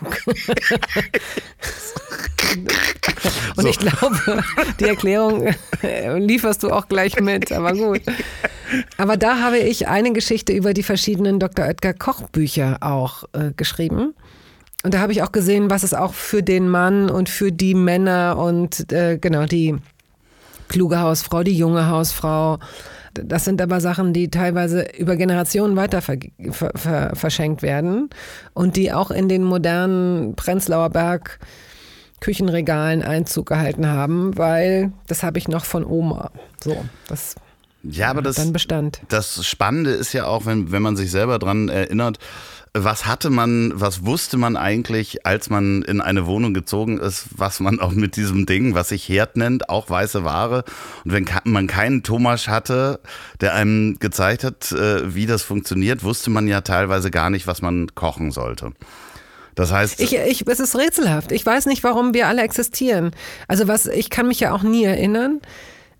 Und 3.55 3.61
so. 3.63 3.67
ich 3.67 3.77
glaube, 3.77 4.43
die 4.79 4.85
Erklärung 4.85 5.53
äh, 5.83 6.17
lieferst 6.17 6.63
du 6.63 6.71
auch 6.71 6.87
gleich 6.87 7.19
mit, 7.19 7.51
aber 7.51 7.73
gut. 7.73 8.01
Aber 8.97 9.17
da 9.17 9.39
habe 9.39 9.59
ich 9.59 9.87
eine 9.87 10.13
Geschichte 10.13 10.51
über 10.53 10.73
die 10.73 10.83
verschiedenen 10.83 11.39
Dr. 11.39 11.65
Oetker 11.65 11.93
Kochbücher 11.93 12.77
auch 12.81 13.23
äh, 13.33 13.51
geschrieben. 13.55 14.15
Und 14.83 14.93
da 14.93 14.99
habe 14.99 15.11
ich 15.11 15.23
auch 15.23 15.31
gesehen, 15.31 15.69
was 15.69 15.83
es 15.83 15.93
auch 15.93 16.13
für 16.13 16.43
den 16.43 16.69
Mann 16.69 17.09
und 17.09 17.29
für 17.29 17.51
die 17.51 17.73
Männer 17.73 18.37
und 18.37 18.91
äh, 18.91 19.17
genau 19.17 19.45
die 19.45 19.75
kluge 20.67 20.99
Hausfrau, 20.99 21.43
die 21.43 21.57
junge 21.57 21.89
Hausfrau. 21.89 22.59
Das 23.13 23.45
sind 23.45 23.61
aber 23.61 23.81
Sachen, 23.81 24.13
die 24.13 24.29
teilweise 24.29 24.83
über 24.97 25.15
Generationen 25.15 25.75
weiter 25.75 26.01
ver 26.01 26.17
ver 26.51 26.71
ver 26.75 27.15
verschenkt 27.15 27.63
werden 27.63 28.09
und 28.53 28.75
die 28.75 28.93
auch 28.93 29.09
in 29.09 29.27
den 29.27 29.43
modernen 29.43 30.35
Prenzlauer 30.35 30.89
Berg 30.91 31.39
Küchenregalen 32.19 33.03
Einzug 33.03 33.47
gehalten 33.47 33.87
haben, 33.87 34.37
weil 34.37 34.91
das 35.07 35.21
habe 35.21 35.37
ich 35.37 35.47
noch 35.47 35.65
von 35.65 35.85
Oma. 35.85 36.31
So, 36.63 36.83
das 37.07 37.35
ja, 37.83 38.09
aber 38.09 38.21
das, 38.21 38.35
dann 38.35 38.53
Bestand. 38.53 39.01
Das 39.07 39.45
Spannende 39.45 39.91
ist 39.91 40.13
ja 40.13 40.25
auch, 40.25 40.45
wenn, 40.45 40.71
wenn 40.71 40.81
man 40.81 40.97
sich 40.97 41.11
selber 41.11 41.39
dran 41.39 41.69
erinnert, 41.69 42.17
was 42.83 43.05
hatte 43.05 43.29
man, 43.29 43.71
was 43.75 44.05
wusste 44.05 44.37
man 44.37 44.57
eigentlich, 44.57 45.25
als 45.25 45.49
man 45.49 45.81
in 45.83 46.01
eine 46.01 46.25
Wohnung 46.25 46.53
gezogen 46.53 46.97
ist, 46.97 47.27
was 47.35 47.59
man 47.59 47.79
auch 47.79 47.91
mit 47.91 48.15
diesem 48.15 48.45
Ding, 48.45 48.73
was 48.73 48.89
sich 48.89 49.07
Herd 49.07 49.37
nennt, 49.37 49.69
auch 49.69 49.89
weiße 49.89 50.23
Ware. 50.23 50.63
Und 51.05 51.13
wenn 51.13 51.25
man 51.45 51.67
keinen 51.67 52.03
Thomas 52.03 52.47
hatte, 52.47 52.99
der 53.41 53.53
einem 53.53 53.99
gezeigt 53.99 54.43
hat, 54.43 54.71
äh, 54.71 55.13
wie 55.13 55.25
das 55.25 55.43
funktioniert, 55.43 56.03
wusste 56.03 56.29
man 56.29 56.47
ja 56.47 56.61
teilweise 56.61 57.11
gar 57.11 57.29
nicht, 57.29 57.47
was 57.47 57.61
man 57.61 57.93
kochen 57.95 58.31
sollte. 58.31 58.71
Das 59.55 59.71
heißt. 59.71 59.99
Ich, 59.99 60.15
ich, 60.15 60.47
es 60.47 60.59
ist 60.59 60.75
rätselhaft. 60.75 61.31
Ich 61.31 61.45
weiß 61.45 61.65
nicht, 61.65 61.83
warum 61.83 62.13
wir 62.13 62.27
alle 62.27 62.43
existieren. 62.43 63.11
Also 63.47 63.67
was, 63.67 63.87
ich 63.87 64.09
kann 64.09 64.27
mich 64.27 64.39
ja 64.39 64.53
auch 64.53 64.63
nie 64.63 64.83
erinnern. 64.83 65.41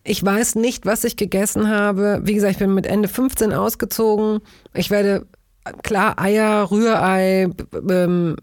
Ich 0.03 0.23
weiß 0.23 0.55
nicht, 0.55 0.85
was 0.85 1.03
ich 1.03 1.17
gegessen 1.17 1.69
habe. 1.69 2.21
Wie 2.23 2.35
gesagt, 2.35 2.53
ich 2.53 2.59
bin 2.59 2.73
mit 2.73 2.85
Ende 2.85 3.09
15 3.09 3.51
ausgezogen. 3.53 4.39
Ich 4.73 4.89
werde 4.89 5.25
klar, 5.83 6.19
Eier, 6.19 6.69
Rührei, 6.69 7.49
ähm, 7.89 8.35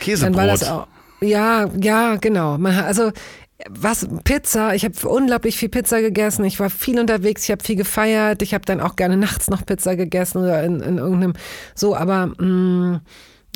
Käsebrot. 0.00 0.34
Dann 0.34 0.36
war 0.36 0.46
das 0.46 0.68
auch, 0.68 0.86
ja, 1.20 1.68
ja, 1.80 2.16
genau. 2.16 2.56
Also 2.56 3.12
was 3.68 4.06
Pizza, 4.24 4.74
ich 4.74 4.84
habe 4.84 5.08
unglaublich 5.08 5.56
viel 5.56 5.68
Pizza 5.68 6.00
gegessen, 6.00 6.44
ich 6.44 6.60
war 6.60 6.70
viel 6.70 7.00
unterwegs, 7.00 7.44
ich 7.44 7.50
habe 7.50 7.64
viel 7.64 7.76
gefeiert, 7.76 8.42
ich 8.42 8.54
habe 8.54 8.64
dann 8.64 8.80
auch 8.80 8.94
gerne 8.94 9.16
nachts 9.16 9.50
noch 9.50 9.66
Pizza 9.66 9.96
gegessen 9.96 10.38
oder 10.38 10.62
in, 10.62 10.80
in 10.80 10.98
irgendeinem 10.98 11.32
so, 11.74 11.96
aber 11.96 12.26
mh, 12.26 12.44
mm, 12.44 13.00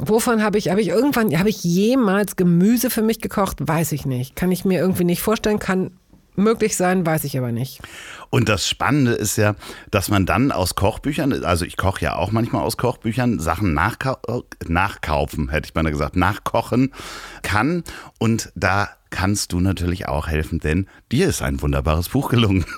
wovon 0.01 0.43
habe 0.43 0.59
ich, 0.59 0.71
habe 0.71 0.81
ich 0.81 0.89
irgendwann, 0.89 1.39
habe 1.39 1.49
ich 1.49 1.63
jemals 1.63 2.37
Gemüse 2.37 2.91
für 2.91 3.03
mich 3.03 3.21
gekocht? 3.21 3.59
Weiß 3.61 3.93
ich 3.93 4.07
nicht. 4.07 4.35
Kann 4.35 4.51
ich 4.51 4.65
mir 4.65 4.81
irgendwie 4.81 5.05
nicht 5.05 5.23
vorstellen, 5.23 5.59
kann 5.59 5.93
möglich 6.37 6.77
sein, 6.77 7.05
weiß 7.05 7.25
ich 7.25 7.37
aber 7.39 7.53
nicht. 7.53 7.81
Und 8.31 8.49
das 8.49 8.69
Spannende 8.69 9.13
ist 9.13 9.37
ja, 9.37 9.55
dass 9.91 10.09
man 10.09 10.27
dann 10.27 10.53
aus 10.53 10.75
Kochbüchern, 10.75 11.45
also 11.45 11.65
ich 11.65 11.77
koche 11.77 12.05
ja 12.05 12.17
auch 12.17 12.33
manchmal 12.33 12.63
aus 12.63 12.77
Kochbüchern, 12.77 13.39
Sachen 13.39 13.75
nachkau 13.75 14.17
nachkaufen, 14.67 15.51
hätte 15.51 15.69
ich 15.69 15.75
mal 15.75 15.83
gesagt, 15.91 16.17
nachkochen 16.17 16.93
kann. 17.43 17.85
Und 18.19 18.51
da 18.55 18.89
kannst 19.11 19.53
du 19.53 19.61
natürlich 19.61 20.09
auch 20.09 20.27
helfen, 20.27 20.59
denn 20.59 20.89
dir 21.13 21.29
ist 21.29 21.43
ein 21.43 21.61
wunderbares 21.61 22.09
Buch 22.09 22.31
gelungen. 22.31 22.65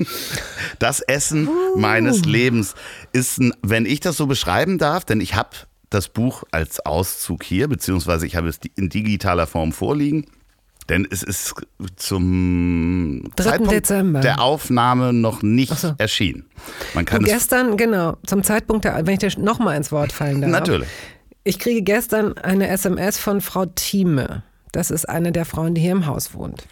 Das 0.80 1.00
Essen 1.00 1.48
uh. 1.48 1.78
meines 1.78 2.24
Lebens 2.24 2.74
ist, 3.12 3.38
ein, 3.38 3.52
wenn 3.62 3.86
ich 3.86 4.00
das 4.00 4.16
so 4.16 4.26
beschreiben 4.26 4.76
darf, 4.76 5.05
denn 5.05 5.20
ich 5.20 5.34
habe 5.34 5.50
das 5.88 6.09
Buch 6.09 6.42
als 6.50 6.84
Auszug 6.84 7.44
hier, 7.44 7.68
beziehungsweise 7.68 8.26
ich 8.26 8.34
habe 8.34 8.48
es 8.48 8.59
in 8.74 8.88
digitaler 8.88 9.46
Form 9.46 9.72
vorliegen. 9.72 10.26
Denn 10.89 11.09
es 11.11 11.22
ist 11.22 11.55
zum 11.97 13.24
3. 13.37 13.45
Zeitpunkt 13.45 13.72
Dezember. 13.72 14.20
der 14.20 14.43
Aufnahme 14.43 15.12
noch 15.14 15.43
nicht 15.43 15.74
so. 15.78 15.95
erschienen. 15.97 16.45
Man 16.93 17.07
kann 17.07 17.22
gestern, 17.22 17.76
genau, 17.78 18.16
zum 18.26 18.43
Zeitpunkt 18.43 18.85
der, 18.85 19.07
wenn 19.07 19.14
ich 19.14 19.20
dir 19.20 19.30
nochmal 19.41 19.76
ins 19.76 19.93
Wort 19.93 20.12
fallen 20.12 20.43
darf. 20.43 20.51
Natürlich. 20.51 20.89
Ich 21.43 21.59
kriege 21.59 21.82
gestern 21.82 22.37
eine 22.39 22.68
SMS 22.68 23.18
von 23.18 23.41
Frau 23.41 23.66
Thieme. 23.66 24.43
Das 24.72 24.91
ist 24.91 25.09
eine 25.09 25.32
der 25.32 25.45
Frauen, 25.45 25.74
die 25.74 25.80
hier 25.80 25.93
im 25.93 26.07
Haus 26.07 26.35
wohnt. 26.35 26.66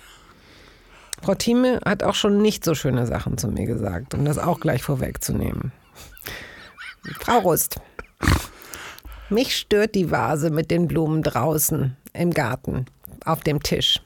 Frau 1.22 1.34
Thieme 1.34 1.78
hat 1.84 2.02
auch 2.02 2.14
schon 2.14 2.42
nicht 2.42 2.64
so 2.64 2.74
schöne 2.74 3.06
Sachen 3.06 3.38
zu 3.38 3.48
mir 3.48 3.66
gesagt, 3.66 4.12
um 4.12 4.24
das 4.24 4.38
auch 4.38 4.60
gleich 4.60 4.82
vorwegzunehmen. 4.82 5.72
Frau 7.20 7.38
Rust, 7.38 7.80
mich 9.30 9.56
stört 9.56 9.94
die 9.94 10.10
Vase 10.10 10.50
mit 10.50 10.70
den 10.70 10.88
Blumen 10.88 11.22
draußen 11.22 11.96
im 12.12 12.30
Garten 12.32 12.86
auf 13.26 13.40
dem 13.40 13.62
Tisch. 13.62 14.00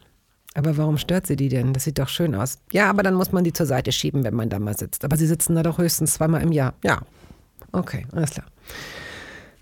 Aber 0.55 0.77
warum 0.79 0.97
stört 0.97 1.27
sie 1.27 1.37
die 1.37 1.51
denn? 1.51 1.75
Das 1.75 1.85
sieht 1.85 1.99
doch 1.99 2.09
schön 2.09 2.35
aus. 2.35 2.59
Ja, 2.73 2.89
aber 2.89 3.03
dann 3.03 3.15
muss 3.15 3.31
man 3.31 3.45
die 3.45 3.53
zur 3.53 3.67
Seite 3.67 3.93
schieben, 3.93 4.25
wenn 4.25 4.35
man 4.35 4.49
da 4.49 4.59
mal 4.59 4.77
sitzt. 4.77 5.05
Aber 5.05 5.17
sie 5.17 5.27
sitzen 5.27 5.55
da 5.55 5.63
doch 5.63 5.77
höchstens 5.77 6.15
zweimal 6.15 6.43
im 6.43 6.53
Jahr. 6.53 6.75
Ja. 6.83 7.01
Okay, 7.73 8.07
alles 8.13 8.31
klar. 8.31 8.47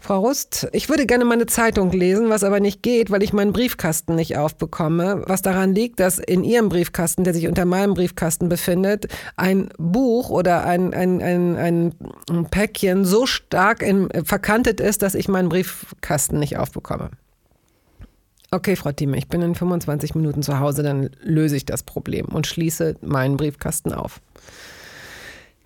Frau 0.05 0.21
Rust, 0.21 0.69
ich 0.73 0.91
würde 0.91 1.07
gerne 1.07 1.25
meine 1.25 1.47
Zeitung 1.47 1.91
lesen, 1.91 2.29
was 2.29 2.45
aber 2.45 2.61
nicht 2.61 2.83
geht, 2.83 3.11
weil 3.11 3.23
ich 3.23 3.33
meinen 3.33 3.55
Briefkasten 3.55 4.17
nicht 4.17 4.37
aufbekomme. 4.37 5.25
Was 5.27 5.41
daran 5.41 5.75
liegt, 5.75 5.99
dass 5.99 6.19
in 6.19 6.45
Ihrem 6.45 6.69
Briefkasten, 6.69 7.25
der 7.25 7.33
sich 7.33 7.49
unter 7.49 7.65
meinem 7.65 7.95
Briefkasten 7.95 8.51
befindet, 8.51 9.09
ein 9.37 9.71
Buch 9.79 10.29
oder 10.29 10.65
ein, 10.65 10.93
ein, 10.93 11.23
ein, 11.23 11.57
ein 11.57 12.47
Päckchen 12.51 13.07
so 13.07 13.25
stark 13.25 13.83
in, 13.83 14.11
verkantet 14.25 14.79
ist, 14.79 15.01
dass 15.01 15.15
ich 15.15 15.27
meinen 15.27 15.49
Briefkasten 15.49 16.39
nicht 16.39 16.59
aufbekomme. 16.59 17.11
Okay, 18.55 18.77
Frau 18.77 18.93
Thieme, 18.93 19.19
ich 19.19 19.27
bin 19.27 19.43
in 19.43 19.57
25 19.57 20.15
Minuten 20.15 20.45
zu 20.45 20.61
Hause, 20.61 20.85
dann 20.85 21.11
löse 21.21 21.57
ich 21.57 21.67
das 21.67 21.83
Problem 21.83 22.27
und 22.27 22.47
schließe 22.47 22.95
meinen 23.01 23.37
Briefkasten 23.37 23.93
auf. 23.93 24.21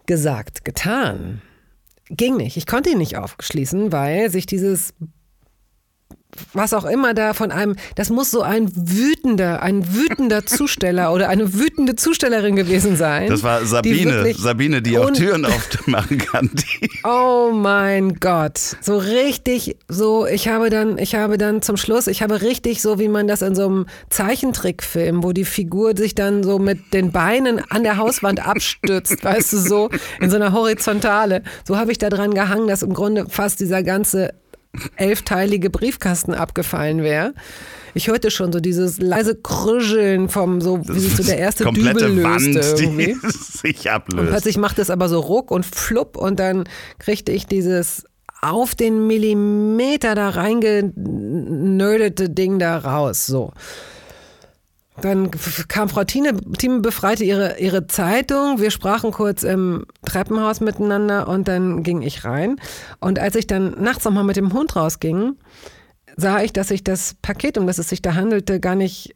Gesagt, 0.06 0.64
getan. 0.64 1.42
Ging 2.08 2.38
nicht. 2.38 2.56
Ich 2.56 2.66
konnte 2.66 2.88
ihn 2.88 2.96
nicht 2.96 3.18
aufschließen, 3.18 3.92
weil 3.92 4.30
sich 4.30 4.46
dieses 4.46 4.94
was 6.52 6.72
auch 6.72 6.84
immer 6.84 7.14
da 7.14 7.34
von 7.34 7.50
einem, 7.50 7.76
das 7.96 8.10
muss 8.10 8.30
so 8.30 8.42
ein 8.42 8.70
wütender, 8.74 9.62
ein 9.62 9.94
wütender 9.94 10.46
Zusteller 10.46 11.12
oder 11.12 11.28
eine 11.28 11.54
wütende 11.54 11.96
Zustellerin 11.96 12.56
gewesen 12.56 12.96
sein. 12.96 13.28
Das 13.28 13.42
war 13.42 13.64
Sabine, 13.64 14.24
die 14.24 14.32
Sabine, 14.32 14.82
die 14.82 14.98
auch 14.98 15.10
Türen 15.10 15.44
aufmachen 15.44 16.18
kann. 16.18 16.50
oh 17.04 17.50
mein 17.52 18.14
Gott, 18.14 18.58
so 18.80 18.98
richtig, 18.98 19.76
so 19.88 20.26
ich 20.26 20.48
habe 20.48 20.70
dann, 20.70 20.98
ich 20.98 21.14
habe 21.14 21.38
dann 21.38 21.62
zum 21.62 21.76
Schluss, 21.76 22.06
ich 22.06 22.22
habe 22.22 22.42
richtig 22.42 22.82
so, 22.82 22.98
wie 22.98 23.08
man 23.08 23.26
das 23.26 23.42
in 23.42 23.54
so 23.54 23.66
einem 23.66 23.86
Zeichentrickfilm, 24.10 25.24
wo 25.24 25.32
die 25.32 25.44
Figur 25.44 25.96
sich 25.96 26.14
dann 26.14 26.42
so 26.42 26.58
mit 26.58 26.92
den 26.92 27.12
Beinen 27.12 27.60
an 27.70 27.82
der 27.82 27.96
Hauswand 27.96 28.46
abstützt, 28.46 29.24
weißt 29.24 29.52
du, 29.52 29.56
so 29.58 29.90
in 30.20 30.30
so 30.30 30.36
einer 30.36 30.52
Horizontale. 30.52 31.42
So 31.66 31.76
habe 31.76 31.92
ich 31.92 31.98
da 31.98 32.08
dran 32.08 32.34
gehangen, 32.34 32.68
dass 32.68 32.82
im 32.82 32.94
Grunde 32.94 33.26
fast 33.28 33.60
dieser 33.60 33.82
ganze 33.82 34.34
elfteilige 34.96 35.70
Briefkasten 35.70 36.34
abgefallen 36.34 37.02
wäre. 37.02 37.34
Ich 37.94 38.08
hörte 38.08 38.30
schon 38.30 38.52
so 38.52 38.60
dieses 38.60 39.00
leise 39.00 39.34
Krüscheln 39.34 40.28
vom 40.28 40.60
so, 40.60 40.86
wie 40.86 41.00
sich 41.00 41.16
so 41.16 41.22
der 41.22 41.38
erste 41.38 41.64
Komplette 41.64 42.06
Dübel 42.06 42.22
Wand, 42.22 42.54
löste 42.54 42.82
irgendwie. 42.82 43.16
die 43.22 43.30
sich 43.58 43.90
ablöst. 43.90 44.20
Und 44.20 44.28
plötzlich 44.28 44.56
macht 44.56 44.78
es 44.78 44.90
aber 44.90 45.08
so 45.08 45.20
ruck 45.20 45.50
und 45.50 45.66
flupp 45.66 46.16
und 46.16 46.38
dann 46.38 46.64
kriegte 46.98 47.32
ich 47.32 47.46
dieses 47.46 48.04
auf 48.40 48.74
den 48.74 49.06
Millimeter 49.06 50.14
da 50.14 50.28
reingenördete 50.28 52.30
Ding 52.30 52.58
da 52.58 52.78
raus. 52.78 53.26
So. 53.26 53.52
Dann 55.02 55.30
kam 55.68 55.88
Frau 55.88 56.04
Tine, 56.04 56.36
Tine 56.58 56.80
befreite 56.80 57.24
ihre, 57.24 57.58
ihre 57.58 57.86
Zeitung. 57.86 58.60
Wir 58.60 58.70
sprachen 58.70 59.12
kurz 59.12 59.42
im 59.42 59.86
Treppenhaus 60.04 60.60
miteinander 60.60 61.28
und 61.28 61.48
dann 61.48 61.82
ging 61.82 62.02
ich 62.02 62.24
rein. 62.24 62.56
Und 63.00 63.18
als 63.18 63.36
ich 63.36 63.46
dann 63.46 63.80
nachts 63.82 64.04
nochmal 64.04 64.24
mit 64.24 64.36
dem 64.36 64.52
Hund 64.52 64.74
rausging, 64.74 65.36
sah 66.16 66.42
ich, 66.42 66.52
dass 66.52 66.70
ich 66.70 66.82
das 66.82 67.14
Paket, 67.22 67.58
um 67.58 67.66
das 67.66 67.78
es 67.78 67.88
sich 67.88 68.02
da 68.02 68.14
handelte, 68.14 68.60
gar 68.60 68.74
nicht 68.74 69.14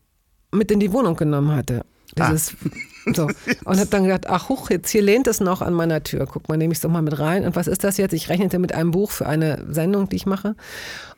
mit 0.52 0.70
in 0.70 0.80
die 0.80 0.92
Wohnung 0.92 1.16
genommen 1.16 1.54
hatte. 1.54 1.84
Dieses, 2.16 2.54
ah. 2.64 2.68
so. 3.14 3.28
Und 3.64 3.78
habe 3.78 3.86
dann 3.86 4.04
gedacht, 4.04 4.28
ach 4.28 4.48
huch, 4.48 4.70
jetzt 4.70 4.90
hier 4.90 5.02
lehnt 5.02 5.26
es 5.26 5.40
noch 5.40 5.62
an 5.62 5.74
meiner 5.74 6.02
Tür. 6.02 6.26
Guck 6.30 6.48
mal, 6.48 6.56
nehme 6.56 6.72
ich 6.72 6.78
es 6.78 6.82
doch 6.82 6.90
mal 6.90 7.02
mit 7.02 7.18
rein. 7.18 7.44
Und 7.44 7.56
was 7.56 7.66
ist 7.66 7.84
das 7.84 7.96
jetzt? 7.96 8.12
Ich 8.12 8.28
rechnete 8.28 8.58
mit 8.58 8.74
einem 8.74 8.90
Buch 8.90 9.10
für 9.10 9.26
eine 9.26 9.64
Sendung, 9.68 10.08
die 10.08 10.16
ich 10.16 10.26
mache. 10.26 10.54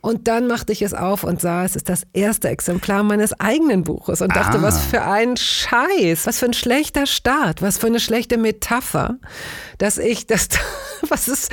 Und 0.00 0.28
dann 0.28 0.46
machte 0.46 0.72
ich 0.72 0.82
es 0.82 0.92
auf 0.92 1.24
und 1.24 1.40
sah, 1.40 1.64
es 1.64 1.76
ist 1.76 1.88
das 1.88 2.02
erste 2.12 2.48
Exemplar 2.48 3.02
meines 3.02 3.38
eigenen 3.40 3.84
Buches 3.84 4.20
und 4.20 4.36
dachte, 4.36 4.58
ah. 4.58 4.62
was 4.62 4.78
für 4.84 5.02
ein 5.02 5.36
Scheiß, 5.36 6.26
was 6.26 6.38
für 6.38 6.46
ein 6.46 6.52
schlechter 6.52 7.06
Start, 7.06 7.62
was 7.62 7.78
für 7.78 7.86
eine 7.86 8.00
schlechte 8.00 8.36
Metapher, 8.36 9.16
dass 9.78 9.96
ich 9.96 10.26
das, 10.26 10.48
was 11.08 11.28
ist, 11.28 11.50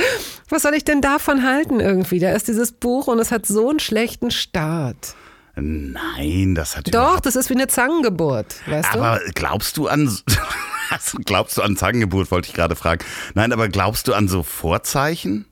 was 0.49 0.63
soll 0.63 0.73
ich 0.73 0.83
denn 0.83 1.01
davon 1.01 1.45
halten 1.45 1.79
irgendwie? 1.79 2.19
Da 2.19 2.31
ist 2.33 2.47
dieses 2.47 2.73
Buch 2.73 3.07
und 3.07 3.19
es 3.19 3.31
hat 3.31 3.45
so 3.45 3.69
einen 3.69 3.79
schlechten 3.79 4.31
Start. 4.31 5.15
Nein, 5.55 6.55
das 6.55 6.77
hat 6.77 6.93
Doch, 6.93 7.19
das 7.19 7.35
ist 7.35 7.49
wie 7.49 7.55
eine 7.55 7.67
Zangengeburt, 7.67 8.55
weißt 8.67 8.93
aber 8.93 9.19
du? 9.25 9.31
glaubst 9.33 9.77
du 9.77 9.87
an 9.87 10.07
also 10.89 11.17
glaubst 11.25 11.57
du 11.57 11.61
an 11.61 11.75
Zangengeburt, 11.75 12.31
wollte 12.31 12.49
ich 12.49 12.53
gerade 12.53 12.75
fragen. 12.75 13.03
Nein, 13.33 13.51
aber 13.51 13.67
glaubst 13.67 14.07
du 14.07 14.13
an 14.13 14.27
so 14.27 14.43
Vorzeichen? 14.43 15.45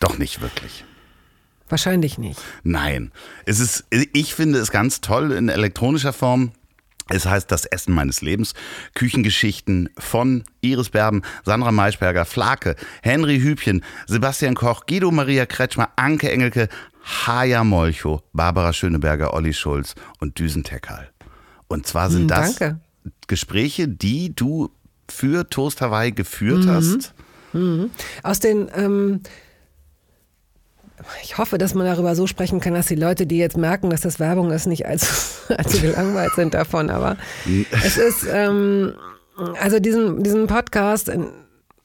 Doch 0.00 0.18
nicht 0.18 0.40
wirklich. 0.40 0.84
Wahrscheinlich 1.68 2.18
nicht. 2.18 2.40
Nein. 2.62 3.10
Es 3.46 3.58
ist, 3.60 3.84
ich 3.90 4.34
finde 4.34 4.58
es 4.58 4.70
ganz 4.70 5.00
toll 5.00 5.32
in 5.32 5.48
elektronischer 5.48 6.12
Form. 6.12 6.52
Es 7.08 7.26
heißt 7.26 7.50
Das 7.50 7.66
Essen 7.66 7.94
meines 7.94 8.22
Lebens. 8.22 8.54
Küchengeschichten 8.94 9.90
von 9.98 10.44
Iris 10.62 10.88
Berben, 10.88 11.22
Sandra 11.44 11.70
Maischberger, 11.70 12.24
Flake, 12.24 12.76
Henry 13.02 13.40
Hübchen, 13.40 13.84
Sebastian 14.06 14.54
Koch, 14.54 14.86
Guido 14.86 15.10
Maria 15.10 15.44
Kretschmer, 15.44 15.90
Anke 15.96 16.30
Engelke, 16.30 16.68
Haja 17.04 17.64
Molcho, 17.64 18.22
Barbara 18.32 18.72
Schöneberger, 18.72 19.34
Olli 19.34 19.52
Schulz 19.52 19.94
und 20.20 20.38
Düsen 20.38 20.64
Tekal. 20.64 21.10
Und 21.68 21.86
zwar 21.86 22.10
sind 22.10 22.22
hm, 22.22 22.28
das. 22.28 22.58
Gespräche, 23.26 23.88
die 23.88 24.34
du 24.34 24.70
für 25.08 25.48
Toast 25.48 25.80
Hawaii 25.80 26.12
geführt 26.12 26.64
mhm. 26.64 26.70
hast. 26.70 27.14
Mhm. 27.52 27.90
Aus 28.22 28.40
den 28.40 28.68
ähm 28.74 29.20
ich 31.22 31.38
hoffe, 31.38 31.58
dass 31.58 31.74
man 31.74 31.86
darüber 31.86 32.14
so 32.14 32.26
sprechen 32.26 32.60
kann, 32.60 32.74
dass 32.74 32.86
die 32.86 32.94
Leute, 32.94 33.26
die 33.26 33.38
jetzt 33.38 33.56
merken, 33.56 33.90
dass 33.90 34.02
das 34.02 34.20
Werbung 34.20 34.50
ist, 34.50 34.66
nicht 34.66 34.86
allzu, 34.86 35.06
allzu 35.48 35.80
gelangweilt 35.80 36.32
sind 36.34 36.54
davon. 36.54 36.90
Aber 36.90 37.16
es 37.84 37.96
ist, 37.96 38.26
ähm, 38.30 38.94
also 39.60 39.80
diesen, 39.80 40.22
diesen 40.22 40.46
Podcast, 40.46 41.10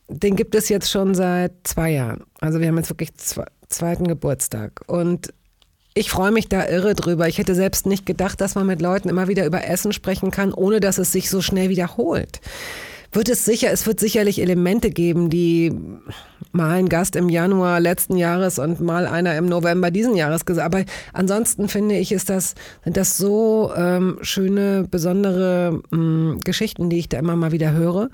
den 0.08 0.36
gibt 0.36 0.56
es 0.56 0.70
jetzt 0.70 0.90
schon 0.90 1.16
seit 1.16 1.54
zwei 1.64 1.92
Jahren. 1.92 2.24
Also 2.40 2.60
wir 2.60 2.68
haben 2.68 2.78
jetzt 2.78 2.90
wirklich 2.90 3.14
zwei, 3.16 3.46
zweiten 3.70 4.08
Geburtstag. 4.08 4.82
Und 4.88 5.34
ich 5.94 6.10
freue 6.10 6.32
mich 6.32 6.48
da 6.48 6.68
irre 6.68 6.96
drüber. 6.96 7.28
Ich 7.28 7.38
hätte 7.38 7.56
selbst 7.56 7.86
nicht 7.86 8.06
gedacht, 8.06 8.42
dass 8.42 8.56
man 8.56 8.68
mit 8.68 8.82
Leuten 8.82 9.10
immer 9.10 9.28
wieder 9.28 9.46
über 9.46 9.66
Essen 9.66 9.92
sprechen 9.94 10.32
kann, 10.32 10.54
ohne 10.54 10.80
dass 10.80 10.98
es 10.98 11.12
sich 11.12 11.30
so 11.30 11.42
schnell 11.42 11.70
wiederholt. 11.70 12.42
Wird 13.12 13.28
es 13.28 13.44
sicher, 13.44 13.72
es 13.72 13.88
wird 13.88 14.00
sicherlich 14.00 14.40
Elemente 14.40 14.92
geben, 14.92 15.32
die 15.32 15.74
mal 16.52 16.78
ein 16.78 16.90
Gast 16.90 17.16
im 17.16 17.28
Januar 17.28 17.80
letzten 17.80 18.18
Jahres 18.18 18.60
und 18.60 18.82
mal 18.82 19.08
einer 19.08 19.36
im 19.36 19.48
November 19.48 19.90
diesen 19.90 20.16
Jahres 20.16 20.46
gesagt. 20.46 20.66
Aber 20.66 20.86
ansonsten 21.12 21.70
finde 21.70 21.96
ich, 21.96 22.12
ist 22.12 22.30
das, 22.30 22.54
sind 22.84 22.98
das 22.98 23.18
so 23.18 23.72
ähm, 23.76 24.20
schöne, 24.22 24.86
besondere 24.90 25.82
ähm, 25.92 26.40
Geschichten, 26.44 26.92
die 26.92 27.00
ich 27.00 27.10
da 27.10 27.18
immer 27.18 27.36
mal 27.36 27.52
wieder 27.52 27.72
höre. 27.72 28.10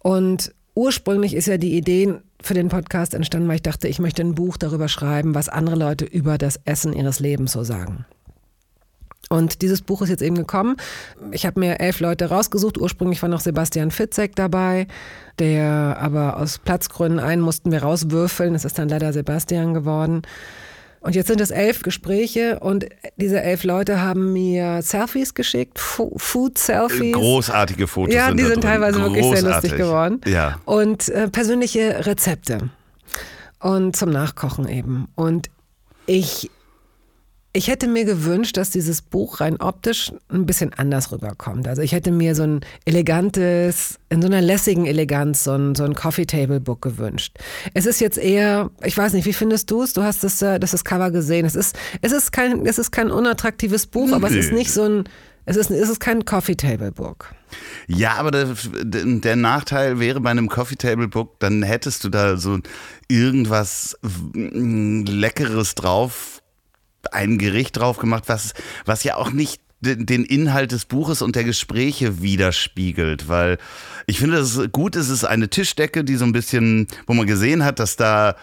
Und 0.00 0.52
ursprünglich 0.74 1.34
ist 1.34 1.46
ja 1.46 1.56
die 1.56 1.76
Idee 1.76 2.14
für 2.44 2.54
den 2.54 2.68
Podcast 2.68 3.14
entstanden, 3.14 3.48
weil 3.48 3.56
ich 3.56 3.62
dachte, 3.62 3.88
ich 3.88 3.98
möchte 3.98 4.22
ein 4.22 4.34
Buch 4.34 4.56
darüber 4.56 4.88
schreiben, 4.88 5.34
was 5.34 5.48
andere 5.48 5.76
Leute 5.76 6.04
über 6.04 6.38
das 6.38 6.60
Essen 6.64 6.92
ihres 6.92 7.20
Lebens 7.20 7.52
so 7.52 7.64
sagen. 7.64 8.04
Und 9.30 9.62
dieses 9.62 9.80
Buch 9.80 10.02
ist 10.02 10.10
jetzt 10.10 10.22
eben 10.22 10.36
gekommen. 10.36 10.76
Ich 11.32 11.46
habe 11.46 11.58
mir 11.58 11.80
elf 11.80 12.00
Leute 12.00 12.26
rausgesucht. 12.26 12.78
Ursprünglich 12.78 13.22
war 13.22 13.28
noch 13.28 13.40
Sebastian 13.40 13.90
Fitzek 13.90 14.36
dabei, 14.36 14.86
der 15.38 15.96
aber 15.98 16.36
aus 16.36 16.58
Platzgründen 16.58 17.18
einen 17.18 17.40
mussten 17.40 17.72
wir 17.72 17.82
rauswürfeln. 17.82 18.54
Es 18.54 18.64
ist 18.64 18.78
dann 18.78 18.90
leider 18.90 19.12
Sebastian 19.12 19.72
geworden. 19.72 20.22
Und 21.04 21.14
jetzt 21.14 21.26
sind 21.26 21.42
es 21.42 21.50
elf 21.50 21.82
Gespräche 21.82 22.60
und 22.60 22.86
diese 23.16 23.42
elf 23.42 23.62
Leute 23.62 24.00
haben 24.00 24.32
mir 24.32 24.80
Selfies 24.80 25.34
geschickt, 25.34 25.78
Food-Selfies. 25.78 27.12
Großartige 27.12 27.86
Fotos. 27.86 28.14
Ja, 28.14 28.28
sind 28.28 28.40
die 28.40 28.44
sind 28.44 28.62
teilweise 28.62 29.00
Großartig. 29.00 29.22
wirklich 29.22 29.38
sehr 29.38 29.50
lustig 29.52 29.76
geworden. 29.76 30.20
Ja. 30.24 30.60
Und 30.64 31.10
äh, 31.10 31.28
persönliche 31.28 32.06
Rezepte. 32.06 32.70
Und 33.60 33.94
zum 33.94 34.08
Nachkochen 34.08 34.66
eben. 34.66 35.08
Und 35.14 35.50
ich 36.06 36.50
ich 37.56 37.68
hätte 37.68 37.86
mir 37.86 38.04
gewünscht, 38.04 38.56
dass 38.56 38.70
dieses 38.70 39.00
Buch 39.00 39.40
rein 39.40 39.60
optisch 39.60 40.12
ein 40.28 40.44
bisschen 40.44 40.74
anders 40.74 41.12
rüberkommt. 41.12 41.68
Also 41.68 41.82
ich 41.82 41.92
hätte 41.92 42.10
mir 42.10 42.34
so 42.34 42.42
ein 42.42 42.60
elegantes, 42.84 44.00
in 44.08 44.20
so 44.20 44.26
einer 44.26 44.42
lässigen 44.42 44.86
Eleganz, 44.86 45.44
so 45.44 45.52
ein, 45.52 45.76
so 45.76 45.84
ein 45.84 45.94
Coffee-Table-Book 45.94 46.82
gewünscht. 46.82 47.38
Es 47.72 47.86
ist 47.86 48.00
jetzt 48.00 48.18
eher, 48.18 48.70
ich 48.82 48.98
weiß 48.98 49.12
nicht, 49.12 49.24
wie 49.24 49.32
findest 49.32 49.70
du 49.70 49.82
es? 49.82 49.92
Du 49.92 50.02
hast 50.02 50.24
das, 50.24 50.42
äh, 50.42 50.58
das 50.58 50.84
Cover 50.84 51.12
gesehen. 51.12 51.46
Es 51.46 51.54
ist, 51.54 51.78
es 52.02 52.10
ist 52.10 52.32
kein, 52.32 52.66
es 52.66 52.78
ist 52.78 52.90
kein 52.90 53.12
unattraktives 53.12 53.86
Buch, 53.86 54.10
aber 54.10 54.26
es 54.28 54.34
ist 54.34 54.52
nicht 54.52 54.72
so 54.72 54.82
ein, 54.82 55.04
es 55.46 55.56
ist, 55.56 55.70
es 55.70 55.88
ist 55.88 56.00
kein 56.00 56.24
Coffee-Table-Book. 56.24 57.32
Ja, 57.86 58.14
aber 58.14 58.32
der, 58.32 58.48
der, 58.82 59.36
Nachteil 59.36 60.00
wäre 60.00 60.20
bei 60.20 60.30
einem 60.30 60.48
Coffee 60.48 60.74
Table 60.74 61.06
Book, 61.06 61.38
dann 61.38 61.62
hättest 61.62 62.02
du 62.02 62.08
da 62.08 62.36
so 62.36 62.58
irgendwas 63.08 63.96
Leckeres 64.32 65.76
drauf 65.76 66.33
ein 67.12 67.38
Gericht 67.38 67.76
drauf 67.76 67.98
gemacht, 67.98 68.24
was, 68.26 68.54
was 68.84 69.04
ja 69.04 69.16
auch 69.16 69.30
nicht 69.30 69.60
den 69.80 70.24
Inhalt 70.24 70.72
des 70.72 70.86
Buches 70.86 71.20
und 71.20 71.36
der 71.36 71.44
Gespräche 71.44 72.22
widerspiegelt, 72.22 73.28
weil 73.28 73.58
ich 74.06 74.18
finde, 74.18 74.38
es 74.38 74.58
gut 74.72 74.96
ist, 74.96 75.06
es 75.06 75.18
ist 75.18 75.24
eine 75.24 75.48
Tischdecke, 75.48 76.04
die 76.04 76.16
so 76.16 76.24
ein 76.24 76.32
bisschen, 76.32 76.86
wo 77.06 77.12
man 77.14 77.26
gesehen 77.26 77.64
hat, 77.64 77.78
dass 77.78 77.96
da 77.96 78.36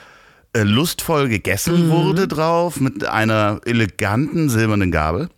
äh, 0.54 0.64
lustvoll 0.64 1.30
gegessen 1.30 1.88
mhm. 1.88 1.92
wurde 1.92 2.28
drauf 2.28 2.80
mit 2.80 3.06
einer 3.06 3.62
eleganten 3.66 4.50
silbernen 4.50 4.92
Gabel. 4.92 5.30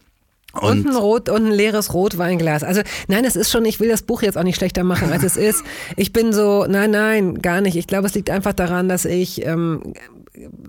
Und, 0.53 0.85
und, 0.85 0.87
ein 0.89 0.95
Rot 0.95 1.29
und 1.29 1.47
ein 1.47 1.51
leeres 1.51 1.93
Rotweinglas. 1.93 2.63
Also 2.63 2.81
nein, 3.07 3.25
es 3.25 3.35
ist 3.35 3.49
schon, 3.51 3.65
ich 3.65 3.79
will 3.79 3.89
das 3.89 4.03
Buch 4.03 4.21
jetzt 4.21 4.37
auch 4.37 4.43
nicht 4.43 4.55
schlechter 4.55 4.83
machen, 4.83 5.11
als 5.11 5.23
es 5.23 5.35
ist. 5.35 5.63
Ich 5.97 6.13
bin 6.13 6.31
so, 6.31 6.65
nein, 6.67 6.91
nein, 6.91 7.41
gar 7.41 7.59
nicht. 7.61 7.75
Ich 7.75 7.87
glaube, 7.87 8.05
es 8.05 8.13
liegt 8.13 8.29
einfach 8.29 8.53
daran, 8.53 8.87
dass 8.87 9.05
ich 9.05 9.43
ähm, 9.45 9.93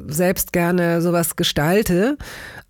selbst 0.08 0.52
gerne 0.52 1.00
sowas 1.00 1.36
gestalte, 1.36 2.18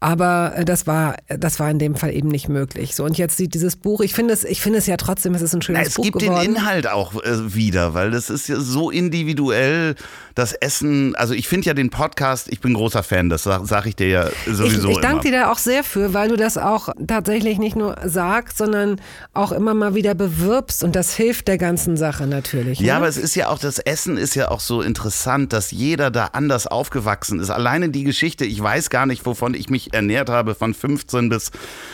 aber 0.00 0.52
äh, 0.56 0.64
das 0.64 0.86
war, 0.86 1.16
das 1.28 1.58
war 1.58 1.70
in 1.70 1.78
dem 1.78 1.96
Fall 1.96 2.14
eben 2.14 2.28
nicht 2.28 2.48
möglich. 2.48 2.94
So 2.94 3.04
und 3.04 3.18
jetzt 3.18 3.36
sieht 3.36 3.54
dieses 3.54 3.76
Buch, 3.76 4.00
ich 4.00 4.14
finde 4.14 4.34
es, 4.34 4.44
ich 4.44 4.60
finde 4.60 4.78
es 4.78 4.86
ja 4.86 4.96
trotzdem, 4.96 5.34
es 5.34 5.42
ist 5.42 5.54
ein 5.54 5.62
schönes 5.62 5.80
Na, 5.82 5.88
es 5.88 5.94
Buch 5.94 6.04
geworden. 6.04 6.24
Es 6.24 6.30
gibt 6.34 6.46
den 6.46 6.56
Inhalt 6.56 6.86
auch 6.86 7.14
äh, 7.22 7.54
wieder, 7.54 7.94
weil 7.94 8.10
das 8.10 8.30
ist 8.30 8.48
ja 8.48 8.60
so 8.60 8.90
individuell. 8.90 9.94
Das 10.34 10.52
Essen, 10.52 11.14
also 11.14 11.32
ich 11.32 11.46
finde 11.46 11.66
ja 11.66 11.74
den 11.74 11.90
Podcast, 11.90 12.48
ich 12.50 12.60
bin 12.60 12.74
großer 12.74 13.02
Fan, 13.02 13.28
das 13.28 13.44
sage 13.44 13.66
sag 13.66 13.86
ich 13.86 13.94
dir 13.94 14.08
ja 14.08 14.28
sowieso. 14.46 14.90
Ich, 14.90 14.96
ich 14.96 15.00
danke 15.00 15.30
dir 15.30 15.32
da 15.32 15.52
auch 15.52 15.58
sehr 15.58 15.84
für, 15.84 16.12
weil 16.12 16.28
du 16.28 16.36
das 16.36 16.58
auch 16.58 16.88
tatsächlich 17.06 17.58
nicht 17.58 17.76
nur 17.76 17.96
sagst, 18.04 18.58
sondern 18.58 19.00
auch 19.32 19.52
immer 19.52 19.74
mal 19.74 19.94
wieder 19.94 20.14
bewirbst 20.14 20.82
und 20.82 20.96
das 20.96 21.14
hilft 21.14 21.48
der 21.48 21.56
ganzen 21.56 21.96
Sache 21.96 22.26
natürlich. 22.26 22.80
Ja, 22.80 22.94
ne? 22.94 22.98
aber 22.98 23.08
es 23.08 23.16
ist 23.16 23.36
ja 23.36 23.48
auch, 23.48 23.58
das 23.58 23.78
Essen 23.78 24.16
ist 24.16 24.34
ja 24.34 24.50
auch 24.50 24.60
so 24.60 24.82
interessant, 24.82 25.52
dass 25.52 25.70
jeder 25.70 26.10
da 26.10 26.26
anders 26.32 26.66
aufgeht 26.66 26.84
aufgewachsen 26.94 27.40
ist. 27.40 27.50
Alleine 27.50 27.88
die 27.88 28.04
Geschichte, 28.04 28.44
ich 28.44 28.62
weiß 28.62 28.90
gar 28.90 29.06
nicht, 29.06 29.26
wovon 29.26 29.54
ich 29.54 29.68
mich 29.68 29.92
ernährt 29.92 30.30
habe, 30.30 30.54
von 30.54 30.74
15 30.74 31.28
bis, 31.28 31.50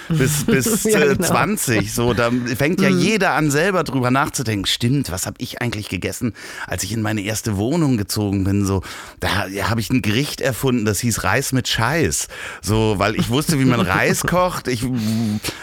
bis, 0.08 0.44
bis 0.46 0.84
ja, 0.84 1.00
genau. 1.00 1.26
20. 1.26 1.92
So, 1.92 2.12
da 2.12 2.30
fängt 2.56 2.80
ja 2.80 2.90
mhm. 2.90 2.98
jeder 2.98 3.32
an, 3.32 3.50
selber 3.50 3.82
drüber 3.82 4.10
nachzudenken. 4.10 4.66
Stimmt, 4.66 5.10
was 5.10 5.26
habe 5.26 5.36
ich 5.38 5.62
eigentlich 5.62 5.88
gegessen, 5.88 6.34
als 6.66 6.84
ich 6.84 6.92
in 6.92 7.02
meine 7.02 7.22
erste 7.22 7.56
Wohnung 7.56 7.96
gezogen 7.96 8.44
bin? 8.44 8.66
So, 8.66 8.82
da 9.20 9.46
habe 9.68 9.80
ich 9.80 9.90
ein 9.90 10.02
Gericht 10.02 10.40
erfunden, 10.40 10.84
das 10.84 11.00
hieß 11.00 11.24
Reis 11.24 11.52
mit 11.52 11.66
Scheiß. 11.66 12.28
So, 12.60 12.98
weil 12.98 13.16
ich 13.16 13.30
wusste, 13.30 13.58
wie 13.58 13.64
man 13.64 13.80
Reis 13.80 14.22
kocht. 14.26 14.68
Ich 14.68 14.84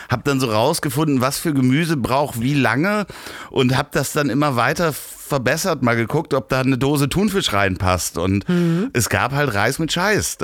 habe 0.10 0.24
dann 0.24 0.40
so 0.40 0.50
rausgefunden, 0.52 1.22
was 1.22 1.38
für 1.38 1.54
Gemüse 1.54 1.98
braucht 1.98 2.42
wie 2.42 2.56
lange 2.56 3.06
und 3.52 3.78
habe 3.78 3.90
das 3.92 4.14
dann 4.14 4.30
immer 4.30 4.56
weiter 4.56 4.94
verbessert, 5.28 5.84
mal 5.84 5.96
geguckt, 5.96 6.34
ob 6.34 6.50
da 6.50 6.62
eine 6.62 6.78
Dose 6.78 7.10
Thunfisch 7.10 7.54
reinpasst. 7.54 8.18
Und 8.18 8.48
mhm. 8.50 8.90
es 8.94 9.10
gab 9.10 9.34
halt 9.34 9.54
Reis 9.54 9.80
mit 9.80 9.92
Scheiß 9.92 10.38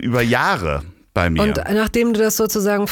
über 0.00 0.22
Jahre 0.22 0.82
bei 1.14 1.30
mir. 1.30 1.42
Und 1.42 1.60
nachdem 1.72 2.14
du 2.14 2.20
das 2.20 2.36
sozusagen 2.36 2.86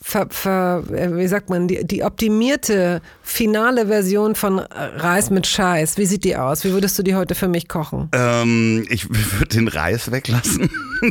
Ver, 0.00 0.28
ver, 0.30 0.84
äh, 0.92 1.16
wie 1.16 1.26
sagt 1.26 1.50
man, 1.50 1.66
die, 1.66 1.84
die, 1.84 2.04
optimierte 2.04 3.02
finale 3.20 3.88
Version 3.88 4.36
von 4.36 4.60
Reis 4.60 5.28
mit 5.28 5.44
Scheiß, 5.44 5.98
wie 5.98 6.06
sieht 6.06 6.22
die 6.22 6.36
aus? 6.36 6.62
Wie 6.62 6.72
würdest 6.72 6.96
du 7.00 7.02
die 7.02 7.16
heute 7.16 7.34
für 7.34 7.48
mich 7.48 7.68
kochen? 7.68 8.08
Ähm, 8.12 8.86
ich 8.90 9.08
würde 9.10 9.48
den 9.56 9.66
Reis 9.66 10.12
weglassen. 10.12 10.70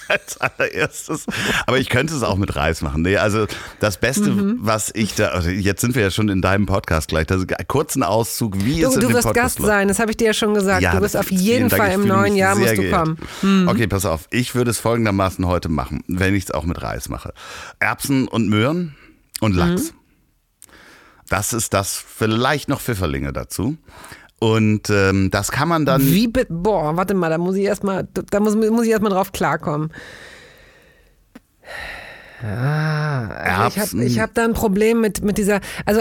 als 0.08 0.38
allererstes. 0.38 1.26
Aber 1.66 1.78
ich 1.78 1.88
könnte 1.88 2.14
es 2.14 2.22
auch 2.22 2.36
mit 2.36 2.54
Reis 2.56 2.82
machen. 2.82 3.02
Nee, 3.02 3.16
also 3.16 3.46
das 3.80 3.98
Beste, 3.98 4.30
mhm. 4.30 4.58
was 4.60 4.90
ich 4.94 5.14
da, 5.14 5.28
also 5.28 5.50
jetzt 5.50 5.80
sind 5.80 5.94
wir 5.94 6.02
ja 6.02 6.10
schon 6.10 6.28
in 6.28 6.42
deinem 6.42 6.66
Podcast 6.66 7.08
gleich, 7.08 7.26
das 7.26 7.42
ist 7.42 7.68
kurzen 7.68 8.02
Auszug, 8.02 8.56
wie 8.64 8.80
du, 8.80 8.88
es 8.88 8.94
in 8.94 9.00
Du 9.00 9.06
dem 9.08 9.14
wirst 9.14 9.26
Podcast 9.26 9.56
Gast 9.56 9.58
läuft. 9.60 9.68
sein, 9.68 9.88
das 9.88 9.98
habe 9.98 10.10
ich 10.10 10.16
dir 10.16 10.28
ja 10.28 10.34
schon 10.34 10.54
gesagt. 10.54 10.82
Ja, 10.82 10.94
du 10.94 11.00
wirst 11.00 11.16
auf 11.16 11.30
jeden 11.30 11.70
Fall 11.70 11.92
im 11.92 12.06
neuen 12.06 12.36
Jahr 12.36 12.56
musst 12.56 12.76
du 12.76 12.90
kommen. 12.90 13.18
Mhm. 13.42 13.68
Okay, 13.68 13.86
pass 13.86 14.04
auf. 14.04 14.26
Ich 14.30 14.54
würde 14.54 14.70
es 14.70 14.78
folgendermaßen 14.78 15.46
heute 15.46 15.68
machen, 15.68 16.02
wenn 16.08 16.34
ich 16.34 16.44
es 16.44 16.50
auch 16.50 16.64
mit 16.64 16.82
Reis 16.82 17.08
mache. 17.08 17.32
Erbsen 17.78 18.28
und 18.28 18.48
Möhren 18.48 18.94
und 19.40 19.54
Lachs. 19.54 19.92
Mhm. 19.92 19.96
Das 21.28 21.54
ist 21.54 21.72
das, 21.72 21.96
vielleicht 21.96 22.68
noch 22.68 22.80
Pfifferlinge 22.80 23.32
dazu. 23.32 23.78
Und 24.42 24.90
ähm, 24.90 25.30
das 25.30 25.52
kann 25.52 25.68
man 25.68 25.86
dann. 25.86 26.02
Wie 26.02 26.26
boah, 26.26 26.96
warte 26.96 27.14
mal, 27.14 27.30
da 27.30 27.38
muss 27.38 27.54
ich 27.54 27.62
erstmal, 27.62 28.08
da 28.12 28.40
muss, 28.40 28.56
muss 28.56 28.84
ich 28.84 28.90
erstmal 28.90 29.12
drauf 29.12 29.30
klarkommen. 29.30 29.92
Ah, 32.42 33.28
also 33.28 33.68
ich 33.68 33.78
habe 33.78 34.04
ich 34.04 34.18
hab 34.18 34.34
da 34.34 34.42
ein 34.42 34.52
Problem 34.52 35.00
mit, 35.00 35.22
mit 35.22 35.38
dieser, 35.38 35.60
also 35.86 36.00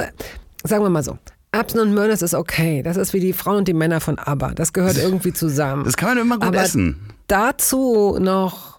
sagen 0.64 0.84
wir 0.84 0.90
mal 0.90 1.04
so, 1.04 1.20
Erbsen 1.52 1.82
und 1.82 1.94
Möhren, 1.94 2.10
das 2.10 2.24
ist 2.24 2.34
okay. 2.34 2.82
Das 2.82 2.98
ist 2.98 3.14
wie 3.14 3.20
die 3.20 3.34
Frauen 3.34 3.58
und 3.58 3.68
die 3.68 3.76
Männer 3.76 4.02
von 4.02 4.18
ABBA. 4.18 4.56
Das 4.56 4.74
gehört 4.74 4.98
irgendwie 4.98 5.34
zusammen. 5.34 5.84
Das 5.84 5.96
kann 5.96 6.10
man 6.10 6.18
immer 6.18 6.40
gut 6.40 6.48
Aber 6.48 6.64
essen. 6.64 7.00
Dazu 7.28 8.18
noch 8.20 8.71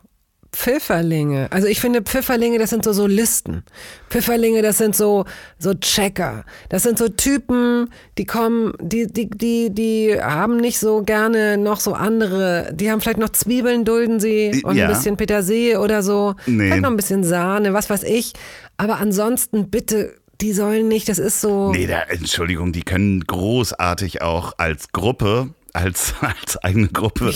Pfifferlinge. 0.53 1.49
Also 1.51 1.67
ich 1.67 1.81
finde 1.81 2.03
Pfifferlinge, 2.03 2.59
das 2.59 2.71
sind 2.71 2.85
so 2.85 2.93
Solisten. 2.93 3.65
Pfifferlinge, 4.11 4.63
das 4.63 4.79
sind 4.79 4.95
so 4.95 5.25
so 5.59 5.75
Checker. 5.75 6.45
Das 6.69 6.83
sind 6.83 6.99
so 6.99 7.09
Typen, 7.09 7.91
die 8.19 8.27
kommen, 8.27 8.75
die 8.81 9.07
die 9.07 9.31
die 9.31 9.71
die 9.71 10.21
haben 10.21 10.59
nicht 10.59 10.79
so 10.79 11.03
gerne 11.03 11.57
noch 11.57 11.81
so 11.81 11.95
andere. 11.95 12.71
Die 12.75 12.91
haben 12.91 13.01
vielleicht 13.01 13.19
noch 13.19 13.31
Zwiebeln 13.31 13.85
dulden 13.85 14.21
sie 14.21 14.63
und 14.65 14.77
ja. 14.77 14.87
ein 14.87 14.93
bisschen 14.93 15.17
Petersilie 15.17 15.81
oder 15.81 16.03
so. 16.03 16.35
Nee. 16.47 16.67
Vielleicht 16.67 16.83
noch 16.83 16.91
ein 16.91 16.97
bisschen 16.97 17.25
Sahne, 17.25 17.73
was 17.73 17.89
weiß 17.89 18.03
ich. 18.03 18.35
Aber 18.77 18.99
ansonsten 18.99 19.71
bitte 19.71 20.15
die 20.43 20.53
sollen 20.53 20.89
nicht, 20.89 21.09
das 21.09 21.19
ist 21.19 21.41
so. 21.41 21.71
Nee, 21.71 21.87
da, 21.87 22.01
Entschuldigung, 22.03 22.73
die 22.73 22.83
können 22.83 23.21
großartig 23.21 24.23
auch 24.23 24.55
als 24.59 24.91
Gruppe 24.91 25.51
als, 25.73 26.15
als 26.21 26.57
eigene 26.59 26.89
Gruppe 26.89 27.33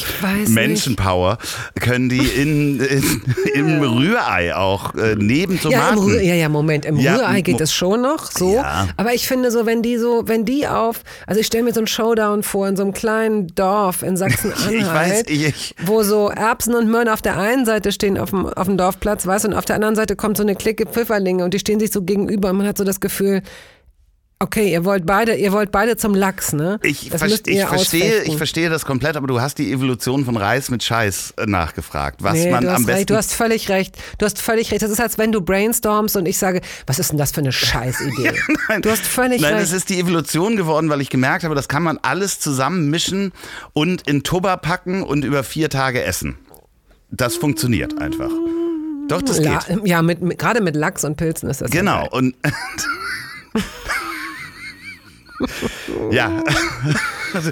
Menschenpower, 0.48 1.38
können 1.80 2.08
die 2.08 2.18
in, 2.18 2.80
in, 2.80 3.22
im 3.54 3.82
Rührei 3.82 4.54
auch 4.54 4.94
äh, 4.94 5.16
neben 5.16 5.60
Tomaten. 5.60 6.08
Ja, 6.14 6.20
ja, 6.20 6.34
ja, 6.34 6.48
Moment, 6.48 6.84
im 6.84 6.96
ja, 6.98 7.16
Rührei 7.16 7.40
geht 7.40 7.60
es 7.60 7.72
schon 7.72 8.02
noch 8.02 8.30
so. 8.30 8.54
Ja. 8.54 8.88
Aber 8.96 9.14
ich 9.14 9.26
finde 9.26 9.50
so, 9.50 9.66
wenn 9.66 9.82
die 9.82 9.96
so, 9.96 10.24
wenn 10.26 10.44
die 10.44 10.66
auf, 10.66 11.02
also 11.26 11.40
ich 11.40 11.46
stelle 11.46 11.64
mir 11.64 11.72
so 11.72 11.80
einen 11.80 11.86
Showdown 11.86 12.42
vor 12.42 12.68
in 12.68 12.76
so 12.76 12.82
einem 12.82 12.92
kleinen 12.92 13.54
Dorf 13.54 14.02
in 14.02 14.16
Sachsen-Anhalt, 14.16 15.28
wo 15.86 16.02
so 16.02 16.28
Erbsen 16.28 16.74
und 16.74 16.90
Möhren 16.90 17.08
auf 17.08 17.22
der 17.22 17.38
einen 17.38 17.64
Seite 17.64 17.92
stehen 17.92 18.18
auf 18.18 18.30
dem, 18.30 18.46
auf 18.46 18.66
dem 18.66 18.76
Dorfplatz, 18.76 19.26
weißt 19.26 19.44
du, 19.44 19.48
und 19.48 19.54
auf 19.54 19.64
der 19.64 19.76
anderen 19.76 19.96
Seite 19.96 20.16
kommt 20.16 20.36
so 20.36 20.42
eine 20.42 20.54
Clique 20.54 20.86
Pfifferlinge 20.86 21.44
und 21.44 21.54
die 21.54 21.58
stehen 21.58 21.80
sich 21.80 21.90
so 21.90 22.02
gegenüber 22.02 22.50
und 22.50 22.58
man 22.58 22.66
hat 22.66 22.76
so 22.76 22.84
das 22.84 23.00
Gefühl, 23.00 23.42
Okay, 24.38 24.70
ihr 24.70 24.84
wollt 24.84 25.06
beide, 25.06 25.34
ihr 25.34 25.50
wollt 25.52 25.72
beide 25.72 25.96
zum 25.96 26.14
Lachs, 26.14 26.52
ne? 26.52 26.78
Ich, 26.82 27.08
ver 27.08 27.26
ich 27.26 27.64
verstehe, 27.64 28.22
ich 28.24 28.36
verstehe 28.36 28.68
das 28.68 28.84
komplett, 28.84 29.16
aber 29.16 29.26
du 29.26 29.40
hast 29.40 29.56
die 29.56 29.72
Evolution 29.72 30.26
von 30.26 30.36
Reis 30.36 30.70
mit 30.70 30.82
Scheiß 30.82 31.34
äh, 31.38 31.46
nachgefragt, 31.46 32.22
was 32.22 32.34
nee, 32.34 32.50
man 32.50 32.68
am 32.68 32.84
besten. 32.84 32.90
Recht, 32.90 33.10
du 33.10 33.16
hast 33.16 33.32
völlig 33.32 33.70
recht. 33.70 33.96
Du 34.18 34.26
hast 34.26 34.42
völlig 34.42 34.70
recht. 34.72 34.82
Das 34.82 34.90
ist, 34.90 35.00
als 35.00 35.16
wenn 35.16 35.32
du 35.32 35.40
brainstormst 35.40 36.18
und 36.18 36.26
ich 36.26 36.36
sage, 36.36 36.60
was 36.86 36.98
ist 36.98 37.12
denn 37.12 37.18
das 37.18 37.32
für 37.32 37.40
eine 37.40 37.50
Scheißidee? 37.50 38.24
ja, 38.24 38.32
nein, 38.68 38.82
du 38.82 38.90
hast 38.90 39.06
völlig 39.06 39.40
nein, 39.40 39.54
recht. 39.54 39.64
Nein, 39.64 39.64
es 39.64 39.72
ist 39.72 39.88
die 39.88 39.98
Evolution 39.98 40.56
geworden, 40.56 40.90
weil 40.90 41.00
ich 41.00 41.08
gemerkt 41.08 41.44
habe, 41.44 41.54
das 41.54 41.66
kann 41.66 41.82
man 41.82 41.98
alles 42.02 42.38
zusammen 42.38 42.90
mischen 42.90 43.32
und 43.72 44.06
in 44.06 44.22
Tubber 44.22 44.58
packen 44.58 45.02
und 45.02 45.24
über 45.24 45.44
vier 45.44 45.70
Tage 45.70 46.02
essen. 46.02 46.36
Das 47.10 47.36
funktioniert 47.36 47.98
einfach. 48.02 48.30
Doch, 49.08 49.22
das 49.22 49.38
ja, 49.38 49.60
geht. 49.60 49.86
Ja, 49.86 50.02
mit, 50.02 50.20
mit, 50.20 50.38
gerade 50.38 50.60
mit 50.60 50.76
Lachs 50.76 51.04
und 51.04 51.16
Pilzen 51.16 51.48
ist 51.48 51.62
das. 51.62 51.70
Genau. 51.70 52.06
Und 52.10 52.34
ja. 56.10 56.42
Also, 57.36 57.50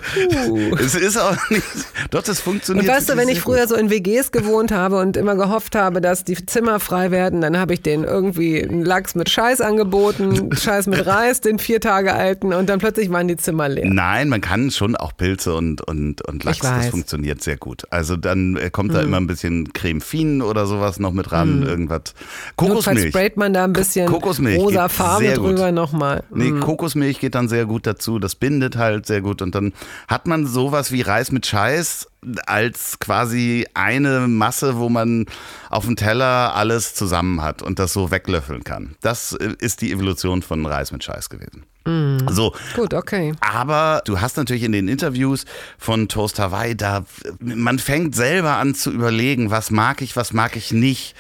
uh. 0.48 0.74
Es 0.76 0.94
ist 0.94 1.18
auch 1.18 1.36
nicht. 1.50 1.62
Doch, 2.10 2.22
das 2.22 2.40
funktioniert. 2.40 2.86
Und 2.86 2.94
weißt 2.94 3.10
du, 3.10 3.16
wenn 3.16 3.28
ich 3.28 3.40
früher 3.40 3.68
so 3.68 3.74
in 3.74 3.90
WGs 3.90 4.32
gewohnt 4.32 4.72
habe 4.72 4.98
und 4.98 5.16
immer 5.16 5.34
gehofft 5.36 5.76
habe, 5.76 6.00
dass 6.00 6.24
die 6.24 6.34
Zimmer 6.46 6.80
frei 6.80 7.10
werden, 7.10 7.40
dann 7.40 7.58
habe 7.58 7.74
ich 7.74 7.82
denen 7.82 8.04
irgendwie 8.04 8.62
einen 8.62 8.84
Lachs 8.84 9.14
mit 9.14 9.28
Scheiß 9.28 9.60
angeboten, 9.60 10.50
Scheiß 10.54 10.86
mit 10.86 11.04
Reis, 11.06 11.40
den 11.40 11.58
vier 11.58 11.80
Tage 11.80 12.14
alten 12.14 12.52
und 12.52 12.68
dann 12.68 12.78
plötzlich 12.78 13.10
waren 13.10 13.28
die 13.28 13.36
Zimmer 13.36 13.68
leer. 13.68 13.86
Nein, 13.86 14.28
man 14.28 14.40
kann 14.40 14.70
schon 14.70 14.96
auch 14.96 15.16
Pilze 15.16 15.54
und, 15.54 15.82
und, 15.82 16.26
und 16.26 16.44
Lachs, 16.44 16.60
das 16.60 16.88
funktioniert 16.88 17.42
sehr 17.42 17.56
gut. 17.56 17.84
Also 17.90 18.16
dann 18.16 18.56
äh, 18.56 18.70
kommt 18.70 18.94
da 18.94 19.00
hm. 19.00 19.08
immer 19.08 19.16
ein 19.18 19.26
bisschen 19.26 19.72
Creme 19.72 20.00
Fin 20.00 20.42
oder 20.42 20.66
sowas 20.66 20.98
noch 20.98 21.12
mit 21.12 21.32
ran, 21.32 21.60
hm. 21.60 21.68
irgendwas. 21.68 22.14
Kokosmilch. 22.56 23.10
Sprayt 23.10 23.36
man 23.36 23.52
da 23.52 23.64
ein 23.64 23.72
bisschen 23.72 24.06
Kokosmilch 24.06 24.58
rosa 24.58 24.88
Farbe 24.88 25.32
drüber 25.34 25.72
nochmal. 25.72 26.24
Nee, 26.30 26.48
hm. 26.48 26.60
Kokosmilch 26.60 27.20
geht 27.20 27.34
dann 27.34 27.48
sehr 27.48 27.66
gut 27.66 27.86
dazu, 27.86 28.18
das 28.18 28.34
bindet 28.34 28.76
halt 28.76 29.06
sehr 29.06 29.20
gut 29.20 29.42
und 29.42 29.54
dann 29.54 29.73
hat 30.08 30.26
man 30.26 30.46
sowas 30.46 30.92
wie 30.92 31.02
Reis 31.02 31.32
mit 31.32 31.46
Scheiß 31.46 32.08
als 32.46 32.98
quasi 32.98 33.66
eine 33.74 34.28
Masse, 34.28 34.76
wo 34.78 34.88
man 34.88 35.26
auf 35.70 35.84
dem 35.84 35.96
Teller 35.96 36.54
alles 36.54 36.94
zusammen 36.94 37.42
hat 37.42 37.62
und 37.62 37.78
das 37.78 37.92
so 37.92 38.10
weglöffeln 38.10 38.64
kann. 38.64 38.96
Das 39.00 39.32
ist 39.32 39.80
die 39.80 39.92
Evolution 39.92 40.42
von 40.42 40.64
Reis 40.64 40.92
mit 40.92 41.04
Scheiß 41.04 41.28
gewesen. 41.28 41.64
Mm. 41.84 42.28
So. 42.30 42.54
Gut, 42.74 42.94
okay. 42.94 43.34
Aber 43.40 44.02
du 44.04 44.20
hast 44.20 44.36
natürlich 44.36 44.62
in 44.62 44.72
den 44.72 44.88
Interviews 44.88 45.44
von 45.78 46.08
Toast 46.08 46.38
Hawaii, 46.38 46.76
da 46.76 47.04
man 47.40 47.78
fängt 47.78 48.14
selber 48.14 48.56
an 48.56 48.74
zu 48.74 48.90
überlegen, 48.90 49.50
was 49.50 49.70
mag 49.70 50.00
ich, 50.00 50.16
was 50.16 50.32
mag 50.32 50.56
ich 50.56 50.72
nicht. 50.72 51.14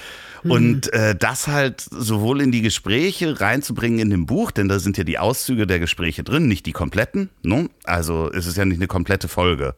Und 0.44 0.92
äh, 0.92 1.14
das 1.14 1.48
halt 1.48 1.80
sowohl 1.80 2.40
in 2.40 2.52
die 2.52 2.62
Gespräche 2.62 3.40
reinzubringen 3.40 3.98
in 3.98 4.10
dem 4.10 4.26
Buch, 4.26 4.50
denn 4.50 4.68
da 4.68 4.78
sind 4.78 4.98
ja 4.98 5.04
die 5.04 5.18
Auszüge 5.18 5.66
der 5.66 5.78
Gespräche 5.78 6.22
drin, 6.22 6.48
nicht 6.48 6.66
die 6.66 6.72
kompletten. 6.72 7.30
Ne? 7.42 7.68
Also 7.84 8.30
es 8.32 8.46
ist 8.46 8.56
ja 8.56 8.64
nicht 8.64 8.78
eine 8.78 8.86
komplette 8.86 9.28
Folge 9.28 9.74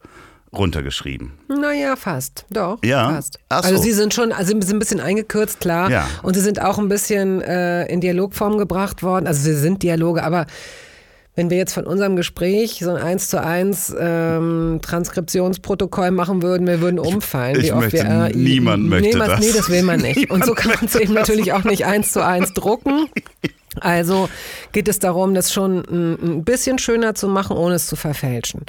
runtergeschrieben. 0.53 1.33
Naja, 1.47 1.95
fast. 1.95 2.45
Doch. 2.49 2.79
Ja. 2.83 3.09
Fast. 3.09 3.33
So. 3.49 3.55
Also 3.55 3.77
sie 3.77 3.91
sind 3.91 4.13
schon, 4.13 4.31
also 4.31 4.53
sie 4.53 4.65
sind 4.65 4.77
ein 4.77 4.79
bisschen 4.79 4.99
eingekürzt, 4.99 5.59
klar. 5.59 5.89
Ja. 5.89 6.07
Und 6.23 6.35
sie 6.35 6.41
sind 6.41 6.61
auch 6.61 6.77
ein 6.77 6.89
bisschen 6.89 7.41
äh, 7.41 7.85
in 7.87 8.01
Dialogform 8.01 8.57
gebracht 8.57 9.03
worden. 9.03 9.27
Also 9.27 9.41
sie 9.41 9.55
sind 9.55 9.83
Dialoge, 9.83 10.23
aber 10.23 10.47
wenn 11.37 11.51
wir 11.51 11.57
jetzt 11.57 11.73
von 11.73 11.85
unserem 11.85 12.15
Gespräch 12.15 12.79
so 12.79 12.89
ein 12.89 12.97
1 12.97 13.29
zu 13.29 13.39
1 13.39 13.95
ähm, 13.97 14.79
Transkriptionsprotokoll 14.81 16.09
machen 16.09 16.41
würden, 16.41 16.65
wir 16.65 16.81
würden 16.81 16.97
umfallen. 16.97 17.59
Ich, 17.59 17.67
ich 17.67 17.75
möchte, 17.75 17.97
wir, 17.99 18.31
äh, 18.31 18.35
niemand 18.35 18.89
möchte 18.89 19.19
was, 19.19 19.27
das. 19.27 19.39
Nee, 19.41 19.51
das 19.55 19.69
will 19.69 19.83
man 19.83 20.01
nicht. 20.01 20.31
Und 20.31 20.43
so 20.43 20.55
kann 20.55 20.71
man 20.71 20.85
es 20.85 20.95
eben 20.95 21.13
natürlich 21.13 21.53
auch 21.53 21.63
nicht 21.63 21.85
1 21.85 22.11
zu 22.11 22.25
1 22.25 22.53
drucken. 22.53 23.07
Also 23.79 24.27
geht 24.71 24.87
es 24.87 24.97
darum, 24.97 25.35
das 25.35 25.53
schon 25.53 25.83
ein 26.31 26.43
bisschen 26.43 26.79
schöner 26.79 27.13
zu 27.13 27.27
machen, 27.27 27.55
ohne 27.55 27.75
es 27.75 27.85
zu 27.85 27.95
verfälschen. 27.95 28.65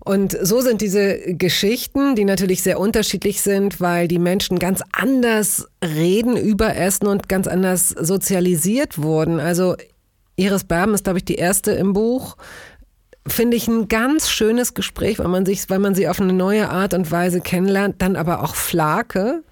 Und 0.00 0.36
so 0.42 0.60
sind 0.60 0.80
diese 0.80 1.16
Geschichten, 1.34 2.16
die 2.16 2.24
natürlich 2.24 2.64
sehr 2.64 2.80
unterschiedlich 2.80 3.40
sind, 3.40 3.80
weil 3.80 4.08
die 4.08 4.18
Menschen 4.18 4.58
ganz 4.58 4.82
anders 4.90 5.68
reden 5.80 6.36
über 6.36 6.74
Essen 6.74 7.06
und 7.06 7.28
ganz 7.28 7.46
anders 7.46 7.90
sozialisiert 7.90 9.00
wurden. 9.00 9.38
Also 9.38 9.76
Iris 10.36 10.64
Berben 10.64 10.94
ist, 10.94 11.04
glaube 11.04 11.18
ich, 11.18 11.24
die 11.24 11.36
erste 11.36 11.72
im 11.72 11.92
Buch. 11.92 12.36
Finde 13.26 13.56
ich 13.56 13.68
ein 13.68 13.86
ganz 13.88 14.28
schönes 14.28 14.74
Gespräch, 14.74 15.20
weil 15.20 15.28
man 15.28 15.46
sich, 15.46 15.70
weil 15.70 15.78
man 15.78 15.94
sie 15.94 16.08
auf 16.08 16.20
eine 16.20 16.32
neue 16.32 16.68
Art 16.70 16.92
und 16.94 17.10
Weise 17.10 17.40
kennenlernt, 17.40 18.02
dann 18.02 18.16
aber 18.16 18.42
auch 18.42 18.56
Flake. 18.56 19.44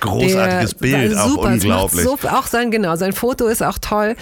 Großartiges 0.00 0.76
der, 0.76 0.78
Bild, 0.78 1.16
auch 1.16 1.28
super, 1.28 1.48
unglaublich. 1.48 2.04
So, 2.04 2.18
auch 2.30 2.46
sein, 2.46 2.70
genau, 2.70 2.96
sein 2.96 3.12
Foto 3.12 3.46
ist 3.46 3.62
auch 3.62 3.78
toll. 3.78 4.16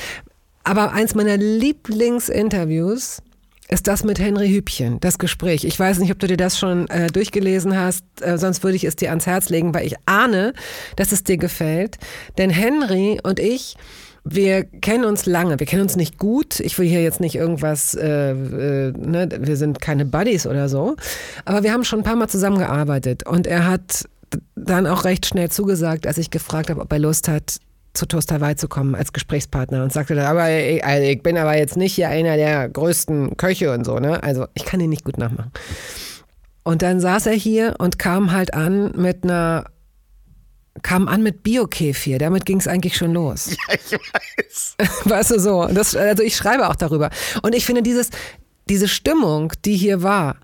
Aber 0.65 0.93
eins 0.93 1.15
meiner 1.15 1.37
Lieblingsinterviews 1.37 3.23
ist 3.69 3.87
das 3.87 4.05
mit 4.05 4.19
Henry 4.19 4.49
Hübchen, 4.49 5.01
das 5.01 5.19
Gespräch. 5.19 5.65
Ich 5.65 5.79
weiß 5.79 5.99
nicht, 5.99 6.11
ob 6.13 6.19
du 6.19 6.27
dir 6.27 6.37
das 6.37 6.59
schon 6.59 6.89
äh, 6.89 7.09
durchgelesen 7.09 7.77
hast, 7.77 8.05
äh, 8.21 8.39
sonst 8.39 8.63
würde 8.63 8.77
ich 8.77 8.85
es 8.85 8.97
dir 8.97 9.11
ans 9.11 9.27
Herz 9.27 9.49
legen, 9.49 9.75
weil 9.75 9.87
ich 9.87 9.95
ahne, 10.07 10.53
dass 10.97 11.13
es 11.13 11.25
dir 11.25 11.37
gefällt. 11.37 11.99
Denn 12.39 12.51
Henry 12.51 13.21
und 13.23 13.41
ich, 13.41 13.77
wir 14.29 14.65
kennen 14.65 15.05
uns 15.05 15.25
lange, 15.25 15.59
wir 15.61 15.67
kennen 15.67 15.83
uns 15.83 15.95
nicht 15.95 16.19
gut. 16.19 16.59
Ich 16.59 16.77
will 16.79 16.87
hier 16.87 17.03
jetzt 17.03 17.21
nicht 17.21 17.37
irgendwas, 17.37 17.95
äh, 17.95 18.31
äh, 18.31 18.93
ne? 18.93 19.29
wir 19.41 19.57
sind 19.57 19.81
keine 19.81 20.05
Buddies 20.05 20.47
oder 20.47 20.69
so, 20.69 20.97
aber 21.45 21.63
wir 21.63 21.73
haben 21.73 21.85
schon 21.85 22.01
ein 22.01 22.05
paar 22.05 22.17
Mal 22.17 22.29
zusammengearbeitet 22.29 23.25
und 23.25 23.47
er 23.47 23.69
hat 23.69 24.05
dann 24.57 24.89
auch 24.89 25.05
recht 25.05 25.27
schnell 25.27 25.51
zugesagt, 25.51 26.07
als 26.09 26.19
ich 26.19 26.31
gefragt 26.31 26.71
habe, 26.71 26.81
ob 26.81 26.93
er 26.93 26.99
Lust 26.99 27.29
hat, 27.29 27.59
zu 27.95 28.07
Toast 28.07 28.33
Hawaii 28.33 28.57
zu 28.57 28.69
kommen 28.69 28.95
als 28.95 29.13
Gesprächspartner 29.13 29.83
und 29.83 29.93
sagte 29.93 30.15
dann, 30.17 30.27
aber 30.27 30.51
ich, 30.51 30.85
also 30.85 31.07
ich 31.07 31.23
bin 31.23 31.39
aber 31.39 31.57
jetzt 31.57 31.77
nicht 31.77 31.95
hier 31.95 32.09
einer 32.09 32.37
der 32.37 32.69
größten 32.69 33.37
Köche 33.37 33.73
und 33.73 33.85
so, 33.85 33.99
ne? 34.01 34.23
Also 34.23 34.47
ich 34.55 34.65
kann 34.65 34.81
ihn 34.81 34.91
nicht 34.91 35.05
gut 35.05 35.19
nachmachen. 35.19 35.53
Und 36.63 36.83
dann 36.83 37.01
saß 37.01 37.27
er 37.27 37.33
hier 37.33 37.77
und 37.79 37.99
kam 37.99 38.33
halt 38.33 38.53
an 38.53 38.93
mit 38.97 39.23
einer 39.23 39.67
kam 40.83 41.09
an 41.09 41.23
mit 41.23 41.43
Bio-Kefir. 41.43 42.19
Damit 42.19 42.47
ging 42.47 42.59
es 42.59 42.69
eigentlich 42.69 42.97
schon 42.97 43.13
los. 43.13 43.51
Ja, 43.69 43.75
ich 43.75 43.93
weiß. 43.93 44.77
Weißt 45.05 45.31
du 45.33 45.41
so? 45.41 45.67
Das, 45.67 45.97
also 45.97 46.23
ich 46.23 46.37
schreibe 46.37 46.69
auch 46.69 46.77
darüber. 46.77 47.11
Und 47.43 47.55
ich 47.55 47.65
finde 47.67 47.83
dieses, 47.83 48.11
diese 48.69 48.89
Stimmung, 48.89 49.53
die 49.65 49.77
hier 49.77 50.03
war, 50.03 50.37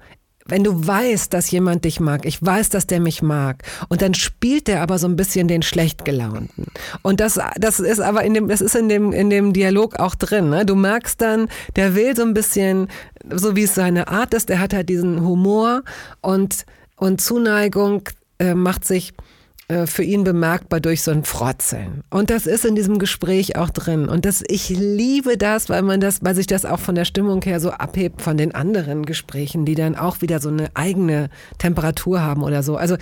wenn 0.46 0.64
du 0.64 0.86
weißt, 0.86 1.32
dass 1.32 1.50
jemand 1.50 1.84
dich 1.84 2.00
mag, 2.00 2.26
ich 2.26 2.44
weiß, 2.44 2.68
dass 2.70 2.86
der 2.86 3.00
mich 3.00 3.22
mag, 3.22 3.62
und 3.88 4.02
dann 4.02 4.14
spielt 4.14 4.68
der 4.68 4.82
aber 4.82 4.98
so 4.98 5.06
ein 5.06 5.16
bisschen 5.16 5.48
den 5.48 5.62
schlecht 5.62 6.04
gelaunten. 6.04 6.66
Und 7.02 7.20
das, 7.20 7.38
das 7.56 7.80
ist 7.80 8.00
aber 8.00 8.24
in 8.24 8.34
dem, 8.34 8.48
das 8.48 8.60
ist 8.60 8.74
in 8.74 8.88
dem, 8.88 9.12
in 9.12 9.30
dem 9.30 9.52
Dialog 9.52 9.98
auch 9.98 10.14
drin. 10.14 10.50
Ne? 10.50 10.66
Du 10.66 10.74
merkst 10.74 11.20
dann, 11.20 11.48
der 11.76 11.94
will 11.94 12.16
so 12.16 12.22
ein 12.22 12.34
bisschen, 12.34 12.88
so 13.30 13.54
wie 13.56 13.64
es 13.64 13.74
seine 13.74 14.08
Art 14.08 14.34
ist, 14.34 14.48
der 14.48 14.58
hat 14.58 14.74
halt 14.74 14.88
diesen 14.88 15.20
Humor 15.20 15.82
und, 16.20 16.66
und 16.96 17.20
Zuneigung 17.20 18.08
äh, 18.38 18.54
macht 18.54 18.84
sich 18.84 19.12
äh, 19.72 19.86
für 19.86 20.02
ihn 20.02 20.22
bemerkbar 20.22 20.80
durch 20.80 21.00
so 21.00 21.10
ein 21.10 21.24
Frotzeln. 21.24 22.02
Und 22.10 22.28
das 22.28 22.46
ist 22.46 22.66
in 22.66 22.74
diesem 22.74 22.98
Gespräch 22.98 23.56
auch 23.56 23.70
drin. 23.70 24.06
Und 24.06 24.26
das, 24.26 24.44
ich 24.46 24.68
liebe 24.68 25.38
das, 25.38 25.70
weil 25.70 25.80
man 25.80 25.98
das, 25.98 26.22
weil 26.22 26.34
sich 26.34 26.46
das 26.46 26.66
auch 26.66 26.78
von 26.78 26.94
der 26.94 27.06
Stimmung 27.06 27.40
her 27.40 27.58
so 27.58 27.70
abhebt 27.70 28.20
von 28.20 28.36
den 28.36 28.54
anderen 28.54 29.06
Gesprächen, 29.06 29.64
die 29.64 29.74
dann 29.74 29.96
auch 29.96 30.20
wieder 30.20 30.40
so 30.40 30.50
eine 30.50 30.70
eigene 30.74 31.30
Temperatur 31.56 32.20
haben 32.20 32.42
oder 32.42 32.62
so. 32.62 32.76
Also, 32.76 32.96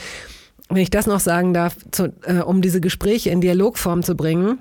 wenn 0.68 0.82
ich 0.82 0.90
das 0.90 1.08
noch 1.08 1.18
sagen 1.18 1.52
darf, 1.52 1.74
zu, 1.90 2.12
äh, 2.22 2.38
um 2.38 2.62
diese 2.62 2.80
Gespräche 2.80 3.30
in 3.30 3.40
Dialogform 3.40 4.04
zu 4.04 4.14
bringen, 4.14 4.60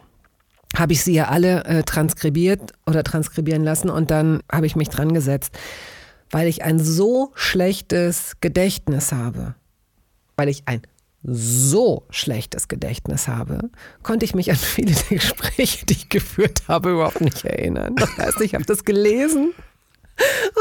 habe 0.76 0.94
ich 0.94 1.03
sie 1.03 1.14
ja 1.14 1.27
alle 1.27 1.64
äh, 1.65 1.84
transkribiert 1.84 2.73
oder 2.88 3.03
transkribieren 3.03 3.64
lassen 3.64 3.91
und 3.91 4.10
dann 4.10 4.41
habe 4.52 4.65
ich 4.65 4.76
mich 4.76 4.90
dran 4.90 5.14
gesetzt, 5.14 5.56
weil 6.31 6.48
ich 6.48 6.64
ein 6.64 6.80
so 6.80 7.31
schlechtes 7.36 8.38
Gedächtnis 8.41 9.11
habe, 9.11 9.53
weil 10.38 10.49
ich 10.49 10.64
ein 10.65 10.81
so 11.23 12.05
schlechtes 12.09 12.67
Gedächtnis 12.67 13.27
habe, 13.27 13.69
konnte 14.03 14.25
ich 14.25 14.35
mich 14.35 14.49
an 14.51 14.57
viele 14.57 14.93
der 14.93 15.17
Gespräche, 15.17 15.85
die 15.85 15.93
ich 15.93 16.09
geführt 16.09 16.63
habe, 16.67 16.91
überhaupt 16.91 17.21
nicht 17.21 17.43
erinnern. 17.43 17.95
Das 17.95 18.17
heißt, 18.17 18.41
ich 18.41 18.55
habe 18.55 18.65
das 18.65 18.85
gelesen 18.85 19.53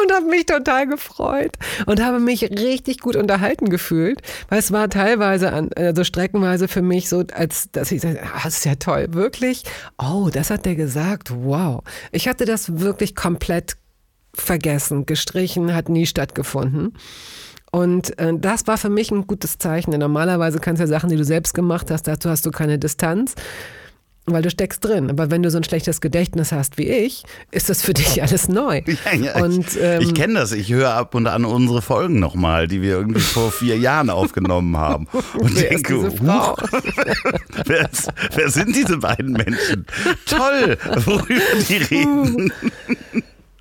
und 0.02 0.12
habe 0.12 0.26
mich 0.26 0.46
total 0.46 0.86
gefreut 0.86 1.56
und 1.86 2.02
habe 2.02 2.20
mich 2.20 2.42
richtig 2.42 3.00
gut 3.00 3.16
unterhalten 3.16 3.70
gefühlt, 3.70 4.20
weil 4.48 4.58
es 4.58 4.72
war 4.72 4.88
teilweise, 4.88 5.70
also 5.76 6.04
streckenweise 6.04 6.68
für 6.68 6.82
mich 6.82 7.08
so, 7.08 7.24
als 7.32 7.70
dass 7.72 7.92
ich 7.92 8.00
sage, 8.00 8.20
ah, 8.22 8.40
das 8.44 8.58
ist 8.58 8.64
ja 8.64 8.76
toll, 8.76 9.08
wirklich. 9.12 9.64
Oh, 9.98 10.30
das 10.32 10.50
hat 10.50 10.64
der 10.64 10.74
gesagt. 10.76 11.30
Wow. 11.32 11.82
Ich 12.12 12.28
hatte 12.28 12.44
das 12.44 12.80
wirklich 12.80 13.14
komplett 13.14 13.76
vergessen, 14.34 15.06
gestrichen, 15.06 15.74
hat 15.74 15.88
nie 15.88 16.06
stattgefunden. 16.06 16.94
Und 17.70 18.18
äh, 18.18 18.32
das 18.36 18.66
war 18.66 18.78
für 18.78 18.88
mich 18.88 19.10
ein 19.10 19.26
gutes 19.26 19.58
Zeichen. 19.58 19.90
Denn 19.90 20.00
normalerweise 20.00 20.58
kannst 20.58 20.80
du 20.80 20.84
ja 20.84 20.88
Sachen, 20.88 21.10
die 21.10 21.16
du 21.16 21.24
selbst 21.24 21.54
gemacht 21.54 21.90
hast, 21.90 22.04
dazu 22.04 22.30
hast 22.30 22.46
du 22.46 22.50
keine 22.50 22.78
Distanz, 22.78 23.34
weil 24.26 24.42
du 24.42 24.50
steckst 24.50 24.84
drin. 24.84 25.10
Aber 25.10 25.30
wenn 25.30 25.42
du 25.42 25.50
so 25.50 25.58
ein 25.58 25.64
schlechtes 25.64 26.00
Gedächtnis 26.00 26.52
hast 26.52 26.78
wie 26.78 26.88
ich, 26.88 27.24
ist 27.50 27.68
das 27.68 27.82
für 27.82 27.94
dich 27.94 28.22
alles 28.22 28.48
neu. 28.48 28.82
Ja, 28.86 29.14
ja, 29.14 29.42
und, 29.42 29.66
ähm, 29.80 30.00
ich, 30.00 30.08
ich 30.08 30.14
kenne 30.14 30.34
das. 30.34 30.52
Ich 30.52 30.72
höre 30.72 30.94
ab 30.94 31.14
und 31.14 31.26
an 31.26 31.44
unsere 31.44 31.82
Folgen 31.82 32.18
nochmal, 32.18 32.68
die 32.68 32.80
wir 32.80 32.92
irgendwie 32.92 33.20
vor 33.20 33.50
vier 33.52 33.76
Jahren 33.76 34.10
aufgenommen 34.10 34.76
haben. 34.76 35.06
Und 35.38 35.54
wer 35.60 35.68
denke, 35.68 35.94
huch, 35.96 36.56
wer, 37.66 37.90
wer 38.34 38.50
sind 38.50 38.74
diese 38.74 38.98
beiden 38.98 39.32
Menschen? 39.32 39.86
Toll, 40.26 40.78
worüber 41.04 41.42
die 41.68 41.76
reden. 41.76 42.52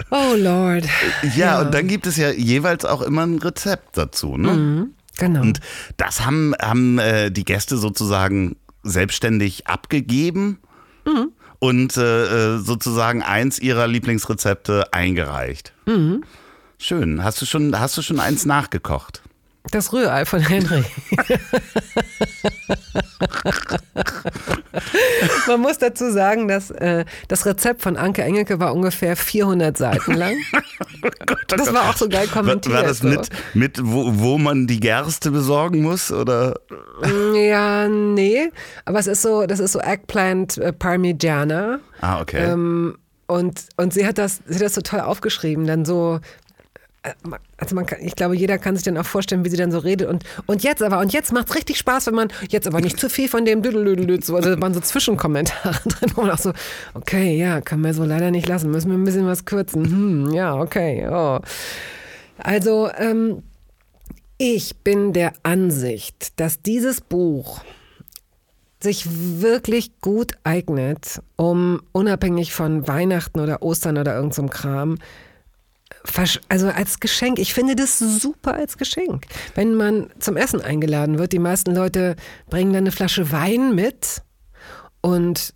Oh 0.10 0.34
Lord. 0.36 0.86
Ja, 1.24 1.30
ja, 1.36 1.62
und 1.62 1.74
dann 1.74 1.88
gibt 1.88 2.08
es 2.08 2.18
ja 2.18 2.32
jeweils 2.32 2.86
auch 2.86 3.02
immer 3.02 3.24
ein 3.26 3.40
Rezept 3.40 3.98
dazu. 3.98 4.38
Ne? 4.38 4.54
Mhm, 4.54 4.92
genau. 5.18 5.42
Und 5.42 5.60
das 5.98 6.26
haben, 6.26 6.54
haben 6.62 6.98
äh, 7.00 7.32
die 7.32 7.44
Gäste 7.44 7.78
sozusagen 7.78 8.56
selbstständig 8.84 9.68
abgegeben. 9.68 10.60
Mhm. 11.06 11.32
Und 11.60 11.98
äh, 11.98 12.56
äh, 12.56 12.58
sozusagen 12.60 13.24
eins 13.24 13.58
ihrer 13.58 13.88
Lieblingsrezepte 13.88 14.94
eingereicht. 14.94 15.74
Mhm. 15.88 16.24
Schön. 16.78 17.24
Hast 17.24 17.42
du 17.42 17.46
schon, 17.46 17.78
hast 17.80 17.98
du 17.98 18.04
schon 18.04 18.20
eins 18.20 18.46
nachgekocht? 18.46 19.24
Das 19.72 19.92
Rührei 19.94 20.26
von 20.26 20.40
Henry. 20.40 20.84
Man 25.48 25.62
muss 25.62 25.78
dazu 25.78 26.12
sagen, 26.12 26.48
dass 26.48 26.72
äh, 26.72 27.06
das 27.28 27.46
Rezept 27.46 27.82
von 27.82 27.98
Anke 27.98 28.24
Engelke 28.24 28.60
war 28.60 28.74
ungefähr 28.74 29.16
400 29.16 29.78
Seiten 29.78 30.14
lang. 30.14 30.36
Oh 31.04 31.10
oh 31.32 31.36
das 31.48 31.72
war 31.74 31.90
auch 31.90 31.96
so 31.96 32.10
geil 32.10 32.28
kommentiert. 32.28 32.74
War, 32.74 32.82
war 32.82 32.88
das 32.88 33.04
mit, 33.04 33.30
mit 33.54 33.80
wo, 33.84 34.12
wo 34.16 34.38
man 34.38 34.66
die 34.66 34.80
Gerste 34.80 35.30
besorgen 35.30 35.84
muss? 35.84 36.12
Oder? 36.12 36.60
Mm, 37.02 37.36
ja, 37.36 37.88
nee. 37.88 38.52
Aber 38.86 38.98
es 39.00 39.08
ist 39.08 39.22
so, 39.22 39.46
das 39.46 39.60
ist 39.60 39.74
so 39.74 39.80
Eggplant 39.80 40.58
äh, 40.58 40.74
Parmigiana. 40.74 41.80
Ah, 42.02 42.20
okay. 42.22 42.52
Ähm, 42.52 42.98
und, 43.28 43.66
und 43.78 43.94
sie 43.94 44.08
hat 44.08 44.18
das, 44.18 44.40
sie 44.48 44.56
hat 44.56 44.64
das 44.64 44.76
so 44.76 44.82
toll 44.82 45.02
aufgeschrieben, 45.02 45.68
dann 45.68 45.86
so 45.86 46.20
also 47.58 47.76
man 47.76 47.86
kann, 47.86 48.00
ich 48.02 48.16
glaube, 48.16 48.36
jeder 48.36 48.58
kann 48.58 48.76
sich 48.76 48.84
dann 48.84 48.98
auch 48.98 49.06
vorstellen, 49.06 49.46
wie 49.46 49.50
sie 49.50 49.58
dann 49.58 49.72
so 49.72 49.80
redet. 49.80 50.08
Und, 50.08 50.24
und 50.46 50.64
jetzt 50.64 50.82
aber, 50.82 51.00
und 51.00 51.14
jetzt 51.14 51.32
macht 51.34 51.50
es 51.50 51.56
richtig 51.56 51.78
Spaß, 51.78 52.08
wenn 52.08 52.16
man 52.16 52.28
jetzt 52.50 52.68
aber 52.68 52.82
nicht 52.82 53.00
zu 53.00 53.10
viel 53.10 53.28
von 53.30 53.46
dem 53.46 53.62
Düdelüdelüd, 53.62 54.24
so, 54.24 54.36
also 54.36 54.60
waren 54.62 54.74
so 54.74 54.80
Zwischenkommentare 54.80 55.80
drin, 55.90 56.12
wo 56.16 56.22
man 56.22 56.32
auch 56.32 56.38
so, 56.38 56.54
okay, 56.94 57.38
ja, 57.38 57.62
kann 57.62 57.82
man 57.82 57.94
so 57.94 58.04
leider 58.04 58.32
nicht 58.32 58.48
lassen, 58.48 58.72
müssen 58.72 58.92
wir 58.92 58.98
ein 58.98 59.04
bisschen 59.04 59.28
was 59.28 59.46
kürzen. 59.46 59.86
Hm, 59.86 60.34
ja, 60.34 60.56
okay, 60.56 61.08
oh. 61.10 61.40
Also, 62.38 62.90
ähm, 62.98 63.44
ich 64.38 64.78
bin 64.78 65.14
der 65.14 65.34
Ansicht, 65.44 66.40
dass 66.40 66.62
dieses 66.62 67.02
Buch 67.02 67.62
sich 68.80 69.08
wirklich 69.42 70.00
gut 70.02 70.34
eignet, 70.44 71.22
um 71.36 71.82
unabhängig 71.92 72.54
von 72.54 72.88
Weihnachten 72.88 73.40
oder 73.40 73.64
Ostern 73.64 73.98
oder 73.98 74.16
irgendeinem 74.16 74.48
so 74.48 74.54
Kram, 74.54 74.98
also 76.50 76.70
als 76.70 77.00
Geschenk. 77.00 77.40
Ich 77.40 77.54
finde 77.54 77.76
das 77.76 78.00
super 78.00 78.54
als 78.54 78.78
Geschenk. 78.78 79.26
Wenn 79.56 79.76
man 79.76 80.10
zum 80.20 80.38
Essen 80.38 80.62
eingeladen 80.62 81.20
wird, 81.20 81.34
die 81.34 81.40
meisten 81.40 81.74
Leute 81.74 82.16
bringen 82.50 82.74
dann 82.74 82.84
eine 82.84 82.92
Flasche 82.92 83.32
Wein 83.32 83.76
mit 83.76 84.22
und 85.02 85.54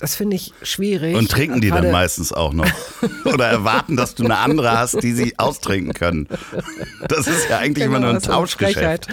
das 0.00 0.14
finde 0.14 0.36
ich 0.36 0.54
schwierig. 0.62 1.14
Und 1.14 1.30
trinken 1.30 1.60
die 1.60 1.68
Gerade 1.68 1.82
dann 1.82 1.92
meistens 1.92 2.32
auch 2.32 2.54
noch. 2.54 2.66
Oder 3.26 3.48
erwarten, 3.48 3.96
dass 3.96 4.14
du 4.14 4.24
eine 4.24 4.38
andere 4.38 4.78
hast, 4.78 5.02
die 5.02 5.12
sie 5.12 5.38
austrinken 5.38 5.92
können. 5.92 6.26
Das 7.06 7.26
ist 7.26 7.50
ja 7.50 7.58
eigentlich 7.58 7.84
genau, 7.84 7.98
immer 7.98 8.06
nur 8.06 8.14
ein 8.14 8.22
Tauschgeschäft. 8.22 9.08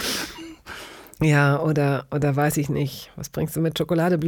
Ja, 1.19 1.59
oder, 1.59 2.05
oder 2.11 2.35
weiß 2.35 2.57
ich 2.57 2.69
nicht. 2.69 3.09
Was 3.15 3.29
bringst 3.29 3.55
du 3.55 3.61
mit 3.61 3.75
Schokolade, 3.77 4.19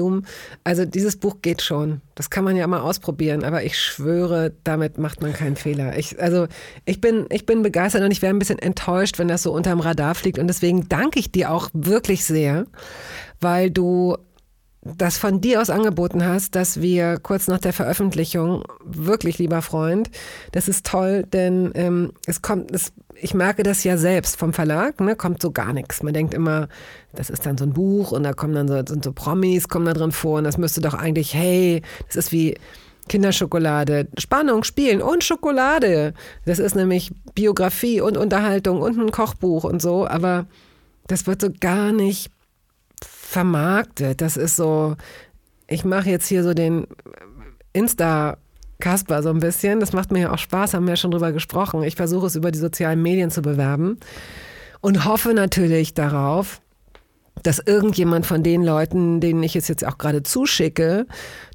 Also 0.64 0.86
dieses 0.86 1.18
Buch 1.18 1.38
geht 1.44 1.61
schon. 1.61 2.02
Das 2.16 2.32
kann 2.32 2.44
man 2.44 2.56
ja 2.56 2.66
mal 2.66 2.80
ausprobieren, 2.80 3.44
aber 3.44 3.64
ich 3.64 3.78
schwöre, 3.78 4.53
damit 4.64 4.98
macht 4.98 5.22
man 5.22 5.32
keinen 5.34 5.56
Fehler. 5.56 5.98
Ich, 5.99 6.20
also 6.20 6.48
ich 6.86 6.99
bin, 6.99 7.28
ich 7.30 7.45
bin 7.45 7.61
begeistert 7.61 8.02
und 8.02 8.11
ich 8.11 8.24
wäre 8.24 8.34
ein 8.34 8.40
bisschen 8.40 8.57
enttäuscht, 8.57 9.20
wenn 9.20 9.28
das 9.28 9.44
so 9.44 9.53
unterm 9.53 9.82
Radar 9.82 10.16
fliegt. 10.16 10.40
Und 10.40 10.48
deswegen 10.48 10.90
danke 10.90 11.20
ich 11.20 11.32
dir 11.32 11.52
auch 11.52 11.70
wirklich 11.74 12.26
sehr, 12.26 12.66
weil 13.40 13.70
du 13.70 14.18
das 14.98 15.18
von 15.18 15.41
dir 15.41 15.61
aus 15.61 15.70
angeboten 15.70 16.26
hast, 16.26 16.56
dass 16.56 16.82
wir 16.82 17.18
kurz 17.18 17.48
nach 17.48 17.60
der 17.60 17.74
Veröffentlichung, 17.74 18.64
wirklich 18.84 19.38
lieber 19.38 19.61
Freund, 19.61 20.10
das 20.52 20.68
ist 20.68 20.86
toll, 20.86 21.24
denn 21.32 21.72
ähm, 21.76 22.14
es 22.26 22.41
kommt, 22.41 22.72
es, 22.72 22.91
ich 23.16 23.34
merke 23.34 23.64
das 23.64 23.84
ja 23.84 23.98
selbst 23.98 24.38
vom 24.38 24.53
Verlag, 24.53 24.99
ne, 25.02 25.16
kommt 25.16 25.41
so 25.41 25.52
gar 25.52 25.74
nichts. 25.74 26.03
Man 26.03 26.14
denkt 26.14 26.34
immer, 26.34 26.68
das 27.14 27.30
ist 27.30 27.45
dann 27.45 27.57
so 27.57 27.66
ein 27.66 27.74
Buch 27.74 28.11
und 28.11 28.24
da 28.24 28.34
kommen 28.34 28.53
dann 28.53 28.68
so, 28.68 28.82
sind 28.86 29.03
so 29.03 29.11
Promis, 29.11 29.68
kommen 29.68 29.86
da 29.86 29.94
drin 29.94 30.11
vor 30.11 30.38
und 30.38 30.44
das 30.44 30.57
müsste 30.57 30.82
doch 30.82 30.94
eigentlich, 30.94 31.34
hey, 31.34 31.82
das 32.07 32.16
ist 32.16 32.32
wie 32.32 32.56
Kinderschokolade, 33.07 34.07
Spannung, 34.18 34.64
Spielen 34.64 35.02
und 35.02 35.24
Schokolade. 35.24 36.14
Das 36.45 36.60
ist 36.60 36.76
nämlich 36.76 37.11
Biografie 37.36 38.02
und 38.02 38.18
Unterhaltung 38.18 38.82
und 38.82 38.98
ein 38.99 39.11
Kochbuch 39.11 39.64
und 39.64 39.82
so, 39.82 40.07
aber 40.07 40.45
das 41.07 41.28
wird 41.28 41.41
so 41.41 41.49
gar 41.60 41.91
nicht 41.91 42.32
vermarktet. 43.30 44.22
Das 44.22 44.38
ist 44.38 44.56
so, 44.56 44.95
ich 45.68 45.85
mache 45.85 46.10
jetzt 46.10 46.27
hier 46.27 46.43
so 46.43 46.53
den 46.53 46.88
Insta- 47.73 48.38
Kasper 48.80 49.22
so 49.22 49.30
ein 49.30 49.39
bisschen. 49.39 49.81
Das 49.81 49.91
macht 49.93 50.11
mir 50.11 50.19
ja 50.19 50.31
auch 50.31 50.38
Spaß, 50.38 50.73
haben 50.73 50.85
wir 50.85 50.93
ja 50.93 50.95
schon 50.97 51.11
drüber 51.11 51.31
gesprochen. 51.34 51.84
Ich 51.84 51.95
versuche 51.95 52.27
es 52.27 52.35
über 52.35 52.49
die 52.49 52.60
sozialen 52.60 53.01
Medien 53.01 53.30
zu 53.30 53.41
bewerben 53.41 53.97
und 54.80 55.06
hoffe 55.06 55.34
natürlich 55.34 55.93
darauf, 55.93 56.61
dass 57.44 57.60
irgendjemand 57.60 58.26
von 58.26 58.44
den 58.44 58.64
Leuten, 58.64 59.20
denen 59.20 59.44
ich 59.44 59.56
es 59.56 59.68
jetzt 59.68 59.86
auch 59.86 59.98
gerade 59.98 60.24
zuschicke, 60.24 61.06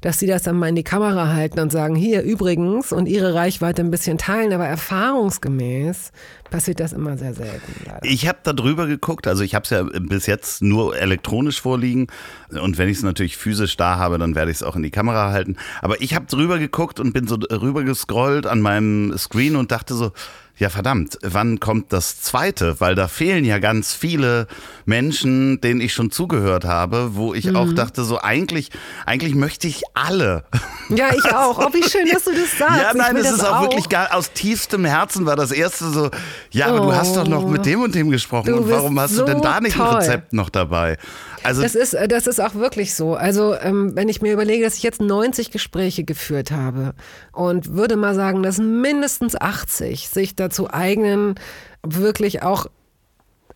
dass 0.01 0.19
sie 0.19 0.27
das 0.27 0.43
dann 0.43 0.57
mal 0.57 0.69
in 0.69 0.75
die 0.75 0.83
Kamera 0.83 1.33
halten 1.33 1.59
und 1.59 1.71
sagen, 1.71 1.95
hier 1.95 2.21
übrigens 2.21 2.91
und 2.91 3.07
ihre 3.07 3.33
Reichweite 3.33 3.81
ein 3.81 3.91
bisschen 3.91 4.17
teilen, 4.17 4.53
aber 4.53 4.65
erfahrungsgemäß 4.65 6.11
passiert 6.49 6.79
das 6.79 6.93
immer 6.93 7.17
sehr 7.17 7.33
selten. 7.33 7.73
Leider. 7.85 7.99
Ich 8.03 8.27
habe 8.27 8.39
da 8.43 8.53
drüber 8.53 8.87
geguckt, 8.87 9.27
also 9.27 9.43
ich 9.43 9.55
habe 9.55 9.63
es 9.63 9.69
ja 9.71 9.83
bis 9.83 10.25
jetzt 10.25 10.61
nur 10.61 10.97
elektronisch 10.97 11.61
vorliegen 11.61 12.07
und 12.49 12.77
wenn 12.77 12.89
ich 12.89 12.97
es 12.97 13.03
natürlich 13.03 13.37
physisch 13.37 13.77
da 13.77 13.97
habe, 13.97 14.17
dann 14.17 14.35
werde 14.35 14.51
ich 14.51 14.57
es 14.57 14.63
auch 14.63 14.75
in 14.75 14.83
die 14.83 14.91
Kamera 14.91 15.31
halten. 15.31 15.57
Aber 15.81 16.01
ich 16.01 16.15
habe 16.15 16.25
drüber 16.27 16.59
geguckt 16.59 16.99
und 16.99 17.13
bin 17.13 17.27
so 17.27 17.35
rüber 17.35 17.83
gescrollt 17.83 18.45
an 18.45 18.61
meinem 18.61 19.17
Screen 19.17 19.55
und 19.55 19.71
dachte 19.71 19.95
so, 19.95 20.11
ja 20.57 20.69
verdammt, 20.69 21.17
wann 21.21 21.59
kommt 21.59 21.91
das 21.91 22.21
zweite? 22.21 22.79
Weil 22.79 22.95
da 22.95 23.07
fehlen 23.07 23.43
ja 23.43 23.59
ganz 23.59 23.93
viele 23.93 24.47
Menschen, 24.85 25.59
denen 25.61 25.81
ich 25.81 25.93
schon 25.93 26.11
zugehört 26.11 26.65
habe, 26.65 27.15
wo 27.15 27.33
ich 27.33 27.45
mhm. 27.45 27.55
auch 27.55 27.73
dachte, 27.73 28.03
so 28.03 28.19
eigentlich, 28.19 28.69
eigentlich 29.05 29.35
möchte 29.35 29.67
ich 29.67 29.83
alle. 29.93 30.45
Ja, 30.89 31.09
ich 31.13 31.25
auch. 31.35 31.59
Oh, 31.59 31.73
wie 31.73 31.83
schön, 31.83 32.07
dass 32.11 32.23
du 32.23 32.31
das 32.31 32.57
sagst. 32.57 32.81
Ja, 32.81 32.93
nein, 32.93 33.17
es 33.17 33.31
ist 33.31 33.43
auch, 33.43 33.57
auch, 33.57 33.61
wirklich 33.63 33.89
gar, 33.89 34.15
aus 34.15 34.31
tiefstem 34.31 34.85
Herzen 34.85 35.25
war 35.25 35.35
das 35.35 35.51
erste 35.51 35.89
so, 35.89 36.09
ja, 36.51 36.67
aber 36.67 36.81
oh. 36.81 36.85
du 36.85 36.95
hast 36.95 37.15
doch 37.15 37.27
noch 37.27 37.47
mit 37.47 37.65
dem 37.65 37.81
und 37.81 37.93
dem 37.93 38.09
gesprochen 38.09 38.53
und 38.53 38.69
warum 38.69 38.99
hast 38.99 39.15
so 39.15 39.25
du 39.25 39.33
denn 39.33 39.41
da 39.41 39.59
nicht 39.59 39.75
toll. 39.75 39.87
ein 39.87 39.95
Rezept 39.95 40.33
noch 40.33 40.49
dabei? 40.49 40.97
Also 41.45 41.61
das 41.61 41.75
ist, 41.75 41.93
äh, 41.93 42.07
das 42.07 42.27
ist 42.27 42.41
auch 42.41 42.55
wirklich 42.55 42.95
so. 42.95 43.13
Also 43.13 43.55
ähm, 43.55 43.95
wenn 43.95 44.09
ich 44.09 44.21
mir 44.21 44.33
überlege, 44.33 44.63
dass 44.63 44.77
ich 44.77 44.83
jetzt 44.83 44.99
90 44.99 45.51
Gespräche 45.51 46.03
geführt 46.03 46.51
habe 46.51 46.93
und 47.31 47.73
würde 47.73 47.95
mal 47.95 48.15
sagen, 48.15 48.41
dass 48.41 48.57
mindestens 48.57 49.39
80 49.39 50.09
sich 50.09 50.35
dazu 50.35 50.71
eignen, 50.71 51.35
wirklich 51.83 52.41
auch 52.41 52.65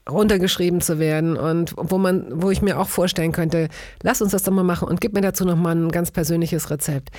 runtergeschrieben 0.07 0.81
zu 0.81 0.99
werden 0.99 1.35
und 1.37 1.73
wo 1.77 1.97
man, 1.97 2.41
wo 2.41 2.51
ich 2.51 2.61
mir 2.61 2.79
auch 2.79 2.89
vorstellen 2.89 3.31
könnte, 3.31 3.69
lass 4.01 4.21
uns 4.21 4.31
das 4.31 4.43
doch 4.43 4.53
mal 4.53 4.63
machen 4.63 4.87
und 4.87 5.01
gib 5.01 5.13
mir 5.13 5.21
dazu 5.21 5.45
noch 5.45 5.55
mal 5.55 5.75
ein 5.75 5.89
ganz 5.89 6.11
persönliches 6.11 6.69
Rezept. 6.69 7.09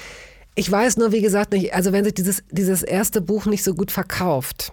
Ich 0.55 0.71
weiß 0.71 0.97
nur, 0.97 1.13
wie 1.13 1.21
gesagt, 1.21 1.53
nicht, 1.53 1.75
also 1.75 1.93
wenn 1.93 2.05
sich 2.05 2.15
dieses, 2.15 2.43
dieses 2.51 2.83
erste 2.83 3.21
Buch 3.21 3.47
nicht 3.47 3.63
so 3.63 3.75
gut 3.75 3.91
verkauft, 3.91 4.73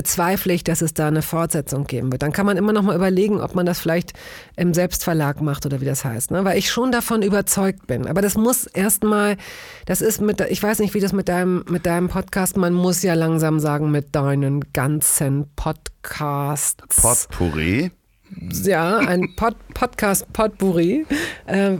bezweifle 0.00 0.54
ich, 0.54 0.64
dass 0.64 0.80
es 0.80 0.94
da 0.94 1.08
eine 1.08 1.20
Fortsetzung 1.20 1.84
geben 1.84 2.10
wird. 2.10 2.22
Dann 2.22 2.32
kann 2.32 2.46
man 2.46 2.56
immer 2.56 2.72
noch 2.72 2.80
mal 2.80 2.96
überlegen, 2.96 3.38
ob 3.38 3.54
man 3.54 3.66
das 3.66 3.80
vielleicht 3.80 4.14
im 4.56 4.72
Selbstverlag 4.72 5.42
macht 5.42 5.66
oder 5.66 5.82
wie 5.82 5.84
das 5.84 6.06
heißt, 6.06 6.30
ne? 6.30 6.42
weil 6.42 6.56
ich 6.56 6.70
schon 6.70 6.90
davon 6.90 7.20
überzeugt 7.20 7.86
bin. 7.86 8.06
Aber 8.06 8.22
das 8.22 8.34
muss 8.34 8.64
erstmal, 8.64 9.36
das 9.84 10.00
ist 10.00 10.22
mit, 10.22 10.40
ich 10.40 10.62
weiß 10.62 10.78
nicht, 10.78 10.94
wie 10.94 11.00
das 11.00 11.12
mit 11.12 11.28
deinem, 11.28 11.66
mit 11.68 11.84
deinem 11.84 12.08
Podcast, 12.08 12.56
man 12.56 12.72
muss 12.72 13.02
ja 13.02 13.12
langsam 13.12 13.60
sagen, 13.60 13.90
mit 13.90 14.16
deinen 14.16 14.72
ganzen 14.72 15.50
Podcasts. 15.54 16.96
Potpourri? 17.02 17.90
Ja, 18.64 18.98
ein 18.98 19.34
Pod 19.36 19.54
Podcast 19.74 20.30
Potpourri, 20.34 21.06
äh, 21.46 21.72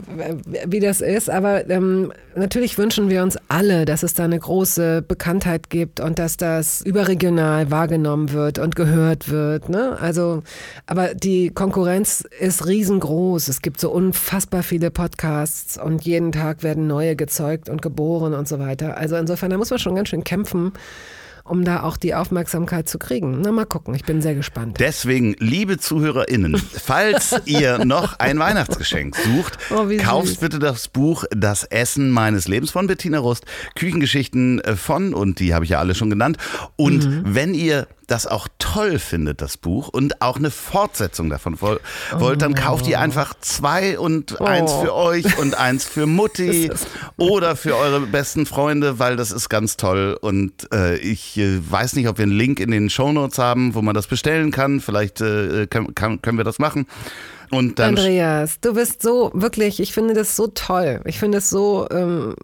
wie 0.65 0.79
das 0.79 1.01
ist. 1.01 1.29
Aber 1.29 1.69
ähm, 1.69 2.11
natürlich 2.35 2.77
wünschen 2.77 3.09
wir 3.09 3.21
uns 3.21 3.37
alle, 3.47 3.85
dass 3.85 4.01
es 4.01 4.15
da 4.15 4.23
eine 4.23 4.39
große 4.39 5.03
Bekanntheit 5.07 5.69
gibt 5.69 5.99
und 5.99 6.17
dass 6.17 6.37
das 6.37 6.81
überregional 6.81 7.69
wahrgenommen 7.69 8.31
wird 8.31 8.57
und 8.57 8.75
gehört 8.75 9.29
wird. 9.29 9.69
Ne? 9.69 9.97
Also, 10.01 10.41
aber 10.87 11.13
die 11.13 11.51
Konkurrenz 11.51 12.23
ist 12.39 12.65
riesengroß. 12.65 13.49
Es 13.49 13.61
gibt 13.61 13.79
so 13.79 13.91
unfassbar 13.91 14.63
viele 14.63 14.89
Podcasts 14.89 15.77
und 15.77 16.03
jeden 16.03 16.31
Tag 16.31 16.63
werden 16.63 16.87
neue 16.87 17.15
gezeugt 17.15 17.69
und 17.69 17.81
geboren 17.81 18.33
und 18.33 18.47
so 18.47 18.57
weiter. 18.57 18.97
Also 18.97 19.15
insofern, 19.15 19.51
da 19.51 19.57
muss 19.57 19.69
man 19.69 19.79
schon 19.79 19.95
ganz 19.95 20.09
schön 20.09 20.23
kämpfen 20.23 20.73
um 21.51 21.65
da 21.65 21.83
auch 21.83 21.97
die 21.97 22.15
Aufmerksamkeit 22.15 22.87
zu 22.87 22.97
kriegen. 22.97 23.41
Na, 23.41 23.51
mal 23.51 23.65
gucken, 23.65 23.93
ich 23.93 24.05
bin 24.05 24.21
sehr 24.21 24.35
gespannt. 24.35 24.77
Deswegen, 24.79 25.35
liebe 25.37 25.77
ZuhörerInnen, 25.77 26.55
falls 26.55 27.35
ihr 27.45 27.83
noch 27.83 28.17
ein 28.19 28.39
Weihnachtsgeschenk 28.39 29.17
sucht, 29.17 29.57
oh, 29.69 29.85
kauft 30.01 30.39
bitte 30.39 30.59
das 30.59 30.87
Buch 30.87 31.25
Das 31.35 31.65
Essen 31.65 32.09
meines 32.09 32.47
Lebens 32.47 32.71
von 32.71 32.87
Bettina 32.87 33.19
Rust, 33.19 33.43
Küchengeschichten 33.75 34.61
von, 34.77 35.13
und 35.13 35.41
die 35.41 35.53
habe 35.53 35.65
ich 35.65 35.71
ja 35.71 35.79
alle 35.79 35.93
schon 35.93 36.09
genannt. 36.09 36.37
Und 36.77 37.05
mhm. 37.05 37.23
wenn 37.25 37.53
ihr 37.53 37.87
das 38.11 38.27
auch 38.27 38.49
toll 38.59 38.99
findet, 38.99 39.41
das 39.41 39.55
Buch, 39.55 39.87
und 39.87 40.21
auch 40.21 40.35
eine 40.35 40.51
Fortsetzung 40.51 41.29
davon 41.29 41.61
wollt, 41.61 41.81
oh. 42.19 42.35
dann 42.35 42.55
kauft 42.55 42.85
ihr 42.87 42.99
einfach 42.99 43.33
zwei 43.39 43.97
und 43.97 44.39
oh. 44.39 44.43
eins 44.43 44.73
für 44.73 44.93
euch 44.93 45.37
und 45.39 45.57
eins 45.57 45.85
für 45.85 46.05
Mutti 46.07 46.69
oder 47.15 47.55
für 47.55 47.77
eure 47.77 48.01
besten 48.01 48.45
Freunde, 48.45 48.99
weil 48.99 49.15
das 49.15 49.31
ist 49.31 49.47
ganz 49.47 49.77
toll. 49.77 50.17
Und 50.19 50.67
äh, 50.73 50.97
ich 50.97 51.37
äh, 51.37 51.59
weiß 51.71 51.95
nicht, 51.95 52.09
ob 52.09 52.17
wir 52.17 52.23
einen 52.23 52.33
Link 52.33 52.59
in 52.59 52.71
den 52.71 52.89
Shownotes 52.89 53.37
haben, 53.37 53.75
wo 53.75 53.81
man 53.81 53.95
das 53.95 54.07
bestellen 54.07 54.51
kann. 54.51 54.81
Vielleicht 54.81 55.21
äh, 55.21 55.67
können, 55.67 55.95
kann, 55.95 56.21
können 56.21 56.37
wir 56.37 56.43
das 56.43 56.59
machen. 56.59 56.87
Andreas, 57.97 58.59
du 58.59 58.73
bist 58.73 59.01
so 59.01 59.31
wirklich, 59.33 59.79
ich 59.79 59.93
finde 59.93 60.13
das 60.13 60.35
so 60.35 60.47
toll. 60.47 61.01
Ich 61.05 61.17
finde 61.17 61.37
es 61.37 61.49
so 61.49 61.87
ähm, 61.91 62.35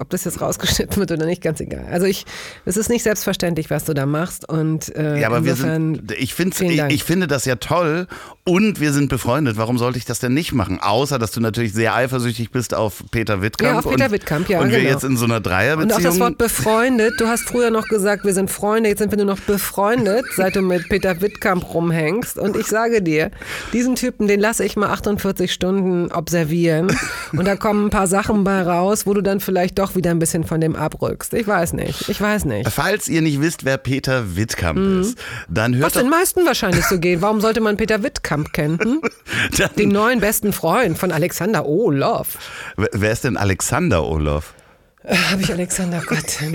ob 0.00 0.08
das 0.08 0.24
jetzt 0.24 0.40
rausgeschnitten 0.40 0.96
wird 0.96 1.12
oder 1.12 1.26
nicht, 1.26 1.42
ganz 1.42 1.60
egal. 1.60 1.84
Also 1.90 2.06
ich, 2.06 2.24
es 2.64 2.78
ist 2.78 2.88
nicht 2.88 3.02
selbstverständlich, 3.02 3.68
was 3.68 3.84
du 3.84 3.92
da 3.92 4.06
machst. 4.06 4.48
Und 4.48 4.94
äh, 4.96 5.20
ja, 5.20 5.26
aber 5.26 5.44
wir 5.44 5.54
sind, 5.54 6.10
ich, 6.12 6.34
find's, 6.34 6.58
ich, 6.60 6.80
ich, 6.88 7.04
finde 7.04 7.26
das 7.26 7.44
ja 7.44 7.56
toll 7.56 8.06
und 8.44 8.80
wir 8.80 8.92
sind 8.94 9.10
befreundet. 9.10 9.58
Warum 9.58 9.76
sollte 9.76 9.98
ich 9.98 10.06
das 10.06 10.18
denn 10.18 10.32
nicht 10.32 10.52
machen? 10.52 10.80
Außer, 10.80 11.18
dass 11.18 11.32
du 11.32 11.40
natürlich 11.40 11.74
sehr 11.74 11.94
eifersüchtig 11.94 12.50
bist 12.50 12.72
auf 12.72 13.04
Peter 13.10 13.42
Wittkamp. 13.42 13.72
Ja, 13.72 13.78
auf 13.78 13.88
Peter 13.88 14.06
und, 14.06 14.12
Wittkamp, 14.12 14.48
ja. 14.48 14.60
Und 14.60 14.70
wir 14.70 14.78
genau. 14.78 14.90
jetzt 14.90 15.04
in 15.04 15.18
so 15.18 15.26
einer 15.26 15.40
Dreierbeziehung. 15.40 15.98
Und 15.98 16.06
auch 16.06 16.10
das 16.10 16.18
Wort 16.18 16.38
befreundet. 16.38 17.14
Du 17.18 17.26
hast 17.26 17.42
früher 17.42 17.70
noch 17.70 17.86
gesagt, 17.86 18.24
wir 18.24 18.32
sind 18.32 18.50
Freunde. 18.50 18.88
Jetzt 18.88 19.00
sind 19.00 19.12
wir 19.12 19.18
nur 19.18 19.26
noch 19.26 19.40
befreundet, 19.40 20.24
seit 20.34 20.56
du 20.56 20.62
mit 20.62 20.88
Peter 20.88 21.20
Wittkamp 21.20 21.74
rumhängst. 21.74 22.38
Und 22.38 22.56
ich 22.56 22.66
sage 22.68 23.02
dir, 23.02 23.30
diesen 23.74 23.96
Typen, 23.96 24.28
den 24.28 24.40
lasse 24.40 24.64
ich 24.64 24.76
mal 24.76 24.88
48 24.88 25.52
Stunden 25.52 26.10
observieren. 26.10 26.96
Und 27.32 27.44
da 27.44 27.56
kommen 27.56 27.86
ein 27.86 27.90
paar 27.90 28.06
Sachen 28.06 28.44
bei 28.44 28.62
raus, 28.62 29.06
wo 29.06 29.12
du 29.12 29.20
dann 29.20 29.40
vielleicht 29.40 29.78
doch 29.78 29.89
wieder 29.96 30.10
ein 30.10 30.18
bisschen 30.18 30.44
von 30.44 30.60
dem 30.60 30.76
abrückst. 30.76 31.34
Ich 31.34 31.46
weiß 31.46 31.72
nicht. 31.74 32.08
Ich 32.08 32.20
weiß 32.20 32.44
nicht. 32.44 32.70
Falls 32.70 33.08
ihr 33.08 33.22
nicht 33.22 33.40
wisst, 33.40 33.64
wer 33.64 33.78
Peter 33.78 34.36
Wittkamp 34.36 34.78
mhm. 34.78 35.00
ist, 35.00 35.18
dann 35.48 35.74
hört 35.74 35.86
Was 35.86 35.92
den 35.94 36.08
meisten 36.10 36.46
wahrscheinlich 36.46 36.84
so 36.86 36.98
geht. 36.98 37.22
Warum 37.22 37.40
sollte 37.40 37.60
man 37.60 37.76
Peter 37.76 38.02
Wittkamp 38.02 38.52
kennen? 38.52 38.78
Hm? 38.80 39.00
den 39.78 39.88
neuen 39.90 40.20
besten 40.20 40.52
Freund 40.52 40.98
von 40.98 41.12
Alexander 41.12 41.66
Olof. 41.66 42.38
Wer 42.76 43.12
ist 43.12 43.24
denn 43.24 43.36
Alexander 43.36 44.04
Olof? 44.04 44.54
Äh, 45.02 45.16
Habe 45.16 45.42
ich 45.42 45.52
Alexander 45.52 46.02
Gott. 46.06 46.38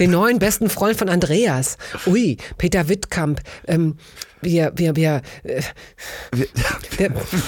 Den 0.00 0.10
neuen 0.10 0.38
besten 0.38 0.68
Freund 0.68 0.98
von 0.98 1.08
Andreas. 1.08 1.78
Ui, 2.06 2.36
Peter 2.58 2.88
Wittkamp. 2.88 3.40
Ähm, 3.66 3.96
wir, 4.42 4.72
wir, 4.76 4.96
wir, 4.96 5.22
äh, 5.42 5.62
wir, 6.32 6.46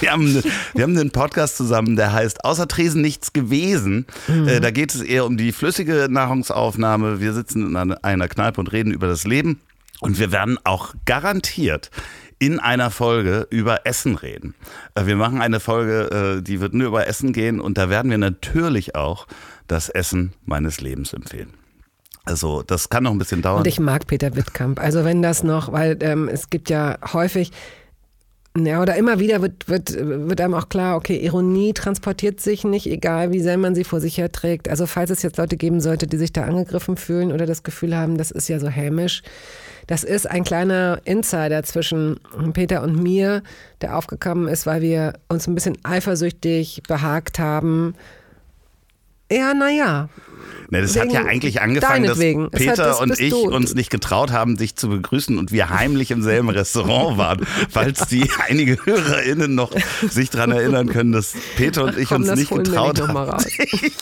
wir, 0.01 0.10
haben, 0.10 0.43
wir 0.74 0.82
haben 0.82 0.97
einen 0.97 1.10
Podcast 1.10 1.56
zusammen, 1.56 1.97
der 1.97 2.12
heißt 2.12 2.44
Außer 2.44 2.69
Tresen 2.69 3.02
nichts 3.02 3.32
gewesen. 3.32 4.06
Mhm. 4.28 4.48
Äh, 4.48 4.60
da 4.60 4.70
geht 4.70 4.94
es 4.94 5.01
eher 5.01 5.27
um 5.27 5.36
die 5.36 5.52
flüssige 5.52 6.09
Nahrungsaufnahme. 6.10 7.20
Wir 7.20 7.32
sitzen 7.32 7.77
in 7.77 7.93
einer 7.93 8.28
Kneipe 8.28 8.60
und 8.60 8.73
reden 8.73 8.93
über 8.93 9.06
das 9.06 9.24
Leben. 9.24 9.60
Und 10.01 10.19
wir 10.19 10.32
werden 10.32 10.59
auch 10.64 10.94
garantiert 11.05 11.90
in 12.43 12.59
einer 12.59 12.90
Folge 12.90 13.47
über 13.51 13.86
Essen 13.86 14.16
reden. 14.16 14.56
Äh, 14.97 15.06
wir 15.06 15.14
machen 15.14 15.40
eine 15.40 15.60
Folge, 15.60 16.39
äh, 16.39 16.43
die 16.43 16.60
wird 16.60 16.74
nur 16.74 16.89
über 16.89 17.06
Essen 17.06 17.32
gehen 17.32 17.60
und 17.60 17.78
da 17.78 17.89
werden 17.89 18.10
wir 18.10 18.19
natürlich 18.19 18.97
auch 18.97 19.28
das 19.69 19.89
Essen 19.89 20.32
meines 20.44 20.81
Lebens 20.81 21.12
empfehlen. 21.12 21.55
Also 22.24 22.62
das 22.62 22.89
kann 22.89 23.05
noch 23.05 23.11
ein 23.11 23.19
bisschen 23.19 23.43
dauern. 23.43 23.59
Und 23.59 23.66
ich 23.66 23.81
mag 23.81 24.07
Peter 24.07 24.36
Wittkamp. 24.36 24.81
Also 24.81 25.05
wenn 25.05 25.23
das 25.23 25.43
noch, 25.43 25.73
weil 25.73 25.99
ähm, 26.01 26.28
es 26.28 26.51
gibt 26.51 26.70
ja 26.70 26.99
häufig, 27.12 27.51
ja, 28.57 28.82
oder 28.82 28.97
immer 28.97 29.19
wieder 29.19 29.40
wird, 29.40 29.69
wird, 29.69 29.97
wird 29.97 30.40
einem 30.40 30.55
auch 30.55 30.69
klar, 30.69 30.97
okay, 30.97 31.16
Ironie 31.16 31.73
transportiert 31.73 32.39
sich 32.40 32.65
nicht, 32.65 32.86
egal 32.86 33.32
wie 33.32 33.40
sehr 33.40 33.57
man 33.57 33.74
sie 33.74 33.82
vor 33.82 34.01
sich 34.01 34.19
her 34.19 34.31
trägt. 34.31 34.69
Also 34.69 34.86
falls 34.86 35.11
es 35.11 35.23
jetzt 35.23 35.39
Leute 35.39 35.57
geben 35.57 35.81
sollte, 35.81 36.07
die 36.07 36.19
sich 36.19 36.32
da 36.32 36.44
angegriffen 36.44 36.97
fühlen 36.97 37.32
oder 37.32 37.47
das 37.47 37.62
Gefühl 37.62 37.97
haben, 37.97 38.19
das 38.19 38.31
ist 38.31 38.49
ja 38.49 38.61
so 38.61 38.69
hämisch, 38.69 39.23
das 39.86 40.05
ist 40.05 40.31
ein 40.31 40.44
kleiner 40.44 41.01
Insider 41.05 41.62
zwischen 41.62 42.20
Peter 42.53 42.82
und 42.82 43.03
mir, 43.03 43.43
der 43.81 43.97
aufgekommen 43.97 44.49
ist, 44.49 44.66
weil 44.66 44.82
wir 44.82 45.15
uns 45.28 45.49
ein 45.49 45.55
bisschen 45.55 45.78
eifersüchtig 45.82 46.82
behagt 46.86 47.39
haben. 47.39 47.94
Ja, 49.33 49.55
naja, 49.55 50.09
Ne, 50.73 50.81
das 50.81 50.99
hat 50.99 51.13
ja 51.13 51.27
eigentlich 51.27 51.61
angefangen, 51.61 52.05
dass 52.05 52.19
Peter 52.19 52.77
das 52.77 52.99
und 52.99 53.21
ich 53.21 53.29
du. 53.29 53.43
uns 53.43 53.75
nicht 53.75 53.91
getraut 53.91 54.33
haben, 54.33 54.57
dich 54.57 54.75
zu 54.75 54.89
begrüßen 54.89 55.37
und 55.37 55.53
wir 55.53 55.69
heimlich 55.69 56.11
im 56.11 56.23
selben 56.23 56.49
Restaurant 56.49 57.19
waren. 57.19 57.47
Falls 57.69 58.07
die 58.09 58.31
einige 58.49 58.79
HörerInnen 58.83 59.55
noch 59.55 59.71
sich 60.09 60.31
daran 60.31 60.51
erinnern 60.51 60.89
können, 60.89 61.13
dass 61.13 61.35
Peter 61.57 61.85
und 61.85 61.99
ich 61.99 62.09
Komm, 62.09 62.23
uns 62.23 62.35
nicht 62.37 62.49
getraut 62.49 62.97
nicht 62.97 63.07
haben. 63.07 63.17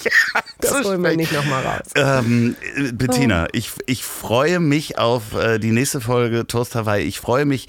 ja, 0.04 0.40
das 0.60 0.84
holen 0.84 1.02
wir 1.02 1.16
nicht 1.16 1.32
nochmal 1.32 1.64
raus. 1.64 1.88
Ähm, 1.96 2.54
Bettina, 2.92 3.46
oh. 3.46 3.50
ich, 3.52 3.72
ich 3.86 4.04
freue 4.04 4.60
mich 4.60 4.96
auf 4.96 5.34
äh, 5.34 5.58
die 5.58 5.72
nächste 5.72 6.00
Folge 6.00 6.46
Toast 6.46 6.76
Hawaii. 6.76 7.02
Ich 7.02 7.18
freue 7.18 7.46
mich 7.46 7.66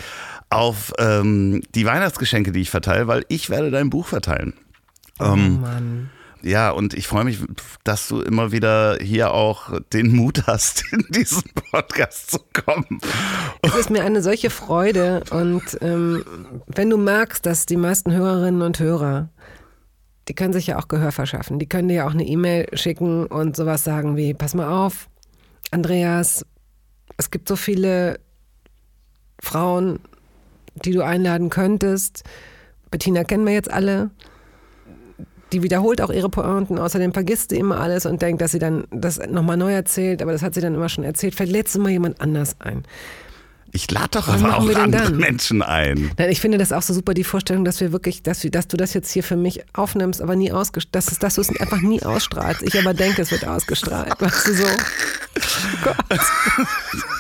auf 0.52 0.94
ähm, 1.00 1.64
die 1.74 1.88
Weihnachtsgeschenke, 1.88 2.52
die 2.52 2.62
ich 2.62 2.70
verteile, 2.70 3.08
weil 3.08 3.26
ich 3.30 3.50
werde 3.50 3.72
dein 3.72 3.90
Buch 3.90 4.06
verteilen. 4.06 4.54
Oh 5.18 5.24
ähm, 5.24 5.62
Mann. 5.62 6.10
Ja, 6.44 6.72
und 6.72 6.94
ich 6.94 7.08
freue 7.08 7.24
mich, 7.24 7.40
dass 7.84 8.08
du 8.08 8.22
immer 8.22 8.52
wieder 8.52 8.98
hier 9.00 9.32
auch 9.34 9.80
den 9.94 10.16
Mut 10.16 10.48
hast, 10.48 10.84
in 10.92 11.06
diesen 11.10 11.44
Podcast 11.72 12.32
zu 12.32 12.40
kommen. 12.54 13.00
Es 13.62 13.76
ist 13.76 13.90
mir 13.90 14.04
eine 14.04 14.22
solche 14.22 14.50
Freude. 14.50 15.24
Und 15.30 15.78
ähm, 15.82 16.26
wenn 16.68 16.90
du 16.90 16.98
merkst, 16.98 17.46
dass 17.46 17.66
die 17.66 17.78
meisten 17.78 18.12
Hörerinnen 18.12 18.62
und 18.62 18.80
Hörer, 18.80 19.30
die 20.28 20.34
können 20.34 20.54
sich 20.54 20.68
ja 20.68 20.80
auch 20.80 20.88
Gehör 20.88 21.12
verschaffen. 21.12 21.60
Die 21.60 21.70
können 21.70 21.88
dir 21.88 21.96
ja 21.96 22.08
auch 22.08 22.14
eine 22.14 22.26
E-Mail 22.26 22.68
schicken 22.74 23.26
und 23.26 23.56
sowas 23.56 23.84
sagen 23.84 24.18
wie, 24.18 24.34
pass 24.34 24.54
mal 24.54 24.70
auf, 24.70 25.10
Andreas, 25.72 26.46
es 27.18 27.32
gibt 27.32 27.48
so 27.48 27.56
viele 27.56 28.20
Frauen, 29.40 30.00
die 30.86 30.92
du 30.92 31.04
einladen 31.04 31.50
könntest. 31.50 32.24
Bettina 32.90 33.24
kennen 33.24 33.46
wir 33.46 33.54
jetzt 33.54 33.72
alle 33.72 34.12
die 35.52 35.64
wiederholt 35.64 36.02
auch 36.02 36.10
ihre 36.10 36.30
Pointen, 36.30 36.78
außerdem 36.78 37.14
vergisst 37.14 37.50
sie 37.50 37.58
immer 37.58 37.80
alles 37.80 38.06
und 38.06 38.22
denkt, 38.22 38.42
dass 38.42 38.52
sie 38.52 38.60
dann 38.60 38.86
das 38.92 39.20
nochmal 39.20 39.58
neu 39.58 39.74
erzählt, 39.74 40.22
aber 40.22 40.32
das 40.32 40.42
hat 40.42 40.54
sie 40.54 40.62
dann 40.62 40.76
immer 40.76 40.90
schon 40.90 41.04
erzählt. 41.04 41.36
Vielleicht 41.36 41.52
lädt 41.52 41.68
sie 41.68 41.80
mal 41.80 41.92
jemand 41.92 42.22
anders 42.22 42.56
ein. 42.60 42.84
Ich 43.74 43.90
lade 43.90 44.10
doch 44.12 44.28
aber 44.28 44.58
auch 44.58 44.76
andere 44.76 44.92
dann? 44.92 45.18
Menschen 45.18 45.62
ein. 45.62 46.12
Nein, 46.18 46.30
ich 46.30 46.42
finde 46.42 46.58
das 46.58 46.74
auch 46.74 46.82
so 46.82 46.94
super, 46.94 47.14
die 47.14 47.24
Vorstellung, 47.24 47.64
dass 47.64 47.80
wir 47.80 47.94
wirklich, 47.94 48.22
dass, 48.22 48.44
wir, 48.44 48.52
dass 48.52 48.68
du 48.68 48.76
das 48.76 48.94
jetzt 48.94 49.12
hier 49.12 49.24
für 49.24 49.38
mich 49.38 49.64
aufnimmst, 49.74 50.22
aber 50.22 50.36
nie 50.36 50.52
ausgestrahlt, 50.52 50.96
dass, 50.96 51.20
dass 51.20 51.36
du 51.36 51.42
es 51.42 51.58
einfach 51.58 51.80
nie 51.82 52.04
ausstrahlst. 52.04 52.64
Ich 52.64 52.78
aber 52.78 52.94
denke, 52.94 53.22
es 53.22 53.32
wird 53.32 53.48
ausgestrahlt. 53.48 54.20
Weißt 54.20 54.48
du 54.48 54.54
so? 54.54 54.68
Oh 55.34 55.86
Gott. 55.86 56.20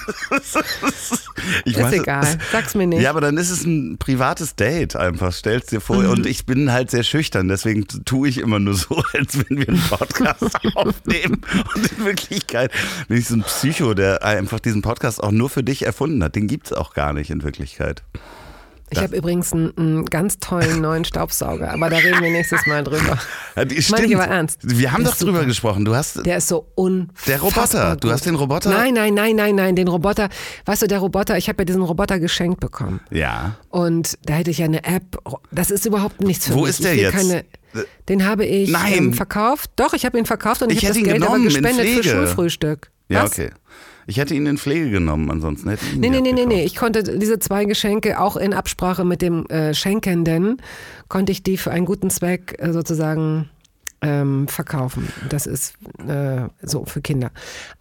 ich 1.65 1.77
ist 1.77 1.83
weiß, 1.83 1.93
egal, 1.93 2.37
sag's 2.51 2.75
mir 2.75 2.87
nicht. 2.87 3.01
Ja, 3.01 3.09
aber 3.09 3.21
dann 3.21 3.37
ist 3.37 3.49
es 3.49 3.65
ein 3.65 3.97
privates 3.97 4.55
Date 4.55 4.95
einfach, 4.95 5.33
stell's 5.33 5.67
dir 5.67 5.81
vor. 5.81 5.97
Mhm. 5.97 6.09
Und 6.09 6.25
ich 6.25 6.45
bin 6.45 6.71
halt 6.71 6.91
sehr 6.91 7.03
schüchtern, 7.03 7.47
deswegen 7.47 7.85
tue 8.05 8.29
ich 8.29 8.37
immer 8.37 8.59
nur 8.59 8.73
so, 8.73 9.03
als 9.13 9.37
wenn 9.37 9.57
wir 9.57 9.69
einen 9.69 9.81
Podcast 9.81 10.57
aufnehmen. 10.75 11.41
Und 11.75 11.91
in 11.91 12.05
Wirklichkeit 12.05 12.71
bin 13.07 13.17
ich 13.17 13.27
so 13.27 13.35
ein 13.35 13.43
Psycho, 13.43 13.93
der 13.93 14.23
einfach 14.23 14.59
diesen 14.59 14.81
Podcast 14.81 15.21
auch 15.21 15.31
nur 15.31 15.49
für 15.49 15.63
dich 15.63 15.85
erfunden 15.85 16.23
hat. 16.23 16.35
Den 16.35 16.47
gibt's 16.47 16.73
auch 16.73 16.93
gar 16.93 17.13
nicht 17.13 17.29
in 17.29 17.43
Wirklichkeit. 17.43 18.03
Ich 18.91 18.99
habe 18.99 19.15
übrigens 19.15 19.53
einen, 19.53 19.75
einen, 19.77 20.05
ganz 20.05 20.37
tollen 20.39 20.81
neuen 20.81 21.05
Staubsauger, 21.05 21.71
aber 21.71 21.89
da 21.89 21.97
reden 21.97 22.21
wir 22.21 22.29
nächstes 22.29 22.65
Mal 22.65 22.83
drüber. 22.83 23.17
Ja, 23.55 23.65
die, 23.65 23.83
Meine 23.89 24.05
ich 24.05 24.15
aber 24.15 24.27
ernst. 24.27 24.59
Wir 24.63 24.91
haben 24.91 25.03
doch 25.03 25.15
drüber 25.15 25.39
super. 25.39 25.45
gesprochen. 25.45 25.85
Du 25.85 25.95
hast 25.95 26.25
der 26.25 26.37
ist 26.37 26.47
so 26.47 26.67
unfassbar. 26.75 27.25
Der 27.27 27.41
Roboter. 27.41 27.95
Du 27.95 28.11
hast 28.11 28.25
den 28.25 28.35
Roboter. 28.35 28.69
Nein, 28.69 28.93
nein, 28.93 29.13
nein, 29.13 29.35
nein, 29.35 29.55
nein, 29.55 29.75
den 29.75 29.87
Roboter. 29.87 30.29
Weißt 30.65 30.81
du, 30.81 30.87
der 30.87 30.99
Roboter. 30.99 31.37
Ich 31.37 31.47
habe 31.49 31.61
ja 31.61 31.65
diesen 31.65 31.81
Roboter 31.81 32.19
geschenkt 32.19 32.59
bekommen. 32.59 32.99
Ja. 33.09 33.55
Und 33.69 34.17
da 34.25 34.33
hätte 34.35 34.51
ich 34.51 34.57
ja 34.57 34.65
eine 34.65 34.83
App. 34.83 35.17
Das 35.51 35.71
ist 35.71 35.85
überhaupt 35.85 36.21
nichts 36.21 36.47
für 36.47 36.53
Wo 36.53 36.61
mich. 36.61 36.63
Wo 36.63 36.69
ist 36.69 36.83
der 36.83 36.95
jetzt? 36.95 37.13
Keine, 37.13 37.45
den 38.09 38.25
habe 38.25 38.45
ich 38.45 38.73
ähm, 38.93 39.13
verkauft. 39.13 39.71
Doch, 39.75 39.93
ich 39.93 40.05
habe 40.05 40.17
ihn 40.17 40.25
verkauft 40.25 40.61
und 40.61 40.71
ich, 40.71 40.79
ich 40.79 40.85
habe 40.89 40.99
das 40.99 41.03
Geld 41.03 41.23
aber 41.23 41.39
gespendet 41.39 41.87
für 41.87 42.03
Schulfrühstück. 42.03 42.91
Ja, 43.09 43.23
Was? 43.23 43.31
okay. 43.31 43.51
Ich 44.07 44.17
hätte 44.17 44.33
ihn 44.33 44.45
in 44.45 44.57
Pflege 44.57 44.89
genommen, 44.89 45.29
ansonsten 45.29 45.69
hätte 45.69 45.85
ich 45.85 45.93
ihn 45.93 45.99
Nee, 45.99 46.09
nee, 46.09 46.21
nee, 46.21 46.33
nee, 46.33 46.45
nee. 46.45 46.63
Ich 46.63 46.75
konnte 46.75 47.03
diese 47.03 47.39
zwei 47.39 47.65
Geschenke 47.65 48.19
auch 48.19 48.35
in 48.35 48.53
Absprache 48.53 49.05
mit 49.05 49.21
dem 49.21 49.45
äh, 49.47 49.73
Schenkenden, 49.73 50.61
konnte 51.07 51.31
ich 51.31 51.43
die 51.43 51.57
für 51.57 51.71
einen 51.71 51.85
guten 51.85 52.09
Zweck 52.09 52.55
äh, 52.59 52.73
sozusagen 52.73 53.49
ähm, 54.01 54.47
verkaufen. 54.47 55.07
Das 55.29 55.45
ist 55.45 55.75
äh, 56.07 56.47
so 56.61 56.85
für 56.85 57.01
Kinder. 57.01 57.31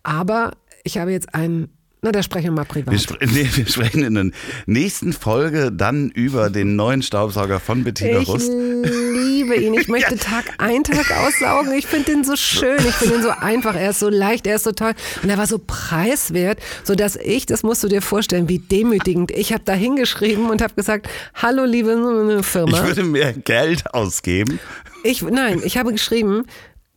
Aber 0.02 0.52
ich 0.84 0.98
habe 0.98 1.12
jetzt 1.12 1.34
einen 1.34 1.68
na, 2.02 2.12
da 2.12 2.22
sprechen 2.22 2.46
wir 2.46 2.52
mal 2.52 2.64
privat. 2.64 2.92
Wir, 2.92 2.98
spre 2.98 3.18
nee, 3.26 3.48
wir, 3.52 3.66
sprechen 3.66 4.02
in 4.02 4.14
der 4.14 4.30
nächsten 4.66 5.12
Folge 5.12 5.70
dann 5.70 6.10
über 6.10 6.48
den 6.48 6.74
neuen 6.74 7.02
Staubsauger 7.02 7.60
von 7.60 7.84
Bettina 7.84 8.20
ich 8.20 8.28
Rust. 8.28 8.48
Ich 8.48 8.90
liebe 8.90 9.56
ihn. 9.56 9.74
Ich 9.74 9.88
möchte 9.88 10.14
ja. 10.14 10.20
Tag 10.20 10.44
ein, 10.58 10.82
Tag 10.82 11.10
aussaugen. 11.10 11.74
Ich 11.74 11.86
finde 11.86 12.12
den 12.12 12.24
so 12.24 12.36
schön. 12.36 12.78
Ich 12.78 12.94
finde 12.94 13.16
ihn 13.16 13.22
so 13.22 13.30
einfach. 13.30 13.74
Er 13.74 13.90
ist 13.90 14.00
so 14.00 14.08
leicht, 14.08 14.46
er 14.46 14.56
ist 14.56 14.64
so 14.64 14.72
toll. 14.72 14.92
Und 15.22 15.28
er 15.28 15.36
war 15.36 15.46
so 15.46 15.58
preiswert, 15.58 16.58
sodass 16.84 17.16
ich, 17.16 17.44
das 17.44 17.62
musst 17.62 17.84
du 17.84 17.88
dir 17.88 18.00
vorstellen, 18.00 18.48
wie 18.48 18.58
demütigend. 18.58 19.30
Ich 19.32 19.52
habe 19.52 19.62
da 19.64 19.74
hingeschrieben 19.74 20.48
und 20.48 20.62
habe 20.62 20.74
gesagt, 20.74 21.06
hallo 21.34 21.64
liebe 21.64 22.42
Firma. 22.42 22.78
Ich 22.78 22.84
würde 22.86 23.02
mehr 23.02 23.34
Geld 23.34 23.92
ausgeben. 23.92 24.58
Ich, 25.02 25.22
nein, 25.22 25.60
ich 25.64 25.78
habe 25.78 25.92
geschrieben, 25.92 26.44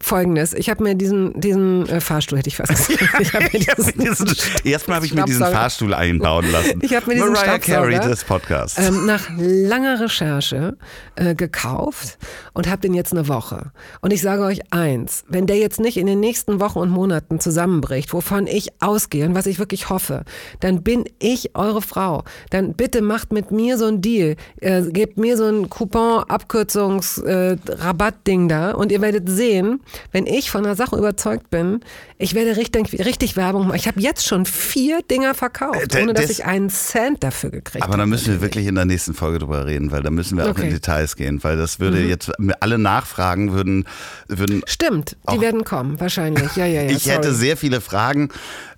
Folgendes, 0.04 0.54
ich 0.54 0.70
habe 0.70 0.84
mir 0.84 0.96
diesen, 0.96 1.40
diesen 1.40 1.88
äh, 1.88 2.02
Fahrstuhl, 2.02 2.38
hätte 2.38 2.50
ich 2.50 2.58
fast 2.58 2.88
gesagt. 2.88 3.54
Ich 3.54 3.70
hab 3.70 3.78
diesen, 3.92 4.36
Erstmal 4.64 4.98
habe 4.98 5.06
ich 5.06 5.14
mir 5.14 5.24
diesen 5.24 5.46
Fahrstuhl 5.46 5.94
einbauen 5.94 6.52
lassen. 6.52 6.80
Ich 6.82 6.94
habe 6.94 7.08
mir 7.08 7.14
diesen 7.16 7.32
Mariah 7.32 7.60
Carey 7.60 7.98
des 8.00 8.26
Podcasts. 8.26 8.78
Ähm, 8.78 9.06
nach 9.06 9.30
langer 9.38 10.02
Recherche 10.02 10.76
äh, 11.16 11.36
gekauft 11.36 12.18
und 12.54 12.70
habe 12.70 12.82
den 12.82 12.94
jetzt 12.94 13.14
eine 13.14 13.30
Woche. 13.30 13.72
Und 14.02 14.12
ich 14.12 14.22
sage 14.22 14.44
euch 14.44 14.60
eins, 14.72 15.24
wenn 15.30 15.48
der 15.48 15.56
jetzt 15.58 15.80
nicht 15.80 15.96
in 15.98 16.06
den 16.06 16.20
nächsten 16.20 16.60
Wochen 16.60 16.80
und 16.80 16.90
Monaten 16.90 17.40
zusammenbricht, 17.40 18.12
wovon 18.14 18.46
ich 18.48 18.68
ausgehe 18.82 19.26
und 19.26 19.36
was 19.36 19.46
ich 19.46 19.60
wirklich 19.60 19.90
hoffe, 19.90 20.26
dann 20.60 20.84
bin 20.84 21.06
ich 21.20 21.56
eure 21.56 21.82
Frau. 21.82 22.26
Dann 22.50 22.74
bitte 22.74 23.02
macht 23.02 23.32
mit 23.32 23.52
mir 23.52 23.78
so 23.78 23.86
ein 23.86 24.02
Deal. 24.02 24.36
Äh, 24.60 24.82
gebt 24.92 25.18
mir 25.18 25.38
so 25.38 25.46
ein 25.46 25.70
Coupon-Abkürzungs-Rabatt-Ding 25.70 28.50
da 28.50 28.72
und 28.72 28.92
ihr 28.92 29.00
werdet 29.02 29.30
sehen, 29.30 29.80
wenn 30.12 30.26
ich 30.26 30.52
von 30.52 30.66
einer 30.66 30.76
Sache 30.76 30.96
überzeugt 30.98 31.50
bin, 31.50 31.82
ich 32.18 32.34
werde 32.36 32.58
richtig, 32.58 33.06
richtig 33.06 33.36
Werbung 33.36 33.68
machen. 33.68 33.76
Ich 33.76 33.88
habe 33.88 34.00
jetzt 34.00 34.26
schon 34.26 34.46
vier 34.46 35.02
Dinger 35.02 35.34
verkauft, 35.34 35.96
äh, 35.96 36.02
ohne 36.02 36.14
dass 36.14 36.30
ich 36.30 36.46
einen 36.46 36.70
Cent 36.70 37.24
dafür 37.24 37.50
gekriegt 37.50 37.84
habe. 37.84 37.94
Aber 37.94 37.98
da 37.98 38.06
müssen 38.06 38.34
wir 38.34 38.42
wirklich 38.42 38.68
in 38.68 38.76
der 38.76 38.86
nächsten 38.86 39.14
Folge 39.14 39.40
drüber 39.40 39.66
reden, 39.66 39.92
weil 39.92 40.04
da 40.04 40.10
müssen 40.10 40.38
wir 40.38 40.46
auch 40.46 40.50
okay. 40.50 40.64
in 40.64 40.70
Details 40.70 41.16
gehen, 41.16 41.44
weil 41.44 41.58
das 41.58 41.80
würde 41.80 42.00
mhm. 42.00 42.10
jetzt 42.10 42.32
alle 42.60 42.78
Nachfragen 42.78 43.54
würden, 43.54 43.86
würden 44.28 44.62
Stimmt, 44.66 45.18
die 45.32 45.42
werden 45.42 45.64
kommen, 45.64 46.00
wahrscheinlich. 46.00 46.56
Ja, 46.56 46.66
ja, 46.66 46.84
ja. 46.84 46.90
ich 46.96 47.04
sorry. 47.04 47.18
hätte 47.18 47.34
sehr 47.34 47.58
viele 47.58 47.82
Fragen 47.82 48.30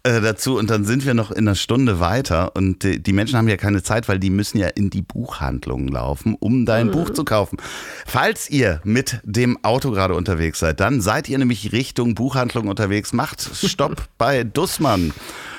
äh, 0.06 0.22
dazu 0.22 0.58
und 0.58 0.70
dann 0.70 0.86
sind 0.86 1.04
wir 1.06 1.16
noch 1.16 1.32
in 1.32 1.48
einer 1.48 1.56
Stunde 1.56 2.00
weiter 2.00 2.56
und 2.56 2.84
die, 2.84 3.02
die, 3.02 3.12
Menschen 3.12 3.38
haben 3.38 3.48
ja 3.48 3.58
keine 3.58 3.82
Zeit, 3.82 4.08
weil 4.08 4.20
die 4.20 4.30
müssen 4.30 4.60
ja 4.60 4.68
in 4.68 4.92
die 4.92 5.02
Buchhandlungen 5.02 5.88
laufen, 5.88 6.36
um 6.40 6.66
dein 6.68 6.88
mhm. 6.88 6.92
Buch 6.92 7.10
zu 7.10 7.26
kaufen. 7.26 7.58
Falls 8.06 8.48
ihr 8.50 8.82
mit 8.84 9.20
dem 9.24 9.58
Auto 9.64 9.90
gerade 9.90 10.14
unterwegs 10.14 10.60
seid, 10.60 10.80
dann 10.80 11.02
seid 11.02 11.28
ihr 11.28 11.40
nämlich 11.40 11.72
Richtung 11.72 12.14
Buchhandlung 12.14 12.68
unterwegs. 12.68 13.14
Macht 13.14 13.42
Stopp 13.42 14.04
bei 14.20 14.44
Dussmann. 14.44 15.12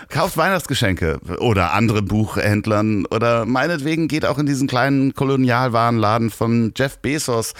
Kauft 0.09 0.37
Weihnachtsgeschenke 0.37 1.19
oder 1.39 1.73
andere 1.73 2.01
Buchhändlern 2.01 3.07
oder 3.07 3.45
meinetwegen 3.45 4.07
geht 4.07 4.24
auch 4.24 4.39
in 4.39 4.47
diesen 4.47 4.69
kleinen 4.69 5.15
Kolonialwarenladen 5.15 6.31
von 6.31 6.73
Jeff 6.77 6.99
Bezos 6.99 7.55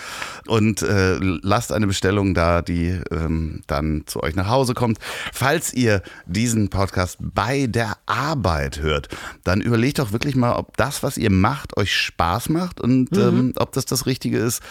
und 0.47 0.82
äh, 0.82 1.16
lasst 1.20 1.73
eine 1.73 1.86
Bestellung 1.86 2.35
da, 2.35 2.62
die 2.62 3.01
ähm, 3.10 3.62
dann 3.66 4.05
zu 4.06 4.23
euch 4.23 4.36
nach 4.36 4.48
Hause 4.48 4.74
kommt. 4.74 4.98
Falls 5.32 5.74
ihr 5.74 6.02
diesen 6.27 6.70
Podcast 6.70 7.18
bei 7.20 7.66
der 7.66 7.97
Arbeit 8.06 8.81
hört, 8.81 9.09
dann 9.43 9.60
überlegt 9.60 9.98
doch 9.98 10.12
wirklich 10.12 10.36
mal, 10.36 10.55
ob 10.55 10.77
das, 10.77 11.02
was 11.02 11.18
ihr 11.18 11.31
macht, 11.31 11.77
euch 11.77 11.94
Spaß 11.94 12.48
macht 12.51 12.81
und 12.81 13.10
mhm. 13.12 13.20
ähm, 13.20 13.52
ob 13.56 13.73
das 13.73 13.86
das 13.86 14.06
Richtige 14.06 14.39
ist 14.39 14.62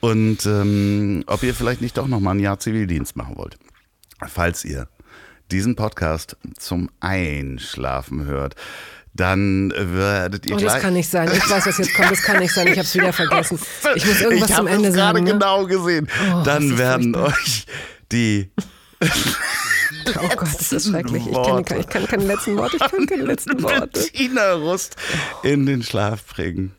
und 0.00 0.46
ähm, 0.46 1.24
ob 1.26 1.42
ihr 1.42 1.54
vielleicht 1.54 1.80
nicht 1.80 1.98
doch 1.98 2.06
noch 2.06 2.20
mal 2.20 2.32
ein 2.32 2.40
Jahr 2.40 2.60
Zivildienst 2.60 3.16
machen 3.16 3.36
wollt. 3.36 3.58
Falls 4.28 4.64
ihr 4.64 4.88
diesen 5.50 5.76
Podcast 5.76 6.36
zum 6.58 6.90
Einschlafen 7.00 8.24
hört, 8.24 8.54
dann 9.14 9.72
werdet 9.74 10.46
ihr 10.46 10.56
oh, 10.56 10.58
gleich... 10.58 10.74
das 10.74 10.82
kann 10.82 10.94
nicht 10.94 11.08
sein. 11.08 11.30
Ich 11.32 11.48
weiß, 11.48 11.66
was 11.66 11.78
jetzt 11.78 11.94
kommt. 11.94 12.10
Das 12.10 12.22
kann 12.22 12.38
nicht 12.38 12.52
sein. 12.52 12.66
Ich 12.66 12.72
habe 12.72 12.82
es 12.82 12.94
wieder 12.94 13.12
vergessen. 13.12 13.58
Ich 13.94 14.04
muss 14.04 14.20
irgendwas 14.20 14.50
ich 14.50 14.56
zum 14.56 14.66
Ende 14.66 14.92
sagen. 14.92 15.26
Ich 15.26 15.32
habe 15.32 15.38
gerade 15.38 15.56
ne? 15.58 15.64
genau 15.64 15.66
gesehen. 15.66 16.08
Oh, 16.34 16.42
dann 16.44 16.76
werden 16.76 17.14
euch 17.14 17.66
die... 18.12 18.50
Oh 19.00 20.28
Gott, 20.36 20.48
das 20.58 20.72
ist 20.72 20.88
schrecklich. 20.88 21.26
Ich 21.26 21.32
kann, 21.32 21.80
ich 21.80 21.88
kann 21.88 22.06
keine 22.06 22.24
letzten 22.26 22.56
Worte. 22.56 22.76
Ich 22.76 22.90
kann 22.90 23.06
keine 23.06 23.24
letzten 23.24 23.60
Worte. 23.62 23.88
Bettina 24.00 24.52
Rust 24.52 24.96
in 25.42 25.66
den 25.66 25.82
Schlaf 25.82 26.24
bringen 26.26 26.72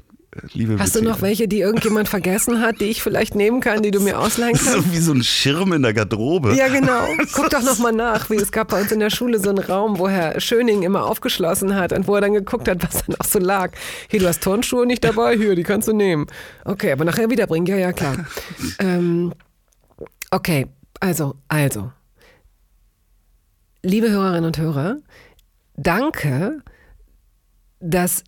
liebe 0.54 0.80
Hast 0.80 0.94
Beziehung. 0.94 1.06
du 1.06 1.10
noch 1.12 1.22
welche, 1.22 1.48
die 1.48 1.60
irgendjemand 1.60 2.08
vergessen 2.08 2.62
hat, 2.62 2.80
die 2.82 2.86
ich 2.86 3.02
vielleicht 3.02 3.36
nehmen 3.36 3.62
kann, 3.62 3.84
die 3.84 3.92
du 3.92 4.00
mir 4.00 4.20
ausleihen 4.20 4.54
kannst? 4.58 4.72
So 4.72 4.92
wie 4.92 4.98
so 4.98 5.14
ein 5.14 5.24
Schirm 5.24 5.74
in 5.74 5.82
der 5.82 5.94
Garderobe. 5.94 6.54
Ja, 6.56 6.68
genau. 6.68 7.06
Guck 7.34 7.50
doch 7.50 7.64
noch 7.64 7.80
mal 7.80 7.92
nach, 7.92 8.30
wie 8.30 8.36
es 8.36 8.52
gab 8.52 8.70
bei 8.70 8.82
uns 8.82 8.92
in 8.92 9.00
der 9.00 9.10
Schule 9.10 9.40
so 9.40 9.50
einen 9.50 9.60
Raum, 9.60 10.00
wo 10.00 10.10
Herr 10.10 10.40
Schöning 10.40 10.84
immer 10.84 11.06
aufgeschlossen 11.06 11.76
hat 11.76 11.94
und 11.94 12.08
wo 12.08 12.16
er 12.16 12.22
dann 12.22 12.34
geguckt 12.34 12.68
hat, 12.68 12.84
was 12.84 13.06
da 13.06 13.14
noch 13.18 13.26
so 13.26 13.40
lag. 13.40 13.72
Hier, 14.10 14.20
du 14.20 14.28
hast 14.28 14.44
Turnschuhe 14.44 14.86
nicht 14.86 15.04
dabei, 15.04 15.38
hier, 15.38 15.56
die 15.56 15.64
kannst 15.64 15.88
du 15.88 15.94
nehmen. 15.94 16.28
Okay, 16.66 16.92
aber 16.92 17.06
nachher 17.06 17.30
wiederbringen, 17.30 17.66
ja, 17.66 17.78
ja, 17.78 17.94
klar. 17.94 18.26
ähm, 18.80 19.34
okay, 20.32 20.68
also, 21.00 21.36
also. 21.48 21.92
Liebe 23.84 24.10
Hörerinnen 24.10 24.46
und 24.46 24.58
Hörer, 24.58 24.98
danke, 25.76 26.62
dass 27.80 28.24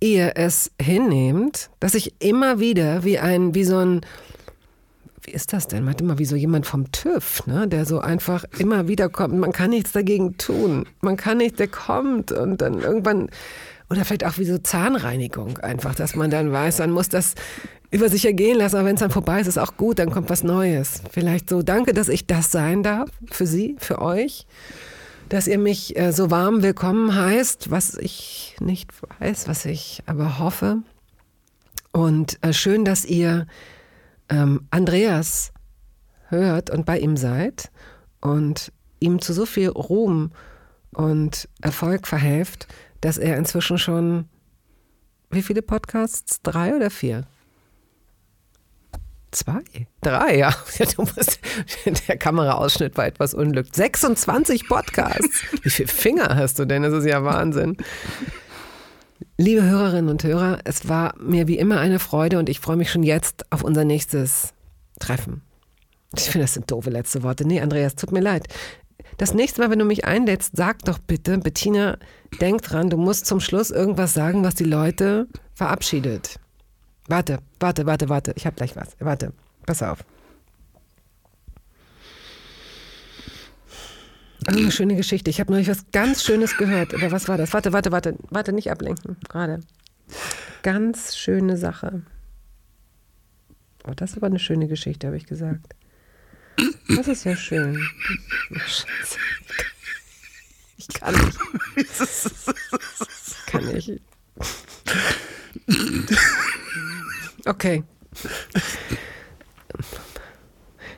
ihr 0.00 0.32
es 0.36 0.70
hinnehmt, 0.80 1.70
dass 1.78 1.94
ich 1.94 2.14
immer 2.20 2.58
wieder 2.58 3.04
wie 3.04 3.18
ein, 3.18 3.54
wie 3.54 3.64
so 3.64 3.78
ein, 3.78 4.00
wie 5.22 5.32
ist 5.32 5.52
das 5.52 5.68
denn? 5.68 5.84
Man 5.84 5.94
hat 5.94 6.00
immer 6.00 6.18
wie 6.18 6.24
so 6.24 6.36
jemand 6.36 6.66
vom 6.66 6.90
TÜV, 6.90 7.46
ne? 7.46 7.68
der 7.68 7.84
so 7.84 8.00
einfach 8.00 8.44
immer 8.58 8.88
wieder 8.88 9.08
kommt. 9.08 9.34
Man 9.34 9.52
kann 9.52 9.70
nichts 9.70 9.92
dagegen 9.92 10.38
tun. 10.38 10.86
Man 11.02 11.16
kann 11.16 11.38
nicht, 11.38 11.58
der 11.58 11.68
kommt 11.68 12.32
und 12.32 12.62
dann 12.62 12.80
irgendwann, 12.80 13.28
oder 13.90 14.04
vielleicht 14.04 14.24
auch 14.24 14.38
wie 14.38 14.46
so 14.46 14.58
Zahnreinigung 14.58 15.58
einfach, 15.58 15.94
dass 15.94 16.14
man 16.14 16.30
dann 16.30 16.50
weiß, 16.50 16.78
man 16.78 16.90
muss 16.90 17.08
das 17.08 17.34
über 17.90 18.08
sich 18.08 18.24
ergehen 18.24 18.56
lassen, 18.56 18.76
aber 18.76 18.86
wenn 18.86 18.94
es 18.94 19.00
dann 19.00 19.10
vorbei 19.10 19.40
ist, 19.40 19.48
ist 19.48 19.58
auch 19.58 19.76
gut, 19.76 19.98
dann 19.98 20.10
kommt 20.10 20.30
was 20.30 20.44
Neues. 20.44 21.02
Vielleicht 21.10 21.50
so, 21.50 21.62
danke, 21.62 21.92
dass 21.92 22.08
ich 22.08 22.26
das 22.26 22.52
sein 22.52 22.82
darf 22.82 23.10
für 23.30 23.46
Sie, 23.46 23.76
für 23.78 24.00
euch, 24.00 24.46
dass 25.30 25.46
ihr 25.46 25.58
mich 25.58 25.96
äh, 25.96 26.12
so 26.12 26.30
warm 26.30 26.62
willkommen 26.62 27.14
heißt, 27.14 27.70
was 27.70 27.96
ich 27.96 28.56
nicht 28.60 28.90
weiß, 29.20 29.46
was 29.46 29.64
ich 29.64 30.02
aber 30.06 30.40
hoffe. 30.40 30.78
Und 31.92 32.38
äh, 32.42 32.52
schön, 32.52 32.84
dass 32.84 33.04
ihr 33.04 33.46
ähm, 34.28 34.66
Andreas 34.70 35.52
hört 36.28 36.70
und 36.70 36.84
bei 36.84 36.98
ihm 36.98 37.16
seid 37.16 37.70
und 38.20 38.72
ihm 38.98 39.20
zu 39.20 39.32
so 39.32 39.46
viel 39.46 39.68
Ruhm 39.68 40.32
und 40.92 41.48
Erfolg 41.62 42.08
verhelft, 42.08 42.66
dass 43.00 43.16
er 43.16 43.36
inzwischen 43.36 43.78
schon 43.78 44.28
wie 45.30 45.42
viele 45.42 45.62
Podcasts? 45.62 46.42
Drei 46.42 46.74
oder 46.74 46.90
vier? 46.90 47.24
Zwei? 49.32 49.60
Drei, 50.00 50.38
ja. 50.38 50.54
Der 52.08 52.16
Kameraausschnitt 52.16 52.96
war 52.96 53.06
etwas 53.06 53.32
unglücklich. 53.32 53.74
26 53.74 54.68
Podcasts. 54.68 55.42
Wie 55.62 55.70
viele 55.70 55.88
Finger 55.88 56.36
hast 56.36 56.58
du 56.58 56.64
denn? 56.64 56.82
Das 56.82 56.92
ist 56.92 57.06
ja 57.06 57.22
Wahnsinn. 57.24 57.76
Liebe 59.36 59.62
Hörerinnen 59.62 60.10
und 60.10 60.24
Hörer, 60.24 60.58
es 60.64 60.88
war 60.88 61.14
mir 61.18 61.46
wie 61.46 61.58
immer 61.58 61.78
eine 61.78 61.98
Freude 61.98 62.38
und 62.38 62.48
ich 62.48 62.60
freue 62.60 62.76
mich 62.76 62.90
schon 62.90 63.02
jetzt 63.02 63.50
auf 63.50 63.62
unser 63.62 63.84
nächstes 63.84 64.52
Treffen. 64.98 65.42
Ich 66.16 66.24
finde, 66.24 66.44
das 66.44 66.54
sind 66.54 66.70
doofe 66.70 66.90
letzte 66.90 67.22
Worte. 67.22 67.46
Nee, 67.46 67.60
Andreas, 67.60 67.94
tut 67.94 68.12
mir 68.12 68.20
leid. 68.20 68.48
Das 69.16 69.34
nächste 69.34 69.60
Mal, 69.60 69.70
wenn 69.70 69.78
du 69.78 69.84
mich 69.84 70.04
einlädst, 70.04 70.56
sag 70.56 70.80
doch 70.80 70.98
bitte, 70.98 71.38
Bettina, 71.38 71.98
denk 72.40 72.62
dran, 72.62 72.90
du 72.90 72.96
musst 72.96 73.26
zum 73.26 73.40
Schluss 73.40 73.70
irgendwas 73.70 74.14
sagen, 74.14 74.44
was 74.44 74.54
die 74.54 74.64
Leute 74.64 75.28
verabschiedet. 75.54 76.39
Warte, 77.10 77.40
warte, 77.58 77.86
warte, 77.86 78.08
warte. 78.08 78.32
Ich 78.36 78.46
hab 78.46 78.54
gleich 78.54 78.76
was. 78.76 78.96
Warte, 79.00 79.32
pass 79.66 79.82
auf. 79.82 80.04
Oh, 84.48 84.52
eine 84.52 84.70
schöne 84.70 84.94
Geschichte. 84.94 85.28
Ich 85.28 85.40
habe 85.40 85.50
neulich 85.50 85.68
was 85.68 85.90
ganz 85.90 86.22
Schönes 86.22 86.56
gehört. 86.56 86.94
Aber 86.94 87.10
was 87.10 87.26
war 87.26 87.36
das? 87.36 87.52
Warte, 87.52 87.72
warte, 87.72 87.90
warte. 87.90 88.16
Warte, 88.30 88.52
nicht 88.52 88.70
ablenken. 88.70 89.16
Gerade. 89.28 89.58
Ganz 90.62 91.16
schöne 91.16 91.56
Sache. 91.56 92.02
Oh, 93.88 93.92
das 93.96 94.10
ist 94.10 94.16
aber 94.18 94.28
eine 94.28 94.38
schöne 94.38 94.68
Geschichte, 94.68 95.08
habe 95.08 95.16
ich 95.16 95.26
gesagt. 95.26 95.74
Das 96.94 97.08
ist 97.08 97.24
ja 97.24 97.34
schön. 97.34 97.82
Scheiße. 98.52 99.18
Ich 100.76 100.88
kann 100.88 101.14
nicht. 101.14 101.38
Ich 101.76 103.46
kann 103.46 103.64
nicht. 103.66 104.00
Okay. 107.44 107.84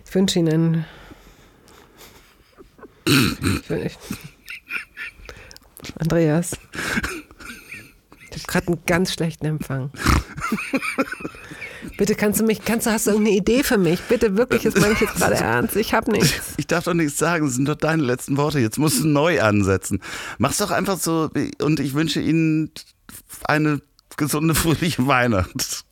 Ich 0.04 0.14
wünsche 0.14 0.38
Ihnen 0.38 0.84
ich 3.06 3.98
Andreas. 5.98 6.52
Ich 8.30 8.42
habe 8.42 8.46
gerade 8.46 8.66
einen 8.68 8.84
ganz 8.86 9.12
schlechten 9.12 9.46
Empfang. 9.46 9.90
Bitte 11.98 12.14
kannst 12.14 12.40
du 12.40 12.44
mich, 12.44 12.64
kannst 12.64 12.86
du, 12.86 12.90
hast 12.90 13.06
du 13.06 13.10
irgendeine 13.10 13.36
Idee 13.36 13.62
für 13.62 13.78
mich? 13.78 14.00
Bitte 14.02 14.36
wirklich, 14.36 14.62
das 14.62 14.76
meine 14.76 14.92
ich 14.94 15.00
jetzt 15.00 15.16
gerade 15.16 15.34
ernst. 15.34 15.76
Ich 15.76 15.92
habe 15.94 16.10
nichts. 16.12 16.54
Ich 16.56 16.66
darf 16.66 16.84
doch 16.84 16.94
nichts 16.94 17.18
sagen, 17.18 17.44
das 17.44 17.54
sind 17.54 17.68
doch 17.68 17.74
deine 17.74 18.02
letzten 18.02 18.36
Worte. 18.36 18.60
Jetzt 18.60 18.78
musst 18.78 19.02
du 19.02 19.08
neu 19.08 19.42
ansetzen. 19.42 20.00
Mach's 20.38 20.58
doch 20.58 20.70
einfach 20.70 20.98
so 20.98 21.30
und 21.60 21.80
ich 21.80 21.94
wünsche 21.94 22.20
Ihnen 22.20 22.70
eine 23.44 23.80
gesunde, 24.16 24.54
fröhliche 24.54 25.06
Weihnacht. 25.06 25.84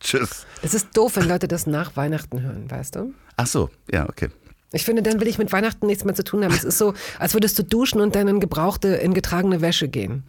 Tschüss. 0.00 0.46
Das 0.62 0.74
ist 0.74 0.96
doof, 0.96 1.16
wenn 1.16 1.28
Leute 1.28 1.46
das 1.46 1.66
nach 1.66 1.96
Weihnachten 1.96 2.40
hören, 2.42 2.70
weißt 2.70 2.96
du? 2.96 3.14
Ach 3.36 3.46
so, 3.46 3.70
ja, 3.90 4.08
okay. 4.08 4.28
Ich 4.72 4.84
finde, 4.84 5.02
dann 5.02 5.20
will 5.20 5.28
ich 5.28 5.38
mit 5.38 5.52
Weihnachten 5.52 5.86
nichts 5.86 6.04
mehr 6.04 6.14
zu 6.14 6.24
tun 6.24 6.44
haben. 6.44 6.54
Es 6.54 6.64
ist 6.64 6.78
so, 6.78 6.94
als 7.18 7.34
würdest 7.34 7.58
du 7.58 7.64
duschen 7.64 8.00
und 8.00 8.14
dann 8.14 8.28
in 8.28 8.40
gebrauchte, 8.40 8.88
in 8.88 9.14
getragene 9.14 9.60
Wäsche 9.60 9.88
gehen. 9.88 10.22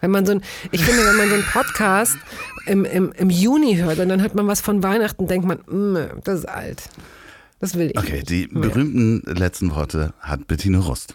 Wenn 0.00 0.10
man 0.10 0.26
so 0.26 0.32
ein, 0.32 0.42
ich 0.72 0.84
finde, 0.84 1.06
wenn 1.06 1.16
man 1.16 1.28
so 1.28 1.34
einen 1.34 1.44
Podcast 1.44 2.16
im, 2.66 2.84
im, 2.84 3.12
im 3.12 3.30
Juni 3.30 3.76
hört 3.76 3.98
und 3.98 4.08
dann 4.08 4.20
hört 4.20 4.34
man 4.34 4.46
was 4.46 4.60
von 4.60 4.82
Weihnachten, 4.82 5.26
denkt 5.26 5.46
man, 5.46 5.58
mm, 5.58 6.20
das 6.24 6.40
ist 6.40 6.48
alt. 6.48 6.82
Das 7.60 7.74
will 7.76 7.90
ich. 7.90 7.98
Okay, 7.98 8.16
nicht. 8.16 8.30
die 8.30 8.46
berühmten 8.48 9.22
ja. 9.26 9.32
letzten 9.32 9.74
Worte 9.74 10.12
hat 10.20 10.46
Bettine 10.46 10.78
Rust. 10.78 11.14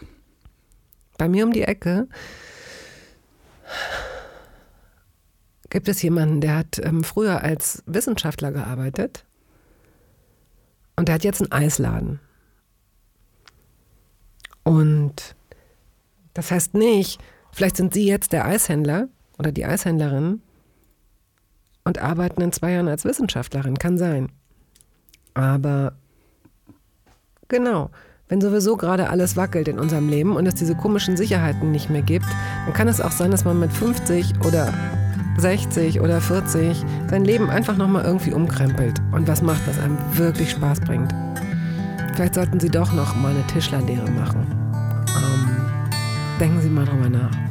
Bei 1.18 1.28
mir 1.28 1.46
um 1.46 1.54
die 1.54 1.62
Ecke 1.62 2.08
gibt 5.72 5.88
es 5.88 6.02
jemanden, 6.04 6.40
der 6.40 6.58
hat 6.58 6.80
ähm, 6.84 7.04
früher 7.04 7.42
als 7.42 7.82
Wissenschaftler 7.88 8.52
gearbeitet 8.52 9.26
und 10.96 11.08
der 11.08 11.16
hat 11.16 11.24
jetzt 11.24 11.42
einen 11.42 11.52
Eisladen. 11.52 12.20
Und 14.64 15.36
das 16.36 16.52
heißt 16.52 16.76
nicht, 16.76 17.20
Vielleicht 17.52 17.78
sind 17.78 17.94
Sie 17.94 18.06
jetzt 18.06 18.32
der 18.34 18.46
Eishändler 18.46 19.10
oder 19.38 19.52
die 19.52 19.66
Eishändlerin 19.66 20.42
und 21.84 22.00
arbeiten 22.00 22.42
in 22.42 22.52
zwei 22.52 22.72
Jahren 22.72 22.88
als 22.88 23.06
Wissenschaftlerin. 23.06 23.78
Kann 23.78 23.98
sein. 23.98 24.32
Aber 25.34 25.94
genau, 27.48 27.90
wenn 28.30 28.42
sowieso 28.42 28.78
gerade 28.78 29.10
alles 29.10 29.36
wackelt 29.36 29.68
in 29.68 29.80
unserem 29.80 30.08
Leben 30.10 30.36
und 30.36 30.46
es 30.46 30.56
diese 30.56 30.76
komischen 30.76 31.18
Sicherheiten 31.18 31.72
nicht 31.72 31.90
mehr 31.90 32.02
gibt, 32.02 32.28
dann 32.66 32.74
kann 32.74 32.88
es 32.88 33.02
auch 33.02 33.12
sein, 33.12 33.32
dass 33.32 33.46
man 33.46 33.60
mit 33.60 33.74
50 33.74 34.46
oder 34.46 34.74
60 35.38 36.02
oder 36.02 36.22
40 36.22 36.84
sein 37.10 37.26
Leben 37.26 37.50
einfach 37.50 37.78
nochmal 37.78 38.06
irgendwie 38.06 38.34
umkrempelt 38.34 39.02
und 39.12 39.28
was 39.28 39.42
macht, 39.42 39.62
was 39.68 39.80
einem 39.80 39.98
wirklich 40.14 40.52
Spaß 40.52 40.82
bringt. 40.82 41.14
Vielleicht 42.16 42.36
sollten 42.36 42.60
Sie 42.60 42.70
doch 42.70 42.92
noch 42.94 43.16
mal 43.16 43.32
eine 43.32 43.46
Tischlerlehre 43.48 44.10
machen. 44.12 44.46
Ähm, 45.08 45.62
Denken 46.40 46.62
Sie 46.62 46.70
mal 46.70 46.86
drüber 46.86 47.10
nach. 47.10 47.51